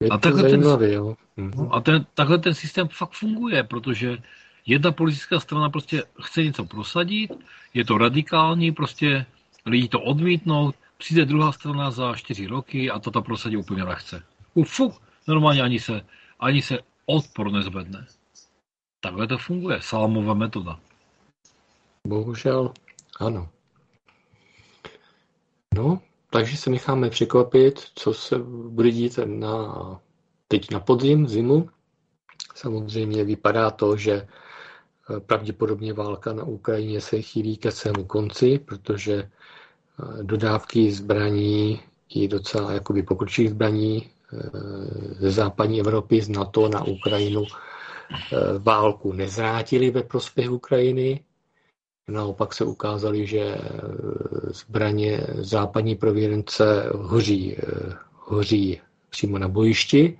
Je 0.00 0.08
a 0.10 0.18
takhle, 0.18 0.50
ten, 0.50 0.62
jo. 0.62 1.16
Mm-hmm. 1.38 1.68
a 1.72 1.80
ten, 1.80 2.06
takhle 2.14 2.38
ten 2.38 2.54
systém 2.54 2.88
fakt 2.88 3.12
funguje, 3.12 3.62
protože 3.62 4.18
jedna 4.66 4.92
politická 4.92 5.40
strana 5.40 5.70
prostě 5.70 6.02
chce 6.22 6.42
něco 6.42 6.64
prosadit, 6.64 7.30
je 7.74 7.84
to 7.84 7.98
radikální, 7.98 8.72
prostě 8.72 9.26
lidi 9.66 9.88
to 9.88 10.00
odmítnou, 10.00 10.72
Přijde 10.98 11.24
druhá 11.24 11.52
strana 11.52 11.90
za 11.90 12.14
čtyři 12.14 12.46
roky 12.46 12.90
a 12.90 12.98
toto 12.98 13.22
prosadí 13.22 13.56
úplně 13.56 13.82
lehce. 13.82 14.22
Ufu, 14.54 14.94
normálně 15.26 15.62
ani 15.62 15.80
se, 15.80 16.00
ani 16.40 16.62
se 16.62 16.78
odpor 17.06 17.52
nezvedne. 17.52 18.06
Takhle 19.00 19.26
to 19.26 19.38
funguje, 19.38 19.82
salamová 19.82 20.34
metoda. 20.34 20.80
Bohužel, 22.06 22.72
ano. 23.20 23.48
No, 25.74 26.00
takže 26.30 26.56
se 26.56 26.70
necháme 26.70 27.10
překvapit, 27.10 27.80
co 27.94 28.14
se 28.14 28.38
bude 28.68 28.90
dít 28.90 29.18
na, 29.24 30.00
teď 30.48 30.70
na 30.70 30.80
podzim, 30.80 31.28
zimu. 31.28 31.68
Samozřejmě 32.54 33.24
vypadá 33.24 33.70
to, 33.70 33.96
že 33.96 34.12
eh, 34.12 35.20
pravděpodobně 35.20 35.92
válka 35.92 36.32
na 36.32 36.44
Ukrajině 36.44 37.00
se 37.00 37.22
chýlí 37.22 37.56
ke 37.56 37.70
svému 37.70 38.04
konci, 38.04 38.58
protože 38.58 39.30
dodávky 40.22 40.92
zbraní 40.92 41.80
i 42.14 42.28
docela 42.28 42.72
jakoby 42.72 43.02
pokročilých 43.02 43.50
zbraní 43.50 44.10
eh, 44.32 44.38
ze 45.18 45.30
západní 45.30 45.80
Evropy, 45.80 46.20
z 46.22 46.28
NATO 46.28 46.68
na 46.68 46.84
Ukrajinu 46.84 47.44
eh, 47.44 48.36
válku 48.58 49.12
nezrátili 49.12 49.90
ve 49.90 50.02
prospěch 50.02 50.50
Ukrajiny. 50.50 51.20
Naopak 52.08 52.54
se 52.54 52.64
ukázali, 52.64 53.26
že 53.26 53.38
eh, 53.40 53.60
zbraně 54.52 55.20
západní 55.34 55.94
prověrence 55.96 56.90
hoří, 56.94 57.56
hoří 58.14 58.80
přímo 59.10 59.38
na 59.38 59.48
bojišti. 59.48 60.18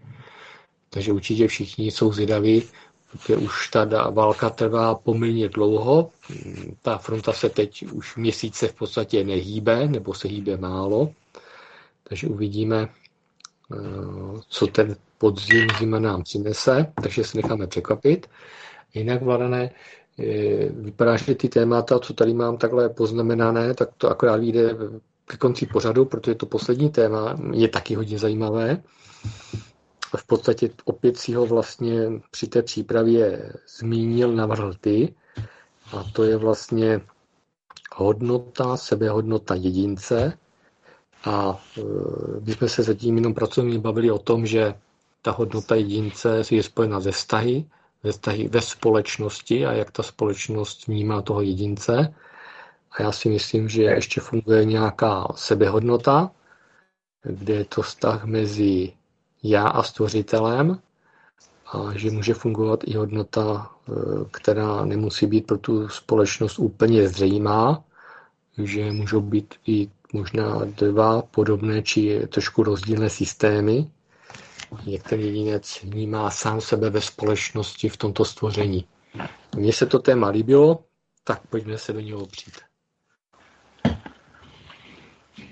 Takže 0.91 1.13
určitě 1.13 1.49
všichni 1.49 1.91
jsou 1.91 2.13
zvědaví, 2.13 2.63
protože 3.13 3.37
už 3.37 3.69
ta 3.69 3.85
válka 4.11 4.51
trvá 4.51 4.95
poměrně 4.95 5.49
dlouho. 5.49 6.11
Ta 6.83 6.99
fronta 6.99 7.33
se 7.33 7.49
teď 7.49 7.83
už 7.93 8.17
měsíce 8.17 8.69
v 8.69 8.75
podstatě 8.75 9.25
nehýbe, 9.25 9.89
nebo 9.89 10.15
se 10.15 10.29
hýbe 10.29 10.57
málo. 10.57 11.13
Takže 12.03 12.27
uvidíme, 12.27 12.89
eh, 12.89 13.77
co 14.49 14.67
ten 14.67 14.97
podzim 15.19 15.67
zima 15.79 15.99
nám 15.99 16.23
přinese, 16.23 16.93
takže 17.03 17.25
se 17.25 17.37
necháme 17.37 17.67
překvapit. 17.67 18.31
Jinak, 18.95 19.23
Vladané, 19.23 19.71
eh, 19.71 19.75
vypadá, 20.71 21.17
že 21.17 21.35
ty 21.35 21.49
témata, 21.49 21.99
co 21.99 22.15
tady 22.15 22.35
mám 22.35 22.57
takhle 22.57 22.89
poznamenané, 22.89 23.75
tak 23.75 23.89
to 23.99 24.11
akorát 24.11 24.37
vyjde 24.37 24.77
ke 25.27 25.37
konci 25.37 25.67
pořadu, 25.67 26.05
protože 26.05 26.35
to 26.35 26.47
poslední 26.47 26.91
téma 26.91 27.37
je 27.53 27.69
taky 27.69 27.95
hodně 27.95 28.19
zajímavé 28.19 28.83
v 30.17 30.27
podstatě 30.27 30.71
opět 30.85 31.17
si 31.17 31.35
ho 31.35 31.47
vlastně 31.47 31.95
při 32.31 32.47
té 32.47 32.63
přípravě 32.63 33.53
zmínil, 33.79 34.33
navrhl 34.33 34.75
ty. 34.81 35.15
A 35.93 36.05
to 36.13 36.25
je 36.25 36.37
vlastně 36.37 37.01
hodnota, 37.97 38.77
sebehodnota 38.77 39.55
jedince. 39.55 40.39
A 41.25 41.61
e, 41.79 41.81
my 42.41 42.53
jsme 42.53 42.69
se 42.69 42.83
zatím 42.83 43.17
jenom 43.17 43.35
pracovně 43.35 43.79
bavili 43.79 44.11
o 44.11 44.19
tom, 44.19 44.47
že 44.47 44.75
ta 45.23 45.31
hodnota 45.31 45.75
jedince 45.75 46.43
je 46.51 46.63
spojena 46.63 47.01
ze 47.01 47.13
vztahy, 47.13 47.65
ze 48.05 48.13
vztahy 48.13 48.49
ve 48.49 48.61
společnosti 48.61 49.67
a 49.67 49.73
jak 49.73 49.91
ta 49.91 50.03
společnost 50.03 50.87
vnímá 50.87 51.23
toho 51.23 51.41
jedince. 51.41 52.15
A 52.91 53.03
já 53.03 53.13
si 53.13 53.29
myslím, 53.29 53.69
že 53.69 53.83
ještě 53.83 54.21
funguje 54.21 54.65
nějaká 54.65 55.29
sebehodnota, 55.35 56.31
kde 57.23 57.55
je 57.55 57.65
to 57.65 57.83
vztah 57.83 58.25
mezi 58.25 58.93
já 59.43 59.69
a 59.69 59.83
stvořitelem 59.83 60.81
a 61.73 61.93
že 61.95 62.11
může 62.11 62.35
fungovat 62.35 62.81
i 62.85 62.97
hodnota, 62.97 63.71
e, 63.89 63.93
která 64.31 64.85
nemusí 64.85 65.27
být 65.27 65.47
pro 65.47 65.59
tu 65.59 65.89
společnost 65.89 66.59
úplně 66.59 67.09
zřejmá, 67.09 67.85
že 68.59 68.93
můžou 68.93 69.21
být 69.21 69.55
i 69.67 69.91
možná 70.13 70.65
dva 70.65 71.23
podobné 71.23 71.83
či 71.83 72.27
trošku 72.29 72.63
rozdílné 72.63 73.11
systémy. 73.11 73.91
Některý 74.87 75.27
jedinec 75.27 75.83
vnímá 75.83 76.31
sám 76.31 76.61
sebe 76.61 76.91
ve 76.91 77.01
společnosti 77.01 77.89
v 77.89 77.97
tomto 77.97 78.25
stvoření. 78.25 78.85
Mně 79.57 79.73
se 79.73 79.87
to 79.87 79.99
téma 79.99 80.29
líbilo, 80.29 80.85
tak 81.25 81.47
pojďme 81.47 81.79
se 81.79 81.93
do 81.93 82.01
něho 82.01 82.21
opřít. 82.21 82.61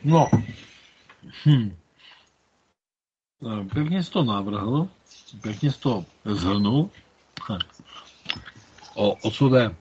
No, 0.05 0.31
hm. 1.47 1.77
Pěkně 3.73 4.03
jsi 4.03 4.11
to 4.11 4.25
navrhl, 4.25 4.89
pěkně 5.43 5.73
jsi 5.73 5.81
to 5.81 6.05
zhrnul. 6.25 6.91
O, 8.95 9.13
o 9.15 9.31
co 9.31 9.49
jde? 9.49 9.75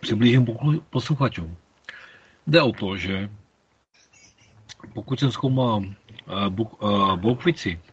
Přiblížím 0.00 0.46
posluchačům. 0.90 1.56
Jde 2.46 2.62
o 2.62 2.72
to, 2.72 2.96
že 2.96 3.30
pokud 4.94 5.20
jsem 5.20 5.32
zkoumal 5.32 5.76
uh, 5.78 7.16
Bokvici, 7.16 7.80
uh, 7.84 7.91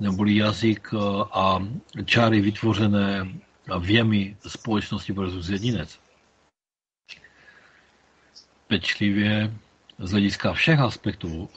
neboli 0.00 0.36
jazyk 0.36 0.94
a 1.32 1.58
čáry 2.04 2.40
vytvořené 2.40 3.28
věmi 3.80 4.36
společnosti 4.46 5.12
versus 5.12 5.48
jedinec, 5.48 5.98
pečlivě 8.66 9.52
z 9.98 10.10
hlediska 10.10 10.52
všech 10.52 10.80
aspektů, 10.80 11.48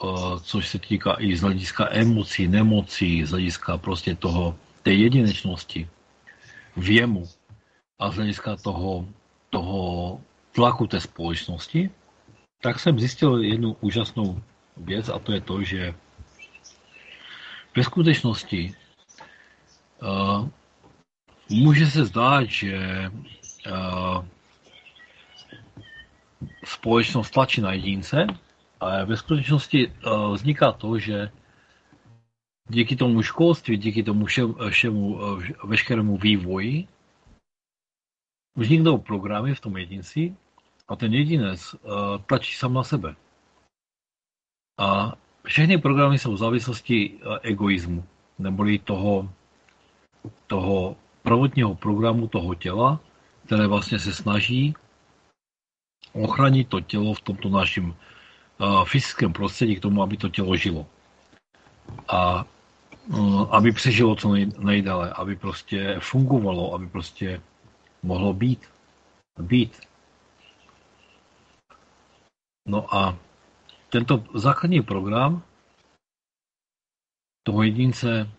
což 0.42 0.68
se 0.68 0.78
týká 0.78 1.16
i 1.18 1.36
z 1.36 1.40
hlediska 1.40 1.88
emocí, 1.90 2.48
nemocí, 2.48 3.24
z 3.24 3.30
hlediska 3.30 3.78
prostě 3.78 4.14
toho, 4.14 4.58
té 4.82 4.92
jedinečnosti, 4.92 5.88
věmu 6.76 7.28
a 7.98 8.10
z 8.10 8.14
hlediska 8.14 8.56
toho, 8.56 9.08
toho 9.50 10.20
tlaku 10.52 10.86
té 10.86 11.00
společnosti, 11.00 11.90
tak 12.62 12.80
jsem 12.80 12.98
zjistil 12.98 13.42
jednu 13.42 13.76
úžasnou 13.80 14.42
věc 14.76 15.08
a 15.08 15.18
to 15.18 15.32
je 15.32 15.40
to, 15.40 15.62
že 15.62 15.94
ve 17.76 17.84
skutečnosti 17.84 18.74
Uh, 20.02 20.48
může 21.50 21.86
se 21.86 22.04
zdát, 22.04 22.44
že 22.44 22.76
uh, 23.70 24.24
společnost 26.64 27.30
tlačí 27.30 27.60
na 27.60 27.72
jedince, 27.72 28.26
ale 28.80 29.04
ve 29.06 29.16
skutečnosti 29.16 29.88
uh, 29.88 30.34
vzniká 30.34 30.72
to, 30.72 30.98
že 30.98 31.30
díky 32.68 32.96
tomu 32.96 33.22
školství, 33.22 33.76
díky 33.76 34.02
tomu 34.02 34.26
všemu, 34.70 35.18
veškerému 35.64 36.16
vývoji, 36.16 36.88
vzniknou 38.56 38.98
programy 38.98 39.54
v 39.54 39.60
tom 39.60 39.76
jedinci 39.76 40.36
a 40.88 40.96
ten 40.96 41.14
jedinec 41.14 41.74
uh, 41.74 41.80
tlačí 42.26 42.56
sám 42.56 42.74
na 42.74 42.84
sebe. 42.84 43.14
A 44.78 45.12
všechny 45.46 45.78
programy 45.78 46.18
jsou 46.18 46.32
v 46.32 46.38
závislosti 46.38 47.10
uh, 47.10 47.36
egoismu, 47.42 48.04
neboli 48.38 48.78
toho, 48.78 49.30
toho 50.46 50.96
prvotního 51.22 51.74
programu 51.74 52.28
toho 52.28 52.54
těla, 52.54 53.00
které 53.46 53.66
vlastně 53.66 53.98
se 53.98 54.12
snaží 54.12 54.74
ochránit 56.12 56.68
to 56.68 56.80
tělo 56.80 57.14
v 57.14 57.20
tomto 57.20 57.48
našem 57.48 57.94
uh, 57.94 58.84
fyzickém 58.84 59.32
prostředí 59.32 59.76
k 59.76 59.80
tomu, 59.80 60.02
aby 60.02 60.16
to 60.16 60.28
tělo 60.28 60.56
žilo. 60.56 60.86
A 62.08 62.44
uh, 63.08 63.48
aby 63.50 63.72
přežilo 63.72 64.16
co 64.16 64.28
nej, 64.28 64.52
nejdále, 64.58 65.12
aby 65.12 65.36
prostě 65.36 65.96
fungovalo, 66.00 66.74
aby 66.74 66.86
prostě 66.86 67.40
mohlo 68.02 68.34
být. 68.34 68.68
Být. 69.38 69.80
No 72.66 72.94
a 72.94 73.16
tento 73.92 74.24
základní 74.34 74.80
program 74.80 75.42
toho 77.42 77.62
jedince 77.62 78.30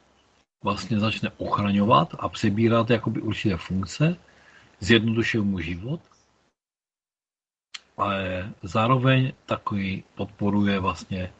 vlastně 0.64 1.00
začne 1.00 1.30
ochraňovat 1.38 2.16
a 2.20 2.30
přebírat 2.30 2.90
jakoby 2.90 3.22
určité 3.22 3.58
funkce, 3.58 4.18
zjednodušuje 4.80 5.44
mu 5.44 5.60
život, 5.60 6.02
ale 7.98 8.50
zároveň 8.64 9.34
takový 9.46 10.04
podporuje 10.16 10.80
vlastně 10.80 11.34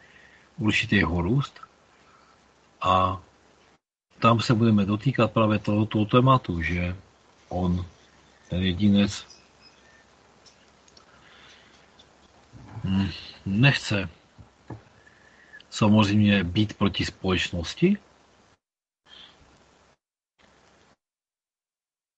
určitý 0.58 0.96
jeho 0.96 1.22
růst 1.22 1.60
a 2.82 3.22
tam 4.20 4.40
se 4.40 4.54
budeme 4.54 4.86
dotýkat 4.86 5.32
právě 5.32 5.60
tohoto 5.60 6.06
tématu, 6.06 6.62
že 6.62 6.96
on, 7.50 7.86
ten 8.50 8.62
jedinec, 8.62 9.26
hm, 12.54 12.73
nechce 13.46 14.10
samozřejmě 15.70 16.44
být 16.44 16.74
proti 16.74 17.06
společnosti, 17.06 17.98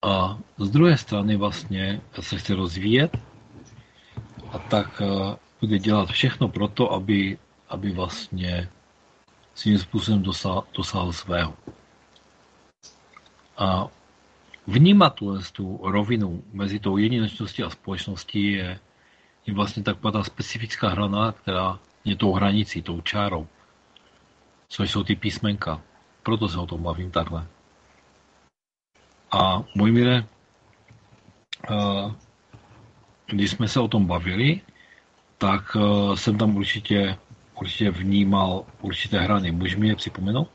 a 0.05 0.37
z 0.57 0.69
druhé 0.69 0.97
strany 0.97 1.35
vlastně 1.35 2.01
se 2.19 2.37
chce 2.37 2.55
rozvíjet 2.55 3.17
a 4.51 4.59
tak 4.59 5.01
eh, 5.01 5.35
bude 5.61 5.79
dělat 5.79 6.09
všechno 6.09 6.47
pro 6.47 6.67
to, 6.67 6.91
aby, 6.91 7.37
aby 7.69 7.91
vlastně 7.91 8.69
svým 9.55 9.79
způsobem 9.79 10.23
dosáhl, 10.23 10.63
dosáhl 10.73 11.13
svého. 11.13 11.53
A 13.57 13.87
vnímat 14.67 15.19
tu 15.51 15.79
rovinu 15.83 16.43
mezi 16.53 16.79
tou 16.79 16.97
jedinečností 16.97 17.63
a 17.63 17.69
společností 17.69 18.51
je, 18.51 18.79
je 19.45 19.53
vlastně 19.53 19.83
taková 19.83 20.11
ta 20.11 20.23
specifická 20.23 20.89
hrana, 20.89 21.31
která 21.31 21.79
je 22.05 22.15
tou 22.15 22.33
hranicí, 22.33 22.81
tou 22.81 23.01
čárou, 23.01 23.47
což 24.67 24.91
jsou 24.91 25.03
ty 25.03 25.15
písmenka. 25.15 25.81
Proto 26.23 26.49
se 26.49 26.59
o 26.59 26.65
tom 26.65 26.83
bavím 26.83 27.11
takhle. 27.11 27.47
A 29.31 29.63
Mojmíre, 29.75 30.25
když 33.25 33.51
jsme 33.51 33.67
se 33.67 33.79
o 33.79 33.87
tom 33.87 34.05
bavili, 34.05 34.61
tak 35.37 35.77
jsem 36.15 36.37
tam 36.37 36.55
určitě, 36.55 37.17
určitě 37.61 37.91
vnímal 37.91 38.65
určité 38.81 39.19
hrany. 39.19 39.51
Můžeš 39.51 39.75
mi 39.75 39.87
je 39.87 39.95
připomenout? 39.95 40.49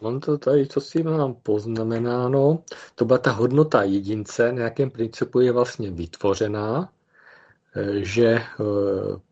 Mám 0.00 0.20
to 0.20 0.38
tady, 0.38 0.66
co 0.66 0.80
si 0.80 1.02
mám 1.02 1.34
poznamenáno. 1.34 2.62
To 2.94 3.04
byla 3.04 3.18
ta 3.18 3.32
hodnota 3.32 3.82
jedince, 3.82 4.52
na 4.52 4.62
jakém 4.62 4.90
principu 4.90 5.40
je 5.40 5.52
vlastně 5.52 5.90
vytvořená 5.90 6.88
že 8.02 8.26
eh, 8.26 8.44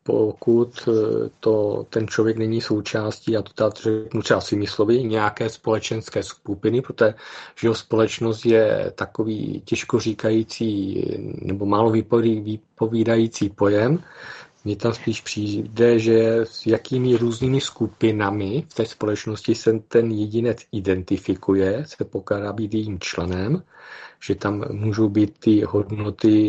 pokud 0.02 0.88
eh, 0.88 1.30
to, 1.40 1.86
ten 1.90 2.08
člověk 2.08 2.36
není 2.36 2.60
součástí, 2.60 3.32
já 3.32 3.42
to 3.42 3.52
tady 3.52 4.02
řeknu 4.02 4.22
třeba 4.22 4.40
svými 4.40 4.66
slovy, 4.66 5.04
nějaké 5.04 5.50
společenské 5.50 6.22
skupiny, 6.22 6.82
protože 6.82 7.14
že 7.60 7.66
jeho 7.66 7.74
společnost 7.74 8.46
je 8.46 8.92
takový 8.94 9.62
těžko 9.64 10.00
říkající 10.00 11.04
nebo 11.42 11.66
málo 11.66 11.90
vypovídající 11.90 13.48
pojem, 13.48 14.02
mně 14.64 14.76
tam 14.76 14.94
spíš 14.94 15.20
přijde, 15.20 15.98
že 15.98 16.40
s 16.44 16.66
jakými 16.66 17.16
různými 17.16 17.60
skupinami 17.60 18.64
v 18.68 18.74
té 18.74 18.86
společnosti 18.86 19.54
se 19.54 19.78
ten 19.88 20.10
jedinec 20.10 20.58
identifikuje, 20.72 21.84
se 21.86 22.04
pokládá 22.04 22.52
být 22.52 22.74
jejím 22.74 23.00
členem 23.00 23.62
že 24.26 24.34
tam 24.34 24.64
můžou 24.70 25.08
být 25.08 25.38
ty 25.38 25.62
hodnoty 25.62 26.40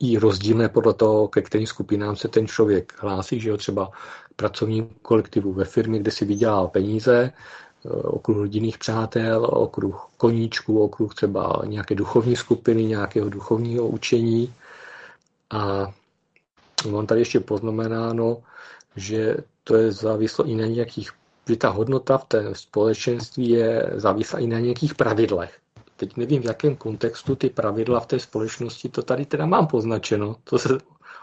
i 0.00 0.18
rozdílné 0.18 0.68
podle 0.68 0.94
toho, 0.94 1.28
ke 1.28 1.42
kterým 1.42 1.66
skupinám 1.66 2.16
se 2.16 2.28
ten 2.28 2.46
člověk 2.46 2.92
hlásí, 2.98 3.40
že 3.40 3.48
jo, 3.48 3.56
třeba 3.56 3.90
pracovní 4.36 4.88
kolektivu 5.02 5.52
ve 5.52 5.64
firmě, 5.64 5.98
kde 5.98 6.10
si 6.10 6.24
vydělal 6.24 6.68
peníze, 6.68 7.32
eh, 7.32 7.88
okruh 7.88 8.36
rodinných 8.36 8.78
přátel, 8.78 9.44
okruh 9.52 10.08
koníčků, 10.16 10.82
okruh 10.82 11.14
třeba 11.14 11.62
nějaké 11.66 11.94
duchovní 11.94 12.36
skupiny, 12.36 12.84
nějakého 12.84 13.28
duchovního 13.28 13.86
učení. 13.86 14.54
A 15.50 15.92
mám 16.90 17.06
tady 17.06 17.20
ještě 17.20 17.40
poznamenáno, 17.40 18.42
že 18.96 19.36
to 19.64 19.74
je 19.74 19.92
závislo 19.92 20.44
i 20.44 20.54
na 20.54 20.66
nějakých, 20.66 21.10
že 21.48 21.56
ta 21.56 21.68
hodnota 21.68 22.18
v 22.18 22.24
té 22.24 22.54
společenství 22.54 23.48
je 23.48 23.90
závislá 23.94 24.38
i 24.38 24.46
na 24.46 24.58
nějakých 24.58 24.94
pravidlech. 24.94 25.58
Teď 25.96 26.16
nevím, 26.16 26.42
v 26.42 26.44
jakém 26.44 26.76
kontextu 26.76 27.36
ty 27.36 27.50
pravidla 27.50 28.00
v 28.00 28.06
té 28.06 28.18
společnosti, 28.18 28.88
to 28.88 29.02
tady 29.02 29.26
teda 29.26 29.46
mám 29.46 29.66
poznačeno. 29.66 30.36
To 30.44 30.58
se 30.58 30.78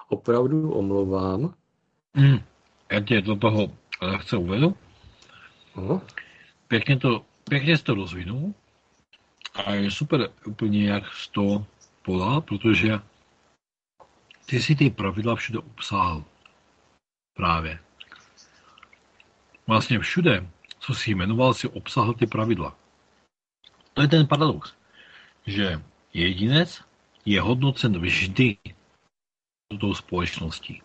opravdu 0.10 0.72
omlouvám. 0.72 1.53
Hmm. 2.15 2.40
Já 2.91 2.99
tě 2.99 3.22
do 3.22 3.36
toho 3.36 3.68
lehce 4.02 4.38
uvedu. 4.38 4.76
Uh-huh. 5.76 6.02
Pěkně, 6.68 6.98
to, 6.98 7.22
pěkně 7.49 7.77
jsi 7.77 7.84
to 7.84 7.94
rozvinul. 7.94 8.53
A 9.56 9.73
je 9.73 9.91
super 9.91 10.30
úplně, 10.45 10.90
jak 10.90 11.03
jsi 11.03 11.31
to 11.31 11.65
podal, 12.06 12.41
protože 12.41 12.99
ty 14.50 14.62
si 14.62 14.76
ty 14.76 14.90
pravidla 14.90 15.36
všude 15.36 15.60
obsáhl. 15.60 16.24
Právě. 17.34 17.80
Vlastně 19.68 20.00
všude, 20.00 20.50
co 20.80 20.96
si 20.96 21.12
jmenoval, 21.12 21.54
si 21.54 21.68
obsahl 21.68 22.14
ty 22.14 22.28
pravidla. 22.28 22.78
To 23.94 24.02
je 24.02 24.08
ten 24.08 24.28
paradox, 24.28 24.74
že 25.46 25.82
jedinec 26.14 26.82
je 27.26 27.42
hodnocen 27.42 28.00
vždy 28.00 28.58
tou 29.80 29.94
společností. 29.94 30.82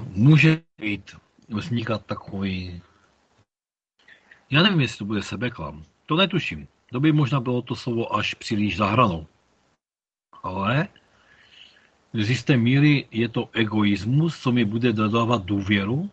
Může 0.00 0.62
být 0.78 1.16
vznikat 1.48 2.06
takový, 2.06 2.82
já 4.50 4.62
nevím, 4.62 4.80
jestli 4.80 4.98
to 4.98 5.04
bude 5.04 5.22
sebeklam, 5.22 5.84
to 6.06 6.16
netuším. 6.16 6.68
To 6.92 7.00
by 7.00 7.12
možná 7.12 7.40
bylo 7.40 7.62
to 7.62 7.76
slovo 7.76 8.16
až 8.16 8.34
příliš 8.34 8.76
zahranou. 8.76 9.26
Ale 10.42 10.88
z 12.12 12.30
jisté 12.30 12.56
míry 12.56 13.08
je 13.10 13.28
to 13.28 13.48
egoismus, 13.52 14.40
co 14.40 14.52
mi 14.52 14.64
bude 14.64 14.92
dodávat 14.92 15.44
důvěru, 15.44 16.10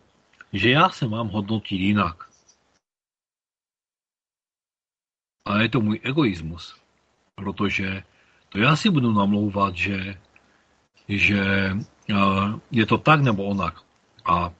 že 0.52 0.70
já 0.70 0.88
se 0.90 1.08
mám 1.08 1.28
hodnotit 1.28 1.76
jinak. 1.76 2.28
ale 5.48 5.62
je 5.62 5.68
to 5.68 5.80
můj 5.80 6.00
egoismus, 6.04 6.76
protože 7.34 8.02
to 8.48 8.58
já 8.58 8.76
si 8.76 8.90
budu 8.90 9.12
namlouvat, 9.12 9.76
že, 9.76 10.20
že 11.08 11.72
je 12.70 12.86
to 12.86 12.98
tak 12.98 13.20
nebo 13.20 13.44
onak. 13.44 13.80
A 14.24 14.52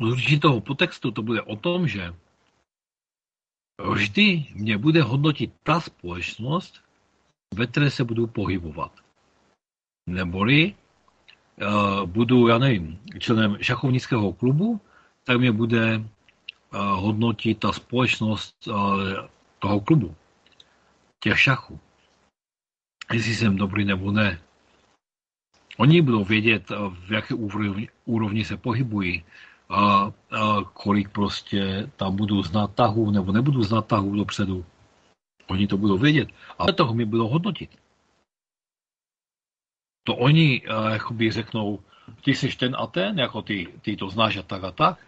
z 0.00 0.04
určitého 0.06 0.60
potextu 0.60 1.10
to 1.10 1.22
bude 1.22 1.42
o 1.42 1.56
tom, 1.56 1.88
že 1.88 2.14
vždy 3.92 4.46
mě 4.54 4.78
bude 4.78 5.02
hodnotit 5.02 5.54
ta 5.62 5.80
společnost, 5.80 6.83
ve 7.54 7.66
které 7.66 7.90
se 7.90 8.04
budu 8.04 8.26
pohybovat. 8.26 8.92
Neboli 10.08 10.74
budu, 12.04 12.48
já 12.48 12.58
nevím, 12.58 12.98
členem 13.18 13.56
šachovnického 13.60 14.32
klubu, 14.32 14.80
tak 15.24 15.38
mě 15.38 15.52
bude 15.52 16.04
hodnotit 16.72 17.58
ta 17.58 17.72
společnost 17.72 18.68
toho 19.58 19.80
klubu, 19.80 20.14
těch 21.20 21.40
šachů, 21.40 21.80
jestli 23.12 23.34
jsem 23.34 23.56
dobrý 23.56 23.84
nebo 23.84 24.10
ne. 24.10 24.40
Oni 25.76 26.02
budou 26.02 26.24
vědět, 26.24 26.70
v 27.06 27.12
jaké 27.12 27.34
úrovni, 27.34 27.88
úrovni 28.04 28.44
se 28.44 28.56
pohybují, 28.56 29.24
a, 29.68 29.80
a 29.80 30.12
kolik 30.72 31.08
prostě 31.08 31.90
tam 31.96 32.16
budu 32.16 32.42
znát 32.42 32.74
tahů 32.74 33.10
nebo 33.10 33.32
nebudu 33.32 33.62
znát 33.62 33.86
tahů 33.86 34.16
dopředu. 34.16 34.64
Oni 35.46 35.66
to 35.66 35.76
budou 35.76 35.98
vědět, 35.98 36.28
ale 36.58 36.72
toho 36.72 36.94
mi 36.94 37.04
budou 37.04 37.28
hodnotit. 37.28 37.78
To 40.06 40.16
oni 40.16 40.62
uh, 41.10 41.30
řeknou, 41.30 41.82
ty 42.24 42.34
jsi 42.34 42.56
ten 42.56 42.76
a 42.78 42.86
ten, 42.86 43.18
jako 43.18 43.42
ty, 43.42 43.74
ty 43.82 43.96
to 43.96 44.10
znáš 44.10 44.36
a 44.36 44.42
tak 44.42 44.64
a 44.64 44.70
tak. 44.70 45.06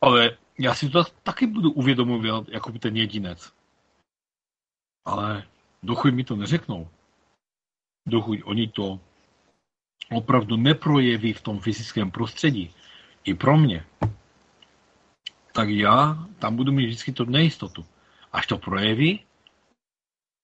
Ale 0.00 0.38
já 0.58 0.74
si 0.74 0.90
to 0.90 1.04
taky 1.04 1.46
budu 1.46 1.72
uvědomovat 1.72 2.48
jako 2.48 2.72
ten 2.72 2.96
jedinec. 2.96 3.52
Ale 5.04 5.46
dokud 5.82 6.14
mi 6.14 6.24
to 6.24 6.36
neřeknou, 6.36 6.88
dokud 8.06 8.38
oni 8.44 8.68
to 8.68 9.00
opravdu 10.10 10.56
neprojeví 10.56 11.32
v 11.32 11.42
tom 11.42 11.60
fyzickém 11.60 12.10
prostředí, 12.10 12.74
i 13.24 13.34
pro 13.34 13.56
mě, 13.56 13.86
tak 15.52 15.68
já 15.68 16.26
tam 16.38 16.56
budu 16.56 16.72
mít 16.72 16.86
vždycky 16.86 17.12
tu 17.12 17.24
nejistotu. 17.24 17.86
Až 18.32 18.46
to 18.46 18.58
projeví, 18.58 19.24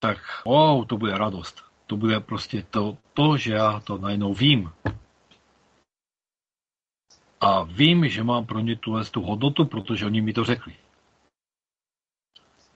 tak 0.00 0.18
wow, 0.44 0.86
to 0.86 0.96
bude 0.96 1.18
radost. 1.18 1.64
To 1.86 1.96
bude 1.96 2.20
prostě 2.20 2.62
to, 2.62 2.98
to 3.14 3.36
že 3.36 3.52
já 3.52 3.80
to 3.80 3.98
najednou 3.98 4.34
vím. 4.34 4.72
A 7.40 7.62
vím, 7.62 8.08
že 8.08 8.24
mám 8.24 8.46
pro 8.46 8.60
ně 8.60 8.76
tuhle 8.76 9.04
tu 9.04 9.22
hodnotu, 9.22 9.64
protože 9.64 10.06
oni 10.06 10.20
mi 10.20 10.32
to 10.32 10.44
řekli. 10.44 10.74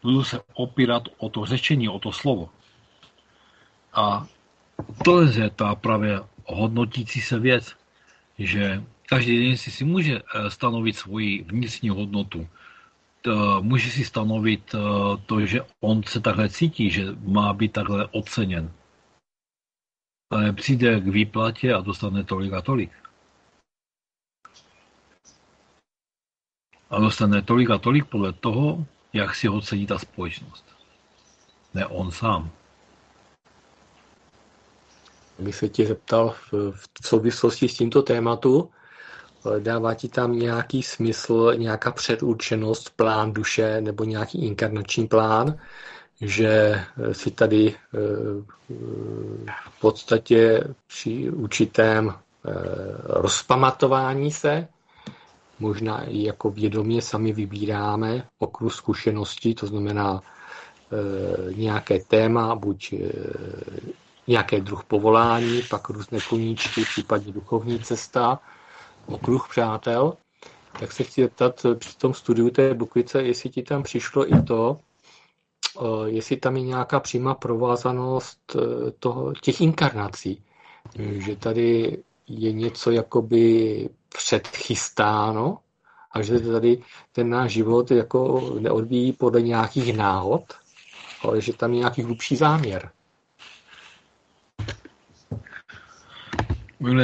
Budu 0.03 0.25
se 0.25 0.41
opírat 0.55 1.03
o 1.19 1.29
to 1.29 1.47
řečení, 1.47 1.89
o 1.89 1.99
to 1.99 2.13
slovo. 2.13 2.51
A 3.93 4.27
to 5.05 5.23
je 5.23 5.51
ta 5.51 5.75
právě 5.75 6.21
hodnotící 6.47 7.21
se 7.21 7.39
věc, 7.39 7.77
že 8.39 8.85
každý 9.07 9.35
jeden 9.35 9.57
si 9.57 9.71
si 9.71 9.85
může 9.85 10.19
eh, 10.19 10.51
stanovit 10.51 10.97
svoji 10.97 11.43
vnitřní 11.43 11.89
hodnotu. 11.89 12.49
Může 13.61 13.91
si 13.91 14.05
stanovit 14.05 14.75
eh, 14.75 14.79
to, 15.27 15.47
že 15.47 15.61
on 15.81 16.03
se 16.03 16.21
takhle 16.21 16.49
cítí, 16.49 16.91
že 16.91 17.05
má 17.23 17.53
být 17.53 17.73
takhle 17.73 18.07
oceněn. 18.07 18.73
Ale 20.33 20.53
přijde 20.53 21.01
k 21.01 21.07
výplatě 21.07 21.75
a 21.75 21.81
dostane 21.81 22.25
tolik 22.25 22.53
a 22.53 22.63
tolik. 22.63 22.91
A 26.91 27.01
dostane 27.01 27.43
tolik 27.43 27.71
a 27.71 27.79
tolik 27.79 28.05
podle 28.05 28.33
toho, 28.33 28.87
jak 29.13 29.35
si 29.35 29.47
ho 29.47 29.61
cení 29.61 29.87
ta 29.87 29.99
společnost. 29.99 30.65
Ne 31.75 31.87
on 31.87 32.11
sám 32.11 32.51
bych 35.41 35.55
se 35.55 35.69
tě 35.69 35.87
zeptal 35.87 36.35
v, 36.53 36.89
souvislosti 37.05 37.69
s 37.69 37.75
tímto 37.75 38.03
tématu, 38.03 38.71
eh, 38.73 38.80
dává 39.59 39.95
ti 39.95 40.09
tam 40.09 40.39
nějaký 40.39 40.83
smysl, 40.83 41.55
nějaká 41.57 41.91
předurčenost, 41.91 42.91
plán 42.97 43.33
duše 43.33 43.81
nebo 43.81 44.05
nějaký 44.05 44.47
inkarnační 44.47 45.07
plán, 45.07 45.59
že 46.21 46.49
eh, 46.49 47.15
si 47.15 47.31
tady 47.31 47.75
eh, 47.75 47.99
v 49.71 49.81
podstatě 49.81 50.65
při 50.87 51.31
určitém 51.31 52.15
rozpamatování 53.05 54.31
se, 54.31 54.69
možná 55.59 56.03
i 56.05 56.23
jako 56.23 56.51
vědomě 56.51 57.03
sami 57.03 57.33
vybíráme 57.33 58.27
okruh 58.39 58.75
zkušeností, 58.75 59.55
to 59.55 59.67
znamená 59.67 60.23
nějaké 61.55 61.99
téma, 61.99 62.55
buď 62.55 62.95
nějaký 64.27 64.61
druh 64.61 64.85
povolání, 64.85 65.63
pak 65.71 65.89
různé 65.89 66.19
koníčky, 66.29 66.85
případně 66.85 67.33
duchovní 67.33 67.79
cesta, 67.79 68.41
okruh 69.07 69.49
přátel. 69.51 70.13
Tak 70.81 70.93
se 70.93 71.05
chci 71.05 71.23
zeptat 71.23 71.67
při 71.79 71.97
tom 71.97 72.15
studiu 72.15 72.51
té 72.51 72.75
Bukvice, 72.75 73.23
jestli 73.23 73.51
ti 73.51 73.63
tam 73.63 73.83
přišlo 73.83 74.35
i 74.35 74.43
to, 74.43 74.81
eh, 75.81 75.85
jestli 76.07 76.37
tam 76.37 76.57
je 76.57 76.63
nějaká 76.63 77.01
přímá 77.01 77.35
provázanost 77.35 78.57
eh, 78.57 78.91
toho, 78.91 79.33
těch 79.35 79.61
inkarnací. 79.61 80.43
Že 80.97 81.37
tady 81.37 81.99
je 82.27 82.53
něco 82.53 82.91
jakoby 82.91 83.89
předchystáno 84.09 85.59
a 86.13 86.23
že 86.23 86.41
tady 86.41 86.83
ten 87.13 87.31
náš 87.31 87.53
život 87.53 87.91
jako 87.91 88.51
neodvíjí 88.61 89.13
podle 89.13 89.43
nějakých 89.43 89.97
náhod, 89.97 90.45
ale 91.23 91.41
že 91.41 91.53
tam 91.53 91.73
je 91.73 91.79
nějaký 91.79 92.03
hlubší 92.03 92.37
záměr. 92.37 92.91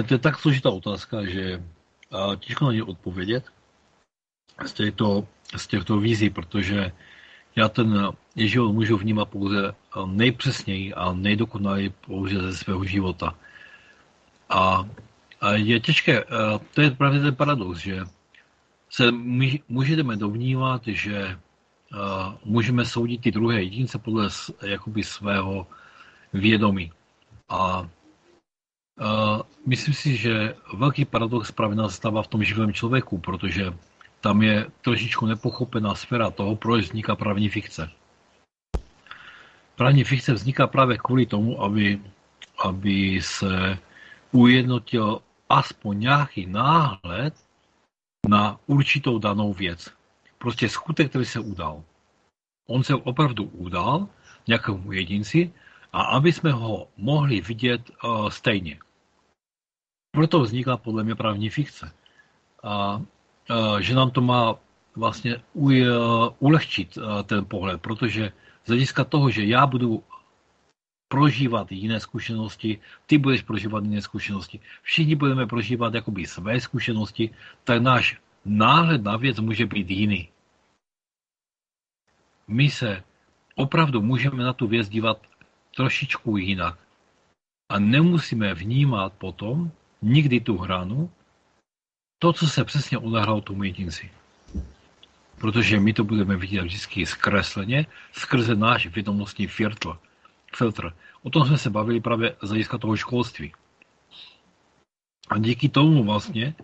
to 0.08 0.14
je 0.14 0.18
tak 0.18 0.38
složitá 0.38 0.70
otázka, 0.70 1.24
že 1.24 1.62
těžko 2.38 2.64
na 2.64 2.72
ně 2.72 2.82
odpovědět 2.82 3.44
z 4.66 4.72
těchto, 4.72 5.28
z 5.56 5.66
těchto 5.66 5.98
vízí, 5.98 6.30
protože 6.30 6.92
já 7.56 7.68
ten 7.68 8.10
život 8.36 8.72
můžu 8.72 8.96
vnímat 8.96 9.24
pouze 9.24 9.74
nejpřesněji 10.06 10.94
a 10.94 11.12
nejdokonaleji 11.12 11.90
pouze 11.90 12.42
ze 12.42 12.56
svého 12.56 12.84
života. 12.84 13.34
A, 14.48 14.88
a 15.40 15.52
je 15.52 15.80
těžké, 15.80 16.24
to 16.74 16.80
je 16.80 16.90
právě 16.90 17.20
ten 17.20 17.34
paradox, 17.34 17.78
že 17.78 18.00
se 18.90 19.12
můžeme 19.68 20.16
dovnívat, 20.16 20.82
že 20.86 21.38
můžeme 22.44 22.84
soudit 22.84 23.20
ty 23.20 23.30
druhé 23.30 23.62
jedince 23.62 23.98
podle 23.98 24.28
jakoby 24.62 25.04
svého 25.04 25.66
vědomí. 26.32 26.92
A 27.48 27.88
Myslím 29.66 29.94
si, 29.94 30.16
že 30.16 30.54
velký 30.74 31.04
paradox 31.04 31.52
právě 31.52 31.76
nastává 31.76 32.22
v 32.22 32.28
tom 32.28 32.44
živém 32.44 32.72
člověku, 32.72 33.18
protože 33.18 33.72
tam 34.20 34.42
je 34.42 34.66
trošičku 34.80 35.26
nepochopená 35.26 35.94
sféra 35.94 36.30
toho, 36.30 36.56
proč 36.56 36.84
vzniká 36.84 37.16
právní 37.16 37.48
fikce. 37.48 37.90
Právní 39.76 40.04
fikce 40.04 40.32
vzniká 40.32 40.66
právě 40.66 40.98
kvůli 40.98 41.26
tomu, 41.26 41.62
aby, 41.62 42.00
aby 42.64 43.20
se 43.22 43.78
ujednotil 44.32 45.20
aspoň 45.48 46.00
nějaký 46.00 46.46
náhled 46.46 47.34
na 48.28 48.60
určitou 48.66 49.18
danou 49.18 49.52
věc. 49.52 49.92
Prostě 50.38 50.68
skutek, 50.68 51.08
který 51.08 51.24
se 51.24 51.40
udal. 51.40 51.84
On 52.68 52.84
se 52.84 52.94
opravdu 52.94 53.44
udal 53.44 54.08
nějakému 54.46 54.92
jedinci 54.92 55.52
a 55.92 56.02
aby 56.02 56.32
jsme 56.32 56.52
ho 56.52 56.88
mohli 56.96 57.40
vidět 57.40 57.90
uh, 58.04 58.28
stejně. 58.28 58.78
Proto 60.16 60.40
vzniká 60.40 60.76
podle 60.76 61.04
mě 61.04 61.14
právní 61.14 61.50
fikce. 61.50 61.92
A, 62.62 62.72
a 62.72 63.80
že 63.80 63.94
nám 63.94 64.10
to 64.10 64.20
má 64.20 64.56
vlastně 64.96 65.36
u, 65.52 65.70
ulehčit 66.38 66.98
ten 67.24 67.44
pohled, 67.44 67.80
protože 67.82 68.32
z 68.64 68.68
hlediska 68.68 69.04
toho, 69.04 69.30
že 69.30 69.44
já 69.44 69.66
budu 69.66 70.04
prožívat 71.08 71.72
jiné 71.72 72.00
zkušenosti, 72.00 72.80
ty 73.06 73.18
budeš 73.18 73.42
prožívat 73.42 73.84
jiné 73.84 74.02
zkušenosti, 74.02 74.60
všichni 74.82 75.14
budeme 75.14 75.46
prožívat 75.46 75.94
jakoby 75.94 76.26
své 76.26 76.60
zkušenosti, 76.60 77.30
tak 77.64 77.82
náš 77.82 78.16
náhled 78.44 79.04
na 79.04 79.16
věc 79.16 79.40
může 79.40 79.66
být 79.66 79.90
jiný. 79.90 80.28
My 82.48 82.70
se 82.70 83.02
opravdu 83.54 84.02
můžeme 84.02 84.44
na 84.44 84.52
tu 84.52 84.66
věc 84.66 84.88
dívat 84.88 85.20
trošičku 85.76 86.36
jinak. 86.36 86.78
A 87.68 87.78
nemusíme 87.78 88.54
vnímat 88.54 89.12
potom 89.12 89.70
nikdy 90.06 90.40
tu 90.40 90.56
hranu, 90.56 91.10
to, 92.18 92.32
co 92.32 92.46
se 92.46 92.64
přesně 92.64 92.98
odehrálo 92.98 93.40
tomu 93.40 93.64
jedinci. 93.64 94.10
Protože 95.38 95.80
my 95.80 95.92
to 95.92 96.04
budeme 96.04 96.36
vidět 96.36 96.62
vždycky 96.62 97.06
zkresleně 97.06 97.86
skrze 98.12 98.54
náš 98.54 98.86
vědomostní 98.86 99.46
filtr. 99.46 99.88
filtr. 100.56 100.94
O 101.22 101.30
tom 101.30 101.46
jsme 101.46 101.58
se 101.58 101.70
bavili 101.70 102.00
právě 102.00 102.36
z 102.42 102.48
hlediska 102.48 102.78
toho 102.78 102.96
školství. 102.96 103.52
A 105.28 105.38
díky 105.38 105.68
tomu 105.68 106.04
vlastně, 106.04 106.54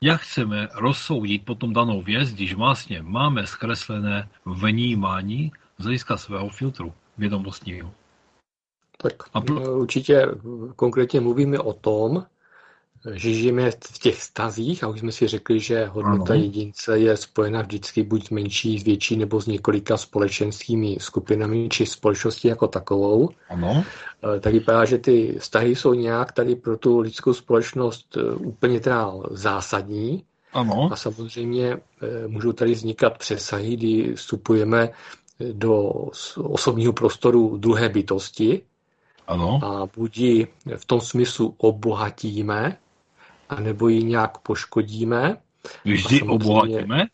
jak 0.00 0.20
chceme 0.20 0.68
rozsoudit 0.74 1.44
potom 1.44 1.72
danou 1.72 2.02
věc, 2.02 2.32
když 2.32 2.54
vlastně 2.54 3.02
máme 3.02 3.46
zkreslené 3.46 4.28
vnímání 4.46 5.52
z 5.78 5.84
hlediska 5.84 6.16
svého 6.16 6.48
filtru 6.48 6.94
vědomostního. 7.18 7.94
Tak 9.02 9.12
a 9.34 9.40
pro... 9.40 9.78
určitě 9.78 10.26
konkrétně 10.76 11.20
mluvíme 11.20 11.58
o 11.58 11.72
tom, 11.72 12.24
že 13.14 13.34
žijeme 13.34 13.70
v 13.70 13.98
těch 13.98 14.22
stazích 14.22 14.84
a 14.84 14.88
už 14.88 15.00
jsme 15.00 15.12
si 15.12 15.28
řekli, 15.28 15.60
že 15.60 15.86
hodnota 15.86 16.32
ano. 16.32 16.42
jedince 16.42 16.98
je 16.98 17.16
spojena 17.16 17.62
vždycky 17.62 18.02
buď 18.02 18.26
s 18.26 18.30
menší, 18.30 18.78
s 18.78 18.84
větší 18.84 19.16
nebo 19.16 19.40
s 19.40 19.46
několika 19.46 19.96
společenskými 19.96 20.96
skupinami 21.00 21.68
či 21.68 21.86
společností 21.86 22.48
jako 22.48 22.68
takovou. 22.68 23.28
Ano. 23.48 23.84
E, 24.36 24.40
tak 24.40 24.52
vypadá, 24.52 24.84
že 24.84 24.98
ty 24.98 25.36
vztahy 25.38 25.76
jsou 25.76 25.94
nějak 25.94 26.32
tady 26.32 26.56
pro 26.56 26.76
tu 26.76 26.98
lidskou 26.98 27.32
společnost 27.32 28.16
e, 28.16 28.34
úplně 28.34 28.80
teda 28.80 29.12
zásadní. 29.30 30.24
Ano. 30.52 30.88
A 30.92 30.96
samozřejmě 30.96 31.72
e, 31.72 31.78
můžou 32.28 32.52
tady 32.52 32.72
vznikat 32.72 33.18
přesahy, 33.18 33.76
kdy 33.76 34.14
vstupujeme 34.14 34.90
do 35.52 35.92
osobního 36.36 36.92
prostoru 36.92 37.56
druhé 37.56 37.88
bytosti, 37.88 38.62
ano. 39.26 39.60
A 39.64 39.86
buď 39.96 40.18
ji 40.18 40.46
v 40.76 40.84
tom 40.84 41.00
smyslu 41.00 41.54
obohatíme, 41.58 42.76
anebo 43.48 43.88
ji 43.88 44.02
nějak 44.02 44.38
poškodíme. 44.38 45.36
Vždy 45.84 46.22
obohatíme? 46.22 47.06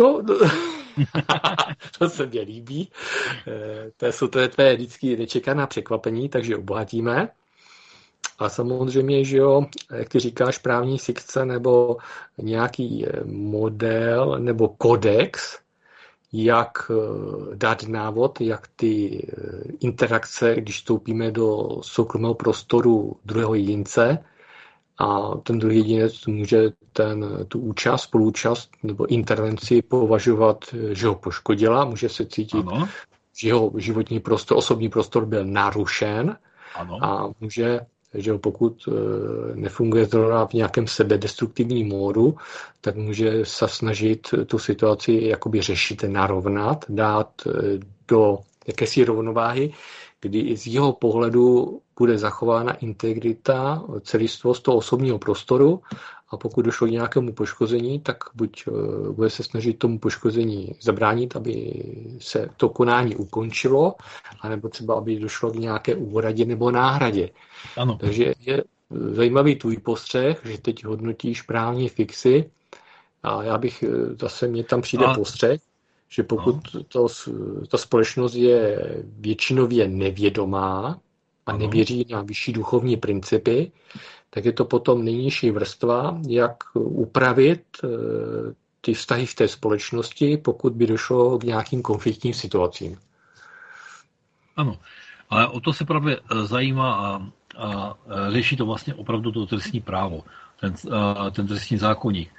No, 0.00 0.22
no 0.22 0.38
to 1.98 2.08
se 2.08 2.26
mě 2.26 2.40
líbí. 2.40 2.90
Eh, 3.48 3.90
to, 3.96 4.06
jsou, 4.06 4.28
to 4.28 4.38
je 4.38 4.48
tvé 4.48 4.74
vždycky 4.74 5.16
nečekaná 5.16 5.66
překvapení, 5.66 6.28
takže 6.28 6.56
obohatíme. 6.56 7.28
A 8.38 8.48
samozřejmě, 8.48 9.24
že 9.24 9.36
jo, 9.36 9.66
jak 9.92 10.08
ty 10.08 10.18
říkáš, 10.18 10.58
právní 10.58 10.98
fikce 10.98 11.44
nebo 11.44 11.96
nějaký 12.38 13.06
eh, 13.06 13.24
model 13.24 14.36
nebo 14.38 14.68
kodex, 14.68 15.58
jak 16.32 16.90
eh, 16.90 16.94
dát 17.56 17.82
návod, 17.82 18.40
jak 18.40 18.68
ty 18.76 19.26
interakce, 19.80 20.54
když 20.54 20.76
vstoupíme 20.76 21.30
do 21.30 21.78
soukromého 21.82 22.34
prostoru 22.34 23.16
druhého 23.24 23.54
jedince, 23.54 24.18
a 24.98 25.36
ten 25.42 25.58
druhý 25.58 25.76
jedinec 25.76 26.26
může 26.26 26.70
ten, 26.92 27.44
tu 27.48 27.60
účast, 27.60 28.02
spolúčast 28.02 28.70
nebo 28.82 29.06
intervenci 29.06 29.82
považovat, 29.82 30.64
že 30.92 31.06
ho 31.06 31.14
poškodila, 31.14 31.84
může 31.84 32.08
se 32.08 32.26
cítit, 32.26 32.66
ano. 32.68 32.88
že 33.36 33.48
jeho 33.48 33.72
životní 33.76 34.20
prostor, 34.20 34.56
osobní 34.58 34.88
prostor 34.88 35.26
byl 35.26 35.44
narušen 35.44 36.36
ano. 36.74 37.04
a 37.04 37.30
může 37.40 37.80
že 38.14 38.38
pokud 38.38 38.88
e, 38.88 38.90
nefunguje 39.54 40.06
zrovna 40.06 40.46
v 40.46 40.52
nějakém 40.52 40.86
sebedestruktivním 40.86 41.88
módu, 41.88 42.36
tak 42.80 42.96
může 42.96 43.44
se 43.44 43.68
snažit 43.68 44.28
tu 44.46 44.58
situaci 44.58 45.20
jakoby 45.22 45.62
řešit, 45.62 46.04
narovnat, 46.08 46.84
dát 46.88 47.30
e, 47.46 47.50
do 48.08 48.38
jakési 48.66 49.04
rovnováhy, 49.04 49.72
kdy 50.20 50.56
z 50.56 50.66
jeho 50.66 50.92
pohledu 50.92 51.80
bude 51.98 52.18
zachována 52.18 52.72
integrita, 52.72 53.82
celistvost 54.00 54.62
toho 54.62 54.76
osobního 54.76 55.18
prostoru 55.18 55.82
a 56.30 56.36
pokud 56.36 56.62
došlo 56.62 56.86
k 56.86 56.90
nějakému 56.90 57.32
poškození, 57.32 58.00
tak 58.00 58.16
buď 58.34 58.64
eh, 58.66 59.12
bude 59.12 59.30
se 59.30 59.42
snažit 59.42 59.78
tomu 59.78 59.98
poškození 59.98 60.74
zabránit, 60.80 61.36
aby 61.36 61.84
se 62.20 62.48
to 62.56 62.68
konání 62.68 63.16
ukončilo, 63.16 63.94
anebo 64.40 64.68
třeba, 64.68 64.94
aby 64.94 65.18
došlo 65.20 65.50
k 65.50 65.54
nějaké 65.54 65.94
úhradě 65.94 66.44
nebo 66.44 66.70
náhradě. 66.70 67.30
Ano. 67.76 67.98
Takže 68.00 68.34
je 68.40 68.64
zajímavý 68.90 69.56
tvůj 69.56 69.76
postřeh, 69.76 70.40
že 70.44 70.58
teď 70.58 70.84
hodnotíš 70.84 71.42
právní 71.42 71.88
fixy 71.88 72.50
a 73.22 73.42
já 73.42 73.58
bych, 73.58 73.82
eh, 73.82 74.14
zase 74.20 74.48
mě 74.48 74.64
tam 74.64 74.80
přijde 74.80 75.04
a... 75.04 75.14
postřeh, 75.14 75.60
že 76.08 76.22
pokud 76.22 76.74
no. 76.74 76.82
to, 76.82 77.06
ta 77.70 77.78
společnost 77.78 78.34
je 78.34 78.78
většinově 79.18 79.88
nevědomá 79.88 81.00
a 81.48 81.56
nevěří 81.56 82.06
na 82.10 82.22
vyšší 82.22 82.52
duchovní 82.52 82.96
principy, 82.96 83.72
tak 84.30 84.44
je 84.44 84.52
to 84.52 84.64
potom 84.64 85.04
nejnižší 85.04 85.50
vrstva, 85.50 86.20
jak 86.28 86.56
upravit 86.74 87.62
eh, 87.84 87.88
ty 88.80 88.94
vztahy 88.94 89.26
v 89.26 89.34
té 89.34 89.48
společnosti, 89.48 90.36
pokud 90.36 90.72
by 90.72 90.86
došlo 90.86 91.38
k 91.38 91.44
nějakým 91.44 91.82
konfliktním 91.82 92.34
situacím. 92.34 92.98
Ano, 94.56 94.78
ale 95.30 95.48
o 95.48 95.60
to 95.60 95.72
se 95.72 95.84
právě 95.84 96.20
eh, 96.20 96.46
zajímá 96.46 96.94
a, 96.94 97.08
a 97.56 97.94
eh, 98.06 98.32
řeší 98.32 98.56
to 98.56 98.66
vlastně 98.66 98.94
opravdu 98.94 99.32
to 99.32 99.46
trestní 99.46 99.80
právo, 99.80 100.24
ten, 100.60 100.74
ten 101.32 101.46
trestní 101.46 101.78
zákonník 101.78 102.30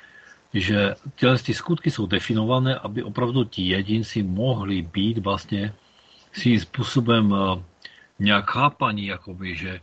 že 0.54 0.96
tyhle 1.16 1.38
ty 1.38 1.54
skutky 1.54 1.92
jsou 1.92 2.06
definované, 2.06 2.76
aby 2.76 3.04
opravdu 3.04 3.44
ti 3.44 3.62
jedinci 3.62 4.24
mohli 4.24 4.82
být 4.82 5.18
vlastně 5.18 5.74
svým 6.34 6.60
způsobem 6.60 7.36
nějak 8.20 8.50
chápaní, 8.50 9.06
jakoby, 9.06 9.56
že, 9.56 9.80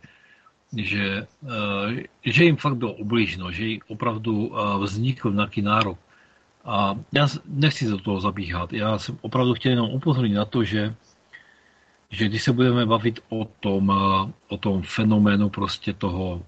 že, 0.77 1.27
uh, 1.43 1.99
že 2.25 2.45
jim 2.45 2.57
fakt 2.57 2.77
bylo 2.77 2.93
ublíženo, 2.93 3.53
že 3.53 3.67
jim 3.67 3.81
opravdu 3.89 4.47
uh, 4.47 4.83
vznikl 4.83 5.33
nějaký 5.33 5.63
nárok. 5.63 5.99
A 6.65 6.95
já 7.13 7.29
nechci 7.47 7.87
do 7.87 7.99
toho 7.99 8.21
zabíhat, 8.21 8.73
já 8.73 8.99
jsem 8.99 9.19
opravdu 9.21 9.55
chtěl 9.55 9.71
jenom 9.71 9.91
upozornit 9.91 10.35
na 10.35 10.45
to, 10.45 10.65
že, 10.65 10.95
že 12.11 12.29
když 12.29 12.43
se 12.43 12.53
budeme 12.53 12.87
bavit 12.87 13.21
o 13.29 13.45
tom, 13.45 13.93
o 14.49 14.57
tom 14.57 14.83
fenoménu 14.83 15.49
prostě 15.49 15.93
toho 15.93 16.43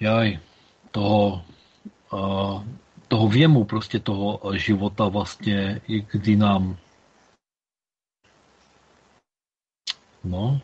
jaj, 0.00 0.38
toho, 0.90 1.44
uh, 2.12 2.64
toho 3.08 3.28
věmu 3.28 3.64
prostě 3.64 3.98
toho 3.98 4.40
života 4.54 5.08
vlastně, 5.08 5.80
kdy 6.12 6.36
nám 6.36 6.76
no 10.30 10.60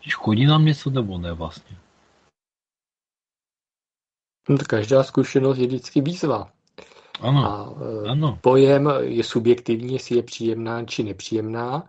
škodí 0.00 0.46
nám 0.46 0.64
něco 0.64 0.90
nebo 0.90 1.18
ne 1.18 1.32
vlastně? 1.32 1.76
No, 4.48 4.56
každá 4.68 5.02
zkušenost 5.02 5.58
je 5.58 5.66
vždycky 5.66 6.00
výzva. 6.00 6.52
Ano, 7.20 7.44
a, 7.44 7.74
e, 8.06 8.10
ano. 8.10 8.38
Pojem 8.40 8.90
je 9.00 9.24
subjektivní, 9.24 9.92
jestli 9.92 10.16
je 10.16 10.22
příjemná 10.22 10.84
či 10.84 11.02
nepříjemná 11.02 11.88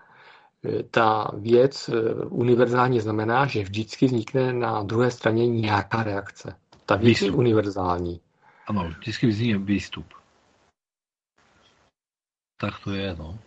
ta 0.92 1.32
věc 1.34 1.90
eh, 1.90 2.14
univerzálně 2.26 3.02
znamená, 3.02 3.46
že 3.46 3.64
vždycky 3.64 4.06
vznikne 4.06 4.54
na 4.54 4.84
druhé 4.84 5.12
straně 5.12 5.48
nějaká 5.48 6.04
reakce. 6.04 6.56
Ta 6.86 6.96
věc 6.96 7.08
výstup. 7.08 7.28
je 7.28 7.36
univerzální. 7.36 8.22
Ano, 8.68 8.90
vždycky 9.00 9.28
vznikne 9.28 9.58
výstup. 9.58 10.14
Tak 12.58 12.74
to 12.84 12.92
je, 12.92 13.16
no. 13.16 13.40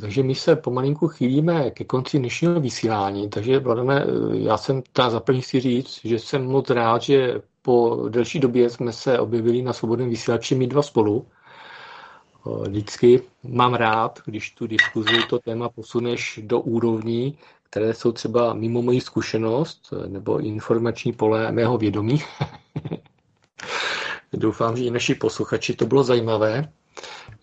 Takže 0.00 0.22
my 0.22 0.34
se 0.34 0.56
pomalinku 0.56 1.08
chýlíme 1.08 1.70
ke 1.70 1.84
konci 1.84 2.18
dnešního 2.18 2.60
vysílání, 2.60 3.28
takže 3.28 3.58
Vladane, 3.58 4.06
já 4.32 4.56
jsem 4.56 4.82
ta 4.92 5.10
zaplní 5.10 5.42
si 5.42 5.60
říct, 5.60 6.00
že 6.04 6.18
jsem 6.18 6.44
moc 6.44 6.70
rád, 6.70 7.02
že 7.02 7.40
po 7.62 8.08
delší 8.08 8.38
době 8.38 8.70
jsme 8.70 8.92
se 8.92 9.18
objevili 9.18 9.62
na 9.62 9.72
svobodném 9.72 10.10
vysílači 10.10 10.54
my 10.54 10.66
dva 10.66 10.82
spolu 10.82 11.26
Vždycky 12.62 13.22
mám 13.42 13.74
rád, 13.74 14.20
když 14.24 14.50
tu 14.50 14.66
diskuzi, 14.66 15.22
to 15.30 15.38
téma 15.38 15.68
posuneš 15.68 16.40
do 16.42 16.60
úrovní, 16.60 17.38
které 17.62 17.94
jsou 17.94 18.12
třeba 18.12 18.54
mimo 18.54 18.82
moji 18.82 19.00
zkušenost 19.00 19.92
nebo 20.06 20.38
informační 20.38 21.12
pole 21.12 21.52
mého 21.52 21.78
vědomí. 21.78 22.22
Doufám, 24.32 24.76
že 24.76 24.84
i 24.84 24.90
naši 24.90 25.14
posluchači 25.14 25.74
to 25.74 25.86
bylo 25.86 26.04
zajímavé. 26.04 26.72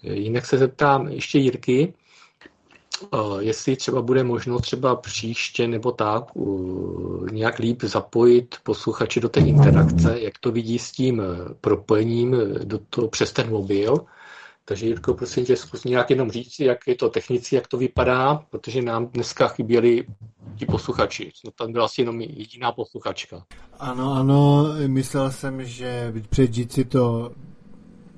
Jinak 0.04 0.46
se 0.46 0.58
zeptám 0.58 1.08
ještě 1.08 1.40
Jirky, 1.40 1.94
jestli 3.40 3.76
třeba 3.76 4.02
bude 4.02 4.24
možnost 4.24 4.62
třeba 4.62 4.96
příště 4.96 5.68
nebo 5.68 5.92
tak 5.92 6.24
nějak 7.32 7.60
líp 7.60 7.84
zapojit 7.84 8.56
posluchače 8.64 9.20
do 9.20 9.30
té 9.30 9.40
interakce, 9.40 10.20
jak 10.20 10.34
to 10.40 10.52
vidí 10.52 10.80
s 10.80 10.92
tím 10.92 11.22
propojením 11.62 12.36
do 12.64 12.80
toho 12.90 13.08
přes 13.08 13.34
ten 13.34 13.50
mobil, 13.50 13.98
takže 14.66 14.86
Jirko, 14.86 15.14
prosím 15.14 15.46
tě, 15.46 15.56
zkus 15.56 15.84
nějak 15.84 16.10
jenom 16.10 16.32
říct, 16.32 16.60
jak 16.60 16.78
je 16.88 16.96
to 16.96 17.10
technici, 17.10 17.56
jak 17.56 17.68
to 17.68 17.78
vypadá, 17.78 18.44
protože 18.50 18.82
nám 18.82 19.08
dneska 19.08 19.48
chyběli 19.48 20.06
ti 20.56 20.66
posluchači. 20.66 21.32
No, 21.46 21.52
tam 21.52 21.72
byla 21.72 21.86
asi 21.86 22.02
jenom 22.02 22.22
jediná 22.22 22.72
posluchačka. 22.72 23.44
Ano, 23.80 24.14
ano, 24.14 24.66
myslel 24.88 25.32
jsem, 25.32 25.64
že 25.64 26.14
před 26.30 26.72
si 26.72 26.86
to 26.86 27.32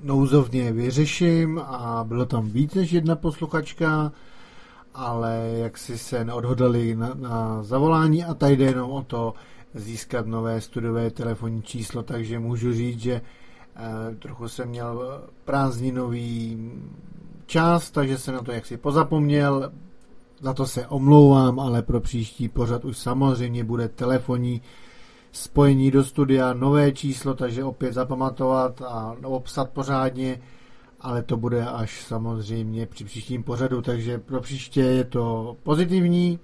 nouzovně 0.02 0.72
vyřeším 0.72 1.58
a 1.58 2.04
bylo 2.08 2.26
tam 2.26 2.48
víc 2.48 2.74
než 2.74 2.92
jedna 2.92 3.16
posluchačka, 3.16 4.12
ale 4.98 5.50
jak 5.52 5.78
si 5.78 5.98
se 5.98 6.24
neodhodali 6.24 6.96
na, 6.96 7.14
na 7.14 7.62
zavolání 7.62 8.24
a 8.24 8.34
tady 8.34 8.56
jde 8.56 8.64
jenom 8.64 8.90
o 8.90 9.02
to 9.02 9.34
získat 9.74 10.26
nové 10.26 10.60
studiové 10.60 11.10
telefonní 11.10 11.62
číslo, 11.62 12.02
takže 12.02 12.38
můžu 12.38 12.72
říct, 12.72 13.00
že 13.00 13.20
Eh, 13.80 14.14
trochu 14.14 14.48
jsem 14.48 14.68
měl 14.68 15.20
prázdninový 15.44 16.70
čas, 17.46 17.90
takže 17.90 18.18
jsem 18.18 18.34
na 18.34 18.42
to 18.42 18.52
jaksi 18.52 18.76
pozapomněl. 18.76 19.72
Za 20.40 20.54
to 20.54 20.66
se 20.66 20.86
omlouvám, 20.86 21.60
ale 21.60 21.82
pro 21.82 22.00
příští 22.00 22.48
pořad 22.48 22.84
už 22.84 22.98
samozřejmě 22.98 23.64
bude 23.64 23.88
telefonní 23.88 24.62
spojení 25.32 25.90
do 25.90 26.04
studia, 26.04 26.52
nové 26.52 26.92
číslo, 26.92 27.34
takže 27.34 27.64
opět 27.64 27.92
zapamatovat 27.92 28.82
a 28.82 29.16
obsat 29.24 29.70
pořádně, 29.70 30.40
ale 31.00 31.22
to 31.22 31.36
bude 31.36 31.66
až 31.66 32.02
samozřejmě 32.04 32.86
při 32.86 33.04
příštím 33.04 33.42
pořadu, 33.42 33.82
takže 33.82 34.18
pro 34.18 34.40
příště 34.40 34.80
je 34.80 35.04
to 35.04 35.56
pozitivní 35.62 36.38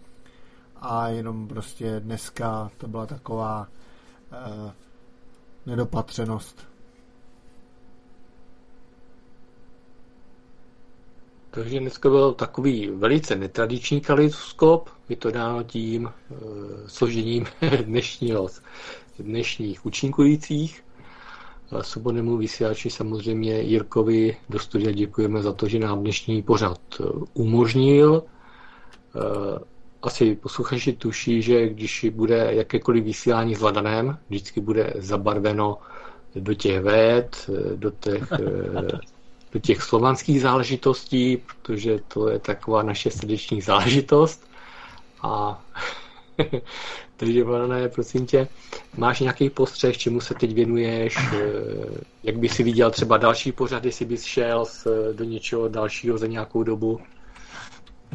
a 0.77 1.09
jenom 1.09 1.49
prostě 1.49 2.01
dneska 2.01 2.71
to 2.79 2.89
byla 2.89 3.07
taková 3.07 3.69
uh, 4.33 4.71
nedopatřenost. 5.67 6.67
Takže 11.55 11.81
dneska 11.81 12.09
byl 12.09 12.33
takový 12.33 12.91
velice 12.91 13.37
netradiční 13.37 14.01
kaleidoskop, 14.01 14.91
je 15.09 15.17
to 15.17 15.31
dáno 15.31 15.63
tím 15.63 16.09
e, 16.09 16.35
složením 16.87 17.47
dnešního, 17.85 18.49
dnešních 19.19 19.87
účinkujících. 19.87 20.84
Svobodnému 21.83 22.37
vysílači 22.37 22.91
samozřejmě 22.91 23.61
Jirkovi 23.61 24.37
do 24.49 24.59
studia 24.59 24.93
děkujeme 24.93 25.43
za 25.43 25.53
to, 25.53 25.69
že 25.69 25.79
nám 25.79 26.01
dnešní 26.01 26.43
pořad 26.43 26.81
e, 27.01 27.05
umožnil. 27.35 28.23
E, 28.23 29.75
asi 30.03 30.35
posluchači 30.35 30.93
tuší, 30.93 31.43
že 31.43 31.69
když 31.69 32.07
bude 32.11 32.49
jakékoliv 32.51 33.05
vysílání 33.05 33.55
s 33.55 33.61
Ladanem, 33.61 34.19
vždycky 34.29 34.61
bude 34.61 34.93
zabarveno 34.97 35.79
do 36.35 36.55
těch 36.55 36.83
věd, 36.83 37.51
do 37.77 37.91
těch, 37.91 38.33
do 39.53 39.61
těch 39.61 39.83
slovanských 39.83 40.41
záležitostí, 40.41 41.37
protože 41.37 41.99
to 42.09 42.29
je 42.29 42.39
taková 42.39 42.83
naše 42.83 43.11
srdeční 43.11 43.61
záležitost. 43.61 44.49
A 45.23 45.65
takže 47.17 47.45
Ladane, 47.45 47.89
prosím 47.89 48.27
tě, 48.27 48.49
máš 48.97 49.21
nějaký 49.21 49.51
postřeh, 49.51 49.99
čemu 49.99 50.21
se 50.21 50.35
teď 50.35 50.55
věnuješ, 50.55 51.17
jak 52.23 52.39
by 52.39 52.49
si 52.49 52.63
viděl 52.63 52.91
třeba 52.91 53.17
další 53.17 53.53
pořady, 53.53 53.89
jestli 53.89 54.05
bys 54.05 54.25
šel 54.25 54.65
do 55.13 55.25
něčeho 55.25 55.69
dalšího 55.69 56.19
za 56.19 56.27
nějakou 56.27 56.63
dobu? 56.63 57.01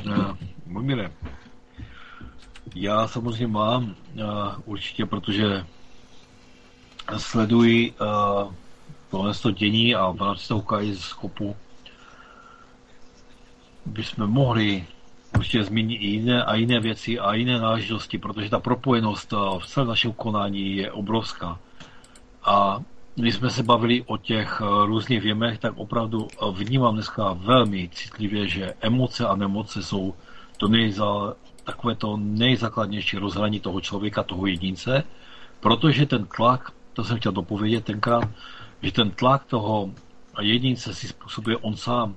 No, 0.05 0.37
Mumire, 0.65 1.11
já 2.75 3.07
samozřejmě 3.07 3.47
mám 3.47 3.95
určitě, 4.65 5.05
protože 5.05 5.65
sleduji 7.17 7.91
uh, 7.91 8.53
tohle 9.11 9.33
to 9.33 9.51
dění 9.51 9.95
a 9.95 10.11
v 10.11 10.21
rámci 10.21 10.47
toho 10.47 10.63
z 10.93 10.99
skopu 10.99 11.55
bychom 13.85 14.27
mohli 14.27 14.85
určitě 15.39 15.63
zmínit 15.63 15.95
i 15.95 16.07
jiné 16.07 16.43
a 16.43 16.55
jiné 16.55 16.79
věci 16.79 17.19
a 17.19 17.33
jiné 17.33 17.59
náležitosti, 17.59 18.17
protože 18.17 18.49
ta 18.49 18.59
propojenost 18.59 19.31
v 19.31 19.65
celém 19.65 19.87
našem 19.87 20.13
konání 20.13 20.75
je 20.75 20.91
obrovská. 20.91 21.59
A 22.43 22.79
když 23.15 23.35
jsme 23.35 23.49
se 23.49 23.63
bavili 23.63 24.03
o 24.07 24.17
těch 24.17 24.61
různých 24.85 25.21
věmech, 25.21 25.59
tak 25.59 25.73
opravdu 25.75 26.27
vnímám 26.51 26.93
dneska 26.93 27.33
velmi 27.33 27.89
citlivě, 27.93 28.47
že 28.47 28.73
emoce 28.81 29.27
a 29.27 29.35
nemoce 29.35 29.83
jsou 29.83 30.13
to 30.57 30.67
nejza, 30.67 31.33
takové 31.63 31.95
to 31.95 32.17
nejzákladnější 32.17 33.17
rozhraní 33.17 33.59
toho 33.59 33.81
člověka, 33.81 34.23
toho 34.23 34.45
jedince, 34.45 35.03
protože 35.59 36.05
ten 36.05 36.27
tlak, 36.35 36.71
to 36.93 37.03
jsem 37.03 37.17
chtěl 37.17 37.31
dopovědět 37.31 37.85
tenkrát, 37.85 38.29
že 38.81 38.91
ten 38.91 39.11
tlak 39.11 39.45
toho 39.45 39.89
jedince 40.41 40.93
si 40.93 41.07
způsobuje 41.07 41.57
on 41.57 41.75
sám 41.75 42.15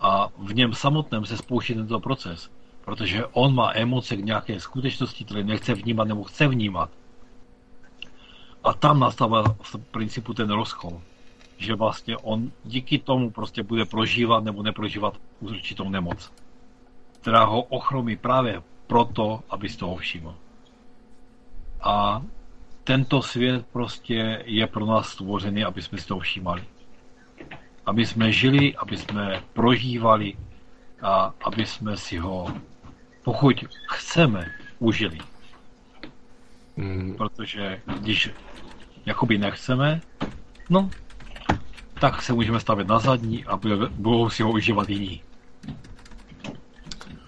a 0.00 0.28
v 0.38 0.54
něm 0.54 0.72
samotném 0.72 1.24
se 1.24 1.36
spouští 1.36 1.74
tento 1.74 2.00
proces, 2.00 2.50
protože 2.84 3.26
on 3.26 3.54
má 3.54 3.72
emoce 3.74 4.16
k 4.16 4.24
nějaké 4.24 4.60
skutečnosti, 4.60 5.24
které 5.24 5.44
nechce 5.44 5.74
vnímat 5.74 6.08
nebo 6.08 6.24
chce 6.24 6.48
vnímat. 6.48 6.90
A 8.64 8.72
tam 8.72 9.00
nastává 9.00 9.44
v 9.62 9.76
principu 9.90 10.34
ten 10.34 10.50
rozkol, 10.50 11.00
že 11.56 11.74
vlastně 11.74 12.16
on 12.16 12.52
díky 12.64 12.98
tomu 12.98 13.30
prostě 13.30 13.62
bude 13.62 13.84
prožívat 13.84 14.44
nebo 14.44 14.62
neprožívat 14.62 15.20
určitou 15.40 15.88
nemoc, 15.88 16.32
která 17.20 17.44
ho 17.44 17.62
ochromí 17.62 18.16
právě 18.16 18.62
proto, 18.86 19.42
aby 19.50 19.68
z 19.68 19.76
toho 19.76 19.96
všiml. 19.96 20.34
A 21.80 22.22
tento 22.84 23.22
svět 23.22 23.66
prostě 23.72 24.42
je 24.46 24.66
pro 24.66 24.86
nás 24.86 25.08
stvořený, 25.08 25.64
aby 25.64 25.82
jsme 25.82 25.98
si 25.98 26.06
toho 26.06 26.20
všímali. 26.20 26.64
Aby 27.88 28.06
jsme 28.06 28.32
žili, 28.32 28.76
aby 28.76 28.96
jsme 28.96 29.42
prožívali 29.52 30.34
a 31.02 31.34
aby 31.44 31.66
jsme 31.66 31.96
si 31.96 32.16
ho, 32.18 32.52
pokud 33.24 33.64
chceme, 33.88 34.46
užili. 34.78 35.18
Mm. 36.76 37.14
Protože 37.16 37.80
když 38.00 38.30
jakoby 39.06 39.38
nechceme, 39.38 40.00
no, 40.70 40.90
tak 42.00 42.22
se 42.22 42.32
můžeme 42.32 42.60
stavit 42.60 42.88
na 42.88 42.98
zadní 42.98 43.44
a 43.44 43.56
budou 43.90 44.30
si 44.30 44.42
ho 44.42 44.52
užívat 44.52 44.88
jiní. 44.88 45.22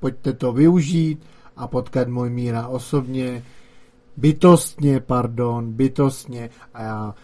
pojďte 0.00 0.32
to 0.32 0.52
využít 0.52 1.22
a 1.56 1.68
potkat 1.68 2.08
můj 2.08 2.30
míra 2.30 2.68
osobně, 2.68 3.42
bytostně, 4.16 5.00
pardon, 5.00 5.72
bytostně. 5.72 6.50
A 6.74 6.82
já 6.82 7.14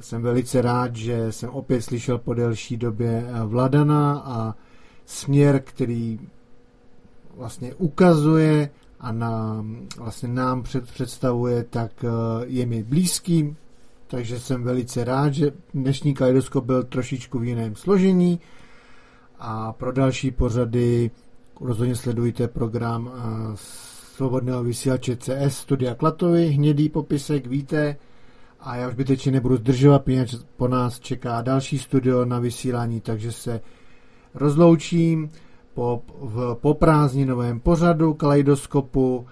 jsem 0.00 0.22
velice 0.22 0.62
rád, 0.62 0.96
že 0.96 1.32
jsem 1.32 1.50
opět 1.50 1.82
slyšel 1.82 2.18
po 2.18 2.34
delší 2.34 2.76
době 2.76 3.26
eh, 3.28 3.44
Vladana 3.44 4.22
a 4.24 4.54
směr, 5.06 5.62
který 5.64 6.20
vlastně 7.36 7.74
ukazuje 7.74 8.70
a 9.00 9.12
nám, 9.12 9.76
vlastně 9.96 10.28
nám 10.28 10.62
před, 10.62 10.84
představuje, 10.84 11.64
tak 11.64 12.04
eh, 12.04 12.08
je 12.46 12.66
mi 12.66 12.82
blízký, 12.82 13.56
takže 14.10 14.40
jsem 14.40 14.62
velice 14.62 15.04
rád, 15.04 15.34
že 15.34 15.52
dnešní 15.74 16.14
kaleidoskop 16.14 16.64
byl 16.64 16.82
trošičku 16.82 17.38
v 17.38 17.44
jiném 17.44 17.74
složení 17.74 18.40
a 19.38 19.72
pro 19.72 19.92
další 19.92 20.30
pořady 20.30 21.10
rozhodně 21.60 21.96
sledujte 21.96 22.48
program 22.48 23.10
eh, 23.12 23.20
svobodného 23.54 24.64
vysílače 24.64 25.16
CS 25.16 25.56
Studia 25.56 25.94
Klatovy, 25.94 26.46
hnědý 26.46 26.88
popisek, 26.88 27.46
víte, 27.46 27.96
a 28.60 28.76
já 28.76 28.88
už 28.88 28.94
bytečně 28.94 29.32
nebudu 29.32 29.56
zdržovat, 29.56 30.02
protože 30.04 30.36
po 30.56 30.68
nás 30.68 31.00
čeká 31.00 31.42
další 31.42 31.78
studio 31.78 32.24
na 32.24 32.38
vysílání, 32.38 33.00
takže 33.00 33.32
se 33.32 33.60
rozloučím 34.34 35.30
po, 35.74 36.02
v 36.20 36.56
poprázdninovém 36.60 37.60
pořadu 37.60 38.14
kaleidoskopu. 38.14 39.26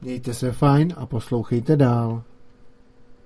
Mějte 0.00 0.34
se 0.34 0.52
fajn 0.52 0.94
a 0.96 1.06
poslouchejte 1.06 1.76
dál. 1.76 2.22